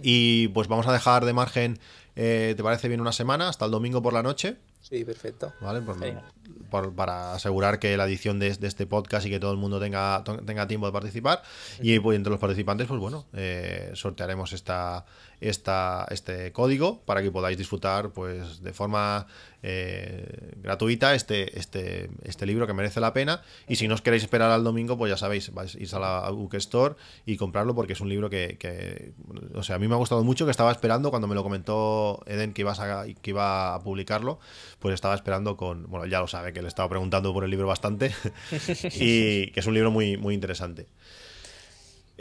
Y 0.04 0.50
pues 0.50 0.68
vamos 0.68 0.86
a 0.86 0.94
dejar 0.94 1.26
de 1.26 1.34
margen, 1.34 1.80
eh, 2.16 2.54
¿te 2.58 2.64
parece 2.64 2.88
bien 2.88 3.02
una 3.02 3.12
semana? 3.12 3.50
Hasta 3.50 3.66
el 3.66 3.72
domingo 3.72 4.02
por 4.02 4.14
la 4.14 4.24
noche. 4.24 4.58
Sí, 4.82 5.06
perfecto. 5.06 5.54
¿Vale? 5.62 5.82
Pues 5.82 5.98
Genial. 6.00 6.24
por- 6.72 6.94
para 6.96 7.34
asegurar 7.36 7.78
que 7.80 7.96
la 7.98 8.06
edición 8.06 8.40
de, 8.40 8.52
de 8.56 8.68
este 8.68 8.88
podcast 8.88 9.26
y 9.28 9.30
que 9.30 9.40
todo 9.40 9.52
el 9.52 9.58
mundo 9.58 9.80
tenga, 9.80 10.24
tenga 10.46 10.68
tiempo 10.68 10.88
de 10.88 10.92
participar. 10.92 11.44
Y 11.82 12.00
pues, 12.00 12.16
entre 12.18 12.32
los 12.32 12.40
participantes, 12.40 12.88
pues 12.88 13.00
bueno, 13.00 13.26
eh, 13.34 13.92
sortearemos 13.94 14.54
esta, 14.54 15.06
esta, 15.42 16.06
este 16.12 16.52
código 16.52 17.02
para 17.02 17.22
que 17.22 17.32
podáis 17.32 17.58
disfrutar 17.58 18.12
pues 18.12 18.62
de 18.62 18.74
forma 18.74 19.26
eh, 19.64 20.54
gratuita 20.58 21.16
este, 21.16 21.60
este, 21.60 22.10
este 22.24 22.46
libro 22.46 22.68
que 22.68 22.74
merece 22.74 23.00
la 23.00 23.12
pena. 23.12 23.42
Y 23.68 23.76
si 23.76 23.88
no 23.88 23.96
os 23.96 24.02
queréis 24.02 24.24
esperar 24.24 24.52
al 24.52 24.64
domingo, 24.64 24.98
pues 24.98 25.10
ya 25.10 25.18
sabéis, 25.18 25.52
vais 25.54 25.76
a 25.76 25.80
ir 25.80 25.90
a 25.96 26.00
la 26.00 26.30
Book 26.30 26.54
Store 26.56 26.96
y 27.26 27.38
comprarlo 27.38 27.74
porque 27.74 27.94
es 27.94 28.02
un 28.02 28.10
libro 28.10 28.30
que, 28.30 28.58
que, 28.60 29.14
o 29.56 29.64
sea, 29.64 29.78
a 29.78 29.80
mí 29.80 29.88
me 29.88 29.96
ha 29.96 29.98
gustado 29.98 30.24
mucho, 30.24 30.46
que 30.46 30.52
estaba 30.52 30.72
esperando 30.72 31.10
cuando 31.10 31.28
me 31.28 31.36
lo 31.36 31.44
comentó 31.44 32.22
Eden 32.28 32.54
que, 32.54 32.62
ibas 32.62 32.80
a, 32.80 33.06
que 33.06 33.30
iba 33.32 33.74
a 33.74 33.80
publicarlo, 33.82 34.40
pues 34.80 34.94
estaba 34.94 35.16
esperando 35.16 35.58
con, 35.58 35.90
bueno, 35.90 36.06
ya 36.06 36.20
lo 36.20 36.28
sabe, 36.28 36.54
que 36.54 36.62
le 36.62 36.68
estaba 36.68 36.88
preguntando 36.88 37.34
por 37.34 37.44
el 37.44 37.50
libro 37.50 37.68
bastante 37.68 38.14
y 38.94 39.48
que 39.52 39.60
es 39.60 39.66
un 39.66 39.74
libro 39.74 39.90
muy, 39.90 40.18
muy 40.18 40.36
interesante. 40.36 40.88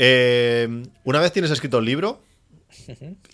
Eh, 0.03 0.83
una 1.05 1.21
vez 1.21 1.31
tienes 1.31 1.51
escrito 1.51 1.79
el 1.79 1.85
libro, 1.85 2.23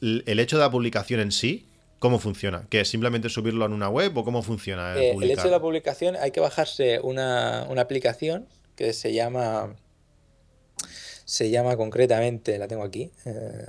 el 0.00 0.38
hecho 0.38 0.56
de 0.56 0.62
la 0.62 0.70
publicación 0.70 1.20
en 1.20 1.32
sí, 1.32 1.66
¿cómo 1.98 2.18
funciona? 2.18 2.66
¿Que 2.68 2.80
es 2.80 2.88
simplemente 2.88 3.28
subirlo 3.28 3.64
en 3.66 3.72
una 3.72 3.88
web 3.88 4.16
o 4.16 4.24
cómo 4.24 4.42
funciona 4.42 4.94
el 4.94 4.98
Eh, 4.98 5.10
el 5.20 5.30
hecho 5.30 5.44
de 5.44 5.50
la 5.50 5.60
publicación 5.60 6.16
hay 6.16 6.30
que 6.30 6.40
bajarse 6.40 7.00
una, 7.00 7.66
una 7.68 7.82
aplicación 7.82 8.46
que 8.76 8.92
se 8.92 9.12
llama. 9.12 9.74
Se 11.24 11.50
llama 11.50 11.76
concretamente, 11.76 12.56
la 12.58 12.68
tengo 12.68 12.84
aquí. 12.84 13.10
eh, 13.24 13.66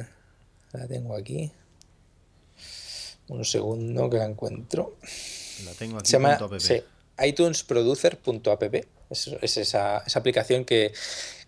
la 0.74 0.88
tengo 0.88 1.16
aquí. 1.16 1.52
Un 3.30 3.44
segundo 3.44 4.10
que 4.10 4.18
la 4.18 4.26
encuentro. 4.26 4.98
La 5.66 5.72
tengo 5.74 5.98
aquí. 5.98 6.08
Se 6.08 6.14
llama 6.14 6.38
punto 6.38 6.56
app. 6.56 6.62
sí, 6.62 6.82
iTunesproducer.app. 7.26 8.76
Es, 9.10 9.28
es 9.42 9.58
esa, 9.58 10.04
esa 10.06 10.20
aplicación 10.20 10.66
que, 10.66 10.94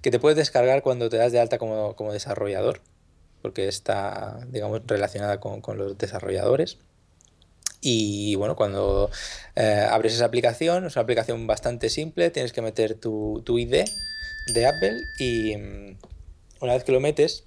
que 0.01 0.11
te 0.11 0.19
puedes 0.19 0.37
descargar 0.37 0.81
cuando 0.81 1.09
te 1.09 1.17
das 1.17 1.31
de 1.31 1.39
alta 1.39 1.57
como, 1.57 1.95
como 1.95 2.13
desarrollador, 2.13 2.81
porque 3.41 3.67
está, 3.67 4.39
digamos, 4.47 4.81
relacionada 4.85 5.39
con, 5.39 5.61
con 5.61 5.77
los 5.77 5.97
desarrolladores. 5.97 6.77
Y 7.81 8.35
bueno, 8.35 8.55
cuando 8.55 9.09
eh, 9.55 9.87
abres 9.89 10.13
esa 10.13 10.25
aplicación, 10.25 10.85
es 10.85 10.95
una 10.95 11.03
aplicación 11.03 11.47
bastante 11.47 11.89
simple, 11.89 12.29
tienes 12.29 12.51
que 12.51 12.61
meter 12.61 12.95
tu, 12.95 13.41
tu 13.45 13.57
ID 13.57 13.85
de 14.53 14.65
Apple 14.67 14.97
y 15.17 15.55
mm, 15.55 15.97
una 16.61 16.73
vez 16.73 16.83
que 16.83 16.91
lo 16.91 16.99
metes, 16.99 17.45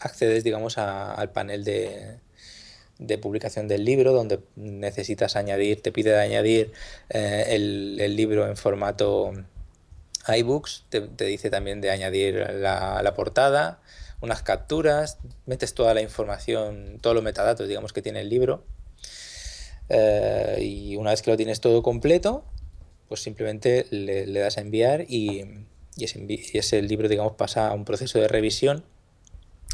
accedes, 0.00 0.42
digamos, 0.42 0.78
al 0.78 1.32
panel 1.32 1.64
de, 1.64 2.18
de 2.98 3.18
publicación 3.18 3.68
del 3.68 3.84
libro, 3.84 4.12
donde 4.12 4.40
necesitas 4.56 5.36
añadir, 5.36 5.82
te 5.82 5.92
pide 5.92 6.10
de 6.10 6.20
añadir 6.20 6.72
eh, 7.10 7.46
el, 7.48 8.16
libro 8.16 8.46
en 8.46 8.56
formato 8.56 9.32
iBooks, 10.28 10.84
te, 10.88 11.00
dice 11.26 11.50
también 11.50 11.82
de 11.82 11.90
añadir 11.90 12.36
la 12.36 13.12
portada, 13.14 13.80
unas 14.20 14.42
capturas, 14.42 15.18
metes 15.46 15.74
toda 15.74 15.94
la 15.94 16.02
información, 16.02 16.98
todos 17.00 17.14
los 17.14 17.24
metadatos, 17.24 17.68
digamos, 17.68 17.92
que 17.92 18.02
tiene 18.02 18.20
el 18.20 18.28
libro. 18.28 18.64
Eh, 19.88 20.58
y 20.60 20.96
una 20.96 21.10
vez 21.10 21.22
que 21.22 21.30
lo 21.30 21.36
tienes 21.36 21.60
todo 21.60 21.82
completo, 21.82 22.44
pues 23.08 23.22
simplemente 23.22 23.86
le, 23.90 24.26
das 24.38 24.58
a 24.58 24.60
enviar 24.60 25.06
y, 25.08 25.44
y 25.96 26.04
ese, 26.04 26.78
y 26.78 26.82
libro, 26.82 27.08
digamos, 27.08 27.34
pasa 27.34 27.68
a 27.68 27.74
un 27.74 27.84
proceso 27.84 28.18
de 28.18 28.28
revisión 28.28 28.84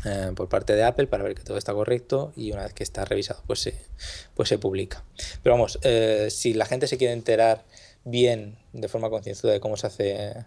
eh, 0.04 0.32
por 0.36 0.48
parte 0.48 0.74
de 0.74 0.84
Apple 0.84 1.06
para 1.06 1.24
ver 1.24 1.34
que 1.34 1.42
todo 1.42 1.56
está 1.56 1.72
correcto 1.72 2.32
y 2.36 2.52
una 2.52 2.62
vez 2.64 2.74
que 2.74 2.84
está 2.84 3.04
revisado, 3.04 3.42
pues 3.46 3.60
se, 3.60 3.74
pues 4.34 4.48
se 4.48 4.58
publica. 4.58 5.04
Pero 5.42 5.54
vamos, 5.54 5.78
eh, 5.82 6.28
si 6.30 6.54
la 6.54 6.66
gente 6.66 6.86
se 6.86 6.98
quiere 6.98 7.12
enterar 7.12 7.64
bien, 8.04 8.58
de 8.72 8.88
forma 8.88 9.10
concienzuda, 9.10 9.52
de 9.52 9.60
cómo 9.60 9.76
se 9.76 9.86
hace 9.86 10.44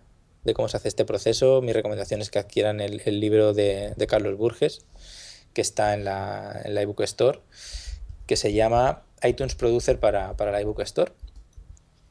de 0.48 0.54
cómo 0.54 0.68
se 0.70 0.78
hace 0.78 0.88
este 0.88 1.06
proceso, 1.06 1.62
mi 1.62 1.74
recomendación 1.74 2.22
es 2.22 2.32
que 2.32 2.40
adquieran 2.40 2.80
el, 2.80 3.02
libro 3.20 3.54
de, 3.54 3.94
Carlos 4.08 4.38
Burges, 4.38 4.86
que 5.54 5.62
está 5.62 5.94
en 5.94 6.06
la, 6.06 6.62
en 6.64 6.74
la 6.74 6.82
Store, 7.04 7.42
que 8.26 8.38
se 8.38 8.54
llama 8.54 9.04
iTunes 9.24 9.56
Producer 9.56 10.00
para, 10.00 10.36
para 10.38 10.52
la 10.52 10.62
iBook 10.62 10.80
Store. 10.82 11.12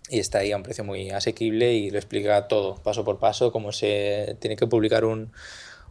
Y 0.09 0.20
está 0.20 0.39
ahí 0.39 0.53
a 0.53 0.57
un 0.57 0.62
precio 0.62 0.84
muy 0.84 1.11
asequible 1.11 1.72
y 1.72 1.91
lo 1.91 1.99
explica 1.99 2.47
todo, 2.47 2.76
paso 2.76 3.05
por 3.05 3.18
paso, 3.18 3.51
cómo 3.51 3.72
se 3.72 4.37
tiene 4.39 4.55
que 4.55 4.66
publicar 4.66 5.05
un, 5.05 5.32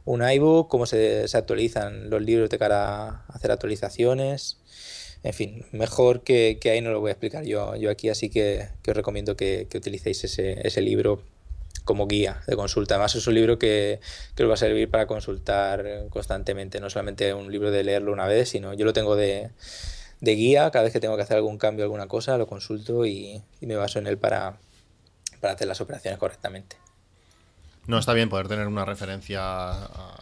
un 0.05 0.29
iBook, 0.29 0.69
cómo 0.69 0.85
se, 0.85 1.27
se 1.27 1.37
actualizan 1.37 2.09
los 2.09 2.21
libros 2.21 2.49
de 2.49 2.57
cara 2.59 3.07
a 3.07 3.25
hacer 3.27 3.51
actualizaciones. 3.51 4.59
En 5.23 5.33
fin, 5.33 5.65
mejor 5.71 6.21
que, 6.23 6.59
ahí 6.65 6.81
no 6.81 6.91
lo 6.91 7.01
voy 7.01 7.09
a 7.09 7.13
explicar 7.13 7.43
yo, 7.43 7.75
yo 7.75 7.89
aquí, 7.89 8.09
así 8.09 8.29
que, 8.29 8.69
que 8.83 8.91
os 8.91 8.97
recomiendo 8.97 9.35
que, 9.35 9.65
que 9.67 9.79
utilicéis 9.79 10.23
ese, 10.23 10.65
ese 10.65 10.81
libro 10.81 11.23
como 11.85 12.07
guía 12.07 12.41
de 12.47 12.55
consulta. 12.57 12.95
Además 12.95 13.15
es 13.15 13.25
un 13.27 13.35
libro 13.35 13.57
que, 13.57 14.01
que 14.35 14.43
os 14.43 14.49
va 14.49 14.55
a 14.55 14.57
servir 14.57 14.89
para 14.89 15.07
consultar 15.07 16.07
constantemente, 16.09 16.81
no 16.81 16.89
solamente 16.89 17.33
un 17.33 17.51
libro 17.51 17.71
de 17.71 17.83
leerlo 17.83 18.11
una 18.11 18.27
vez, 18.27 18.49
sino 18.49 18.73
yo 18.73 18.83
lo 18.83 18.91
tengo 18.91 19.15
de, 19.15 19.51
de 20.19 20.35
guía, 20.35 20.69
cada 20.71 20.83
vez 20.83 20.91
que 20.91 20.99
tengo 20.99 21.15
que 21.15 21.21
hacer 21.21 21.37
algún 21.37 21.57
cambio, 21.57 21.85
alguna 21.85 22.07
cosa, 22.07 22.37
lo 22.37 22.47
consulto 22.47 23.05
y, 23.05 23.41
y 23.61 23.65
me 23.67 23.75
baso 23.77 23.99
en 23.99 24.07
él 24.07 24.17
para, 24.17 24.57
para 25.39 25.53
hacer 25.53 25.67
las 25.67 25.79
operaciones 25.79 26.19
correctamente. 26.19 26.75
No, 27.87 27.99
está 27.99 28.13
bien 28.13 28.29
poder 28.29 28.47
tener 28.47 28.67
una 28.67 28.83
referencia 28.83 29.69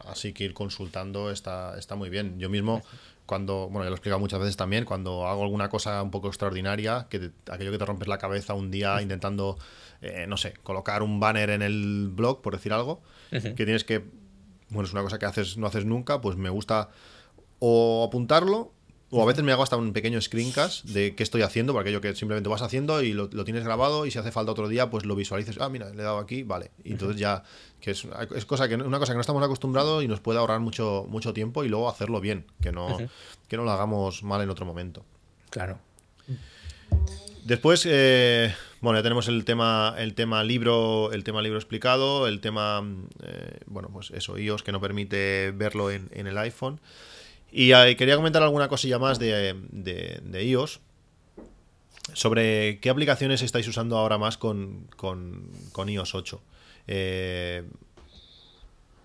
así 0.10 0.34
que 0.34 0.44
ir 0.44 0.54
consultando 0.54 1.32
está, 1.32 1.78
está 1.78 1.96
muy 1.96 2.10
bien. 2.10 2.38
Yo 2.38 2.50
mismo, 2.50 2.84
cuando, 3.26 3.70
bueno, 3.70 3.80
ya 3.84 3.90
lo 3.90 3.92
he 3.92 3.96
explicado 3.96 4.20
muchas 4.20 4.40
veces 4.40 4.58
también, 4.58 4.84
cuando 4.86 5.28
hago 5.28 5.44
alguna 5.44 5.70
cosa 5.70 6.04
un 6.04 6.12
poco 6.12 6.28
extraordinaria, 6.28 7.08
que 7.10 7.20
te- 7.20 7.52
aquello 7.52 7.72
que 7.72 7.78
te 7.78 7.86
rompes 7.86 8.08
la 8.08 8.18
cabeza 8.18 8.54
un 8.54 8.70
día 8.70 9.02
intentando, 9.02 9.58
eh, 10.02 10.26
no 10.28 10.36
sé, 10.38 10.54
colocar 10.64 11.02
un 11.04 11.20
banner 11.20 11.50
en 11.52 11.62
el 11.62 12.10
blog, 12.12 12.42
por 12.42 12.54
decir 12.54 12.74
algo, 12.74 13.02
que 13.56 13.64
tienes 13.66 13.84
que, 13.86 14.00
bueno, 14.70 14.84
es 14.88 14.92
una 14.94 15.04
cosa 15.04 15.20
que 15.20 15.26
haces, 15.26 15.58
no 15.58 15.68
haces 15.68 15.86
nunca, 15.86 16.20
pues 16.20 16.36
me 16.36 16.50
gusta 16.50 16.90
o 17.60 18.04
apuntarlo. 18.06 18.73
O 19.16 19.22
a 19.22 19.26
veces 19.28 19.44
me 19.44 19.52
hago 19.52 19.62
hasta 19.62 19.78
un 19.78 19.94
pequeño 19.94 20.20
screencast 20.20 20.86
de 20.86 21.14
qué 21.14 21.22
estoy 21.22 21.44
haciendo, 21.44 21.72
por 21.72 21.84
aquello 21.84 22.02
que 22.02 22.16
simplemente 22.16 22.50
vas 22.50 22.64
haciendo 22.64 23.04
y 23.04 23.14
lo, 23.14 23.30
lo 23.32 23.46
tienes 23.46 23.64
grabado 23.64 24.08
y 24.08 24.12
si 24.12 24.18
hace 24.18 24.32
falta 24.32 24.52
otro 24.52 24.68
día, 24.68 24.90
pues 24.90 25.06
lo 25.06 25.16
visualices. 25.16 25.60
Ah, 25.60 25.70
mira, 25.70 25.92
le 25.92 26.02
he 26.02 26.04
dado 26.04 26.18
aquí, 26.18 26.42
vale. 26.42 26.72
Y 26.84 26.94
entonces 26.94 27.18
ya, 27.18 27.44
que 27.80 27.92
es, 27.92 28.08
es 28.36 28.46
cosa 28.46 28.68
que, 28.68 28.74
una 28.74 28.98
cosa 28.98 29.12
que 29.12 29.18
no 29.18 29.22
estamos 29.22 29.44
acostumbrados 29.44 30.04
y 30.04 30.08
nos 30.08 30.20
puede 30.20 30.40
ahorrar 30.40 30.62
mucho, 30.62 31.06
mucho 31.08 31.32
tiempo 31.32 31.64
y 31.64 31.70
luego 31.70 31.88
hacerlo 31.88 32.22
bien, 32.22 32.48
que 32.60 32.72
no, 32.72 32.98
que 33.48 33.56
no 33.56 33.64
lo 33.64 33.72
hagamos 33.72 34.24
mal 34.24 34.42
en 34.42 34.50
otro 34.50 34.66
momento. 34.66 35.06
Claro. 35.52 35.78
Después, 37.44 37.86
eh, 37.88 38.52
bueno, 38.82 38.98
ya 38.98 39.04
tenemos 39.04 39.28
el 39.28 39.46
tema, 39.46 39.94
el 40.00 40.16
tema 40.16 40.44
libro, 40.44 41.12
el 41.12 41.24
tema 41.24 41.44
libro 41.44 41.60
explicado, 41.60 42.28
el 42.28 42.40
tema, 42.40 42.84
eh, 43.22 43.60
bueno, 43.68 43.90
pues 43.94 44.10
eso, 44.10 44.40
iOS 44.40 44.64
que 44.64 44.72
no 44.72 44.82
permite 44.82 45.52
verlo 45.52 45.92
en, 45.92 46.10
en 46.14 46.26
el 46.26 46.38
iPhone. 46.40 46.80
Y 47.56 47.72
eh, 47.72 47.96
quería 47.96 48.16
comentar 48.16 48.42
alguna 48.42 48.68
cosilla 48.68 48.98
más 48.98 49.20
de, 49.20 49.56
de- 49.72 50.44
iOS. 50.44 50.80
Sobre 52.14 52.80
qué 52.80 52.90
aplicaciones 52.90 53.42
estáis 53.44 53.68
usando 53.68 53.98
ahora 53.98 54.18
más 54.18 54.38
con, 54.38 54.88
con, 54.98 55.50
con 55.72 55.88
iOS 55.88 56.16
8. 56.16 56.42
Eh, 56.88 57.64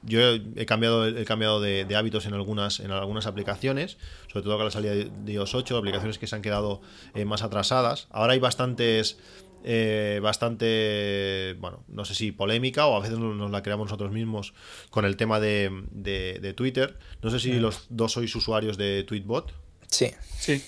yo 0.02 0.20
he 0.56 0.64
cambiado, 0.66 1.06
he 1.06 1.24
cambiado 1.24 1.60
de, 1.60 1.84
hábitos 1.94 2.24
en 2.26 2.32
algunas, 2.34 2.80
en 2.80 2.90
algunas 2.90 3.26
aplicaciones, 3.26 3.98
sobre 4.32 4.44
todo 4.44 4.56
con 4.56 4.64
la 4.64 4.70
salida 4.70 4.94
de 4.94 5.32
iOS 5.32 5.54
8, 5.54 5.76
aplicaciones 5.76 6.18
que 6.18 6.26
se 6.26 6.34
han 6.34 6.42
quedado 6.42 6.80
eh, 7.14 7.24
más 7.24 7.42
atrasadas. 7.42 8.08
Ahora 8.10 8.32
hay 8.32 8.38
bastantes, 8.38 9.18
eh, 9.64 10.20
bastante, 10.22 11.54
bueno, 11.58 11.84
no 11.88 12.04
sé 12.04 12.14
si 12.14 12.32
polémica 12.32 12.86
o 12.86 12.96
a 12.96 13.00
veces 13.00 13.18
nos 13.18 13.36
nos 13.36 13.50
la 13.50 13.62
creamos 13.62 13.86
nosotros 13.86 14.10
mismos 14.12 14.54
con 14.90 15.04
el 15.04 15.16
tema 15.16 15.40
de, 15.40 15.70
de- 15.90 16.38
de 16.40 16.52
Twitter. 16.54 16.98
No 17.22 17.30
sé 17.30 17.40
si 17.40 17.52
los 17.54 17.86
dos 17.90 18.12
sois 18.12 18.34
usuarios 18.34 18.76
de 18.78 19.04
Tweetbot. 19.04 19.52
Sí. 19.90 20.12
Sí. 20.38 20.62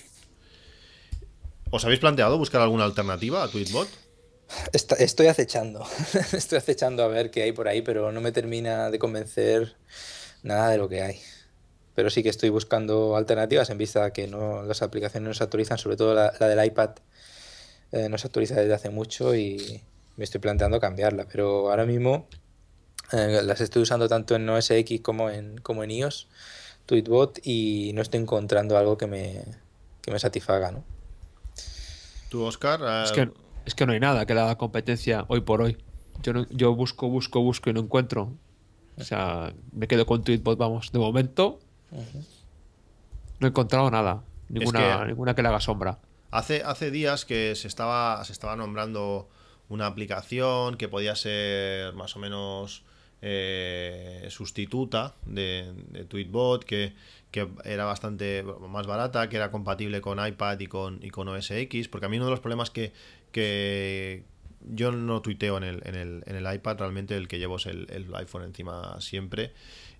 ¿Os 1.69 1.85
habéis 1.85 1.99
planteado 1.99 2.37
buscar 2.37 2.61
alguna 2.61 2.83
alternativa 2.83 3.43
a 3.43 3.47
Tweetbot? 3.47 3.87
Está- 4.73 4.95
estoy 4.95 5.27
acechando. 5.27 5.85
estoy 6.33 6.57
acechando 6.57 7.03
a 7.03 7.07
ver 7.07 7.31
qué 7.31 7.43
hay 7.43 7.51
por 7.53 7.67
ahí, 7.67 7.81
pero 7.81 8.11
no 8.11 8.19
me 8.19 8.31
termina 8.33 8.89
de 8.91 8.99
convencer 8.99 9.75
nada 10.43 10.69
de 10.69 10.77
lo 10.77 10.89
que 10.89 11.01
hay. 11.01 11.19
Pero 11.95 12.09
sí 12.09 12.23
que 12.23 12.29
estoy 12.29 12.49
buscando 12.49 13.15
alternativas 13.15 13.69
en 13.69 13.77
vista 13.77 14.03
de 14.05 14.11
que 14.13 14.27
no, 14.27 14.63
las 14.63 14.81
aplicaciones 14.81 15.27
no 15.29 15.33
se 15.33 15.43
actualizan, 15.43 15.77
sobre 15.77 15.95
todo 15.97 16.13
la, 16.13 16.33
la 16.39 16.47
del 16.47 16.65
iPad 16.65 16.91
eh, 17.91 18.07
no 18.09 18.17
se 18.17 18.27
actualiza 18.27 18.55
desde 18.55 18.73
hace 18.73 18.89
mucho 18.89 19.35
y 19.35 19.81
me 20.17 20.23
estoy 20.23 20.39
planteando 20.41 20.79
cambiarla. 20.79 21.27
Pero 21.31 21.69
ahora 21.69 21.85
mismo 21.85 22.27
eh, 23.11 23.41
las 23.43 23.61
estoy 23.61 23.81
usando 23.83 24.07
tanto 24.07 24.35
en 24.35 24.47
OS 24.49 24.71
X 24.71 25.01
como 25.01 25.29
en, 25.29 25.57
como 25.59 25.83
en 25.83 25.91
iOS, 25.91 26.27
Tweetbot, 26.85 27.39
y 27.43 27.91
no 27.93 28.01
estoy 28.01 28.21
encontrando 28.21 28.77
algo 28.77 28.97
que 28.97 29.07
me, 29.07 29.43
que 30.01 30.11
me 30.11 30.19
satisfaga, 30.19 30.71
¿no? 30.71 30.83
¿Tú, 32.29 32.43
Oscar? 32.43 32.79
Eh, 32.81 33.03
Es 33.05 33.11
que, 33.11 33.29
es 33.65 33.75
que 33.75 33.85
no 33.85 33.93
hay 33.93 33.99
nada 33.99 34.25
que 34.25 34.33
le 34.33 34.39
haga 34.41 34.57
competencia 34.57 35.25
hoy 35.27 35.41
por 35.41 35.61
hoy. 35.61 35.77
Yo, 36.23 36.33
no- 36.33 36.47
yo 36.49 36.73
busco, 36.75 37.09
busco, 37.09 37.41
busco 37.41 37.69
y 37.69 37.73
no 37.73 37.81
encuentro. 37.81 38.33
O 38.97 39.03
sea, 39.03 39.53
me 39.71 39.87
quedo 39.87 40.05
con 40.05 40.23
Tweetbot, 40.23 40.57
vamos. 40.57 40.91
De 40.91 40.99
momento, 40.99 41.59
no 43.39 43.47
he 43.47 43.49
encontrado 43.49 43.89
nada. 43.91 44.23
Ninguna, 44.49 44.79
que- 45.01 45.07
ninguna 45.07 45.35
que 45.35 45.41
le 45.41 45.47
haga 45.47 45.59
sombra. 45.59 45.99
Hace, 46.31 46.63
hace 46.63 46.91
días 46.91 47.25
que 47.25 47.55
se 47.55 47.67
estaba, 47.67 48.23
se 48.23 48.31
estaba 48.31 48.55
nombrando 48.55 49.29
una 49.67 49.85
aplicación 49.85 50.77
que 50.77 50.87
podía 50.87 51.15
ser 51.15 51.93
más 51.93 52.15
o 52.15 52.19
menos 52.19 52.83
eh, 53.21 54.27
sustituta 54.29 55.13
de, 55.25 56.05
Tweetbot, 56.07 56.63
que, 56.63 56.93
que 57.31 57.47
era 57.65 57.85
bastante 57.85 58.43
más 58.43 58.87
barata, 58.87 59.29
que 59.29 59.35
era 59.35 59.51
compatible 59.51 59.99
con 59.99 60.25
iPad 60.25 60.59
y 60.59 60.67
con, 60.67 61.03
y 61.03 61.09
con 61.09 61.27
OS 61.27 61.51
X, 61.51 61.87
porque 61.89 62.05
a 62.05 62.09
mí 62.09 62.17
uno 62.17 62.25
de 62.25 62.31
los 62.31 62.39
problemas 62.39 62.69
que, 62.69 62.93
que 63.31 64.23
yo 64.61 64.91
no 64.91 65.21
tuiteo 65.21 65.57
en 65.57 65.63
el, 65.63 65.81
en 65.85 65.95
el, 65.95 66.23
en 66.25 66.35
el 66.35 66.53
iPad, 66.53 66.77
realmente 66.77 67.15
el 67.15 67.27
que 67.27 67.39
llevo 67.39 67.57
es 67.57 67.65
el, 67.65 67.87
el 67.91 68.13
iPhone 68.15 68.43
encima 68.43 68.99
siempre, 69.01 69.53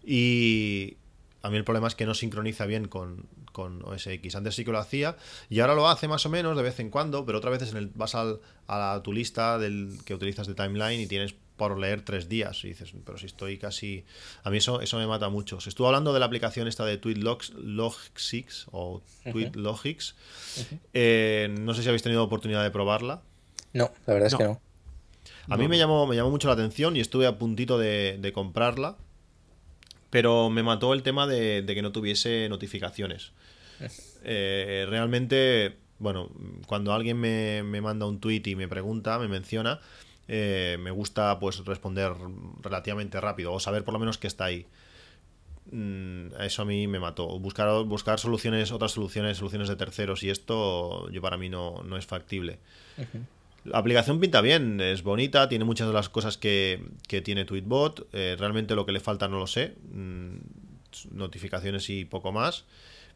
y 0.03 0.97
a 1.41 1.49
mí 1.49 1.57
el 1.57 1.63
problema 1.63 1.87
es 1.87 1.95
que 1.95 2.05
no 2.05 2.13
sincroniza 2.13 2.65
bien 2.65 2.87
con, 2.87 3.27
con 3.51 3.83
OS 3.83 4.07
X. 4.07 4.35
Antes 4.35 4.55
sí 4.55 4.65
que 4.65 4.71
lo 4.71 4.79
hacía 4.79 5.17
y 5.49 5.59
ahora 5.59 5.75
lo 5.75 5.87
hace 5.87 6.07
más 6.07 6.25
o 6.25 6.29
menos 6.29 6.55
de 6.57 6.63
vez 6.63 6.79
en 6.79 6.89
cuando, 6.89 7.25
pero 7.25 7.37
otras 7.37 7.51
veces 7.51 7.71
en 7.71 7.77
el, 7.77 7.87
vas 7.87 8.15
al, 8.15 8.39
a 8.67 9.01
tu 9.03 9.13
lista 9.13 9.57
del, 9.57 9.99
que 10.05 10.13
utilizas 10.13 10.47
de 10.47 10.53
timeline 10.53 11.01
y 11.01 11.07
tienes 11.07 11.35
por 11.61 11.77
leer 11.77 12.01
tres 12.01 12.27
días. 12.27 12.63
Y 12.63 12.69
dices, 12.69 12.91
pero 13.05 13.19
si 13.19 13.27
estoy 13.27 13.59
casi. 13.59 14.03
A 14.43 14.49
mí 14.49 14.57
eso, 14.57 14.81
eso 14.81 14.97
me 14.97 15.05
mata 15.05 15.29
mucho. 15.29 15.61
Se 15.61 15.69
estuvo 15.69 15.85
hablando 15.85 16.11
de 16.11 16.19
la 16.19 16.25
aplicación 16.25 16.67
esta 16.67 16.85
de 16.85 16.97
TweetLogix 16.97 18.65
o 18.71 19.03
TweetLogix. 19.31 20.15
Eh, 20.93 21.53
no 21.59 21.75
sé 21.75 21.83
si 21.83 21.87
habéis 21.87 22.01
tenido 22.01 22.23
oportunidad 22.23 22.63
de 22.63 22.71
probarla. 22.71 23.21
No, 23.73 23.91
la 24.07 24.13
verdad 24.15 24.27
es 24.27 24.35
que 24.35 24.43
no. 24.43 24.59
A 25.49 25.57
mí 25.57 25.67
me 25.67 25.77
llamó, 25.77 26.07
me 26.07 26.15
llamó 26.15 26.31
mucho 26.31 26.47
la 26.47 26.55
atención 26.55 26.95
y 26.95 26.99
estuve 26.99 27.27
a 27.27 27.37
puntito 27.37 27.77
de, 27.77 28.17
de 28.19 28.33
comprarla. 28.33 28.97
Pero 30.11 30.51
me 30.51 30.61
mató 30.61 30.93
el 30.93 31.01
tema 31.01 31.25
de, 31.25 31.63
de 31.63 31.73
que 31.73 31.81
no 31.81 31.91
tuviese 31.91 32.47
notificaciones. 32.49 33.31
Eh, 34.23 34.85
realmente, 34.87 35.77
bueno, 35.97 36.29
cuando 36.67 36.93
alguien 36.93 37.17
me, 37.19 37.63
me, 37.63 37.81
manda 37.81 38.05
un 38.05 38.19
tweet 38.19 38.43
y 38.45 38.55
me 38.55 38.67
pregunta, 38.67 39.17
me 39.17 39.27
menciona, 39.27 39.79
eh, 40.27 40.77
me 40.79 40.91
gusta 40.91 41.39
pues 41.39 41.65
responder 41.65 42.13
relativamente 42.61 43.19
rápido 43.19 43.51
o 43.51 43.59
saber 43.59 43.83
por 43.83 43.95
lo 43.95 43.99
menos 43.99 44.19
que 44.19 44.27
está 44.27 44.45
ahí. 44.45 44.67
Mm, 45.71 46.27
eso 46.39 46.61
a 46.61 46.65
mí 46.65 46.87
me 46.87 46.99
mató. 46.99 47.39
Buscar, 47.39 47.83
buscar 47.85 48.19
soluciones, 48.19 48.71
otras 48.71 48.91
soluciones, 48.91 49.37
soluciones 49.37 49.69
de 49.69 49.75
terceros 49.75 50.23
y 50.23 50.29
esto 50.29 51.09
yo 51.09 51.21
para 51.21 51.37
mí 51.37 51.49
no, 51.49 51.81
no 51.83 51.97
es 51.97 52.05
factible. 52.05 52.59
La 53.63 53.77
aplicación 53.77 54.19
pinta 54.19 54.41
bien, 54.41 54.81
es 54.81 55.03
bonita, 55.03 55.47
tiene 55.47 55.65
muchas 55.65 55.87
de 55.87 55.93
las 55.93 56.09
cosas 56.09 56.37
que, 56.37 56.83
que 57.07 57.21
tiene 57.21 57.45
Tweetbot. 57.45 58.07
Eh, 58.11 58.35
realmente 58.39 58.75
lo 58.75 58.85
que 58.85 58.91
le 58.91 58.99
falta 58.99 59.27
no 59.27 59.37
lo 59.37 59.47
sé. 59.47 59.75
Mm, 59.93 60.37
notificaciones 61.11 61.89
y 61.89 62.05
poco 62.05 62.31
más. 62.31 62.65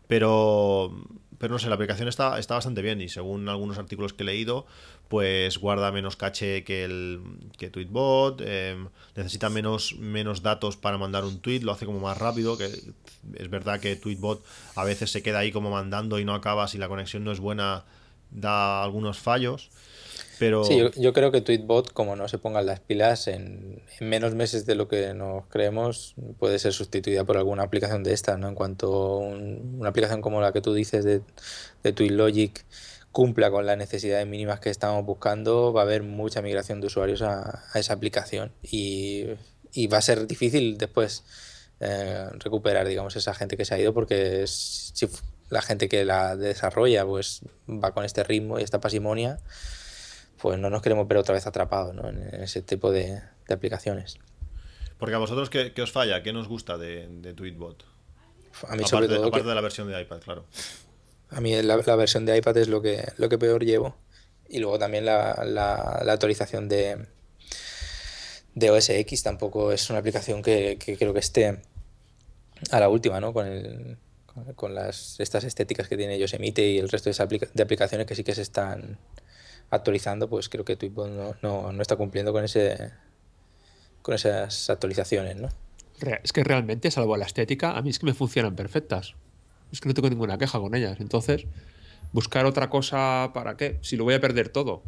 Pero, 0.07 0.95
pero 1.39 1.53
no 1.53 1.59
sé, 1.59 1.67
la 1.67 1.75
aplicación 1.75 2.07
está, 2.07 2.37
está 2.37 2.53
bastante 2.53 2.83
bien 2.83 3.01
y 3.01 3.09
según 3.09 3.49
algunos 3.49 3.79
artículos 3.79 4.13
que 4.13 4.21
he 4.21 4.25
leído, 4.25 4.67
pues 5.07 5.57
guarda 5.57 5.91
menos 5.91 6.15
caché 6.15 6.63
que 6.63 6.83
el 6.83 7.21
que 7.57 7.71
Tweetbot, 7.71 8.41
eh, 8.45 8.77
necesita 9.15 9.49
menos, 9.49 9.95
menos 9.97 10.43
datos 10.43 10.77
para 10.77 10.99
mandar 10.99 11.23
un 11.25 11.39
tweet, 11.39 11.61
lo 11.61 11.71
hace 11.71 11.87
como 11.87 11.99
más 11.99 12.19
rápido, 12.19 12.55
que 12.55 12.65
es 12.65 13.49
verdad 13.49 13.79
que 13.79 13.95
Tweetbot 13.95 14.45
a 14.75 14.83
veces 14.83 15.09
se 15.09 15.23
queda 15.23 15.39
ahí 15.39 15.51
como 15.51 15.71
mandando 15.71 16.19
y 16.19 16.25
no 16.25 16.35
acaba, 16.35 16.67
si 16.67 16.77
la 16.77 16.87
conexión 16.87 17.23
no 17.23 17.31
es 17.31 17.39
buena 17.39 17.83
da 18.31 18.83
algunos 18.83 19.17
fallos. 19.17 19.71
Pero... 20.39 20.63
Sí, 20.63 20.78
yo, 20.78 20.91
yo, 20.91 21.13
creo 21.13 21.32
que 21.32 21.41
Tweetbot, 21.41 21.93
como 21.93 22.16
no 22.16 22.28
se 22.28 22.38
pongan 22.38 22.66
las 22.66 22.80
pilas, 22.80 23.28
en, 23.28 23.84
en, 23.99 24.09
menos 24.09 24.36
meses 24.36 24.66
de 24.66 24.76
lo 24.76 24.88
que 24.88 25.13
nos 25.13 25.47
creemos, 25.47 26.16
puede 26.39 26.59
ser 26.59 26.74
sustituida 26.74 27.24
por 27.24 27.38
alguna 27.38 27.63
aplicación 27.63 28.03
de 28.03 28.13
esta, 28.13 28.38
¿no? 28.38 28.47
En 28.47 28.55
cuanto 28.55 29.18
un, 29.18 29.78
una 29.80 29.89
aplicación 29.89 30.22
como 30.22 30.41
la 30.41 30.51
que 30.51 30.61
tú 30.61 30.74
dices 30.74 31.05
de, 31.05 31.22
de 31.84 31.93
TweetLogic 31.93 32.66
cumpla 33.11 33.49
con 33.49 33.66
las 33.66 33.78
necesidades 33.78 34.28
mínimas 34.28 34.59
que 34.59 34.70
estamos 34.70 35.05
buscando, 35.05 35.72
va 35.72 35.82
a 35.82 35.84
haber 35.86 36.03
mucha 36.03 36.41
migración 36.41 36.82
de 36.82 36.88
usuarios 36.88 37.22
a, 37.22 37.63
a 37.72 37.80
esa 37.80 37.93
aplicación 37.93 38.51
y, 38.61 39.24
y, 39.72 39.88
va 39.88 39.99
a 39.99 40.01
ser 40.01 40.28
difícil 40.28 40.78
después 40.78 41.24
eh, 41.80 42.28
recuperar, 42.39 42.86
digamos, 42.86 43.16
esa 43.16 43.34
gente 43.34 43.55
que 43.55 43.63
se 43.63 43.74
ha 43.74 43.80
ido 43.80 43.93
porque 43.93 44.43
es, 44.43 44.91
si 44.93 45.07
la 45.49 45.61
gente 45.61 45.88
que 45.88 46.03
la 46.03 46.36
desarrolla 46.36 47.05
pues 47.05 47.41
va 47.70 47.93
con 47.93 48.03
este 48.03 48.24
ritmo 48.24 48.59
y 48.59 48.63
esta 48.63 48.82
pasimonia, 48.82 49.39
pues 50.45 50.59
no 50.59 50.69
nos 50.69 50.83
queremos 50.83 51.07
ver 51.07 51.17
otra 51.17 51.33
vez 51.33 51.47
atrapados 51.47 51.95
¿no? 51.95 52.07
en 52.07 52.19
ese 52.43 52.61
tipo 52.61 52.91
de, 52.91 53.19
de, 53.47 53.53
aplicaciones. 53.55 54.19
Porque 54.99 55.15
a 55.15 55.17
vosotros, 55.17 55.49
¿qué, 55.49 55.73
qué 55.73 55.81
os 55.81 55.91
falla? 55.91 56.21
¿Qué 56.21 56.33
nos 56.33 56.47
gusta 56.47 56.77
de, 56.77 57.07
de 57.07 57.33
Tweetbot? 57.33 57.81
A 57.81 57.87
mí 57.87 58.83
aparte, 58.83 58.85
sobre 58.85 59.07
todo 59.07 59.25
aparte 59.25 59.41
que, 59.41 59.49
de 59.49 59.55
la 59.55 59.61
versión 59.61 59.87
de 59.87 59.99
iPad, 59.99 60.21
claro. 60.21 60.45
A 61.31 61.41
mí 61.41 61.59
la, 61.63 61.77
la, 61.77 61.95
versión 61.95 62.27
de 62.27 62.37
iPad 62.37 62.57
es 62.57 62.67
lo 62.67 62.79
que, 62.83 63.11
lo 63.17 63.27
que 63.27 63.39
peor 63.39 63.65
llevo. 63.65 63.97
Y 64.47 64.59
luego 64.59 64.77
también 64.77 65.03
la, 65.03 65.33
la, 65.47 66.03
la 66.05 66.13
actualización 66.13 66.69
de, 66.69 67.07
de 68.53 68.69
OS 68.69 68.89
X 68.91 69.23
tampoco 69.23 69.71
es 69.71 69.89
una 69.89 69.97
aplicación 69.97 70.43
que, 70.43 70.77
que, 70.77 70.95
creo 70.95 71.11
que 71.11 71.21
esté 71.21 71.59
a 72.69 72.79
la 72.79 72.87
última, 72.87 73.19
¿no? 73.19 73.33
Con, 73.33 73.47
el, 73.47 73.97
con 74.55 74.75
las, 74.75 75.19
estas 75.19 75.43
estéticas 75.43 75.87
que 75.87 75.97
tiene 75.97 76.19
Yosemite 76.19 76.69
y 76.69 76.77
el 76.77 76.89
resto 76.89 77.09
de, 77.09 77.23
aplica 77.23 77.47
de 77.51 77.63
aplicaciones 77.63 78.05
que 78.05 78.13
sí 78.13 78.23
que 78.23 78.35
se 78.35 78.43
están 78.43 78.99
actualizando, 79.70 80.30
pues 80.30 80.49
creo 80.49 80.66
que 80.66 80.76
Tweetbot 80.76 81.09
no, 81.09 81.36
no, 81.41 81.72
no, 81.72 81.82
está 81.82 81.95
cumpliendo 81.95 82.32
con 82.32 82.43
ese 82.43 82.91
con 84.01 84.13
esas 84.13 84.70
actualizaciones, 84.70 85.36
¿no? 85.36 85.49
Es 86.24 86.34
que 86.34 86.43
realmente, 86.43 86.91
salvo 86.91 87.18
la 87.18 87.26
estética, 87.26 87.72
a 87.78 87.82
mí 87.82 87.89
es 87.89 87.99
que 87.99 88.05
me 88.05 88.13
funcionan 88.13 88.55
perfectas. 88.55 89.16
Es 89.72 89.82
que 89.82 89.88
no 89.88 89.93
tengo 89.93 90.09
ninguna 90.09 90.38
queja 90.38 90.59
con 90.59 90.76
ellas. 90.76 90.99
Entonces, 90.99 91.45
buscar 92.11 92.45
otra 92.45 92.70
cosa, 92.70 93.32
¿para 93.34 93.57
qué? 93.57 93.80
Si 93.82 93.95
lo 93.95 94.03
voy 94.03 94.13
a 94.13 94.22
perder 94.22 94.49
todo. 94.49 94.84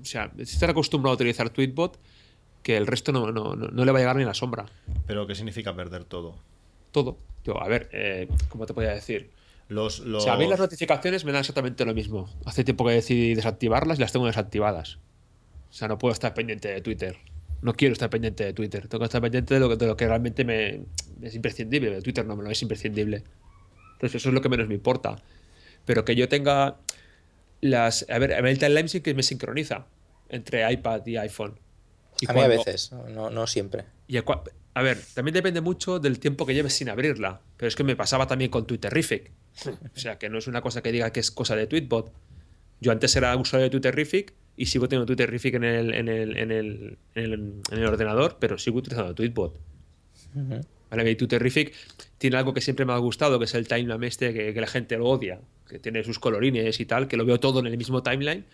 O 0.00 0.04
sea, 0.04 0.30
estar 0.38 0.70
acostumbrado 0.70 1.12
a 1.12 1.14
utilizar 1.16 1.50
Tweetbot, 1.50 1.98
que 2.62 2.76
el 2.76 2.86
resto 2.86 3.10
no, 3.10 3.32
no, 3.32 3.56
no, 3.56 3.84
le 3.84 3.92
va 3.92 3.98
a 3.98 4.00
llegar 4.00 4.16
ni 4.16 4.24
la 4.24 4.34
sombra. 4.34 4.66
¿Pero 5.06 5.26
qué 5.26 5.34
significa 5.34 5.74
perder 5.74 6.04
todo? 6.04 6.36
Todo. 6.92 7.16
Yo, 7.44 7.62
a 7.62 7.68
ver, 7.68 7.88
eh, 7.92 8.28
¿cómo 8.50 8.66
te 8.66 8.74
podría 8.74 8.92
decir? 8.92 9.30
Los, 9.70 10.00
los... 10.00 10.24
O 10.24 10.24
sea, 10.24 10.34
a 10.34 10.36
mí 10.36 10.48
las 10.48 10.58
notificaciones 10.58 11.24
me 11.24 11.30
dan 11.30 11.40
exactamente 11.40 11.84
lo 11.84 11.94
mismo. 11.94 12.28
Hace 12.44 12.64
tiempo 12.64 12.84
que 12.84 12.90
decidí 12.90 13.36
desactivarlas 13.36 13.98
y 13.98 14.00
las 14.00 14.10
tengo 14.10 14.26
desactivadas. 14.26 14.98
O 15.70 15.72
sea, 15.72 15.86
no 15.86 15.96
puedo 15.96 16.12
estar 16.12 16.34
pendiente 16.34 16.66
de 16.66 16.80
Twitter. 16.80 17.16
No 17.62 17.74
quiero 17.74 17.92
estar 17.92 18.10
pendiente 18.10 18.44
de 18.44 18.52
Twitter. 18.52 18.88
Tengo 18.88 18.98
que 18.98 19.04
estar 19.04 19.22
pendiente 19.22 19.54
de 19.54 19.60
lo 19.60 19.68
que, 19.68 19.76
de 19.76 19.86
lo 19.86 19.96
que 19.96 20.08
realmente 20.08 20.44
me, 20.44 20.80
es 21.22 21.36
imprescindible. 21.36 21.88
De 21.92 22.02
Twitter 22.02 22.26
no 22.26 22.34
me 22.34 22.42
lo 22.42 22.50
es 22.50 22.60
imprescindible. 22.62 23.22
Entonces, 23.92 24.16
eso 24.16 24.30
es 24.30 24.34
lo 24.34 24.42
que 24.42 24.48
menos 24.48 24.66
me 24.66 24.74
importa. 24.74 25.22
Pero 25.84 26.04
que 26.04 26.16
yo 26.16 26.28
tenga 26.28 26.78
las. 27.60 28.04
A 28.10 28.18
ver, 28.18 28.34
a 28.34 28.40
ver 28.40 28.50
el 28.50 28.58
timeline 28.58 28.88
sí 28.88 29.02
que 29.02 29.14
me 29.14 29.22
sincroniza 29.22 29.86
entre 30.30 30.68
iPad 30.72 31.06
y 31.06 31.16
iPhone. 31.16 31.60
Y 32.20 32.24
a 32.24 32.34
cuando... 32.34 32.48
mí 32.48 32.54
a 32.54 32.64
veces, 32.64 32.90
no, 32.90 33.30
no 33.30 33.46
siempre. 33.46 33.84
Y 34.08 34.16
a, 34.16 34.24
a, 34.74 34.82
ver, 34.82 34.98
también 35.14 35.34
depende 35.34 35.60
mucho 35.60 36.00
del 36.00 36.18
tiempo 36.18 36.44
que 36.44 36.54
lleves 36.54 36.72
sin 36.72 36.88
abrirla. 36.88 37.40
Pero 37.56 37.68
es 37.68 37.76
que 37.76 37.84
me 37.84 37.94
pasaba 37.94 38.26
también 38.26 38.50
con 38.50 38.66
Twitterific. 38.66 39.30
O 39.66 39.98
sea, 39.98 40.18
que 40.18 40.28
no 40.28 40.38
es 40.38 40.46
una 40.46 40.62
cosa 40.62 40.82
que 40.82 40.92
diga 40.92 41.12
que 41.12 41.20
es 41.20 41.30
cosa 41.30 41.56
de 41.56 41.66
Tweetbot. 41.66 42.12
Yo 42.80 42.92
antes 42.92 43.14
era 43.16 43.36
usuario 43.36 43.64
de 43.64 43.70
Twitterific 43.70 44.32
y 44.56 44.66
sigo 44.66 44.88
teniendo 44.88 45.06
Twitterific 45.06 45.54
en 45.54 45.64
el, 45.64 45.94
en 45.94 46.08
el, 46.08 46.36
en 46.36 46.50
el, 46.50 46.98
en 47.14 47.24
el, 47.24 47.32
en 47.70 47.78
el 47.78 47.86
ordenador, 47.86 48.38
pero 48.40 48.58
sigo 48.58 48.78
utilizando 48.78 49.14
Tweetbot. 49.14 49.54
Uh 50.34 50.38
-huh. 50.38 51.16
Twitterific 51.16 51.74
tiene 52.18 52.36
algo 52.36 52.52
que 52.52 52.60
siempre 52.60 52.84
me 52.84 52.92
ha 52.92 52.98
gustado, 52.98 53.38
que 53.38 53.44
es 53.44 53.54
el 53.54 53.68
timeline 53.68 54.04
este 54.04 54.32
que, 54.32 54.60
la 54.60 54.66
gente 54.66 54.96
lo 54.96 55.06
odia, 55.08 55.40
que 55.68 55.78
tiene 55.78 56.02
sus 56.04 56.18
colorines 56.18 56.80
y 56.80 56.86
tal, 56.86 57.06
que 57.08 57.16
lo 57.16 57.24
veo 57.24 57.38
todo 57.38 57.60
en 57.60 57.66
el 57.66 57.76
mismo 57.76 58.02
timeline. 58.02 58.44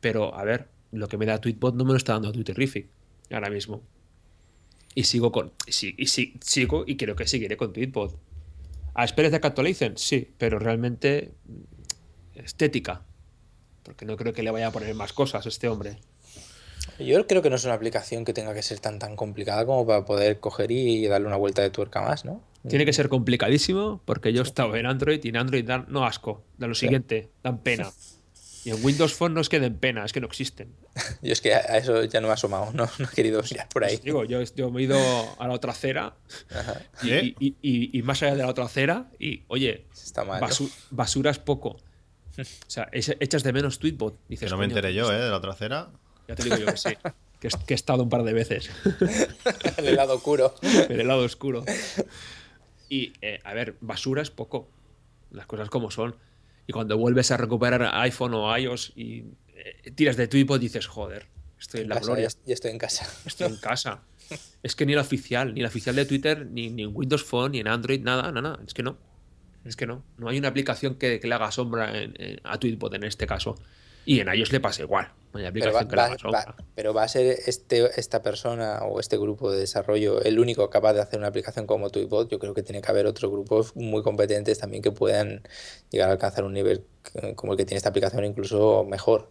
Pero, 0.00 0.34
a 0.34 0.44
ver, 0.44 0.68
lo 0.92 1.08
que 1.08 1.16
me 1.16 1.26
da 1.26 1.40
Tweetbot 1.40 1.74
no 1.74 1.84
me 1.84 1.92
lo 1.92 1.96
está 1.96 2.12
dando 2.12 2.32
Twitterific 2.32 2.86
ahora 3.30 3.50
mismo. 3.50 3.82
Y 4.94 5.04
sigo 5.04 5.32
con. 5.32 5.52
Y, 5.66 6.02
y, 6.02 6.06
sigo 6.06 6.84
y 6.86 6.96
creo 6.96 7.16
que 7.16 7.26
seguiré 7.26 7.56
con 7.56 7.72
Tweetbot. 7.72 8.18
¿A 8.98 9.04
esperes 9.04 9.30
de 9.30 9.40
que 9.40 9.46
actualicen? 9.46 9.98
Sí, 9.98 10.32
pero 10.38 10.58
realmente 10.58 11.32
estética. 12.34 13.02
Porque 13.82 14.06
no 14.06 14.16
creo 14.16 14.32
que 14.32 14.42
le 14.42 14.50
vaya 14.50 14.68
a 14.68 14.72
poner 14.72 14.94
más 14.94 15.12
cosas 15.12 15.44
a 15.44 15.48
este 15.50 15.68
hombre. 15.68 15.98
Yo 16.98 17.26
creo 17.26 17.42
que 17.42 17.50
no 17.50 17.56
es 17.56 17.64
una 17.64 17.74
aplicación 17.74 18.24
que 18.24 18.32
tenga 18.32 18.54
que 18.54 18.62
ser 18.62 18.80
tan 18.80 18.98
tan 18.98 19.14
complicada 19.14 19.66
como 19.66 19.86
para 19.86 20.06
poder 20.06 20.40
coger 20.40 20.70
y 20.70 21.06
darle 21.08 21.26
una 21.26 21.36
vuelta 21.36 21.60
de 21.60 21.68
tuerca 21.68 22.00
más, 22.00 22.24
¿no? 22.24 22.40
Tiene 22.66 22.86
que 22.86 22.92
ser 22.94 23.10
complicadísimo 23.10 24.00
porque 24.06 24.32
yo 24.32 24.40
he 24.40 24.44
estado 24.44 24.74
en 24.76 24.86
Android 24.86 25.20
y 25.22 25.28
en 25.28 25.36
Android 25.36 25.64
dan 25.64 25.84
no 25.88 26.06
asco, 26.06 26.42
dan 26.56 26.70
lo 26.70 26.74
siguiente, 26.74 27.28
dan 27.42 27.58
pena. 27.58 27.92
Y 28.66 28.70
en 28.70 28.84
Windows 28.84 29.14
Phone 29.14 29.32
no 29.32 29.40
es 29.40 29.48
que 29.48 29.60
den 29.60 29.76
pena, 29.76 30.04
es 30.04 30.12
que 30.12 30.20
no 30.20 30.26
existen. 30.26 30.74
Yo 31.22 31.32
es 31.32 31.40
que 31.40 31.54
a 31.54 31.78
eso 31.78 32.02
ya 32.02 32.20
no 32.20 32.26
me 32.26 32.32
he 32.32 32.34
asomado, 32.34 32.72
no, 32.72 32.90
no 32.98 33.04
he 33.04 33.14
querido 33.14 33.40
mirar 33.48 33.68
por 33.68 33.84
ahí. 33.84 33.92
Pues 33.92 34.02
digo, 34.02 34.24
yo, 34.24 34.42
yo, 34.42 34.72
me 34.72 34.80
he 34.80 34.84
ido 34.84 34.98
a 35.38 35.46
la 35.46 35.54
otra 35.54 35.70
acera 35.70 36.16
y, 37.00 37.10
¿Eh? 37.10 37.34
y, 37.38 37.54
y, 37.62 37.96
y, 37.96 38.02
más 38.02 38.24
allá 38.24 38.34
de 38.34 38.42
la 38.42 38.48
otra 38.48 38.64
acera 38.64 39.08
y, 39.20 39.44
oye, 39.46 39.86
Está 39.94 40.24
mal, 40.24 40.40
basu 40.40 40.64
¿no? 40.64 40.70
basura 40.90 41.30
es 41.30 41.38
poco. 41.38 41.68
O 41.68 42.44
sea, 42.66 42.88
echas 42.90 43.44
de 43.44 43.52
menos 43.52 43.78
Tweetbot. 43.78 44.18
Dices, 44.28 44.48
que 44.48 44.50
no 44.50 44.58
me 44.58 44.64
enteré 44.64 44.92
yo, 44.92 45.12
¿eh? 45.12 45.16
De 45.16 45.30
la 45.30 45.36
otra 45.36 45.52
acera. 45.52 45.90
Ya 46.26 46.34
te 46.34 46.42
digo 46.42 46.56
yo 46.56 46.66
que 46.66 46.76
sí. 46.76 46.90
que, 47.40 47.48
que, 47.48 47.74
he 47.74 47.76
estado 47.76 48.02
un 48.02 48.08
par 48.08 48.24
de 48.24 48.32
veces. 48.32 48.68
en 49.76 49.86
el 49.86 49.94
lado 49.94 50.16
oscuro. 50.16 50.56
en 50.62 51.00
el 51.00 51.06
lado 51.06 51.22
oscuro. 51.22 51.64
Y, 52.88 53.12
eh, 53.22 53.38
a 53.44 53.54
ver, 53.54 53.76
basura 53.80 54.22
es 54.22 54.32
poco. 54.32 54.68
Las 55.30 55.46
cosas 55.46 55.70
como 55.70 55.92
son. 55.92 56.16
Y 56.66 56.72
cuando 56.72 56.96
vuelves 56.98 57.30
a 57.30 57.36
recuperar 57.36 57.88
iPhone 57.94 58.34
o 58.34 58.56
iOS 58.58 58.92
y 58.96 59.24
eh, 59.54 59.90
tiras 59.94 60.16
de 60.16 60.26
Tweetbot 60.28 60.60
y 60.60 60.64
dices, 60.66 60.86
joder, 60.86 61.26
estoy 61.58 61.82
en 61.82 61.88
la 61.88 61.96
casa, 61.96 62.06
gloria. 62.06 62.28
ya, 62.44 62.54
estoy 62.54 62.70
en 62.72 62.78
casa. 62.78 63.06
Estoy 63.24 63.46
en 63.48 63.56
casa. 63.60 64.02
Es 64.62 64.74
que 64.74 64.84
ni 64.86 64.94
la 64.94 65.02
oficial, 65.02 65.54
ni 65.54 65.60
la 65.60 65.68
oficial 65.68 65.94
de 65.94 66.04
Twitter, 66.04 66.44
ni, 66.46 66.68
ni 66.70 66.82
en 66.82 66.90
Windows 66.92 67.22
Phone, 67.24 67.52
ni 67.52 67.60
en 67.60 67.68
Android, 67.68 68.00
nada, 68.02 68.32
nada. 68.32 68.58
Es 68.66 68.74
que 68.74 68.82
no. 68.82 68.98
Es 69.64 69.76
que 69.76 69.86
no. 69.86 70.02
No 70.18 70.28
hay 70.28 70.38
una 70.38 70.48
aplicación 70.48 70.96
que, 70.96 71.20
que 71.20 71.28
le 71.28 71.34
haga 71.34 71.50
sombra 71.52 71.96
en- 72.02 72.14
en- 72.20 72.40
a 72.44 72.58
Tweetbot 72.58 72.92
en 72.94 73.04
este 73.04 73.26
caso. 73.26 73.56
Y 74.06 74.20
en 74.20 74.28
iOS 74.34 74.52
le 74.52 74.60
pasa 74.60 74.82
igual. 74.82 75.12
Pero 75.32 75.42
va, 75.44 75.48
aplicación 75.50 75.88
que 75.88 75.96
le 75.96 76.00
va- 76.00 76.06
haga 76.06 76.18
sombra. 76.18 76.44
va- 76.46 76.56
pero 76.74 76.94
va 76.94 77.02
a 77.02 77.08
ser 77.08 77.26
este, 77.46 77.90
esta 78.00 78.22
persona 78.22 78.78
o 78.84 79.00
este 79.00 79.18
grupo 79.18 79.52
de 79.52 79.58
desarrollo 79.60 80.22
el 80.22 80.38
único 80.38 80.70
capaz 80.70 80.94
de 80.94 81.02
hacer 81.02 81.18
una 81.18 81.28
aplicación 81.28 81.66
como 81.66 81.90
Tweetbot. 81.90 82.30
Yo 82.30 82.38
creo 82.38 82.54
que 82.54 82.62
tiene 82.62 82.80
que 82.80 82.90
haber 82.90 83.04
otros 83.06 83.30
grupos 83.30 83.76
muy 83.76 84.02
competentes 84.02 84.58
también 84.58 84.82
que 84.82 84.92
puedan 84.92 85.42
llegar 85.90 86.08
a 86.08 86.12
alcanzar 86.12 86.44
un 86.44 86.54
nivel 86.54 86.84
como 87.34 87.52
el 87.52 87.58
que 87.58 87.66
tiene 87.66 87.76
esta 87.76 87.90
aplicación, 87.90 88.24
incluso 88.24 88.84
mejor. 88.84 89.30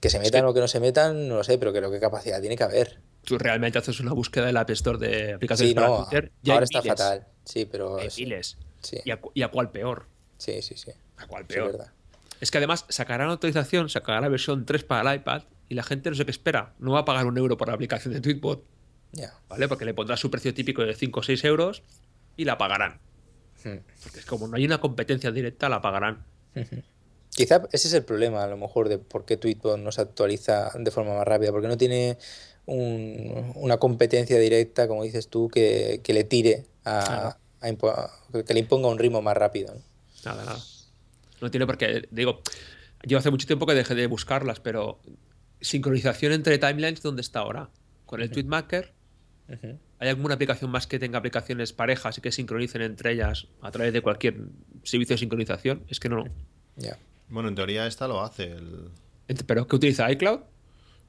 Que 0.00 0.10
se 0.10 0.18
metan 0.18 0.44
o 0.44 0.52
que 0.54 0.60
no 0.60 0.68
se 0.68 0.80
metan, 0.80 1.28
no 1.28 1.36
lo 1.36 1.44
sé, 1.44 1.56
pero 1.58 1.72
creo 1.72 1.90
que 1.90 2.00
capacidad 2.00 2.40
tiene 2.40 2.56
que 2.56 2.64
haber. 2.64 2.98
Tú 3.24 3.38
realmente 3.38 3.78
haces 3.78 4.00
una 4.00 4.12
búsqueda 4.12 4.46
del 4.46 4.56
App 4.56 4.70
Store 4.70 4.98
de 4.98 5.34
aplicaciones 5.34 5.70
Sí, 5.70 5.74
para 5.74 5.88
no, 5.88 5.96
Twitter. 6.08 6.32
y 6.42 6.50
hay 6.50 6.54
ahora 6.54 6.64
está 6.64 6.80
miles, 6.82 6.98
fatal. 6.98 7.26
Sí, 7.44 7.64
pero 7.66 7.98
hay 7.98 8.10
sí, 8.10 8.24
miles. 8.24 8.58
sí, 8.82 8.98
Y, 9.04 9.10
a, 9.10 9.20
cu- 9.20 9.30
y 9.34 9.42
a 9.42 9.48
cuál 9.50 9.70
peor. 9.70 10.06
sí, 10.38 10.60
sí, 10.62 10.74
sí. 10.76 10.90
A 11.18 11.26
cuál 11.26 11.42
es 11.42 11.48
peor. 11.48 11.72
verdad. 11.72 11.92
Es 12.40 12.50
que 12.50 12.58
además 12.58 12.86
sacarán 12.88 13.30
actualización, 13.30 13.88
sacarán 13.88 14.22
la 14.22 14.28
versión 14.28 14.64
3 14.66 14.84
para 14.84 15.12
el 15.12 15.20
iPad 15.20 15.42
y 15.68 15.74
la 15.74 15.82
gente 15.82 16.10
no 16.10 16.16
sé 16.16 16.24
qué 16.24 16.30
espera. 16.30 16.74
No 16.78 16.92
va 16.92 17.00
a 17.00 17.04
pagar 17.04 17.26
un 17.26 17.36
euro 17.38 17.56
por 17.56 17.68
la 17.68 17.74
aplicación 17.74 18.14
de 18.14 18.20
Tweetbot, 18.20 18.64
Ya. 19.12 19.34
¿vale? 19.48 19.68
Porque 19.68 19.84
le 19.84 19.92
pondrá 19.94 20.16
su 20.16 20.30
precio 20.30 20.54
típico 20.54 20.82
de 20.82 20.94
5 20.94 21.20
o 21.20 21.22
6 21.22 21.44
euros 21.44 21.82
y 22.36 22.44
la 22.44 22.56
pagarán. 22.58 22.98
Hmm. 23.64 23.76
Porque 24.02 24.20
es 24.20 24.24
como 24.26 24.48
no 24.48 24.56
hay 24.56 24.64
una 24.64 24.80
competencia 24.80 25.30
directa, 25.30 25.68
la 25.68 25.80
pagarán. 25.82 26.24
Quizá 27.28 27.62
ese 27.72 27.88
es 27.88 27.94
el 27.94 28.04
problema, 28.04 28.42
a 28.44 28.48
lo 28.48 28.56
mejor, 28.56 28.88
de 28.88 28.98
por 28.98 29.24
qué 29.24 29.36
Tweetbot 29.36 29.78
no 29.78 29.92
se 29.92 30.00
actualiza 30.00 30.70
de 30.78 30.90
forma 30.90 31.14
más 31.14 31.26
rápida, 31.26 31.52
porque 31.52 31.68
no 31.68 31.76
tiene 31.76 32.18
un- 32.66 33.52
una 33.54 33.76
competencia 33.76 34.38
directa, 34.38 34.88
como 34.88 35.04
dices 35.04 35.28
tú, 35.28 35.48
que, 35.48 36.00
que 36.02 36.12
le 36.14 36.24
tire 36.24 36.66
a, 36.84 37.36
a 37.60 37.68
impo- 37.68 37.92
a- 37.94 38.10
que 38.44 38.54
le 38.54 38.60
imponga 38.60 38.88
un 38.88 38.98
ritmo 38.98 39.22
más 39.22 39.36
rápido. 39.36 39.74
¿no? 39.74 39.80
Nada, 40.24 40.44
nada. 40.44 40.58
No 41.40 41.50
tiene 41.50 41.66
por 41.66 41.78
qué. 41.78 42.08
Digo, 42.10 42.42
yo 43.04 43.18
hace 43.18 43.30
mucho 43.30 43.46
tiempo 43.46 43.66
que 43.66 43.74
dejé 43.74 43.94
de 43.94 44.06
buscarlas, 44.06 44.60
pero 44.60 45.00
sincronización 45.60 46.32
entre 46.32 46.58
timelines, 46.58 47.02
¿dónde 47.02 47.22
está 47.22 47.40
ahora? 47.40 47.70
Con 48.06 48.20
el 48.22 48.30
Tweetmaker. 48.30 48.92
Ujú. 49.48 49.78
¿Hay 49.98 50.08
alguna 50.08 50.34
aplicación 50.34 50.70
más 50.70 50.86
que 50.86 50.98
tenga 50.98 51.18
aplicaciones 51.18 51.72
parejas 51.72 52.16
y 52.18 52.20
que 52.20 52.32
sincronicen 52.32 52.82
entre 52.82 53.12
ellas 53.12 53.48
a 53.60 53.70
través 53.70 53.92
de 53.92 54.00
cualquier 54.00 54.36
servicio 54.84 55.14
de 55.14 55.18
sincronización? 55.18 55.84
Es 55.88 56.00
que 56.00 56.08
no. 56.08 56.24
Ya. 56.76 56.96
Bueno, 57.28 57.48
en 57.48 57.54
teoría 57.54 57.86
esta 57.86 58.08
lo 58.08 58.22
hace. 58.22 58.52
el- 58.52 58.88
¿Pero 59.46 59.66
qué 59.66 59.76
utiliza 59.76 60.10
iCloud? 60.10 60.40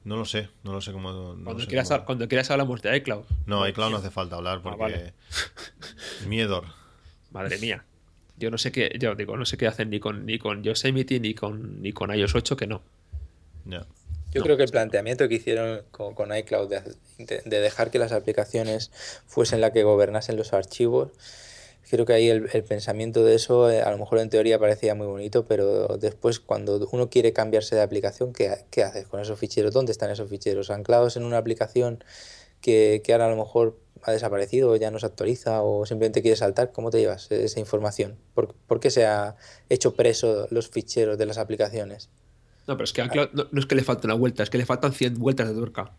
No 0.04 0.16
lo 0.16 0.24
sé, 0.24 0.48
no 0.64 0.72
lo 0.72 0.80
sé 0.80 0.92
cómo. 0.92 1.12
no 1.12 1.44
Cuando, 1.44 1.60
sé 1.62 1.68
quieras, 1.68 1.88
cómo- 1.88 2.04
cuando 2.04 2.28
quieras 2.28 2.50
hablamos 2.50 2.82
de 2.82 2.96
iCloud. 2.96 3.24
No, 3.46 3.66
iCloud 3.68 3.90
no 3.92 3.96
hace 3.98 4.10
falta 4.10 4.36
hablar 4.36 4.60
porque. 4.62 4.78
vale. 4.78 5.14
Miedo. 6.26 6.62
Madre 7.30 7.58
mía. 7.58 7.84
Yo 8.38 8.50
no 8.50 8.58
sé 8.58 8.72
qué, 8.72 8.90
yo 8.98 9.14
digo, 9.14 9.36
no 9.36 9.44
sé 9.44 9.56
qué 9.56 9.66
hacen 9.66 9.90
ni 9.90 10.00
con 10.00 10.26
ni 10.26 10.38
con 10.38 10.62
Yosemite 10.62 11.20
ni 11.20 11.34
con 11.34 11.82
ni 11.82 11.92
con 11.92 12.14
iOS 12.14 12.34
8 12.34 12.56
que 12.56 12.66
no. 12.66 12.82
Ya. 13.64 13.86
Yo 14.32 14.40
No. 14.40 14.44
creo 14.44 14.56
que 14.56 14.62
el 14.64 14.70
planteamiento 14.70 15.28
que 15.28 15.34
hicieron 15.36 15.82
con, 15.90 16.14
con 16.14 16.34
iCloud 16.34 16.68
de, 16.68 16.80
de- 17.18 17.42
de 17.44 17.60
dejar 17.60 17.90
que 17.90 17.98
las 17.98 18.12
aplicaciones 18.12 18.90
fuesen 19.26 19.60
la 19.60 19.72
que 19.72 19.82
gobernasen 19.84 20.36
los 20.36 20.54
archivos, 20.54 21.10
creo 21.90 22.06
que 22.06 22.14
ahí 22.14 22.28
el, 22.30 22.48
el 22.54 22.64
pensamiento 22.64 23.22
de 23.24 23.34
eso 23.34 23.70
eh, 23.70 23.82
a 23.82 23.90
lo 23.90 23.98
mejor 23.98 24.18
en 24.20 24.30
teoría 24.30 24.58
parecía 24.58 24.94
muy 24.94 25.06
bonito, 25.06 25.44
pero 25.44 25.98
después 25.98 26.40
cuando 26.40 26.88
uno 26.92 27.10
quiere 27.10 27.34
cambiarse 27.34 27.76
de 27.76 27.82
aplicación, 27.82 28.32
¿qué, 28.32 28.64
qué 28.70 28.82
haces 28.84 29.06
con 29.06 29.20
esos 29.20 29.38
ficheros? 29.38 29.74
¿Dónde 29.74 29.92
están 29.92 30.10
esos 30.10 30.30
ficheros? 30.30 30.70
¿Anclados 30.70 31.16
en 31.18 31.24
una 31.24 31.36
aplicación 31.36 32.02
que, 32.62 33.02
que 33.04 33.12
ahora 33.12 33.26
a 33.26 33.30
lo 33.30 33.36
mejor 33.36 33.78
ha 34.02 34.12
desaparecido 34.12 34.70
o 34.70 34.76
ya 34.76 34.90
no 34.90 34.98
se 34.98 35.06
actualiza 35.06 35.62
o 35.62 35.84
simplemente 35.84 36.22
quiere 36.22 36.36
saltar? 36.36 36.72
¿Cómo 36.72 36.90
te 36.90 36.98
llevas 36.98 37.30
esa 37.30 37.60
información? 37.60 38.16
¿Por, 38.34 38.54
por 38.54 38.80
qué 38.80 38.90
se 38.90 39.04
ha 39.04 39.36
hecho 39.68 39.94
preso 39.94 40.48
los 40.50 40.68
ficheros 40.68 41.18
de 41.18 41.26
las 41.26 41.38
aplicaciones? 41.38 42.08
No, 42.66 42.76
pero 42.76 42.84
es 42.84 42.92
que 42.92 43.04
no, 43.04 43.28
no 43.50 43.60
es 43.60 43.66
que 43.66 43.74
le 43.74 43.84
falte 43.84 44.06
una 44.06 44.14
vuelta, 44.14 44.42
es 44.42 44.50
que 44.50 44.58
le 44.58 44.66
faltan 44.66 44.92
100 44.92 45.18
vueltas 45.18 45.48
de 45.48 45.54
tuerca. 45.54 45.92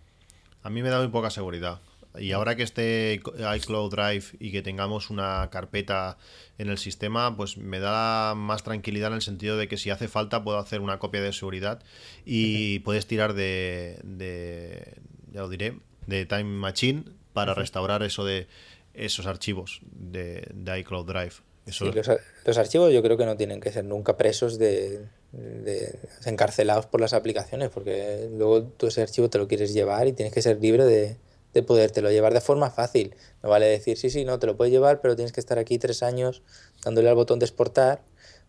A 0.64 0.70
mí 0.70 0.82
me 0.82 0.90
da 0.90 1.00
muy 1.00 1.10
poca 1.10 1.30
seguridad. 1.30 1.82
Y 2.18 2.32
ahora 2.32 2.56
que 2.56 2.64
esté 2.64 3.22
iCloud 3.56 3.90
Drive 3.90 4.26
y 4.40 4.52
que 4.52 4.62
tengamos 4.62 5.10
una 5.10 5.50
carpeta 5.52 6.18
en 6.60 6.70
el 6.70 6.78
sistema, 6.78 7.36
pues 7.36 7.58
me 7.58 7.80
da 7.80 8.36
más 8.36 8.64
tranquilidad 8.64 9.10
en 9.10 9.16
el 9.16 9.22
sentido 9.24 9.58
de 9.58 9.68
que 9.68 9.78
si 9.78 9.90
hace 9.90 10.08
falta 10.08 10.44
puedo 10.44 10.60
hacer 10.60 10.82
una 10.82 11.00
copia 11.00 11.22
de 11.22 11.34
seguridad 11.34 11.82
y 12.24 12.80
puedes 12.80 13.08
tirar 13.08 13.34
de, 13.34 14.00
de 14.04 15.02
ya 15.32 15.42
lo 15.42 15.50
diré, 15.50 15.80
de 16.08 16.26
Time 16.26 16.44
Machine 16.44 17.04
para 17.34 17.54
restaurar 17.54 18.04
eso 18.04 18.26
de 18.26 18.48
esos 18.94 19.26
archivos 19.26 19.82
de, 19.92 20.48
de 20.54 20.80
iCloud 20.80 21.06
Drive. 21.06 21.34
Eso, 21.66 21.86
Sí, 21.86 21.92
los, 21.94 22.10
ar- 22.10 22.20
los 22.46 22.58
archivos 22.58 22.92
yo 22.94 23.02
creo 23.02 23.18
que 23.18 23.26
no 23.26 23.38
tienen 23.38 23.60
que 23.62 23.72
ser 23.72 23.86
nunca 23.86 24.18
presos 24.18 24.58
de, 24.60 25.06
de- 25.32 25.98
encarcelados 26.26 26.86
por 26.86 27.00
las 27.02 27.14
aplicaciones, 27.14 27.70
porque 27.70 28.30
luego 28.38 28.64
tú 28.64 28.88
ese 28.88 29.02
archivo 29.02 29.30
te 29.30 29.38
lo 29.38 29.48
quieres 29.48 29.74
llevar 29.74 30.08
y 30.08 30.14
tienes 30.14 30.34
que 30.34 30.42
ser 30.42 30.60
libre 30.62 30.84
de, 30.86 31.16
de 31.54 31.64
podértelo 31.64 32.12
llevar 32.12 32.34
de 32.34 32.42
forma 32.42 32.70
fácil. 32.70 33.16
No 33.42 33.50
vale 33.50 33.66
decir, 33.68 33.98
sí, 33.98 34.10
sí, 34.10 34.26
no, 34.26 34.40
te 34.40 34.48
lo 34.48 34.58
puedes 34.58 34.74
llevar, 34.74 35.00
pero 35.02 35.16
tienes 35.16 35.32
que 35.32 35.40
estar 35.40 35.58
aquí 35.58 35.78
tres 35.80 36.04
años 36.04 36.42
dándole 36.84 37.10
al 37.10 37.16
botón 37.16 37.40
de 37.40 37.46
exportar 37.46 38.02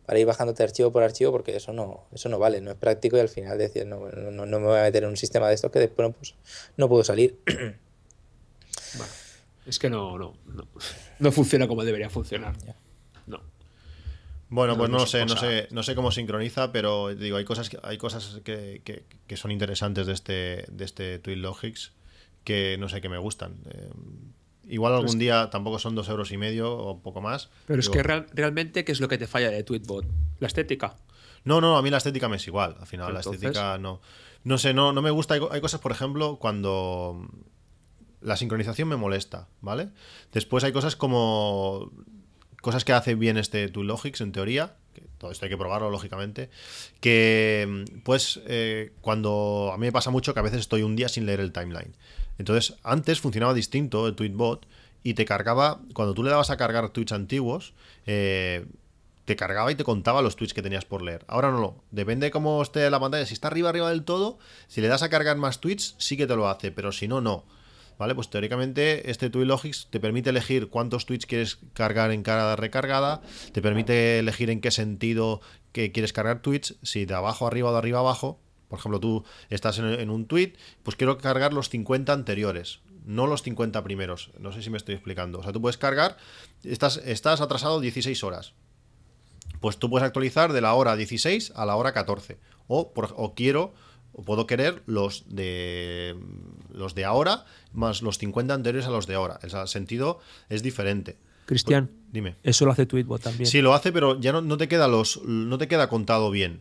para 0.06 0.18
ir 0.18 0.26
bajándote 0.26 0.62
archivo 0.62 0.93
por 0.93 1.02
archivo, 1.02 1.32
porque 1.32 1.56
eso 1.56 1.72
no, 1.72 2.05
eso 2.12 2.28
no 2.28 2.39
vale, 2.39 2.60
no 2.60 2.70
es 2.70 2.76
práctico 2.76 3.16
y 3.16 3.20
al 3.20 3.28
final 3.28 3.56
decir, 3.59 3.86
no, 3.86 4.09
no, 4.10 4.31
no- 4.31 4.47
no 4.47 4.60
me 4.60 4.66
voy 4.66 4.78
a 4.78 4.82
meter 4.82 5.05
en 5.05 5.10
un 5.10 5.16
sistema 5.16 5.48
de 5.48 5.55
estos 5.55 5.70
que 5.70 5.78
después 5.78 6.09
no, 6.09 6.14
pues, 6.14 6.35
no 6.76 6.89
puedo 6.89 7.05
salir. 7.05 7.39
Bueno, 8.97 9.12
es 9.66 9.78
que 9.78 9.90
no, 9.90 10.18
no, 10.18 10.35
no, 10.47 10.68
no 11.18 11.32
funciona 11.32 11.66
como 11.66 11.85
debería 11.85 12.10
funcionar. 12.10 12.55
No. 13.26 13.40
Bueno, 14.48 14.74
No, 14.74 14.78
pues 14.78 14.90
no 14.90 15.06
sé, 15.06 15.24
no 15.26 15.36
sé, 15.36 15.68
no 15.70 15.82
sé 15.82 15.94
cómo 15.94 16.12
sincroniza, 16.12 16.70
pero 16.70 17.14
digo, 17.14 17.36
hay 17.39 17.44
cosas 17.44 17.68
que, 17.70 17.78
hay 17.82 17.98
cosas 17.98 18.40
que, 18.44 18.82
que- 18.85 19.05
que 19.26 19.36
son 19.36 19.51
interesantes 19.51 20.06
de 20.06 20.12
este, 20.12 20.64
de 20.70 20.85
este 20.85 21.18
TweetLogics 21.18 21.93
que 22.44 22.76
no 22.78 22.89
sé 22.89 23.01
que 23.01 23.09
me 23.09 23.18
gustan. 23.18 23.56
Eh, 23.70 23.90
igual 24.69 24.93
algún 24.93 25.07
Pues- 25.07 25.19
día 25.19 25.51
tampoco 25.51 25.78
son 25.78 25.95
dos 25.95 26.09
euros 26.09 26.31
y 26.32 26.36
medio 26.36 26.73
o 26.77 27.01
poco 27.01 27.20
más. 27.20 27.51
Pero 27.66 27.81
es 27.81 27.86
Digo, 27.86 27.93
que 27.95 28.03
real- 28.03 28.27
realmente, 28.32 28.85
¿qué 28.85 28.93
es 28.93 29.01
lo 29.01 29.09
que 29.09 29.19
te 29.19 29.27
falla 29.27 29.51
de 29.51 29.62
Tweetbot? 29.65 30.07
La 30.41 30.47
estética. 30.47 30.97
No, 31.45 31.61
no, 31.61 31.77
a 31.77 31.82
mí 31.82 31.91
la 31.91 31.99
estética 31.99 32.28
me 32.28 32.36
es 32.36 32.47
igual. 32.47 32.77
Al 32.81 32.86
final, 32.86 33.09
Entonces- 33.09 33.43
la 33.43 33.49
estética 33.49 33.78
no. 33.78 34.01
No 34.45 34.59
sé, 34.59 34.74
no, 34.74 34.93
no 34.93 35.01
me 35.03 35.11
gusta. 35.11 35.35
Hay, 35.35 35.41
co- 35.41 35.53
hay 35.53 35.61
cosas, 35.61 35.81
por 35.81 35.93
ejemplo, 35.93 36.36
cuando 36.39 37.28
la 38.20 38.36
sincronización 38.36 38.89
me 38.89 38.97
molesta, 38.97 39.49
¿vale? 39.61 39.89
Después 40.32 40.65
hay 40.65 40.73
cosas 40.73 40.97
como. 40.97 41.91
Cosas 42.62 42.85
que 42.85 42.93
hace 42.95 43.15
bien 43.15 43.36
este 43.36 43.69
ToolLogix, 43.69 44.20
en 44.23 44.32
teoría. 44.32 44.77
Que 44.95 45.03
todo 45.19 45.31
esto 45.31 45.45
hay 45.45 45.51
que 45.51 45.57
probarlo, 45.59 45.91
lógicamente. 45.91 46.49
Que, 47.01 47.85
pues, 48.05 48.41
eh, 48.47 48.93
cuando. 49.01 49.70
A 49.74 49.77
mí 49.78 49.86
me 49.86 49.93
pasa 49.93 50.11
mucho 50.11 50.32
que 50.35 50.41
a 50.41 50.43
veces 50.43 50.61
estoy 50.61 50.82
un 50.82 50.97
día 50.97 51.09
sin 51.09 51.27
leer 51.27 51.41
el 51.41 51.53
timeline. 51.53 51.95
Entonces, 52.39 52.77
antes 52.82 53.20
funcionaba 53.20 53.55
distinto 53.55 54.06
el 54.06 54.15
Tweetbot 54.15 54.66
y 55.02 55.15
te 55.15 55.24
cargaba. 55.24 55.81
Cuando 55.93 56.15
tú 56.15 56.23
le 56.23 56.31
dabas 56.31 56.51
a 56.51 56.56
cargar 56.56 56.89
tweets 56.90 57.12
antiguos. 57.12 57.74
eh, 58.06 58.66
te 59.24 59.36
cargaba 59.36 59.73
y 59.73 59.74
te 59.74 59.85
contaba 59.85 60.23
los 60.23 60.36
tweets 60.36 60.55
que 60.55 60.62
tenías 60.62 60.85
por 60.85 61.02
leer. 61.02 61.24
Ahora 61.28 61.51
no 61.51 61.61
lo. 61.61 61.77
Depende 61.90 62.27
de 62.27 62.31
cómo 62.31 62.61
esté 62.62 62.89
la 62.90 63.01
pantalla. 63.01 63.27
Si 63.27 63.35
está 63.35 63.48
arriba, 63.48 63.70
arriba 63.70 63.90
del 63.90 64.05
todo, 64.05 64.39
si 64.69 64.81
le 64.81 64.89
das 64.89 65.02
a 65.02 65.09
cargar 65.09 65.36
más 65.36 65.61
tweets, 65.61 65.94
sí 65.98 66.16
que 66.16 66.27
te 66.27 66.36
lo 66.36 66.48
hace, 66.48 66.70
pero 66.70 66.93
si 66.93 67.09
no, 67.09 67.20
no. 67.20 67.44
¿Vale? 67.98 68.15
Pues 68.15 68.28
teóricamente 68.28 69.11
este 69.11 69.31
TweetLogics 69.31 69.89
te 69.89 70.01
permite 70.01 70.31
elegir 70.31 70.69
cuántos 70.69 71.06
tweets 71.06 71.27
quieres 71.27 71.59
cargar 71.74 72.11
en 72.11 72.24
cada 72.24 72.56
recargada, 72.56 73.23
te 73.52 73.62
permite 73.62 74.19
elegir 74.19 74.51
en 74.51 74.61
qué 74.61 74.73
sentido 74.73 75.40
que 75.70 75.93
quieres 75.93 76.12
cargar 76.12 76.43
tweets, 76.43 76.74
si 76.82 77.06
de 77.06 77.15
abajo 77.15 77.47
arriba 77.47 77.70
o 77.70 77.73
de 77.73 77.78
arriba 77.78 78.01
abajo. 78.01 78.40
Por 78.74 78.80
ejemplo, 78.80 79.01
tú 79.01 79.24
estás 79.51 79.78
en, 79.78 79.86
en 79.86 80.10
un 80.10 80.26
tweet, 80.26 80.55
pues 80.82 80.96
quiero 80.96 81.16
cargar 81.18 81.52
los 81.52 81.68
50 81.68 82.12
anteriores, 82.12 82.80
no 83.05 83.26
los 83.26 83.42
50 83.42 83.82
primeros. 83.84 84.30
No 84.40 84.51
sé 84.52 84.62
si 84.62 84.70
me 84.70 84.76
estoy 84.76 84.94
explicando. 84.96 85.38
O 85.38 85.42
sea, 85.42 85.52
tú 85.52 85.60
puedes 85.60 85.78
cargar, 85.78 86.16
estás, 86.64 86.96
estás 87.05 87.40
atrasado 87.40 87.80
16 87.80 88.22
horas 88.24 88.55
pues 89.60 89.78
tú 89.78 89.88
puedes 89.88 90.05
actualizar 90.05 90.52
de 90.52 90.60
la 90.60 90.74
hora 90.74 90.94
16 90.94 91.52
a 91.56 91.64
la 91.64 91.76
hora 91.76 91.92
14. 91.94 92.38
O, 92.66 92.92
por- 92.92 93.14
o 93.16 93.34
quiero, 93.34 93.72
o 94.12 94.22
puedo 94.22 94.46
querer 94.46 94.82
los 94.84 95.24
de 95.28 96.16
los 96.70 96.94
de 96.94 97.06
ahora 97.06 97.46
más 97.72 98.02
los 98.02 98.18
50 98.18 98.52
anteriores 98.52 98.86
a 98.86 98.90
los 98.90 99.06
de 99.06 99.14
ahora. 99.14 99.38
El 99.42 99.51
sentido 99.68 100.18
es 100.51 100.62
diferente. 100.62 101.16
Cristian, 101.46 101.90
Dime. 102.12 102.36
eso 102.42 102.66
lo 102.66 102.72
hace 102.72 102.84
Tweetbot 102.84 103.22
también. 103.22 103.46
Sí, 103.46 103.62
lo 103.62 103.72
hace, 103.72 103.90
pero 103.90 104.20
ya 104.20 104.32
no, 104.32 104.42
no 104.42 104.59
te 104.59 104.68
queda 104.68 104.86
los. 104.86 105.22
no 105.24 105.56
te 105.56 105.66
queda 105.68 105.88
contado 105.88 106.30
bien. 106.30 106.60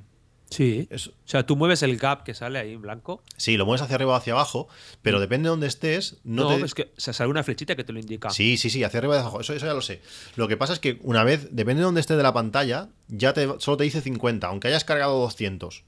Sí. 0.54 0.88
O 0.94 0.98
sea, 1.26 1.46
tú 1.46 1.56
mueves 1.56 1.82
el 1.84 1.98
gap 1.98 2.24
que 2.24 2.34
sale 2.34 2.60
ahí 2.60 2.74
en 2.74 2.82
blanco. 2.82 3.22
sí, 3.38 3.58
lo 3.58 3.66
mueves 3.66 3.82
hacia 3.82 3.96
arriba 3.96 4.12
o 4.14 4.16
hacia 4.16 4.34
abajo, 4.34 4.68
pero 5.02 5.20
depende 5.20 5.48
de 5.48 5.50
dónde 5.50 5.68
estés. 5.68 6.18
No, 6.24 6.44
No, 6.52 6.58
te- 6.58 6.66
es 6.66 6.74
que 6.76 6.84
o 6.96 7.00
sea, 7.02 7.14
sale 7.14 7.30
una 7.30 7.44
flechita 7.44 7.76
que 7.76 7.84
te 7.84 7.92
lo 7.94 8.00
indica. 8.00 8.30
Sí, 8.30 8.58
sí, 8.58 8.70
sí, 8.70 8.84
hacia 8.84 9.00
arriba 9.00 9.16
y 9.16 9.18
hacia 9.18 9.28
abajo. 9.28 9.42
Eso, 9.42 9.54
eso 9.54 9.66
ya 9.66 9.74
lo 9.74 9.82
sé. 9.82 10.02
Lo 10.36 10.48
que 10.48 10.56
pasa 10.58 10.74
es 10.74 10.80
que 10.80 11.00
una 11.02 11.24
vez, 11.24 11.50
depende 11.52 11.80
de 11.82 11.86
dónde 11.86 12.02
esté 12.02 12.16
de 12.16 12.24
la 12.24 12.34
pantalla, 12.34 12.90
ya 13.08 13.34
te, 13.34 13.48
solo 13.60 13.78
te 13.78 13.84
dice 13.84 14.02
50, 14.02 14.48
aunque 14.48 14.68
hayas 14.68 14.86
cargado 14.86 15.20
200. 15.20 15.84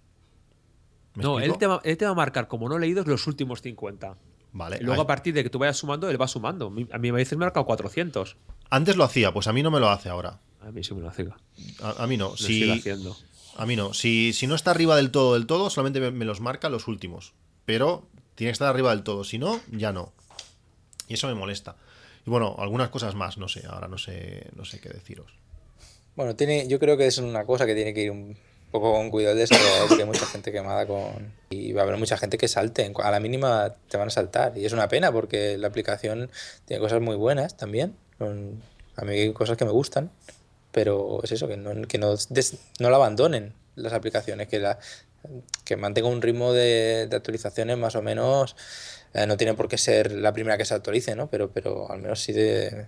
¿Me 1.15 1.23
No, 1.23 1.39
él 1.39 1.57
te, 1.57 1.67
va, 1.67 1.79
él 1.83 1.97
te 1.97 2.05
va 2.05 2.11
a 2.11 2.15
marcar 2.15 2.47
como 2.47 2.67
no 2.67 2.77
leídos 2.77 3.07
los 3.07 3.25
últimos 3.27 3.61
50. 3.61 4.17
Vale. 4.51 4.79
Luego 4.81 5.01
a- 5.01 5.07
partir 5.07 5.33
de 5.33 5.43
que 5.43 5.49
tú 5.49 5.59
vayas 5.59 5.77
sumando, 5.77 6.09
él 6.09 6.21
va 6.21 6.27
sumando. 6.27 6.67
A 6.91 6.97
mí 6.97 7.11
me 7.11 7.21
ha 7.21 7.35
marcado 7.37 7.65
400. 7.65 8.37
Antes 8.69 8.95
lo 8.95 9.03
hacía, 9.03 9.33
pues 9.33 9.47
a 9.47 9.53
mí 9.53 9.61
no 9.63 9.71
me 9.71 9.79
lo 9.79 9.89
hace 9.89 10.09
ahora. 10.09 10.39
A 10.61 10.71
mí 10.71 10.83
sí 10.83 10.93
me 10.93 11.01
lo 11.01 11.09
hace. 11.09 11.23
Lo 11.25 11.35
A, 11.83 12.03
a 12.03 12.07
mí 12.07 12.17
no. 12.17 12.35
sigue 12.35 12.65
Si, 12.65 12.79
haciendo. 12.79 13.15
A 13.57 13.65
mí 13.65 13.75
no. 13.75 13.93
Si, 13.93 14.33
si 14.33 14.47
no 14.47 14.55
está 14.55 14.71
arriba 14.71 14.95
del 14.95 15.11
todo 15.11 15.33
del 15.33 15.47
todo, 15.47 15.69
solamente 15.69 15.99
me, 15.99 16.11
me 16.11 16.25
los 16.25 16.41
marca 16.41 16.69
los 16.69 16.87
últimos. 16.87 17.33
Pero 17.65 18.05
tiene 18.35 18.49
que 18.49 18.53
estar 18.53 18.67
arriba 18.67 18.91
del 18.91 19.03
todo. 19.03 19.23
Si 19.23 19.37
no, 19.37 19.59
ya 19.71 19.91
no. 19.91 20.11
Y 21.07 21.13
eso 21.15 21.27
me 21.27 21.35
molesta. 21.35 21.75
Y 22.25 22.29
bueno, 22.29 22.55
algunas 22.59 22.89
cosas 22.89 23.15
más, 23.15 23.37
no 23.37 23.47
sé. 23.47 23.63
Ahora 23.67 23.87
no 23.87 23.97
sé, 23.97 24.47
no 24.55 24.65
sé 24.65 24.79
qué 24.79 24.89
deciros. 24.89 25.31
Bueno, 26.15 26.35
tiene, 26.35 26.67
yo 26.67 26.79
creo 26.79 26.97
que 26.97 27.07
es 27.07 27.17
una 27.17 27.45
cosa 27.45 27.65
que 27.65 27.75
tiene 27.75 27.93
que 27.93 28.03
ir 28.03 28.11
un 28.11 28.37
poco 28.71 28.93
con 28.93 29.09
cuidado 29.09 29.35
desarrollador, 29.35 29.87
porque 29.87 30.03
hay 30.03 30.07
mucha 30.07 30.25
gente 30.25 30.51
quemada 30.51 30.85
con... 30.87 31.33
Y 31.49 31.73
va 31.73 31.81
a 31.81 31.83
haber 31.85 31.97
mucha 31.97 32.17
gente 32.17 32.37
que 32.37 32.47
salte, 32.47 32.91
a 33.03 33.11
la 33.11 33.19
mínima 33.19 33.73
te 33.89 33.97
van 33.97 34.07
a 34.07 34.11
saltar. 34.11 34.57
Y 34.57 34.65
es 34.65 34.73
una 34.73 34.87
pena 34.87 35.11
porque 35.11 35.57
la 35.57 35.67
aplicación 35.67 36.29
tiene 36.65 36.81
cosas 36.81 37.01
muy 37.01 37.15
buenas 37.15 37.55
también. 37.57 37.95
Son- 38.17 38.61
A 38.97 39.03
mí 39.05 39.11
hay 39.13 39.33
cosas 39.33 39.57
que 39.57 39.65
me 39.65 39.71
gustan, 39.71 40.09
pero 40.75 41.21
es 41.23 41.31
eso, 41.31 41.47
que 41.47 41.55
no, 41.55 41.87
que 41.87 41.97
no, 41.97 42.15
des- 42.29 42.57
no 42.81 42.89
la 42.89 42.97
abandonen 42.97 43.53
las 43.77 43.93
aplicaciones, 43.93 44.49
que, 44.49 44.59
la, 44.59 44.77
que 45.63 45.77
mantenga 45.77 46.09
un 46.09 46.21
ritmo 46.21 46.51
de, 46.51 47.07
de 47.09 47.15
actualizaciones 47.15 47.77
más 47.77 47.95
o 47.95 48.01
menos... 48.01 48.57
eh, 49.13 49.25
no 49.25 49.37
tiene 49.37 49.53
por 49.53 49.69
qué 49.69 49.77
ser 49.77 50.11
la 50.11 50.33
primera 50.33 50.57
que 50.57 50.65
se 50.65 50.73
actualice, 50.73 51.15
¿no? 51.15 51.27
Pero, 51.29 51.49
pero 51.49 51.89
al 51.89 52.01
menos 52.01 52.19
sí 52.21 52.33
de... 52.33 52.87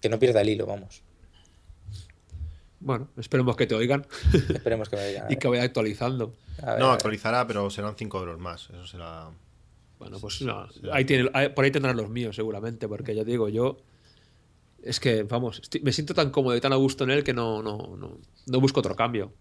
Que 0.00 0.08
no 0.08 0.18
pierda 0.18 0.40
el 0.40 0.48
hilo, 0.48 0.64
vamos. 0.64 1.02
Bueno, 2.80 3.08
esperemos 3.16 3.54
que 3.56 3.66
te 3.66 3.74
oigan 3.74 4.06
Esperemos 4.54 4.88
que 4.88 4.96
me 4.96 5.06
digan. 5.06 5.26
y 5.30 5.36
que 5.36 5.48
vaya 5.48 5.62
actualizando. 5.62 6.34
Ver, 6.64 6.78
No, 6.78 6.90
actualizará, 6.92 7.46
pero 7.46 7.68
serán 7.70 7.94
5 7.96 8.18
euros 8.18 8.38
más. 8.40 8.70
Eso 8.70 8.86
será. 8.86 9.28
Bueno, 9.98 10.18
pues 10.20 10.40
no, 10.42 10.66
ahí 10.92 11.04
tiene, 11.04 11.30
ahí- 11.34 11.50
por 11.50 11.64
ahí 11.64 11.70
tendrán 11.70 11.96
los 11.96 12.08
míos 12.08 12.34
seguramente, 12.34 12.88
porque 12.88 13.14
ya 13.14 13.22
digo, 13.22 13.48
yo 13.48 13.76
es 14.82 15.00
que, 15.00 15.22
vamos, 15.24 15.60
estoy- 15.62 15.80
me 15.82 15.92
siento 15.92 16.14
tan 16.14 16.30
cómodo 16.30 16.56
y 16.56 16.60
tan 16.60 16.72
a 16.72 16.76
gusto 16.76 17.04
en 17.04 17.10
él 17.10 17.24
que 17.24 17.32
no, 17.32 17.62
no, 17.62 17.96
no, 17.96 18.18
no 18.46 18.60
busco 18.60 18.80
otro 18.80 18.96
cambio. 18.96 19.32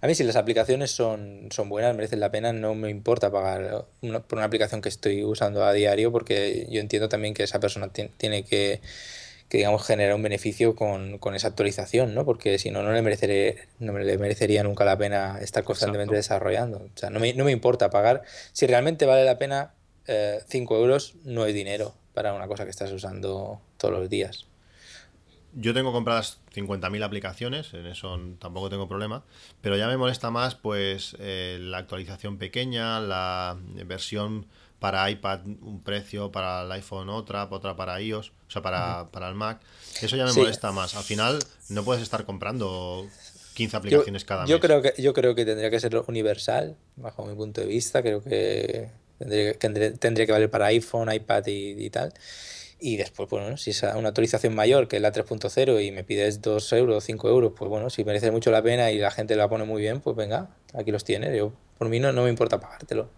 A 0.00 0.06
mí 0.06 0.14
si 0.14 0.24
las 0.24 0.36
aplicaciones 0.36 0.90
son, 0.90 1.48
son 1.50 1.68
buenas, 1.68 1.94
merecen 1.94 2.18
la 2.20 2.30
pena, 2.30 2.52
no 2.52 2.74
me 2.74 2.90
importa 2.90 3.30
pagar 3.30 3.86
una- 4.02 4.20
por 4.22 4.38
una 4.38 4.46
aplicación 4.46 4.80
que 4.82 4.88
estoy 4.88 5.24
usando 5.24 5.64
a 5.64 5.72
diario 5.72 6.10
porque 6.10 6.66
yo 6.70 6.80
entiendo 6.80 7.08
también 7.08 7.34
que 7.34 7.44
esa 7.44 7.60
persona 7.60 7.88
ti- 7.92 8.10
tiene 8.16 8.44
que, 8.44 8.80
que, 9.48 9.58
digamos, 9.58 9.86
generar 9.86 10.14
un 10.16 10.22
beneficio 10.22 10.74
con, 10.74 11.18
con 11.18 11.34
esa 11.36 11.48
actualización, 11.48 12.14
¿no? 12.14 12.24
Porque 12.24 12.58
si 12.58 12.70
no, 12.70 12.82
no 12.82 12.92
le, 12.92 13.00
mereceré, 13.02 13.68
no 13.78 13.92
me 13.92 14.04
le 14.04 14.18
merecería 14.18 14.62
nunca 14.64 14.84
la 14.84 14.98
pena 14.98 15.38
estar 15.40 15.62
constantemente 15.62 16.16
Exacto. 16.16 16.34
desarrollando. 16.46 16.78
O 16.78 16.98
sea, 16.98 17.10
no 17.10 17.20
me, 17.20 17.32
no 17.34 17.44
me 17.44 17.52
importa 17.52 17.88
pagar. 17.90 18.22
Si 18.52 18.66
realmente 18.66 19.06
vale 19.06 19.24
la 19.24 19.38
pena, 19.38 19.74
5 20.48 20.76
euros 20.76 21.14
no 21.24 21.46
es 21.46 21.54
dinero 21.54 21.94
para 22.12 22.34
una 22.34 22.48
cosa 22.48 22.64
que 22.64 22.70
estás 22.70 22.90
usando 22.92 23.60
todos 23.82 23.92
los 24.00 24.08
días. 24.08 24.46
Yo 25.54 25.74
tengo 25.74 25.92
compradas 25.92 26.38
50.000 26.54 27.02
aplicaciones, 27.02 27.74
en 27.74 27.86
eso 27.86 28.18
tampoco 28.38 28.70
tengo 28.70 28.88
problema, 28.88 29.22
pero 29.60 29.76
ya 29.76 29.86
me 29.86 29.98
molesta 29.98 30.30
más 30.30 30.54
pues 30.54 31.14
eh, 31.18 31.58
la 31.60 31.76
actualización 31.76 32.38
pequeña, 32.38 33.00
la 33.00 33.58
versión 33.84 34.46
para 34.78 35.10
iPad 35.10 35.40
un 35.44 35.82
precio, 35.82 36.32
para 36.32 36.62
el 36.62 36.72
iPhone 36.72 37.10
otra, 37.10 37.46
otra 37.50 37.76
para 37.76 38.00
iOS, 38.00 38.30
o 38.30 38.50
sea, 38.50 38.62
para, 38.62 39.08
para 39.12 39.28
el 39.28 39.34
Mac. 39.34 39.60
Eso 40.00 40.16
ya 40.16 40.24
me 40.24 40.32
Sí. 40.32 40.40
molesta 40.40 40.72
más. 40.72 40.96
Al 40.96 41.04
final 41.04 41.38
no 41.68 41.84
puedes 41.84 42.02
estar 42.02 42.24
comprando 42.24 43.06
15 43.54 43.76
aplicaciones 43.76 44.24
cada 44.24 44.46
yo 44.46 44.56
mes. 44.56 44.60
creo 44.64 44.80
que 44.80 44.94
yo 45.02 45.12
creo 45.12 45.34
que 45.34 45.44
tendría 45.44 45.70
que 45.70 45.78
ser 45.80 45.94
universal 46.08 46.76
bajo 46.96 47.26
mi 47.26 47.34
punto 47.36 47.60
de 47.60 47.66
vista 47.66 48.00
creo 48.00 48.22
que 48.24 48.88
tendría, 49.18 49.52
que- 49.52 49.90
tendría 49.98 50.24
que 50.26 50.32
valer 50.32 50.50
para 50.50 50.66
iPhone 50.66 51.12
iPad 51.12 51.46
y, 51.46 51.84
y 51.84 51.90
tal 51.90 52.12
y 52.82 52.96
después 52.96 53.30
bueno 53.30 53.56
si 53.56 53.70
es 53.70 53.82
una 53.82 54.08
actualización 54.08 54.54
mayor 54.54 54.88
que 54.88 55.00
la 55.00 55.12
3.0 55.12 55.86
y 55.86 55.92
me 55.92 56.04
pides 56.04 56.42
2 56.42 56.72
euros 56.74 57.04
5 57.04 57.28
euros 57.28 57.52
pues 57.56 57.68
bueno 57.68 57.88
si 57.88 58.04
merece 58.04 58.30
mucho 58.30 58.50
la 58.50 58.62
pena 58.62 58.90
y 58.90 58.98
la 58.98 59.10
gente 59.10 59.36
la 59.36 59.48
pone 59.48 59.64
muy 59.64 59.80
bien 59.80 60.00
pues 60.00 60.16
venga 60.16 60.50
aquí 60.74 60.90
los 60.90 61.04
tienes 61.04 61.36
yo 61.36 61.52
por 61.78 61.88
mí 61.88 62.00
no, 62.00 62.12
no 62.12 62.24
me 62.24 62.30
importa 62.30 62.58
pagártelo 62.60 63.08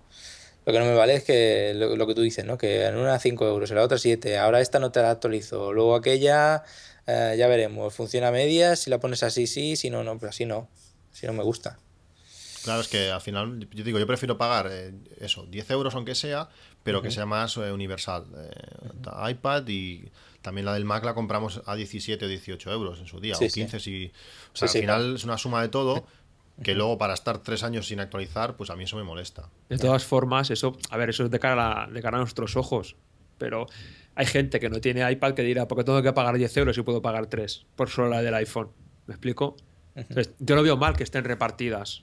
lo 0.67 0.73
que 0.73 0.79
no 0.79 0.85
me 0.87 0.95
vale 0.95 1.15
es 1.15 1.25
que 1.25 1.73
lo, 1.75 1.95
lo 1.95 2.07
que 2.07 2.15
tú 2.15 2.23
dices, 2.23 2.43
¿no? 2.45 2.57
Que 2.57 2.87
en 2.87 2.97
una 2.97 3.19
5 3.19 3.47
euros, 3.47 3.71
en 3.71 3.77
la 3.77 3.83
otra 3.83 3.99
7, 3.99 4.39
ahora 4.39 4.63
esta 4.63 4.79
no 4.79 4.91
te 4.93 5.03
la 5.03 5.11
actualizo, 5.11 5.75
luego 5.75 5.95
aquella 5.95 6.65
eh, 7.07 7.35
ya 7.37 7.49
veremos, 7.49 7.93
funciona 7.93 8.29
a 8.29 8.33
medias, 8.33 8.81
si 8.81 8.91
la 8.91 8.99
pones 8.99 9.23
así 9.23 9.47
sí, 9.47 9.77
si 9.77 9.91
no, 9.91 10.03
no, 10.05 10.19
pero 10.19 10.31
así 10.31 10.47
no, 10.47 10.69
así 11.13 11.27
no 11.27 11.35
me 11.35 11.43
gusta. 11.43 11.79
Claro, 12.65 12.81
es 12.81 12.89
que 12.89 13.11
al 13.11 13.21
final, 13.21 13.69
yo 13.71 13.85
digo, 13.85 13.99
yo 13.99 14.07
prefiero 14.07 14.39
pagar 14.39 14.69
eh, 14.71 14.95
eso, 15.21 15.45
10 15.47 15.71
euros 15.71 15.95
aunque 15.95 16.15
sea, 16.15 16.49
pero 16.83 17.03
que 17.03 17.11
sea 17.11 17.27
más 17.27 17.57
eh, 17.59 17.71
universal. 17.71 18.25
Eh, 18.37 19.31
iPad 19.31 19.69
y 19.69 20.11
también 20.41 20.65
la 20.65 20.75
del 20.75 20.85
Mac 20.85 21.05
la 21.05 21.15
compramos 21.15 21.63
a 21.67 21.77
17 21.77 22.25
o 22.25 22.29
18 22.29 22.73
euros 22.73 23.01
en 23.01 23.07
su 23.07 23.21
día, 23.21 23.35
Sí, 23.35 23.47
o 23.47 23.51
sí. 23.51 23.61
15 23.61 23.81
si... 23.81 24.07
O 24.53 24.57
sea, 24.57 24.69
Sí, 24.69 24.73
sí, 24.73 24.79
al 24.79 24.83
final 24.83 25.15
es 25.17 25.25
una 25.25 25.39
suma 25.39 25.63
de 25.63 25.69
todo 25.69 26.07
que 26.63 26.75
luego 26.75 26.99
para 26.99 27.15
estar 27.15 27.39
tres 27.39 27.65
años 27.65 27.89
sin 27.89 28.01
actualizar, 28.01 28.57
pues 28.57 28.71
a 28.71 28.77
mí 28.77 28.85
eso 28.85 28.97
me 28.97 29.03
molesta. 29.03 29.51
De 29.69 29.77
todas 29.77 30.05
formas, 30.05 30.51
eso, 30.51 30.77
a 30.91 30.97
ver, 30.97 31.11
eso 31.11 31.25
es 31.25 31.31
de 31.31 31.41
cara, 31.41 31.85
a, 31.85 31.87
de 31.89 32.01
cara 32.01 32.17
a 32.17 32.21
nuestros 32.21 32.57
ojos. 32.57 32.97
Pero 33.39 33.67
hay 34.15 34.27
gente 34.27 34.61
que 34.61 34.71
no 34.71 34.81
tiene 34.81 35.11
iPad 35.11 35.35
que 35.35 35.43
dirá, 35.43 35.67
¿por 35.67 35.79
qué 35.79 35.85
tengo 35.85 36.01
que 36.03 36.13
pagar 36.13 36.37
10 36.37 36.57
euros 36.59 36.79
y 36.79 36.83
puedo 36.83 37.03
pagar 37.03 37.27
3 37.27 37.67
por 37.75 37.91
solo 37.91 38.09
la 38.09 38.23
del 38.23 38.35
iPhone? 38.35 38.71
¿Me 39.07 39.15
explico? 39.15 39.57
Entonces, 39.97 40.35
yo 40.39 40.55
no 40.55 40.63
veo 40.63 40.77
mal 40.77 40.97
que 40.97 41.03
estén 41.03 41.25
repartidas. 41.25 42.03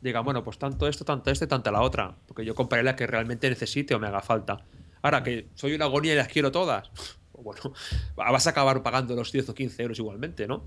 Digan, 0.00 0.24
bueno, 0.24 0.42
pues 0.42 0.58
tanto 0.58 0.88
esto, 0.88 1.04
tanto 1.04 1.30
este, 1.30 1.46
tanta 1.46 1.70
la 1.70 1.82
otra. 1.82 2.16
Porque 2.26 2.44
yo 2.44 2.54
compraré 2.54 2.82
la 2.82 2.96
que 2.96 3.06
realmente 3.06 3.48
necesite 3.48 3.94
o 3.94 3.98
me 3.98 4.06
haga 4.06 4.22
falta. 4.22 4.64
Ahora 5.02 5.22
que 5.22 5.48
soy 5.54 5.74
una 5.74 5.86
agonía 5.86 6.12
y 6.12 6.16
las 6.16 6.28
quiero 6.28 6.50
todas, 6.52 6.90
pues 7.32 7.44
bueno, 7.44 7.72
vas 8.16 8.46
a 8.46 8.50
acabar 8.50 8.82
pagando 8.82 9.14
los 9.14 9.32
10 9.32 9.50
o 9.50 9.54
15 9.54 9.82
euros 9.82 9.98
igualmente, 9.98 10.46
¿no? 10.46 10.64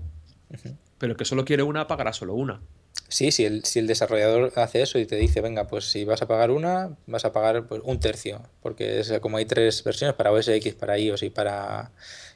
Pero 0.98 1.12
el 1.12 1.16
que 1.16 1.24
solo 1.24 1.44
quiere 1.44 1.62
una, 1.64 1.86
pagará 1.86 2.12
solo 2.12 2.34
una. 2.34 2.60
Sí, 3.08 3.32
si 3.32 3.44
el, 3.44 3.64
si 3.64 3.80
el 3.80 3.86
desarrollador 3.88 4.52
hace 4.56 4.82
eso 4.82 4.98
y 4.98 5.06
te 5.06 5.16
dice, 5.16 5.40
venga, 5.40 5.66
pues 5.66 5.90
si 5.90 6.04
vas 6.04 6.22
a 6.22 6.28
pagar 6.28 6.50
una, 6.50 6.96
vas 7.06 7.24
a 7.24 7.32
pagar 7.32 7.66
pues, 7.66 7.82
un 7.84 7.98
tercio, 7.98 8.42
porque 8.62 9.00
es 9.00 9.12
como 9.20 9.36
hay 9.36 9.46
tres 9.46 9.82
versiones 9.82 10.14
para 10.14 10.30
OS 10.30 10.48
X, 10.48 10.74
para 10.74 10.96
iOS 10.98 11.24
y 11.24 11.30
para, 11.30 11.90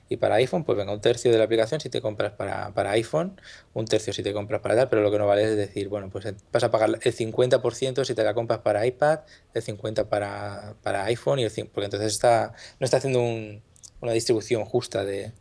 y 0.08 0.16
para 0.16 0.36
iPhone, 0.36 0.64
pues 0.64 0.78
venga, 0.78 0.92
un 0.92 1.00
tercio 1.00 1.30
de 1.30 1.38
la 1.38 1.44
aplicación 1.44 1.80
si 1.80 1.90
te 1.90 2.00
compras 2.00 2.32
para, 2.32 2.72
para 2.74 2.92
iPhone, 2.92 3.40
un 3.74 3.84
tercio 3.86 4.12
si 4.12 4.22
te 4.22 4.32
compras 4.32 4.60
para 4.60 4.74
tal, 4.74 4.88
pero 4.88 5.02
lo 5.02 5.10
que 5.10 5.18
no 5.18 5.26
vale 5.26 5.44
es 5.44 5.56
decir, 5.56 5.88
bueno, 5.88 6.08
pues 6.10 6.26
vas 6.52 6.64
a 6.64 6.70
pagar 6.70 6.90
el 7.02 7.12
50% 7.14 8.04
si 8.04 8.14
te 8.14 8.24
la 8.24 8.32
compras 8.34 8.60
para 8.60 8.86
iPad, 8.86 9.20
el 9.54 9.62
50% 9.62 10.08
para, 10.08 10.74
para 10.82 11.04
iPhone 11.04 11.38
y 11.40 11.44
el 11.44 11.50
100%, 11.50 11.68
porque 11.72 11.84
entonces 11.86 12.12
está, 12.12 12.52
no 12.80 12.84
está 12.84 12.96
haciendo 12.98 13.20
un- 13.20 13.62
una 14.00 14.12
distribución 14.12 14.64
justa 14.64 15.04
de, 15.04 15.32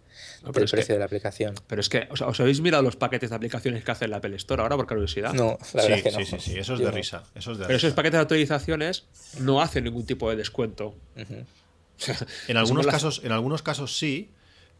No, 0.41 0.51
pero 0.51 0.53
del 0.61 0.65
que- 0.65 0.71
precio 0.71 0.95
de 0.95 0.99
la 0.99 1.05
aplicación. 1.05 1.53
Pero 1.67 1.79
es 1.79 1.89
que, 1.89 2.07
o 2.09 2.15
sea, 2.17 2.25
¿os 2.27 2.39
habéis 2.39 2.59
mirado 2.59 2.81
los 2.83 2.95
paquetes 2.95 3.29
de 3.29 3.35
aplicaciones 3.35 3.83
que 3.83 3.91
hace 3.91 4.07
la 4.07 4.17
Apple 4.17 4.35
Store 4.37 4.63
ahora, 4.63 4.75
por 4.75 4.87
curiosidad? 4.87 5.31
No, 5.33 5.57
la 5.61 5.65
sí, 5.67 5.75
verdad 5.75 5.91
es 5.99 6.03
que 6.03 6.11
no. 6.11 6.17
sí, 6.17 6.25
sí, 6.25 6.39
sí, 6.39 6.57
eso 6.59 6.73
es 6.73 6.79
Yo 6.79 6.85
de 6.87 6.91
no. 6.91 6.97
risa. 6.97 7.23
Eso 7.35 7.51
es 7.51 7.59
de 7.59 7.65
Pero 7.65 7.77
esos 7.77 7.93
paquetes 7.93 8.17
de 8.17 8.21
actualizaciones 8.23 9.05
no 9.39 9.61
hacen 9.61 9.83
ningún 9.83 10.05
tipo 10.07 10.27
de 10.29 10.35
descuento. 10.37 10.95
En 12.47 12.57
algunos, 12.57 12.85
casos, 12.87 13.21
en 13.23 13.31
algunos 13.31 13.61
casos 13.63 13.97
sí, 13.97 14.31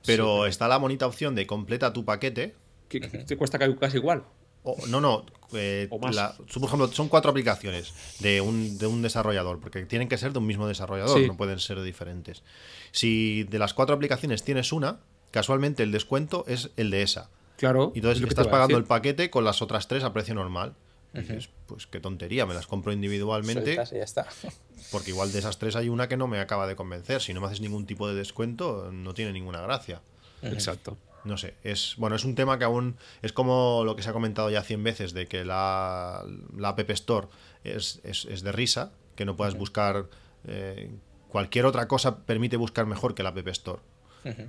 pero 0.06 0.45
está 0.45 0.68
la 0.68 0.78
bonita 0.78 1.06
opción 1.07 1.36
de 1.36 1.45
completa 1.48 1.94
tu 1.94 2.06
paquete 2.06 2.56
Que, 2.90 3.02
que 3.02 3.07
te 3.10 3.38
cuesta 3.38 3.60
ca- 3.60 3.76
casi 3.78 3.98
igual. 3.98 4.24
O- 4.64 4.76
no, 4.88 4.99
no. 5.02 5.26
eh, 5.53 5.88
O 5.90 5.99
más. 5.99 6.15
la- 6.15 6.34
por 6.36 6.64
ejemplo, 6.65 6.88
son 6.91 7.07
cuatro 7.07 7.32
aplicaciones 7.32 7.94
de 8.19 8.41
un, 8.41 8.78
de 8.78 8.88
un 8.88 9.02
desarrollador, 9.02 9.60
porque 9.60 9.86
tienen 9.86 10.10
que 10.10 10.18
ser 10.18 10.34
de 10.34 10.40
un 10.40 10.45
mismo 10.48 10.68
desarrollador, 10.68 11.18
Sí. 11.19 11.28
no 11.28 11.38
pueden 11.38 11.60
ser 11.60 11.82
diferentes. 11.82 12.44
Si 12.91 13.44
de 13.44 13.60
las 13.60 13.74
cuatro 13.74 13.95
aplicaciones 13.95 14.44
tienes 14.44 14.72
una, 14.74 14.99
casualmente 15.32 15.84
el 15.84 15.91
descuento 15.91 16.44
es 16.48 16.69
el 16.78 16.90
de 16.91 17.02
esa. 17.02 17.30
Claro. 17.57 17.91
Y 17.95 17.99
entonces 17.99 18.18
es 18.18 18.22
lo 18.22 18.28
que 18.28 18.32
estás 18.34 18.48
pagando 18.48 18.78
el 18.78 18.84
paquete 18.84 19.30
con 19.30 19.44
las 19.45 19.61
otras 19.61 19.88
tres 19.88 20.03
a 20.03 20.11
precio 20.14 20.34
normal. 20.36 20.74
Y 21.18 21.22
dices, 21.22 21.49
pues 21.65 21.88
qué 21.88 21.99
tontería, 21.99 22.45
me 22.45 22.53
las 22.53 22.68
compro 22.68 22.91
individualmente, 22.94 23.64
Sueltas 23.76 23.91
y 23.91 23.95
ya 23.98 24.03
está. 24.03 24.27
porque 24.91 25.10
igual 25.11 25.31
de 25.31 25.39
esas 25.39 25.57
tres 25.57 25.76
hay 25.76 25.89
una 25.89 26.07
que 26.07 26.15
no 26.18 26.27
me 26.27 26.39
acaba 26.39 26.68
de 26.68 26.76
convencer. 26.76 27.22
Si 27.22 27.34
no 27.34 27.41
me 27.41 27.48
haces 27.48 27.61
ningún 27.61 27.85
tipo 27.85 28.07
de 28.07 28.15
descuento, 28.15 28.89
no 28.91 29.14
tiene 29.14 29.34
ninguna 29.34 29.61
gracia. 29.61 30.02
Exacto. 30.44 30.98
No 31.23 31.35
sé, 31.35 31.56
es 31.64 31.95
bueno, 31.98 32.15
es 32.15 32.23
un 32.23 32.35
tema 32.35 32.57
que 32.57 32.64
aún 32.64 32.95
es 33.22 33.34
como 33.34 33.81
lo 33.84 33.95
que 33.98 34.03
se 34.03 34.10
ha 34.10 34.14
comentado 34.14 34.49
ya 34.49 34.64
100 34.64 34.84
veces 34.84 35.14
de 35.14 35.27
que 35.27 35.44
la, 35.44 36.23
la 36.56 36.69
App 36.69 36.89
Store 36.91 37.27
es, 37.65 37.99
es- 38.03 38.26
es 38.26 38.44
de 38.44 38.52
risa, 38.53 38.91
que 39.15 39.26
no 39.26 39.35
puedas 39.35 39.56
buscar 39.56 40.06
eh, 40.48 40.89
cualquier 41.27 41.65
otra 41.65 41.88
cosa 41.89 42.19
permite 42.19 42.56
buscar 42.56 42.85
mejor 42.85 43.14
que 43.14 43.23
la 43.23 43.30
App 43.30 43.48
Store. 43.49 43.80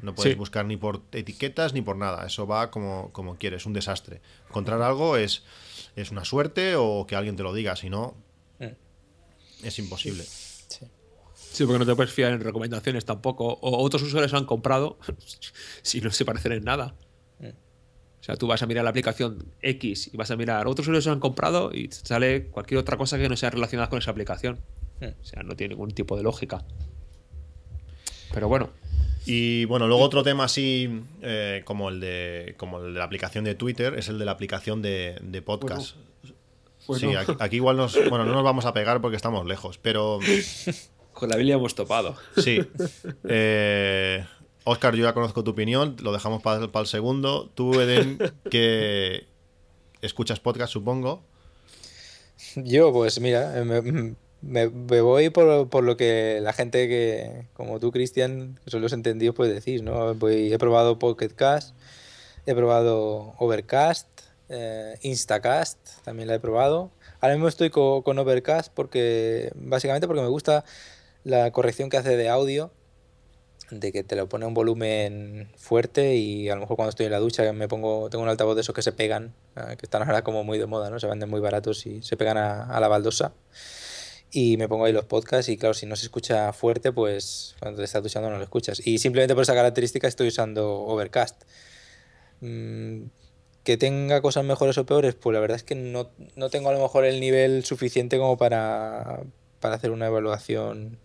No 0.03 0.15
puedes 0.15 0.33
Sí. 0.33 0.39
buscar 0.39 0.67
ni 0.67 0.77
por 0.77 1.03
etiquetas 1.13 1.73
ni 1.73 1.83
por 1.83 1.97
nada, 1.97 2.27
eso 2.27 2.47
va 2.49 2.71
como, 2.71 3.11
como 3.13 3.37
quieres, 3.37 3.65
un 3.65 3.73
desastre. 3.73 4.21
Encontrar 4.49 4.83
algo 4.83 5.17
es, 5.17 5.43
es 5.97 6.11
una 6.11 6.25
suerte 6.25 6.77
o 6.77 7.07
que 7.07 7.17
alguien 7.17 7.37
te 7.37 7.43
lo 7.43 7.53
diga, 7.53 7.77
si 7.77 7.91
no, 7.91 8.17
es 9.63 9.79
imposible. 9.79 10.23
Sí. 10.25 10.87
Sí, 11.35 11.65
porque 11.65 11.79
no 11.79 11.87
te 11.87 11.97
puedes 11.97 12.13
fiar 12.13 12.33
en 12.33 12.41
recomendaciones 12.41 13.05
tampoco. 13.05 13.47
O 13.47 13.83
otros 13.83 14.03
usuarios 14.03 14.33
han 14.35 14.45
comprado 14.45 14.99
si 15.83 16.01
no 16.01 16.11
se 16.11 16.25
parecen 16.25 16.53
en 16.53 16.65
nada. 16.65 16.95
O 18.21 18.25
sea, 18.29 18.37
tú 18.37 18.47
vas 18.47 18.63
a 18.63 18.67
mirar 18.67 18.85
la 18.85 18.91
aplicación 18.91 19.53
X 19.63 20.11
y 20.13 20.17
vas 20.17 20.31
a 20.31 20.37
mirar 20.37 20.67
otros 20.67 20.85
usuarios 20.87 21.05
que 21.05 21.11
han 21.11 21.21
comprado 21.21 21.73
y 21.73 21.89
sale 21.91 22.49
cualquier 22.49 22.79
otra 22.79 22.97
cosa 22.97 23.17
que 23.17 23.29
no 23.29 23.37
sea 23.37 23.51
relacionada 23.51 23.89
con 23.89 24.01
esa 24.01 24.11
aplicación. 24.11 24.59
Hmm. 25.01 25.21
O 25.21 25.25
sea, 25.25 25.43
no 25.45 25.55
tiene 25.57 25.75
ningún 25.75 25.93
tipo 25.93 26.17
de 26.17 26.25
lógica. 26.25 26.65
Pero 28.35 28.49
bueno, 28.49 28.71
Y 29.31 29.67
bueno, 29.67 29.87
luego 29.87 30.03
otro 30.03 30.23
tema 30.23 30.45
así 30.45 31.03
eh, 31.21 31.61
como, 31.67 31.91
el 31.91 32.01
de, 32.01 32.55
como 32.57 32.79
el 32.81 32.95
de 32.95 32.99
la 32.99 33.05
aplicación 33.05 33.45
de 33.45 33.55
Twitter 33.55 33.95
es 33.99 34.09
el 34.09 34.19
de 34.19 34.25
la 34.25 34.33
aplicación 34.33 34.81
de, 34.81 35.19
de 35.21 35.43
podcast. 35.43 35.97
Bueno. 36.87 37.11
Sí, 37.11 37.15
aquí, 37.15 37.33
aquí 37.39 37.57
igual 37.57 37.77
nos, 37.77 37.95
bueno, 38.09 38.25
no 38.25 38.33
nos 38.33 38.43
vamos 38.43 38.65
a 38.65 38.73
pegar 38.73 39.03
porque 39.03 39.17
estamos 39.17 39.47
lejos, 39.47 39.77
pero 39.77 40.19
con 41.13 41.29
la 41.29 41.37
Biblia 41.37 41.57
hemos 41.57 41.75
topado. 41.75 42.17
sí. 42.39 42.61
Eh, 43.29 44.25
Oscar, 44.65 44.95
yo 44.95 45.05
ya 45.05 45.13
conozco 45.13 45.45
tu 45.45 45.51
opinión, 45.51 45.97
lo 46.01 46.13
dejamos 46.13 46.43
para 46.43 46.65
el 46.65 46.87
segundo. 46.87 47.51
Tú, 47.55 47.81
Eden, 47.81 48.19
que 48.51 49.27
escuchas 50.01 50.41
podcast, 50.41 50.73
supongo. 50.73 51.23
Yo, 52.57 52.93
pues 52.93 53.21
mira, 53.21 53.63
me, 53.65 54.15
me- 54.43 54.69
me 54.71 55.01
voy 55.01 55.31
por, 55.31 55.69
por 55.69 55.85
lo 55.85 55.97
que 55.97 56.39
la 56.43 56.53
gente 56.53 56.89
que, 56.89 57.47
como 57.55 57.81
tú, 57.81 57.91
Cristian, 57.93 58.59
que 58.65 58.71
son 58.71 58.83
los 58.83 58.93
entendidos, 58.93 59.35
pues 59.35 59.53
decís, 59.53 59.83
¿no? 59.83 60.15
Voy- 60.15 60.53
he 60.53 60.59
probado 60.59 60.99
Pocket 60.99 61.31
Cast, 61.35 61.75
he 62.47 62.55
probado 62.55 63.35
Overcast, 63.39 64.07
eh, 64.49 64.97
Instacast, 65.03 65.79
también 66.05 66.29
la 66.29 66.35
he 66.37 66.41
probado. 66.41 66.91
Ahora 67.21 67.35
mismo 67.35 67.49
estoy 67.49 67.71
co- 67.71 68.03
con 68.03 68.19
Overcast 68.19 68.73
porque, 68.75 69.51
básicamente 69.57 70.07
porque 70.07 70.23
me 70.23 70.29
gusta 70.29 70.65
la 71.25 71.51
corrección 71.53 71.91
que 71.91 71.97
hace 71.99 72.17
de 72.17 72.29
audio, 72.29 72.71
de 73.71 73.93
que 73.93 74.03
te 74.03 74.17
lo 74.17 74.29
pone 74.31 74.47
un 74.47 74.55
volumen 74.55 75.51
fuerte 75.59 76.15
y 76.17 76.49
a 76.49 76.55
lo 76.55 76.63
mejor 76.63 76.77
cuando 76.77 76.91
estoy 76.91 77.05
en 77.07 77.13
la 77.13 77.19
ducha 77.19 77.53
me 77.53 77.69
pongo, 77.69 78.09
tengo 78.09 78.23
un 78.25 78.31
altavoz 78.31 78.55
de 78.55 78.63
esos 78.63 78.75
que 78.75 78.81
se 78.83 78.93
pegan, 78.93 79.35
eh, 79.57 79.77
que 79.77 79.85
están 79.85 80.03
ahora 80.03 80.23
como 80.23 80.43
muy 80.43 80.59
de 80.59 80.65
moda, 80.67 80.89
¿no? 80.89 80.99
Se 80.99 81.07
venden 81.07 81.29
muy 81.29 81.41
baratos 81.41 81.85
y 81.87 82.03
se 82.03 82.17
pegan 82.17 82.39
a, 82.39 82.65
a 82.65 82.81
la 82.81 82.89
baldosa. 82.89 83.33
Y 84.31 84.57
me 84.59 84.69
pongo 84.69 84.85
ahí 84.85 84.93
los 84.93 85.07
podcasts 85.07 85.49
y 85.49 85.57
claro, 85.57 85.73
si 85.75 85.87
no 85.87 85.97
se 85.97 86.05
escucha 86.07 86.53
fuerte, 86.53 86.93
pues 86.93 87.57
cuando 87.61 87.79
te 87.79 87.85
estás 87.85 88.03
duchando 88.03 88.29
no 88.29 88.37
lo 88.37 88.43
escuchas. 88.43 88.87
Y 88.87 88.99
simplemente 88.99 89.35
por 89.35 89.43
esa 89.43 89.55
característica 89.55 90.07
estoy 90.07 90.29
usando 90.29 90.71
Overcast. 90.83 91.43
Mm, 92.41 93.05
que 93.65 93.77
tenga 93.77 94.23
cosas 94.23 94.45
mejores 94.45 94.79
o 94.79 94.87
peores, 94.87 95.15
pues 95.15 95.35
la 95.35 95.41
verdad 95.41 95.57
es 95.57 95.63
que 95.63 95.75
no, 95.75 96.11
no 96.37 96.49
tengo 96.51 96.71
a 96.71 96.73
lo 96.73 96.81
mejor 96.81 97.05
el 97.05 97.21
nivel 97.21 97.65
suficiente 97.65 98.17
como 98.19 98.37
para, 98.39 99.21
para 99.61 99.75
hacer 99.75 99.91
una 99.91 100.07
evaluación 100.07 100.99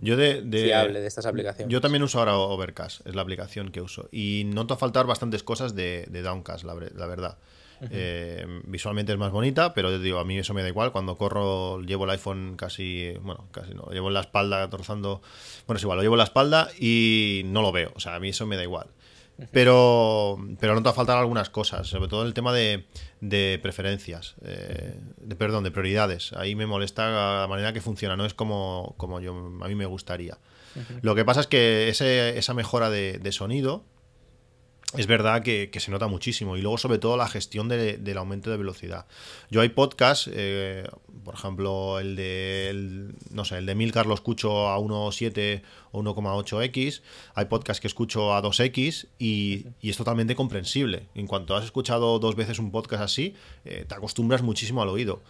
Yo 0.00 0.16
de, 0.16 0.42
de- 0.42 0.64
fiable 0.64 1.00
de 1.00 1.06
estas 1.06 1.26
aplicaciones. 1.26 1.72
Yo 1.72 1.80
también 1.80 2.02
uso 2.02 2.18
ahora 2.18 2.36
Overcast, 2.36 3.06
es 3.06 3.14
la 3.14 3.22
aplicación 3.22 3.72
que 3.72 3.80
uso. 3.80 4.08
Y 4.12 4.44
noto 4.46 4.76
faltar 4.76 5.06
bastantes 5.06 5.42
cosas 5.42 5.74
de, 5.74 6.06
de 6.08 6.22
Downcast, 6.22 6.64
la, 6.64 6.74
la 6.74 7.06
verdad. 7.06 7.38
Eh, 7.90 8.46
visualmente 8.64 9.12
es 9.12 9.18
más 9.18 9.30
bonita, 9.32 9.74
pero 9.74 9.90
yo 9.90 9.98
digo, 9.98 10.18
a 10.18 10.24
mí 10.24 10.38
eso 10.38 10.54
me 10.54 10.62
da 10.62 10.68
igual. 10.68 10.92
Cuando 10.92 11.16
corro, 11.16 11.80
llevo 11.82 12.04
el 12.04 12.10
iPhone 12.10 12.54
casi, 12.56 13.12
bueno, 13.22 13.46
casi 13.50 13.74
no, 13.74 13.86
llevo 13.90 14.08
en 14.08 14.14
la 14.14 14.20
espalda 14.20 14.66
rozando. 14.68 15.20
Bueno, 15.66 15.76
es 15.76 15.82
igual, 15.82 15.96
lo 15.98 16.02
llevo 16.02 16.14
en 16.14 16.18
la 16.18 16.24
espalda 16.24 16.68
y 16.78 17.42
no 17.46 17.62
lo 17.62 17.72
veo. 17.72 17.92
O 17.94 18.00
sea, 18.00 18.14
a 18.14 18.20
mí 18.20 18.30
eso 18.30 18.46
me 18.46 18.56
da 18.56 18.62
igual. 18.62 18.86
Pero, 19.52 20.38
pero 20.60 20.74
noto 20.74 20.92
faltar 20.94 21.18
algunas 21.18 21.50
cosas, 21.50 21.86
sobre 21.86 22.08
todo 22.08 22.24
el 22.24 22.32
tema 22.32 22.52
de, 22.54 22.86
de 23.20 23.58
preferencias, 23.62 24.34
eh, 24.42 24.98
de, 25.18 25.36
perdón, 25.36 25.62
de 25.64 25.70
prioridades. 25.70 26.32
Ahí 26.32 26.54
me 26.54 26.66
molesta 26.66 27.40
la 27.42 27.46
manera 27.46 27.72
que 27.74 27.80
funciona, 27.82 28.16
no 28.16 28.24
es 28.24 28.32
como, 28.34 28.94
como 28.96 29.20
yo, 29.20 29.32
a 29.62 29.68
mí 29.68 29.74
me 29.74 29.84
gustaría. 29.86 30.38
Lo 31.02 31.14
que 31.14 31.24
pasa 31.24 31.40
es 31.40 31.46
que 31.46 31.88
ese- 31.88 32.36
esa 32.38 32.52
mejora 32.54 32.90
de, 32.90 33.18
de 33.18 33.32
sonido 33.32 33.84
es 34.98 35.06
verdad 35.06 35.42
que, 35.42 35.70
que 35.70 35.80
se 35.80 35.90
nota 35.90 36.06
muchísimo. 36.06 36.56
Y 36.56 36.62
luego, 36.62 36.78
sobre 36.78 36.98
todo, 36.98 37.16
la 37.16 37.28
gestión 37.28 37.68
de- 37.68 37.96
del 37.98 38.18
aumento 38.18 38.50
de 38.50 38.56
velocidad. 38.56 39.06
Yo 39.50 39.60
hay 39.60 39.68
podcasts, 39.70 40.28
eh, 40.32 40.86
por 41.24 41.34
ejemplo, 41.34 41.98
el 41.98 42.16
de, 42.16 42.68
el- 42.70 43.14
no 43.30 43.44
sé, 43.44 43.58
el 43.58 43.66
de 43.66 43.74
Milcar 43.74 44.06
lo 44.06 44.14
escucho 44.14 44.68
a 44.68 44.78
1.7 44.78 45.62
o 45.92 46.00
1.8x. 46.02 47.02
Hay 47.34 47.44
podcasts 47.46 47.80
que 47.80 47.86
escucho 47.88 48.34
a 48.34 48.42
2x 48.42 49.06
y, 49.18 49.66
y 49.80 49.90
es 49.90 49.96
totalmente 49.96 50.34
comprensible. 50.34 51.06
En 51.14 51.26
cuanto 51.26 51.56
has 51.56 51.64
escuchado 51.64 52.18
dos 52.18 52.36
veces 52.36 52.58
un 52.58 52.70
podcast 52.70 53.02
así, 53.02 53.34
eh, 53.64 53.84
te 53.88 53.94
acostumbras 53.94 54.42
muchísimo 54.42 54.82
al 54.82 54.88
oído. 54.88 55.22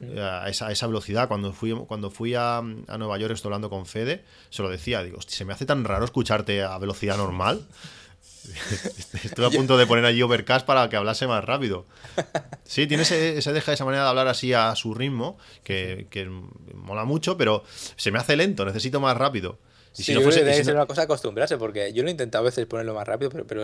Eh, 0.00 0.20
A 0.20 0.48
esa, 0.48 0.68
a 0.68 0.72
esa 0.72 0.86
velocidad. 0.86 1.28
Cuando 1.28 1.52
fui, 1.52 1.72
cuando 1.86 2.10
fui 2.10 2.34
a, 2.34 2.58
a 2.58 2.62
Nueva 2.98 3.18
York, 3.18 3.34
estoy 3.34 3.48
hablando 3.48 3.68
con 3.68 3.84
Fede, 3.84 4.24
se 4.48 4.62
lo 4.62 4.68
decía, 4.70 5.02
digo, 5.02 5.18
"Hostia, 5.18 5.36
se 5.36 5.44
me 5.44 5.52
hace 5.52 5.66
tan 5.66 5.84
raro 5.84 6.04
escucharte 6.04 6.62
a 6.62 6.78
velocidad 6.78 7.16
normal. 7.16 7.66
Estoy 9.24 9.44
a 9.44 9.50
punto 9.50 9.76
de 9.76 9.86
poner 9.86 10.04
allí 10.04 10.22
Overcast 10.22 10.66
para 10.66 10.88
que 10.88 10.96
hablase 10.96 11.26
más 11.26 11.44
rápido. 11.44 11.86
Sí, 12.64 12.86
tiene 12.86 13.02
ese, 13.04 13.38
ese 13.38 13.52
deja 13.52 13.72
esa 13.72 13.84
manera 13.84 14.04
de 14.04 14.08
hablar 14.10 14.28
así 14.28 14.52
a 14.52 14.74
su 14.76 14.94
ritmo, 14.94 15.38
que, 15.64 16.06
que 16.10 16.26
mola 16.74 17.04
mucho, 17.04 17.36
pero 17.36 17.64
se 17.96 18.10
me 18.10 18.18
hace 18.18 18.36
lento, 18.36 18.64
necesito 18.64 19.00
más 19.00 19.16
rápido. 19.16 19.58
Y 19.94 19.96
Sí, 19.96 20.04
si 20.04 20.14
no 20.14 20.22
fuese- 20.22 20.40
y 20.40 20.44
debe 20.44 20.54
si 20.56 20.64
ser 20.64 20.72
no- 20.72 20.80
una 20.80 20.86
cosa 20.86 21.02
acostumbrarse, 21.02 21.58
porque 21.58 21.92
yo 21.92 22.02
lo 22.02 22.08
he 22.08 22.12
intentado 22.12 22.42
a 22.42 22.46
veces 22.46 22.64
ponerlo 22.64 22.94
más 22.94 23.06
rápido, 23.06 23.30
pero, 23.30 23.46
pero 23.46 23.62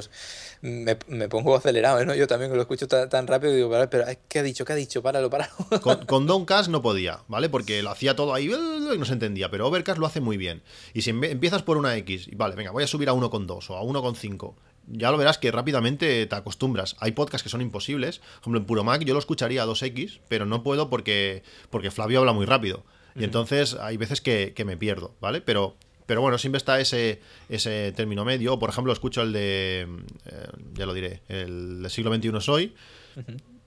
me, 0.61 0.99
me 1.07 1.27
pongo 1.27 1.57
acelerado, 1.57 2.05
¿no? 2.05 2.15
Yo 2.15 2.27
también 2.27 2.55
lo 2.55 2.61
escucho 2.61 2.87
tan, 2.87 3.09
tan 3.09 3.27
rápido 3.27 3.55
digo, 3.55 3.71
"Vale, 3.71 3.89
pero 3.89 4.05
ay, 4.07 4.19
¿qué 4.29 4.41
ha 4.41 4.43
dicho? 4.43 4.67
¿Qué 4.67 4.75
ha 4.75 4.77
dicho? 4.77 5.01
Páralo, 5.03 5.31
páralo. 5.31 5.55
Con, 5.81 6.05
con 6.05 6.27
Downcast 6.27 6.69
no 6.69 6.83
podía, 6.83 7.21
¿vale? 7.29 7.49
Porque 7.49 7.83
lo 7.83 7.89
hacía 7.89 8.15
todo 8.15 8.35
ahí 8.35 8.45
y 8.53 8.99
no 8.99 9.05
se 9.07 9.15
entendía, 9.15 9.51
pero 9.51 9.67
Overcast 9.69 9.99
lo 9.99 10.05
hace 10.05 10.21
muy 10.21 10.37
bien. 10.37 10.63
Y 10.93 11.01
si 11.01 11.09
empiezas 11.11 11.63
por 11.63 11.79
una 11.79 11.97
X, 11.97 12.29
y 12.29 12.35
vale, 12.35 12.57
venga, 12.57 12.73
voy 12.73 12.85
a 12.85 12.87
subir 12.87 13.09
a 13.09 13.15
1.2 13.15 13.71
o 13.71 13.77
a 13.79 13.83
1.5, 13.83 14.55
ya 14.87 15.11
lo 15.11 15.19
verás 15.19 15.39
que 15.39 15.51
rápidamente 15.51 16.25
te 16.27 16.35
acostumbras. 16.35 16.97
Hay 17.01 17.13
podcasts 17.13 17.43
que 17.43 17.49
son 17.51 17.61
imposibles, 17.61 18.19
por 18.21 18.41
ejemplo, 18.43 18.61
en 18.61 18.67
Puro 18.67 18.85
Mac 18.85 19.03
yo 19.05 19.13
lo 19.15 19.19
escucharía 19.21 19.63
a 19.63 19.67
2X, 19.67 20.21
pero 20.29 20.47
no 20.47 20.63
puedo 20.63 20.89
porque, 20.89 21.43
porque 21.71 21.91
Flavio 21.91 22.21
habla 22.21 22.33
muy 22.33 22.47
rápido. 22.47 22.85
Y 23.15 23.25
entonces 23.25 23.75
hay 23.75 23.97
veces 23.97 24.21
que, 24.21 24.53
que 24.55 24.65
me 24.65 24.77
pierdo, 24.77 25.15
¿vale? 25.21 25.41
Pero, 25.41 25.77
pero 26.07 26.21
bueno, 26.21 26.39
siempre 26.39 26.57
está 26.59 26.79
ese, 26.81 27.21
ese 27.49 27.93
término 27.93 28.25
medio. 28.25 28.59
Por 28.59 28.71
ejemplo, 28.71 28.93
escucho 28.93 29.23
el 29.23 29.33
de, 29.33 29.89
eh, 30.27 30.47
ya 30.75 30.87
lo 30.87 30.95
diré, 30.95 31.21
el 31.29 31.83
del 31.83 31.91
siglo 31.91 32.15
XXI 32.15 32.41
soy, 32.41 32.75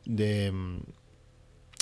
de, 0.06 0.52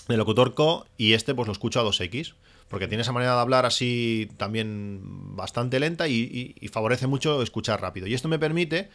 de 0.07 0.17
Locutor 0.17 0.53
Co. 0.55 0.85
Y 0.97 1.13
este 1.13 1.35
pues 1.35 1.47
lo 1.47 1.51
escucho 1.53 1.79
a 1.79 1.83
2X. 1.83 2.33
Porque 2.67 2.87
tiene 2.87 3.01
esa 3.01 3.11
manera 3.11 3.33
de 3.33 3.39
hablar 3.41 3.65
así 3.65 4.29
también 4.37 5.01
bastante 5.35 5.79
lenta 5.79 6.07
y, 6.07 6.13
y- 6.13 6.55
y 6.59 6.67
favorece 6.67 7.07
mucho 7.07 7.41
escuchar 7.41 7.81
rápido. 7.81 8.05
Y 8.05 8.13
esto 8.13 8.27
me 8.27 8.37
permite, 8.37 8.89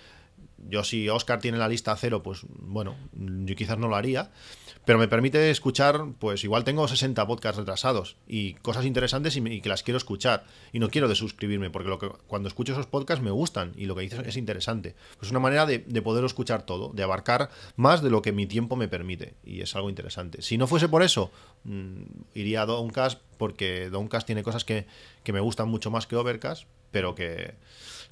yo 0.68 0.84
si 0.84 1.08
Oscar 1.08 1.40
tiene 1.40 1.58
la 1.58 1.68
lista 1.68 1.94
cero, 1.96 2.22
pues 2.22 2.40
bueno, 2.48 2.96
yo 3.12 3.54
quizás 3.54 3.78
no 3.78 3.88
lo 3.88 3.96
haría. 3.96 4.30
Pero 4.84 4.98
me 4.98 5.08
permite 5.08 5.50
escuchar, 5.50 6.04
pues 6.18 6.44
igual 6.44 6.64
tengo 6.64 6.86
60 6.86 7.26
podcasts 7.26 7.58
retrasados 7.58 8.16
y 8.26 8.54
cosas 8.54 8.84
interesantes 8.84 9.34
y, 9.34 9.60
que 9.62 9.68
las 9.70 9.82
quiero 9.82 9.96
escuchar. 9.96 10.44
Y 10.72 10.78
no 10.78 10.90
quiero 10.90 11.08
desuscribirme, 11.08 11.70
porque 11.70 11.88
lo 11.88 11.98
que, 11.98 12.10
cuando 12.26 12.48
escucho 12.48 12.72
esos 12.72 12.86
podcasts 12.86 13.24
me 13.24 13.30
gustan 13.30 13.72
y 13.76 13.86
lo 13.86 13.94
que 13.94 14.02
dices 14.02 14.20
es 14.26 14.36
interesante. 14.36 14.94
Pues 15.16 15.28
es 15.28 15.30
una 15.30 15.40
manera 15.40 15.64
de, 15.64 15.78
de 15.78 16.02
poder 16.02 16.22
escuchar 16.24 16.66
todo, 16.66 16.90
de 16.92 17.02
abarcar 17.02 17.48
más 17.76 18.02
de 18.02 18.10
lo 18.10 18.20
que 18.20 18.32
mi 18.32 18.46
tiempo 18.46 18.76
me 18.76 18.88
permite. 18.88 19.34
Y 19.42 19.62
es 19.62 19.74
algo 19.74 19.88
interesante. 19.88 20.42
Si 20.42 20.58
no 20.58 20.66
fuese 20.66 20.88
por 20.90 21.02
eso, 21.02 21.30
mm, 21.64 22.02
iría 22.34 22.62
a 22.62 22.66
Downcast, 22.66 23.22
porque 23.38 23.88
Downcast 23.88 24.26
tiene 24.26 24.42
cosas 24.42 24.66
que, 24.66 24.86
que 25.22 25.32
me 25.32 25.40
gustan 25.40 25.68
mucho 25.68 25.90
más 25.90 26.06
que 26.06 26.16
Overcast, 26.16 26.64
pero 26.90 27.14
que, 27.14 27.54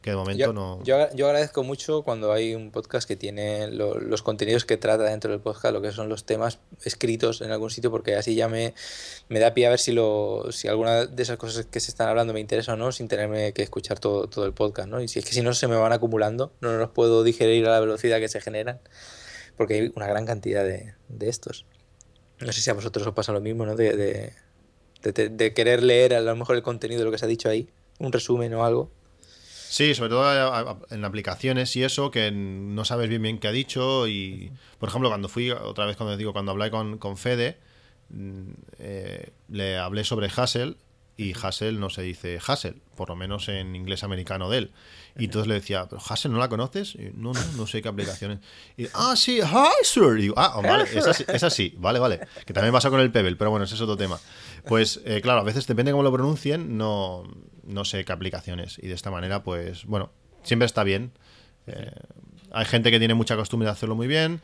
que 0.02 0.10
de 0.10 0.16
momento 0.16 0.38
Yo, 0.46 0.52
no. 0.52 0.82
yo, 0.82 0.96
yo 1.14 1.26
agradezco 1.26 1.62
mucho 1.62 2.02
cuando 2.02 2.32
hay 2.32 2.54
un 2.56 2.72
podcast 2.72 3.06
que 3.06 3.14
tiene 3.16 3.68
lo- 3.68 3.98
los 4.00 4.20
contenidos 4.22 4.64
que 4.64 4.76
trata 4.76 5.04
dentro 5.04 5.30
del 5.30 5.38
podcast, 5.40 5.72
lo 5.72 5.80
que 5.80 5.92
son 5.92 6.08
los 6.08 6.24
temas 6.24 6.58
escritos 6.84 7.40
en 7.40 7.52
algún 7.52 7.70
sitio, 7.70 7.90
porque 7.92 8.16
así 8.16 8.34
ya 8.34 8.48
me, 8.48 8.74
me 9.28 9.38
da 9.38 9.54
pie 9.54 9.66
a 9.68 9.70
ver 9.70 9.78
si, 9.78 9.92
lo, 9.92 10.46
si 10.50 10.66
alguna 10.66 11.06
de 11.06 11.22
esas 11.22 11.36
cosas 11.36 11.66
que 11.66 11.78
se 11.78 11.92
están 11.92 12.08
hablando 12.08 12.32
me 12.32 12.40
interesa 12.40 12.72
o 12.72 12.76
no, 12.76 12.90
sin 12.90 13.06
tenerme 13.06 13.52
que 13.52 13.62
escuchar 13.62 14.00
todo, 14.00 14.26
todo 14.26 14.44
el 14.44 14.52
podcast, 14.52 14.88
¿no? 14.88 15.00
Y 15.00 15.06
si 15.06 15.20
es 15.20 15.24
que 15.24 15.32
si 15.32 15.40
no 15.42 15.54
se 15.54 15.68
me 15.68 15.76
van 15.76 15.92
acumulando, 15.92 16.52
no 16.60 16.76
los 16.76 16.90
puedo 16.90 17.22
digerir 17.22 17.66
a 17.68 17.70
la 17.70 17.80
velocidad 17.80 18.18
que 18.18 18.28
se 18.28 18.40
generan, 18.40 18.80
porque 19.56 19.74
hay 19.74 19.92
una 19.94 20.08
gran 20.08 20.26
cantidad 20.26 20.64
de, 20.64 20.94
de 21.08 21.28
estos. 21.28 21.64
No 22.40 22.50
sé 22.50 22.60
si 22.60 22.70
a 22.70 22.74
vosotros 22.74 23.06
os 23.06 23.14
pasa 23.14 23.30
lo 23.32 23.40
mismo, 23.40 23.64
¿no? 23.66 23.76
De, 23.76 23.96
de- 23.96 24.32
de- 25.12 25.28
de 25.28 25.54
querer 25.54 25.80
leer 25.82 26.12
a 26.14 26.20
lo 26.20 26.34
mejor 26.34 26.56
el 26.56 26.62
contenido 26.62 26.98
de 27.00 27.04
lo 27.04 27.12
que 27.12 27.18
se 27.18 27.24
ha 27.24 27.28
dicho 27.28 27.48
ahí, 27.48 27.68
un 28.00 28.10
resumen 28.12 28.52
o 28.54 28.64
algo. 28.64 28.90
Sí, 29.72 29.94
sobre 29.94 30.10
todo 30.10 30.24
a- 30.26 30.76
en 30.90 31.02
aplicaciones 31.06 31.74
y 31.76 31.82
eso, 31.82 32.10
que 32.10 32.30
no 32.30 32.84
sabes 32.84 33.08
bien 33.08 33.22
bien 33.22 33.38
qué 33.38 33.48
ha 33.48 33.52
dicho. 33.52 34.06
Y, 34.06 34.52
por 34.78 34.90
ejemplo, 34.90 35.08
cuando 35.08 35.28
fui, 35.30 35.50
otra 35.50 35.86
vez 35.86 35.96
cuando 35.96 36.14
digo, 36.18 36.34
cuando 36.34 36.52
hablé 36.52 36.70
con, 36.70 36.98
con 36.98 37.16
Fede, 37.16 37.56
eh, 38.78 39.30
le 39.48 39.78
hablé 39.78 40.04
sobre 40.04 40.28
Hassel 40.34 40.76
y 41.16 41.34
Hassel 41.40 41.78
no 41.78 41.90
se 41.90 42.02
dice 42.02 42.38
Hassel, 42.46 42.80
por 42.96 43.10
lo 43.10 43.16
menos 43.16 43.48
en 43.48 43.76
inglés 43.76 44.02
americano 44.02 44.48
de 44.48 44.58
él. 44.58 44.72
Y 45.18 45.26
entonces 45.26 45.46
le 45.46 45.54
decía, 45.54 45.86
¿pero 45.88 46.00
Hassel 46.08 46.32
no 46.32 46.38
la 46.38 46.48
conoces? 46.48 46.94
Y, 46.94 47.10
no, 47.14 47.32
no, 47.34 47.40
no 47.56 47.66
sé 47.66 47.82
qué 47.82 47.88
aplicaciones. 47.88 48.38
Y, 48.78 48.86
ah, 48.94 49.14
sí, 49.14 49.40
Hassel. 49.42 50.18
Y 50.18 50.22
digo, 50.22 50.34
ah, 50.38 50.58
vale, 50.62 50.84
esa, 50.84 51.12
sí- 51.12 51.24
esa 51.28 51.50
sí, 51.50 51.74
vale, 51.78 51.98
vale. 51.98 52.20
Que 52.46 52.54
también 52.54 52.72
pasa 52.72 52.88
con 52.88 52.98
el 53.00 53.12
Pebble, 53.12 53.36
pero 53.36 53.50
bueno, 53.50 53.64
ese 53.66 53.74
es 53.74 53.80
otro 53.82 53.96
tema. 53.96 54.18
Pues 54.66 55.00
eh, 55.04 55.20
claro, 55.20 55.40
a 55.40 55.44
veces 55.44 55.66
depende 55.66 55.90
cómo 55.92 56.02
lo 56.02 56.12
pronuncien, 56.12 56.78
no, 56.78 57.24
no 57.64 57.84
sé 57.84 58.04
qué 58.06 58.12
aplicaciones. 58.12 58.78
Y 58.82 58.88
de 58.88 58.94
esta 58.94 59.10
manera, 59.10 59.42
pues 59.42 59.84
bueno, 59.84 60.10
siempre 60.42 60.64
está 60.66 60.82
bien. 60.82 61.12
eh, 61.66 61.92
Hay 62.52 62.64
gente 62.64 62.90
que 62.90 62.98
tiene 62.98 63.12
mucha 63.14 63.36
costumbre 63.36 63.66
de 63.66 63.72
hacerlo 63.72 63.94
muy 63.96 64.06
bien, 64.06 64.40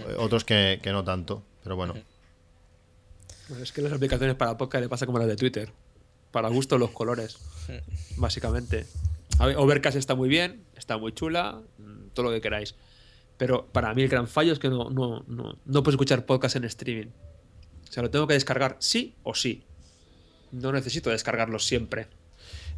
eh, 0.00 0.16
otros 0.18 0.44
que, 0.44 0.80
que 0.82 0.92
no 0.92 1.02
tanto. 1.02 1.42
Pero 1.62 1.76
bueno, 1.76 1.94
Bueno, 3.48 3.62
es 3.64 3.72
que 3.72 3.80
las 3.82 3.92
aplicaciones 3.92 4.36
para 4.36 4.56
podcast 4.58 4.82
le 4.82 4.88
pasa 4.88 5.06
como 5.06 5.18
las 5.18 5.28
de 5.28 5.36
Twitter. 5.36 5.72
Para 6.30 6.48
gusto 6.48 6.78
los 6.78 6.90
colores, 6.90 7.38
básicamente. 8.16 8.86
A 9.38 9.46
ver, 9.46 9.56
Overcast 9.56 9.96
está 9.96 10.14
muy 10.14 10.28
bien, 10.28 10.64
está 10.76 10.96
muy 10.98 11.12
chula, 11.12 11.60
mm, 11.78 12.08
todo 12.14 12.26
lo 12.26 12.32
que 12.32 12.40
queráis. 12.40 12.74
Pero 13.36 13.66
para 13.66 13.94
mí 13.94 14.02
el 14.02 14.08
gran 14.08 14.28
fallo 14.28 14.52
es 14.52 14.58
que 14.58 14.68
no, 14.68 14.90
no, 14.90 15.24
no, 15.26 15.56
no 15.64 15.82
puedo 15.82 15.94
escuchar 15.94 16.26
podcast 16.26 16.56
en 16.56 16.64
streaming. 16.64 17.08
O 17.88 17.92
sea, 17.92 18.02
lo 18.02 18.10
tengo 18.10 18.26
que 18.26 18.34
descargar 18.34 18.76
sí 18.80 19.14
o 19.22 19.34
sí. 19.34 19.64
No 20.52 20.72
necesito 20.72 21.10
descargarlo 21.10 21.58
siempre. 21.58 22.08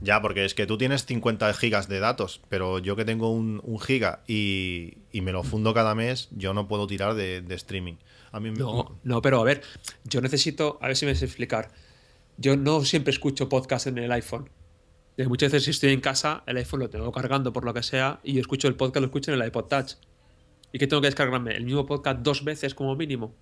Ya, 0.01 0.21
porque 0.21 0.45
es 0.45 0.55
que 0.55 0.67
tú 0.67 0.79
tienes 0.79 1.05
50 1.07 1.53
gigas 1.55 1.89
de 1.89 2.01
datos, 2.01 2.41
pero 2.49 2.79
yo 2.81 2.97
que 2.97 3.05
tengo 3.05 3.31
un, 3.31 3.61
un 3.65 3.79
giga 3.81 4.23
y, 4.27 4.99
y 5.13 5.21
me 5.21 5.31
lo 5.33 5.43
fundo 5.45 5.75
cada 5.75 5.95
mes, 5.95 6.29
yo 6.33 6.55
no 6.55 6.67
puedo 6.67 6.87
tirar 6.87 7.15
de, 7.15 7.41
de 7.41 7.55
streaming. 7.55 7.95
A 8.33 8.41
mí 8.41 8.51
me- 8.51 8.59
No, 8.59 8.99
no, 9.05 9.23
pero 9.23 9.41
a 9.41 9.45
ver, 9.45 9.63
yo 10.05 10.21
necesito, 10.21 10.79
a 10.81 10.89
ver 10.89 10.97
si 10.97 11.07
me 11.07 11.15
sé 11.15 11.25
explicar. 11.27 11.71
Yo 12.37 12.57
no 12.57 12.85
siempre 12.85 13.13
escucho 13.13 13.49
podcast 13.49 13.87
en 13.87 13.99
el 13.99 14.11
iPhone. 14.13 14.51
Eh, 15.17 15.27
Muchas 15.27 15.53
veces 15.53 15.65
si 15.65 15.71
estoy 15.71 15.93
en 15.93 16.01
casa, 16.01 16.43
el 16.47 16.57
iPhone 16.57 16.81
lo 16.81 16.91
tengo 16.91 17.13
cargando 17.13 17.53
por 17.53 17.65
lo 17.65 17.75
que 17.75 17.83
sea 17.83 18.21
y 18.23 18.35
yo 18.35 18.41
escucho 18.41 18.69
el 18.69 18.75
podcast, 18.75 19.01
lo 19.01 19.07
escucho 19.07 19.33
en 19.33 19.41
el 19.41 19.47
iPod 19.47 19.65
Touch. 19.67 19.93
¿Y 20.73 20.79
qué 20.79 20.87
tengo 20.87 21.03
que 21.03 21.09
descargarme? 21.09 21.55
¿El 21.55 21.65
mismo 21.65 21.85
podcast 21.85 22.21
dos 22.21 22.45
veces 22.45 22.75
como 22.75 22.97
mínimo? 22.97 23.35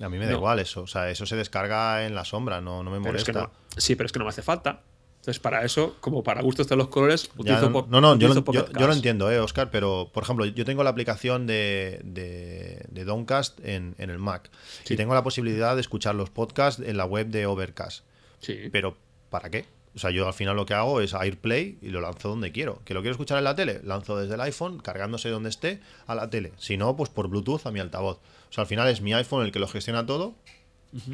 a 0.00 0.08
mí 0.08 0.16
me 0.18 0.26
da 0.26 0.32
no. 0.32 0.36
igual 0.38 0.58
eso. 0.60 0.82
O 0.82 0.86
sea, 0.86 1.10
eso 1.10 1.26
se 1.26 1.34
descarga 1.34 2.06
en 2.06 2.14
la 2.14 2.24
sombra, 2.24 2.60
no, 2.60 2.84
no 2.84 2.90
me 2.90 2.98
es 2.98 3.02
que 3.24 3.32
molesta. 3.32 3.32
no, 3.32 3.50
sí, 3.76 3.96
pero 3.96 4.06
es 4.06 4.12
que 4.12 4.18
no 4.18 4.24
me 4.24 4.28
hace 4.28 4.42
falta. 4.42 4.82
Entonces, 5.28 5.42
para 5.42 5.62
eso, 5.62 5.94
como 6.00 6.22
para 6.22 6.40
gustos 6.40 6.68
de 6.68 6.76
los 6.76 6.88
colores, 6.88 7.24
Ya, 7.28 7.32
utilizo 7.36 7.66
no, 7.66 7.72
po- 7.72 7.86
no, 7.90 8.00
no, 8.00 8.16
yo, 8.16 8.28
utilizo 8.30 8.50
yo- 8.50 8.72
yo 8.72 8.86
lo 8.86 8.94
entiendo, 8.94 9.30
eh, 9.30 9.38
Oscar, 9.40 9.70
pero 9.70 10.08
por 10.10 10.22
ejemplo, 10.22 10.46
yo 10.46 10.64
tengo 10.64 10.82
la 10.82 10.88
aplicación 10.88 11.46
de, 11.46 12.00
de, 12.02 12.82
de 12.88 13.04
Downcast 13.04 13.60
en, 13.62 13.94
en 13.98 14.08
el 14.08 14.18
Mac 14.18 14.48
Sí. 14.84 14.94
y 14.94 14.96
tengo 14.96 15.12
la 15.12 15.22
posibilidad 15.22 15.74
de 15.74 15.82
escuchar 15.82 16.14
los 16.14 16.30
podcasts 16.30 16.80
en 16.82 16.96
la 16.96 17.04
web 17.04 17.26
de 17.26 17.44
Overcast. 17.44 18.04
Sí. 18.40 18.56
Pero, 18.72 18.96
¿para 19.28 19.50
qué? 19.50 19.66
O 19.94 19.98
sea, 19.98 20.10
yo 20.10 20.26
al 20.26 20.32
final 20.32 20.56
lo 20.56 20.64
que 20.64 20.72
hago 20.72 21.02
es 21.02 21.12
AirPlay 21.12 21.76
y 21.82 21.88
lo 21.90 22.00
lanzo 22.00 22.30
donde 22.30 22.50
quiero. 22.50 22.80
¿Que 22.86 22.94
lo 22.94 23.00
quiero 23.02 23.12
escuchar 23.12 23.36
en 23.36 23.44
la 23.44 23.54
tele? 23.54 23.82
Lanzo 23.84 24.16
desde 24.16 24.34
el 24.34 24.40
iPhone, 24.40 24.78
cargándose 24.78 25.28
donde 25.28 25.50
esté, 25.50 25.80
a 26.06 26.14
la 26.14 26.30
tele. 26.30 26.52
Si 26.56 26.78
no, 26.78 26.96
pues 26.96 27.10
por 27.10 27.28
Bluetooth 27.28 27.66
a 27.66 27.70
mi 27.70 27.80
altavoz. 27.80 28.16
O 28.48 28.52
sea, 28.52 28.62
al 28.62 28.68
final 28.68 28.88
es 28.88 29.02
mi 29.02 29.12
iPhone 29.12 29.44
el 29.44 29.52
que 29.52 29.58
lo 29.58 29.68
gestiona 29.68 30.06
todo, 30.06 30.34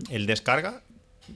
él 0.08 0.26
descarga 0.26 0.82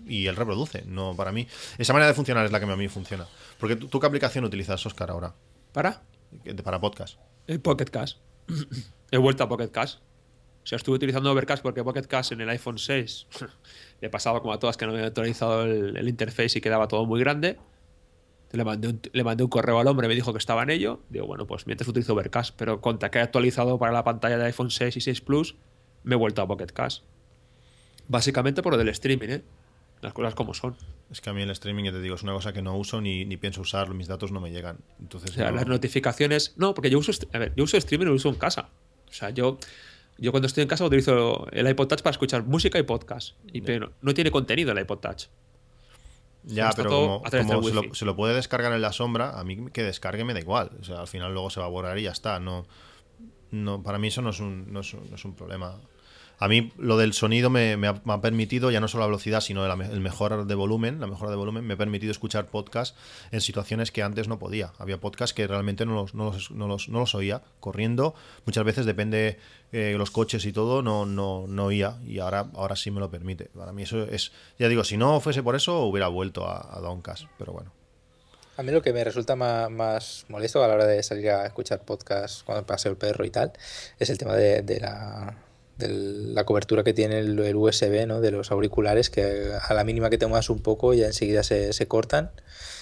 y 0.06 0.26
él 0.26 0.36
reproduce. 0.36 0.82
No, 0.86 1.14
para 1.16 1.32
mí. 1.32 1.46
Esa 1.78 1.92
manera 1.92 2.08
de 2.08 2.14
funcionar 2.14 2.44
es 2.46 2.52
la 2.52 2.60
que 2.60 2.70
a 2.70 2.76
mí 2.76 2.88
funciona. 2.88 3.26
Porque 3.58 3.76
tú, 3.76 3.88
¿tú 3.88 4.00
qué 4.00 4.06
aplicación 4.06 4.44
utilizas, 4.44 4.84
Oscar, 4.86 5.10
ahora? 5.10 5.34
¿Para? 5.72 6.02
Que- 6.44 6.54
Para 6.54 6.80
podcast. 6.80 7.18
El 7.46 7.60
Pocket 7.60 7.86
Cast. 7.86 8.18
He 9.10 9.16
vuelto 9.18 9.44
a 9.44 9.48
Pocket 9.48 9.68
Cast. 9.70 10.00
O 10.00 10.66
sea, 10.68 10.76
estuve 10.76 10.96
utilizando 10.96 11.30
Overcast 11.32 11.62
porque 11.62 11.82
Pocket 11.82 12.02
Cast 12.06 12.32
en 12.32 12.42
el 12.42 12.48
iPhone 12.50 12.78
6 12.78 13.26
le 14.02 14.10
pasaba 14.10 14.40
como 14.40 14.52
a 14.52 14.58
todas 14.58 14.76
que 14.76 14.84
no 14.86 14.92
había 14.92 15.06
actualizado 15.06 15.64
el, 15.64 15.96
el 15.96 16.08
interface 16.08 16.58
y 16.58 16.60
quedaba 16.60 16.88
todo 16.88 17.06
muy 17.06 17.20
grande. 17.20 17.58
Le 18.52 18.64
mandé, 18.64 18.88
un, 18.88 19.00
le 19.12 19.24
mandé 19.24 19.44
un 19.44 19.50
correo 19.50 19.78
al 19.78 19.86
hombre, 19.86 20.08
me 20.08 20.14
dijo 20.14 20.32
que 20.32 20.38
estaba 20.38 20.62
en 20.62 20.70
ello. 20.70 21.00
Digo, 21.10 21.26
bueno, 21.26 21.46
pues 21.46 21.66
mientras 21.66 21.88
utilizo 21.88 22.12
Overcast, 22.14 22.54
pero 22.56 22.80
contra 22.80 23.10
que 23.10 23.18
he 23.18 23.22
actualizado 23.22 23.78
para 23.78 23.92
la 23.92 24.04
pantalla 24.04 24.36
de 24.38 24.44
iPhone 24.46 24.70
6 24.70 24.96
y 24.96 25.00
6 25.02 25.20
Plus, 25.22 25.56
me 26.02 26.14
he 26.14 26.18
vuelto 26.18 26.42
a 26.42 26.46
Pocket 26.46 26.66
Cast. 26.66 27.04
Básicamente 28.06 28.62
por 28.62 28.72
lo 28.72 28.78
del 28.78 28.88
streaming, 28.88 29.28
¿eh? 29.28 29.42
Las 30.00 30.12
cosas 30.12 30.34
como 30.34 30.54
son. 30.54 30.76
Es 31.10 31.20
que 31.20 31.30
a 31.30 31.32
mí 31.32 31.42
el 31.42 31.50
streaming, 31.50 31.84
ya 31.84 31.92
te 31.92 32.00
digo, 32.00 32.14
es 32.14 32.22
una 32.22 32.32
cosa 32.32 32.52
que 32.52 32.62
no 32.62 32.76
uso 32.76 33.00
ni, 33.00 33.24
ni 33.24 33.36
pienso 33.36 33.60
usar. 33.62 33.92
Mis 33.94 34.06
datos 34.08 34.30
no 34.30 34.40
me 34.40 34.50
llegan. 34.50 34.78
Entonces, 35.00 35.30
O 35.30 35.34
sea, 35.34 35.50
no- 35.50 35.56
las 35.56 35.66
notificaciones. 35.66 36.54
No, 36.56 36.74
porque 36.74 36.90
yo 36.90 36.98
uso, 36.98 37.12
a 37.32 37.38
ver, 37.38 37.52
yo 37.56 37.64
uso 37.64 37.76
streaming 37.76 38.06
y 38.06 38.08
lo 38.10 38.14
uso 38.14 38.28
en 38.28 38.36
casa. 38.36 38.68
O 39.08 39.12
sea, 39.12 39.30
yo, 39.30 39.58
yo 40.18 40.30
cuando 40.30 40.46
estoy 40.46 40.62
en 40.62 40.68
casa 40.68 40.84
utilizo 40.84 41.48
el 41.50 41.68
iPod 41.68 41.88
Touch 41.88 42.02
para 42.02 42.12
escuchar 42.12 42.44
música 42.44 42.78
y 42.78 42.82
podcast. 42.82 43.34
Y, 43.52 43.62
pero 43.62 43.92
no 44.02 44.14
tiene 44.14 44.30
contenido 44.30 44.70
el 44.72 44.78
iPod 44.78 44.98
Touch. 44.98 45.24
Ya, 46.44 46.70
pero 46.76 46.88
como, 46.88 47.22
se, 47.30 47.74
lo, 47.74 47.94
se 47.94 48.04
lo 48.04 48.16
puede 48.16 48.34
descargar 48.34 48.72
en 48.72 48.80
la 48.80 48.92
sombra, 48.92 49.38
a 49.38 49.44
mí 49.44 49.70
que 49.72 49.82
descargue 49.82 50.24
me 50.24 50.32
da 50.34 50.40
igual. 50.40 50.70
O 50.80 50.84
sea, 50.84 51.00
al 51.00 51.08
final 51.08 51.32
luego 51.32 51.50
se 51.50 51.60
va 51.60 51.66
a 51.66 51.68
borrar 51.68 51.98
y 51.98 52.02
ya 52.04 52.12
está. 52.12 52.38
No, 52.38 52.66
no, 53.50 53.82
para 53.82 53.98
mí 53.98 54.08
eso 54.08 54.22
no 54.22 54.30
es 54.30 54.40
un, 54.40 54.72
no 54.72 54.80
es 54.80 54.94
un, 54.94 55.08
no 55.10 55.16
es 55.16 55.24
un 55.24 55.34
problema. 55.34 55.74
A 56.38 56.46
mí 56.46 56.72
lo 56.78 56.96
del 56.96 57.14
sonido 57.14 57.50
me, 57.50 57.74
ha, 57.86 58.20
permitido, 58.20 58.70
ya 58.70 58.80
no 58.80 58.86
solo 58.86 59.02
la 59.02 59.08
velocidad, 59.08 59.40
sino 59.40 59.64
el 59.66 60.00
mejor 60.00 60.46
de 60.46 60.54
volumen, 60.54 61.00
la 61.00 61.08
mejora 61.08 61.30
de 61.30 61.36
volumen, 61.36 61.66
me 61.66 61.74
ha 61.74 61.76
permitido 61.76 62.12
escuchar 62.12 62.46
podcast 62.46 62.96
en 63.32 63.40
situaciones 63.40 63.90
que 63.90 64.02
antes 64.02 64.28
no 64.28 64.38
podía. 64.38 64.72
Había 64.78 64.98
podcasts 65.00 65.34
que 65.34 65.46
realmente 65.48 65.84
no 65.84 65.94
los, 65.94 66.14
no 66.14 66.26
los, 66.26 66.50
no 66.52 66.68
los, 66.68 66.88
no 66.88 67.00
los 67.00 67.14
oía 67.16 67.42
corriendo. 67.58 68.14
Muchas 68.46 68.64
veces 68.64 68.86
depende 68.86 69.38
eh, 69.72 69.96
los 69.98 70.12
coches 70.12 70.46
y 70.46 70.52
todo, 70.52 70.80
no, 70.80 71.06
no, 71.06 71.46
no 71.48 71.66
oía. 71.66 71.98
Y 72.06 72.20
ahora, 72.20 72.46
ahora 72.54 72.76
sí 72.76 72.92
me 72.92 73.00
lo 73.00 73.10
permite. 73.10 73.46
Para 73.46 73.72
mí 73.72 73.82
eso 73.82 74.04
es, 74.04 74.30
ya 74.60 74.68
digo, 74.68 74.84
si 74.84 74.96
no 74.96 75.18
fuese 75.20 75.42
por 75.42 75.56
eso, 75.56 75.80
hubiera 75.80 76.06
vuelto 76.06 76.46
a, 76.46 76.58
a. 76.58 77.00
Pero 77.36 77.52
bueno. 77.52 77.72
A 78.56 78.62
mí 78.62 78.72
lo 78.72 78.82
que 78.82 78.92
me 78.92 79.02
resulta 79.02 79.34
más, 79.36 80.24
molesto 80.28 80.62
a 80.62 80.68
la 80.68 80.74
hora 80.74 80.86
de 80.86 81.02
salir 81.02 81.30
a 81.30 81.46
escuchar 81.46 81.80
podcast 81.82 82.44
cuando 82.44 82.66
paseo 82.66 82.92
el 82.92 82.98
perro 82.98 83.24
y 83.24 83.30
tal 83.30 83.52
es 84.00 84.10
el 84.10 84.18
tema 84.18 84.34
de 84.34 84.80
la, 84.80 85.36
de 85.78 85.88
la 85.88 86.44
cobertura 86.44 86.82
que 86.84 86.92
tiene 86.92 87.18
el, 87.20 87.38
el 87.38 87.56
USB, 87.56 88.06
¿no? 88.06 88.20
De 88.20 88.30
los 88.30 88.50
auriculares 88.50 89.10
que 89.10 89.52
a 89.60 89.74
la 89.74 89.84
mínima 89.84 90.10
que 90.10 90.18
te 90.18 90.26
muevas 90.26 90.50
un 90.50 90.60
poco 90.60 90.92
ya 90.94 91.06
enseguida 91.06 91.42
se, 91.42 91.72
se 91.72 91.86
cortan. 91.88 92.30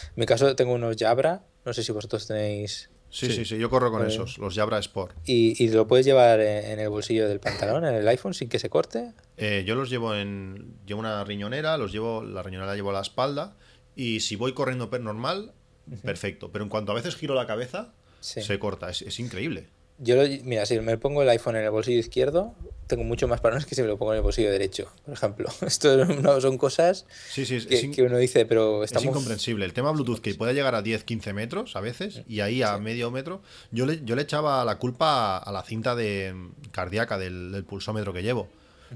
En 0.09 0.13
mi 0.21 0.27
caso 0.27 0.57
tengo 0.57 0.73
unos 0.73 0.97
Jabra, 0.99 1.43
no 1.65 1.73
sé 1.75 1.83
si 1.83 1.93
vosotros 1.93 2.27
tenéis... 2.27 2.91
Sí, 3.09 3.31
sí, 3.31 3.45
Sí. 3.45 3.57
yo 3.59 3.71
corro 3.71 3.91
con 3.93 4.03
Eh. 4.05 4.09
esos, 4.09 4.37
los 4.39 4.55
Jabra 4.55 4.79
Sport. 4.81 5.15
Y, 5.25 5.63
y 5.63 5.69
lo 5.69 5.87
puedes 5.87 6.05
llevar 6.05 6.41
en, 6.41 6.81
el 6.81 6.89
bolsillo 6.89 7.29
del 7.29 7.39
pantalón, 7.39 7.85
en 7.85 7.95
el 7.95 8.07
iPhone, 8.09 8.35
sin 8.35 8.49
que 8.49 8.59
se 8.59 8.69
corte. 8.69 9.13
Eh, 9.37 9.63
yo 9.67 9.75
los 9.77 9.89
llevo 9.89 10.15
en. 10.15 10.75
Llevo 10.87 11.01
una 11.01 11.23
riñonera, 11.25 11.79
los 11.79 11.93
llevo, 11.93 12.23
la 12.25 12.43
riñonera 12.43 12.73
la 12.73 12.77
llevo 12.77 12.91
a 12.91 12.95
la 12.95 13.01
espalda. 13.03 13.57
Y 13.95 14.21
si 14.21 14.35
voy 14.37 14.53
corriendo 14.55 14.91
per 14.91 15.01
normal, 15.03 15.53
perfecto. 16.03 16.51
Pero 16.51 16.65
en 16.65 16.69
cuanto 16.69 16.93
a 16.93 16.95
veces 16.97 17.15
giro 17.17 17.35
la 17.35 17.47
cabeza, 17.47 17.93
Sí. 18.21 18.43
se 18.43 18.59
corta. 18.59 18.91
Es, 18.91 19.03
es 19.03 19.21
increíble. 19.21 19.69
Yo, 19.99 20.17
lo- 20.17 20.29
mira, 20.45 20.67
si 20.67 20.79
me 20.81 20.99
pongo 20.99 21.23
el 21.23 21.29
iPhone 21.31 21.57
en 21.57 21.65
el 21.65 21.71
bolsillo 21.71 21.99
izquierdo, 21.99 22.55
tengo 22.87 23.03
mucho 23.03 23.27
más 23.29 23.41
parones 23.41 23.67
que 23.67 23.75
si 23.75 23.83
me 23.83 23.89
lo 23.89 23.97
pongo 23.99 24.13
en 24.13 24.19
el 24.19 24.23
bolsillo 24.23 24.51
derecho, 24.53 24.93
por 25.05 25.15
ejemplo. 25.15 25.49
Esto 25.67 26.05
no 26.05 26.41
son 26.41 26.59
cosas 26.59 27.07
Sí, 27.31 27.47
sí, 27.47 27.57
es, 27.57 27.67
que, 27.67 27.75
es 27.77 27.85
in- 27.85 27.93
que 27.95 28.03
uno 28.03 28.17
dice, 28.19 28.47
pero 28.47 28.85
es 28.85 28.91
estamos... 28.93 29.07
incomprensible. 29.09 29.65
El 29.65 29.73
tema 29.73 29.91
Bluetooth 29.93 30.21
que 30.21 30.35
puede 30.35 30.55
llegar 30.55 30.75
a 30.75 30.83
10-15 30.83 31.33
metros 31.33 31.77
a 31.77 31.81
veces, 31.81 32.23
y 32.29 32.41
ahí 32.41 32.63
a 32.63 32.79
medio 32.79 33.11
metro, 33.11 33.43
yo 33.73 33.87
le, 33.87 34.01
yo 34.05 34.15
le 34.17 34.23
echaba 34.23 34.65
la 34.65 34.79
culpa 34.79 35.39
a 35.39 35.51
la 35.53 35.63
cinta 35.63 35.95
de 35.97 36.35
cardíaca 36.71 37.19
del, 37.19 37.53
del 37.53 37.65
pulsómetro 37.65 38.13
que 38.13 38.23
llevo. 38.23 38.49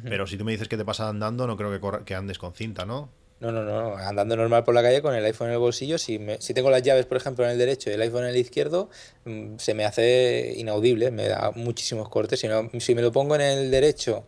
Pero 0.04 0.26
si 0.28 0.36
tú 0.36 0.44
me 0.44 0.52
dices 0.52 0.68
que 0.68 0.76
te 0.76 0.84
pasa 0.84 1.08
andando, 1.08 1.48
no 1.48 1.56
creo 1.56 1.70
que, 1.72 1.80
corra- 1.80 2.04
que 2.04 2.14
andes 2.14 2.38
con 2.38 2.54
cinta, 2.54 2.84
¿no? 2.86 3.10
No, 3.40 3.50
no, 3.52 3.64
no, 3.64 3.96
andando 3.96 4.36
normal 4.36 4.64
por 4.64 4.74
la 4.74 4.82
calle 4.82 5.00
con 5.00 5.14
el 5.14 5.24
iPhone 5.24 5.46
en 5.48 5.54
el 5.54 5.58
bolsillo, 5.58 5.96
si, 5.96 6.18
me- 6.18 6.38
si 6.42 6.52
tengo 6.52 6.68
las 6.70 6.82
llaves, 6.82 7.06
por 7.06 7.16
ejemplo, 7.16 7.44
en 7.46 7.52
el 7.52 7.58
derecho 7.58 7.88
y 7.88 7.94
el 7.94 8.02
iPhone 8.02 8.24
en 8.24 8.30
el 8.30 8.36
izquierdo, 8.36 8.90
mm, 9.24 9.56
se 9.56 9.72
me 9.72 9.86
hace 9.86 10.52
inaudible, 10.58 11.10
me 11.10 11.26
da 11.26 11.50
muchísimos 11.54 12.10
cortes. 12.10 12.38
Si, 12.40 12.48
no- 12.48 12.70
si 12.78 12.94
me 12.94 13.00
lo 13.00 13.12
pongo 13.12 13.34
en 13.36 13.40
el 13.40 13.70
derecho, 13.70 14.26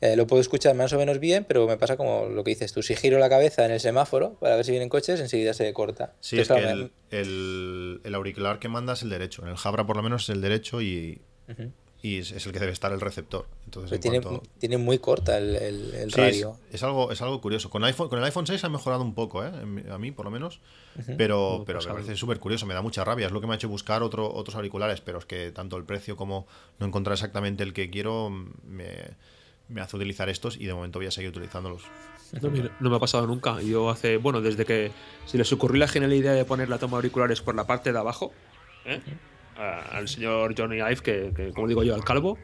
eh, 0.00 0.14
lo 0.14 0.28
puedo 0.28 0.40
escuchar 0.40 0.76
más 0.76 0.92
o 0.92 0.98
menos 0.98 1.18
bien, 1.18 1.44
pero 1.44 1.66
me 1.66 1.76
pasa 1.76 1.96
como 1.96 2.26
lo 2.28 2.44
que 2.44 2.50
dices 2.50 2.72
tú, 2.72 2.82
si 2.84 2.94
giro 2.94 3.18
la 3.18 3.28
cabeza 3.28 3.64
en 3.64 3.72
el 3.72 3.80
semáforo 3.80 4.34
para 4.38 4.54
ver 4.54 4.64
si 4.64 4.70
vienen 4.70 4.88
coches, 4.88 5.18
enseguida 5.18 5.54
se 5.54 5.72
corta. 5.72 6.14
Sí, 6.20 6.38
Entonces, 6.38 6.64
es 6.64 6.64
que 7.10 7.16
el, 7.16 7.20
el- 7.26 8.00
el 8.04 8.14
auricular 8.14 8.60
que 8.60 8.68
manda 8.68 8.92
es 8.92 9.02
el 9.02 9.10
derecho. 9.10 9.42
En 9.42 9.48
el 9.48 9.56
Jabra, 9.56 9.84
por 9.86 9.96
lo 9.96 10.04
menos, 10.04 10.22
es 10.24 10.28
el 10.28 10.40
derecho 10.40 10.80
y. 10.80 11.20
y 12.02 12.18
es, 12.18 12.32
es 12.32 12.44
el 12.46 12.52
que 12.52 12.58
debe 12.58 12.72
estar 12.72 12.90
el 12.92 13.00
receptor. 13.00 13.46
Entonces, 13.64 13.92
en 13.92 14.00
tiene, 14.00 14.20
cuanto- 14.20 14.42
tiene 14.58 14.76
muy 14.76 14.98
corta 14.98 15.38
el, 15.38 15.54
el- 15.56 15.94
el 15.94 16.10
Sí, 16.12 16.20
radio. 16.20 16.56
es 16.72 16.82
algo, 16.82 17.12
es 17.12 17.22
algo 17.22 17.40
curioso. 17.40 17.70
Con, 17.70 17.84
iPhone, 17.84 18.08
con 18.08 18.18
el 18.18 18.24
iPhone 18.24 18.46
6 18.46 18.64
ha 18.64 18.68
mejorado 18.68 19.02
un 19.02 19.14
poco, 19.14 19.44
¿eh? 19.44 19.50
A 19.90 19.98
mí 19.98 20.10
por 20.10 20.24
lo 20.24 20.30
menos. 20.32 20.60
Pero, 21.16 21.58
No, 21.60 21.64
pero 21.64 21.78
me 21.80 21.86
parece 21.86 22.16
súper 22.16 22.38
curioso, 22.40 22.66
me 22.66 22.74
da 22.74 22.82
mucha 22.82 23.04
rabia. 23.04 23.26
Es 23.26 23.32
lo 23.32 23.40
que 23.40 23.46
me 23.46 23.52
ha 23.52 23.56
hecho 23.56 23.68
buscar 23.68 24.02
otro, 24.02 24.30
otros 24.34 24.56
auriculares, 24.56 25.00
pero 25.00 25.18
es 25.18 25.24
que 25.26 25.52
tanto 25.52 25.76
el 25.76 25.84
precio 25.84 26.16
como 26.16 26.46
no 26.80 26.86
encontrar 26.86 27.14
exactamente 27.14 27.62
el 27.62 27.72
que 27.72 27.88
quiero 27.88 28.28
me, 28.30 28.96
me 29.68 29.80
hace 29.80 29.96
utilizar 29.96 30.28
estos 30.28 30.56
y 30.56 30.66
de 30.66 30.74
momento 30.74 30.98
voy 30.98 31.06
a 31.06 31.10
seguir 31.12 31.30
utilizándolos. 31.30 31.82
No, 32.40 32.50
mira, 32.50 32.76
no 32.80 32.90
me 32.90 32.96
ha 32.96 32.98
pasado 32.98 33.26
nunca. 33.26 33.60
Yo 33.62 33.90
hace, 33.90 34.16
bueno, 34.16 34.40
desde 34.40 34.64
que 34.64 34.90
se 35.26 35.38
les 35.38 35.52
ocurrió 35.52 35.78
la 35.78 35.86
genial 35.88 36.12
idea 36.14 36.32
de 36.32 36.44
poner 36.44 36.68
la 36.68 36.78
toma 36.78 36.92
de 36.92 36.96
auriculares 36.96 37.40
por 37.42 37.54
la 37.54 37.66
parte 37.66 37.92
de 37.92 37.98
abajo, 37.98 38.32
¿eh? 38.86 39.00
Al 39.56 40.08
señor 40.08 40.54
Johnny 40.56 40.76
Ive, 40.78 40.96
que, 40.96 41.32
que, 41.34 41.52
como 41.52 41.68
digo 41.68 41.82
yo, 41.82 41.94
al 41.94 42.04
calvo, 42.04 42.38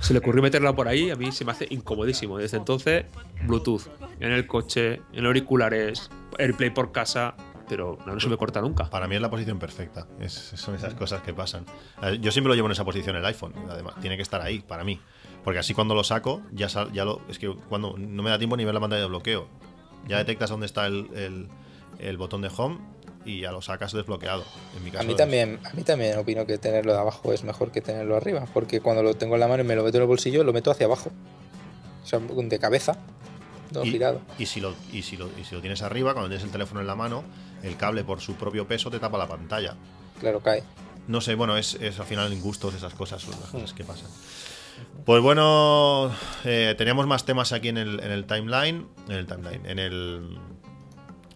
se 0.00 0.12
le 0.14 0.20
ocurrió 0.20 0.42
meterla 0.42 0.72
por 0.74 0.88
ahí, 0.88 1.10
a 1.10 1.16
mí 1.16 1.30
se 1.32 1.44
me 1.44 1.52
hace 1.52 1.66
incomodísimo. 1.70 2.38
Desde 2.38 2.56
entonces, 2.56 3.04
Bluetooth, 3.46 3.82
en 4.20 4.32
el 4.32 4.46
coche, 4.46 5.02
en 5.12 5.26
auriculares, 5.26 6.08
AirPlay 6.38 6.70
por 6.72 6.92
casa, 6.92 7.34
pero 7.68 7.98
no, 8.06 8.14
no 8.14 8.20
se 8.20 8.28
me 8.28 8.36
corta 8.36 8.60
nunca. 8.60 8.88
Para 8.90 9.06
mí 9.06 9.14
es 9.16 9.20
la 9.20 9.30
posición 9.30 9.58
perfecta. 9.58 10.06
Es- 10.20 10.32
son 10.56 10.74
esas 10.74 10.94
cosas 10.94 11.22
que 11.22 11.32
pasan. 11.34 11.66
Yo 12.20 12.32
siempre 12.32 12.48
lo 12.48 12.54
llevo 12.54 12.66
en 12.68 12.72
esa 12.72 12.84
posición 12.84 13.14
el 13.16 13.24
iPhone. 13.26 13.52
Además, 13.68 13.94
tiene 14.00 14.16
que 14.16 14.22
estar 14.22 14.40
ahí 14.40 14.60
para 14.60 14.82
mí. 14.84 14.98
Porque 15.44 15.58
así 15.60 15.72
cuando 15.74 15.94
lo 15.94 16.02
saco, 16.04 16.42
ya, 16.52 16.68
sal- 16.68 16.92
ya 16.92 17.04
lo. 17.04 17.20
Es 17.28 17.38
que 17.38 17.48
cuando 17.68 17.94
no 17.98 18.22
me 18.22 18.30
da 18.30 18.38
tiempo 18.38 18.56
ni 18.56 18.64
ver 18.64 18.74
la 18.74 18.80
pantalla 18.80 19.02
de 19.02 19.08
bloqueo. 19.08 19.46
Ya 20.08 20.18
detectas 20.18 20.50
dónde 20.50 20.66
está 20.66 20.86
el, 20.86 21.08
el- 21.14 21.48
el 21.98 22.16
botón 22.16 22.40
de 22.42 22.50
home 22.56 22.78
y 23.24 23.40
ya 23.40 23.52
lo 23.52 23.60
sacas 23.62 23.92
desbloqueado. 23.92 24.44
En 24.76 24.84
mi 24.84 24.90
caso 24.90 25.02
A 25.02 25.06
mí 25.06 25.12
es- 25.12 25.16
también, 25.18 25.60
a 25.64 25.72
mí 25.74 25.82
también 25.82 26.18
opino 26.18 26.46
que 26.46 26.58
tenerlo 26.58 26.92
de 26.92 26.98
abajo 26.98 27.32
es 27.32 27.44
mejor 27.44 27.70
que 27.70 27.80
tenerlo 27.80 28.16
arriba, 28.16 28.46
porque 28.52 28.80
cuando 28.80 29.02
lo 29.02 29.14
tengo 29.14 29.34
en 29.34 29.40
la 29.40 29.48
mano 29.48 29.62
y 29.62 29.66
me 29.66 29.76
lo 29.76 29.84
meto 29.84 29.96
en 29.98 30.02
el 30.02 30.08
bolsillo, 30.08 30.42
lo 30.44 30.52
meto 30.52 30.70
hacia 30.70 30.86
abajo. 30.86 31.10
O 32.02 32.06
sea, 32.06 32.18
de 32.18 32.58
cabeza, 32.58 32.96
todo 33.72 33.84
y, 33.84 33.90
girado. 33.92 34.20
y 34.38 34.46
si 34.46 34.60
lo, 34.60 34.74
y, 34.92 35.02
si 35.02 35.16
lo, 35.16 35.28
y 35.38 35.44
si 35.44 35.54
lo 35.54 35.60
tienes 35.60 35.82
arriba, 35.82 36.12
cuando 36.14 36.28
tienes 36.28 36.44
el 36.44 36.50
teléfono 36.50 36.80
en 36.80 36.86
la 36.86 36.94
mano, 36.96 37.22
el 37.62 37.76
cable 37.76 38.04
por 38.04 38.20
su 38.20 38.34
propio 38.36 38.66
peso 38.66 38.90
te 38.90 38.98
tapa 38.98 39.18
la 39.18 39.28
pantalla. 39.28 39.76
Claro, 40.18 40.40
cae. 40.40 40.62
No 41.06 41.20
sé, 41.20 41.34
bueno, 41.34 41.56
es, 41.56 41.74
es 41.74 41.98
al 42.00 42.06
final 42.06 42.32
en 42.32 42.40
gustos 42.40 42.74
esas 42.74 42.94
cosas, 42.94 43.20
son 43.22 43.32
las 43.40 43.50
cosas 43.50 43.72
que 43.74 43.84
pasan. 43.84 44.08
Pues 45.04 45.22
bueno, 45.22 46.10
eh, 46.44 46.74
teníamos 46.78 47.06
más 47.06 47.24
temas 47.26 47.52
aquí 47.52 47.68
en 47.68 47.76
el, 47.78 48.00
en 48.00 48.10
el 48.12 48.24
timeline, 48.24 48.86
en 49.08 49.14
el 49.14 49.26
timeline, 49.26 49.66
en 49.66 49.78
el... 49.78 50.38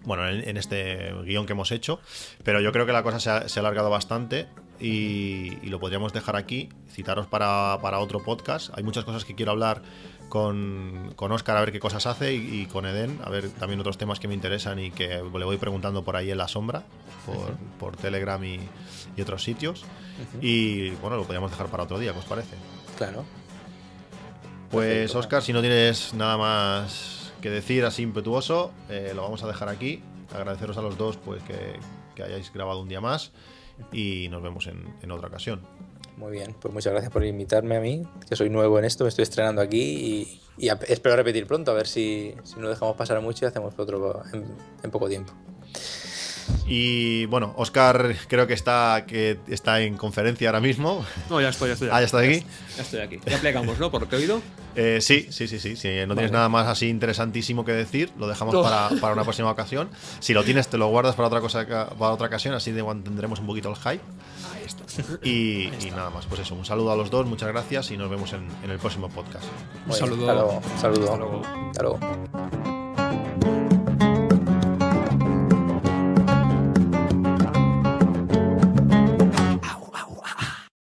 Bueno, 0.04 0.28
en, 0.28 0.46
en 0.48 0.56
este 0.56 1.12
guion 1.24 1.46
que 1.46 1.52
hemos 1.52 1.72
hecho, 1.72 2.00
pero 2.42 2.60
yo 2.60 2.72
creo 2.72 2.86
que 2.86 2.92
la 2.92 3.02
cosa 3.02 3.20
se 3.20 3.30
ha, 3.30 3.48
se 3.48 3.58
ha 3.58 3.62
alargado 3.62 3.90
bastante 3.90 4.46
y, 4.80 5.58
y 5.62 5.66
lo 5.68 5.80
podríamos 5.80 6.12
dejar 6.12 6.36
aquí, 6.36 6.68
citaros 6.90 7.26
para, 7.26 7.78
para 7.80 7.98
otro 8.00 8.22
podcast. 8.22 8.70
Hay 8.76 8.82
muchas 8.82 9.04
cosas 9.04 9.24
que 9.24 9.34
quiero 9.34 9.52
hablar 9.52 9.82
con, 10.28 11.12
con 11.16 11.32
Oscar 11.32 11.56
a 11.56 11.60
ver 11.60 11.72
qué 11.72 11.80
cosas 11.80 12.06
hace 12.06 12.34
y, 12.34 12.62
y 12.62 12.66
con 12.66 12.86
Eden, 12.86 13.20
a 13.24 13.30
ver 13.30 13.48
también 13.50 13.80
otros 13.80 13.96
temas 13.98 14.20
que 14.20 14.28
me 14.28 14.34
interesan 14.34 14.78
y 14.78 14.90
que 14.90 15.08
le 15.08 15.44
voy 15.44 15.56
preguntando 15.56 16.04
por 16.04 16.16
ahí 16.16 16.30
en 16.30 16.38
la 16.38 16.48
sombra, 16.48 16.82
por, 17.24 17.54
por 17.78 17.96
Telegram 17.96 18.42
y, 18.44 18.58
y 19.16 19.22
otros 19.22 19.42
sitios. 19.42 19.84
Y 20.40 20.90
bueno, 20.96 21.16
lo 21.16 21.22
podríamos 21.22 21.50
dejar 21.50 21.68
para 21.68 21.84
otro 21.84 21.98
día, 21.98 22.12
¿qué 22.12 22.18
os 22.18 22.24
parece? 22.24 22.56
Claro. 22.98 23.24
Pues 24.70 24.86
Perfecto. 24.86 25.18
Oscar, 25.20 25.42
si 25.42 25.52
no 25.52 25.60
tienes 25.60 26.14
nada 26.14 26.36
más 26.36 27.23
que 27.44 27.50
decir 27.50 27.84
así 27.84 28.00
impetuoso, 28.00 28.72
eh, 28.88 29.12
lo 29.14 29.20
vamos 29.20 29.42
a 29.42 29.46
dejar 29.46 29.68
aquí. 29.68 30.02
Agradeceros 30.34 30.78
a 30.78 30.80
los 30.80 30.96
dos 30.96 31.18
pues 31.18 31.42
que, 31.42 31.78
hayáis 32.22 32.50
grabado 32.50 32.80
un 32.80 32.88
día 32.88 33.02
más 33.02 33.32
y 33.92 34.28
nos 34.30 34.42
vemos 34.42 34.66
en, 34.66 35.10
otra 35.10 35.28
ocasión. 35.28 35.60
Muy 36.16 36.32
bien, 36.32 36.56
pues 36.58 36.72
muchas 36.72 36.94
gracias 36.94 37.12
por 37.12 37.22
invitarme 37.22 37.76
a 37.76 37.80
mí, 37.80 38.02
que 38.26 38.34
soy 38.34 38.48
nuevo 38.48 38.78
en 38.78 38.86
esto, 38.86 39.04
me 39.04 39.10
estoy 39.10 39.24
estrenando 39.24 39.60
aquí 39.60 40.40
y, 40.56 40.68
espero 40.88 41.16
repetir 41.16 41.46
pronto, 41.46 41.70
a 41.70 41.74
ver 41.74 41.86
si, 41.86 42.34
si 42.44 42.58
no 42.58 42.70
dejamos 42.70 42.96
pasar 42.96 43.20
mucho 43.20 43.44
y 43.44 43.48
hacemos 43.48 43.74
otro 43.76 44.22
en 44.82 44.90
poco 44.90 45.10
tiempo. 45.10 45.34
Y 46.66 47.26
bueno, 47.26 47.52
Oscar 47.56 48.14
creo 48.28 48.46
que 48.46 48.54
está, 48.54 49.04
que 49.06 49.38
está 49.48 49.80
en 49.80 49.96
conferencia 49.96 50.48
ahora 50.48 50.60
mismo. 50.60 51.04
No, 51.30 51.40
ya 51.40 51.48
estoy, 51.50 51.68
ya 51.68 51.74
estoy. 51.74 51.88
Ah, 51.92 52.00
ya 52.00 52.06
está 52.06 52.18
aquí. 52.18 52.44
Ya 52.76 52.82
estoy 52.82 53.00
aquí. 53.00 53.20
Ya 53.26 53.38
plegamos, 53.38 53.78
¿no? 53.78 53.90
Por 53.90 54.02
lo 54.02 54.08
que 54.08 54.16
he 54.16 54.18
oído. 54.20 54.40
Eh, 54.76 54.98
sí, 55.00 55.28
sí, 55.30 55.46
sí, 55.46 55.58
sí. 55.60 55.76
Si 55.76 55.88
no 56.06 56.14
tienes 56.14 56.32
nada 56.32 56.48
más 56.48 56.66
así 56.66 56.88
interesantísimo 56.88 57.64
que 57.64 57.72
decir, 57.72 58.10
lo 58.18 58.26
dejamos 58.26 58.54
No. 58.54 58.62
para, 58.62 58.88
para 59.00 59.12
una 59.12 59.22
próxima 59.22 59.50
ocasión. 59.50 59.88
Si 60.20 60.32
lo 60.34 60.42
tienes, 60.42 60.68
te 60.68 60.78
lo 60.78 60.88
guardas 60.88 61.14
para 61.14 61.28
otra 61.28 61.40
cosa 61.40 61.66
para 61.66 62.10
otra 62.12 62.26
ocasión, 62.26 62.54
así 62.54 62.72
de 62.72 62.82
tendremos 63.04 63.38
un 63.40 63.46
poquito 63.46 63.68
el 63.70 63.76
hype. 63.76 64.00
Ahí 64.54 64.64
está. 64.64 64.84
Y, 65.22 65.70
y 65.86 65.90
nada 65.90 66.10
más, 66.10 66.26
pues 66.26 66.40
eso, 66.40 66.54
un 66.54 66.64
saludo 66.64 66.90
a 66.92 66.96
los 66.96 67.10
dos, 67.10 67.26
muchas 67.26 67.48
gracias 67.50 67.90
y 67.90 67.96
nos 67.96 68.10
vemos 68.10 68.32
en, 68.32 68.48
en 68.64 68.70
el 68.70 68.78
próximo 68.78 69.08
podcast. 69.08 69.44
Muy 69.86 69.96
bien, 69.96 69.98
saludo. 69.98 70.30
hasta 70.30 70.34
luego, 70.34 70.62
un 70.74 70.80
saludo. 70.80 71.04
Hasta 71.12 71.16
luego. 71.16 71.42
Hasta 71.70 71.82
luego. 71.82 72.83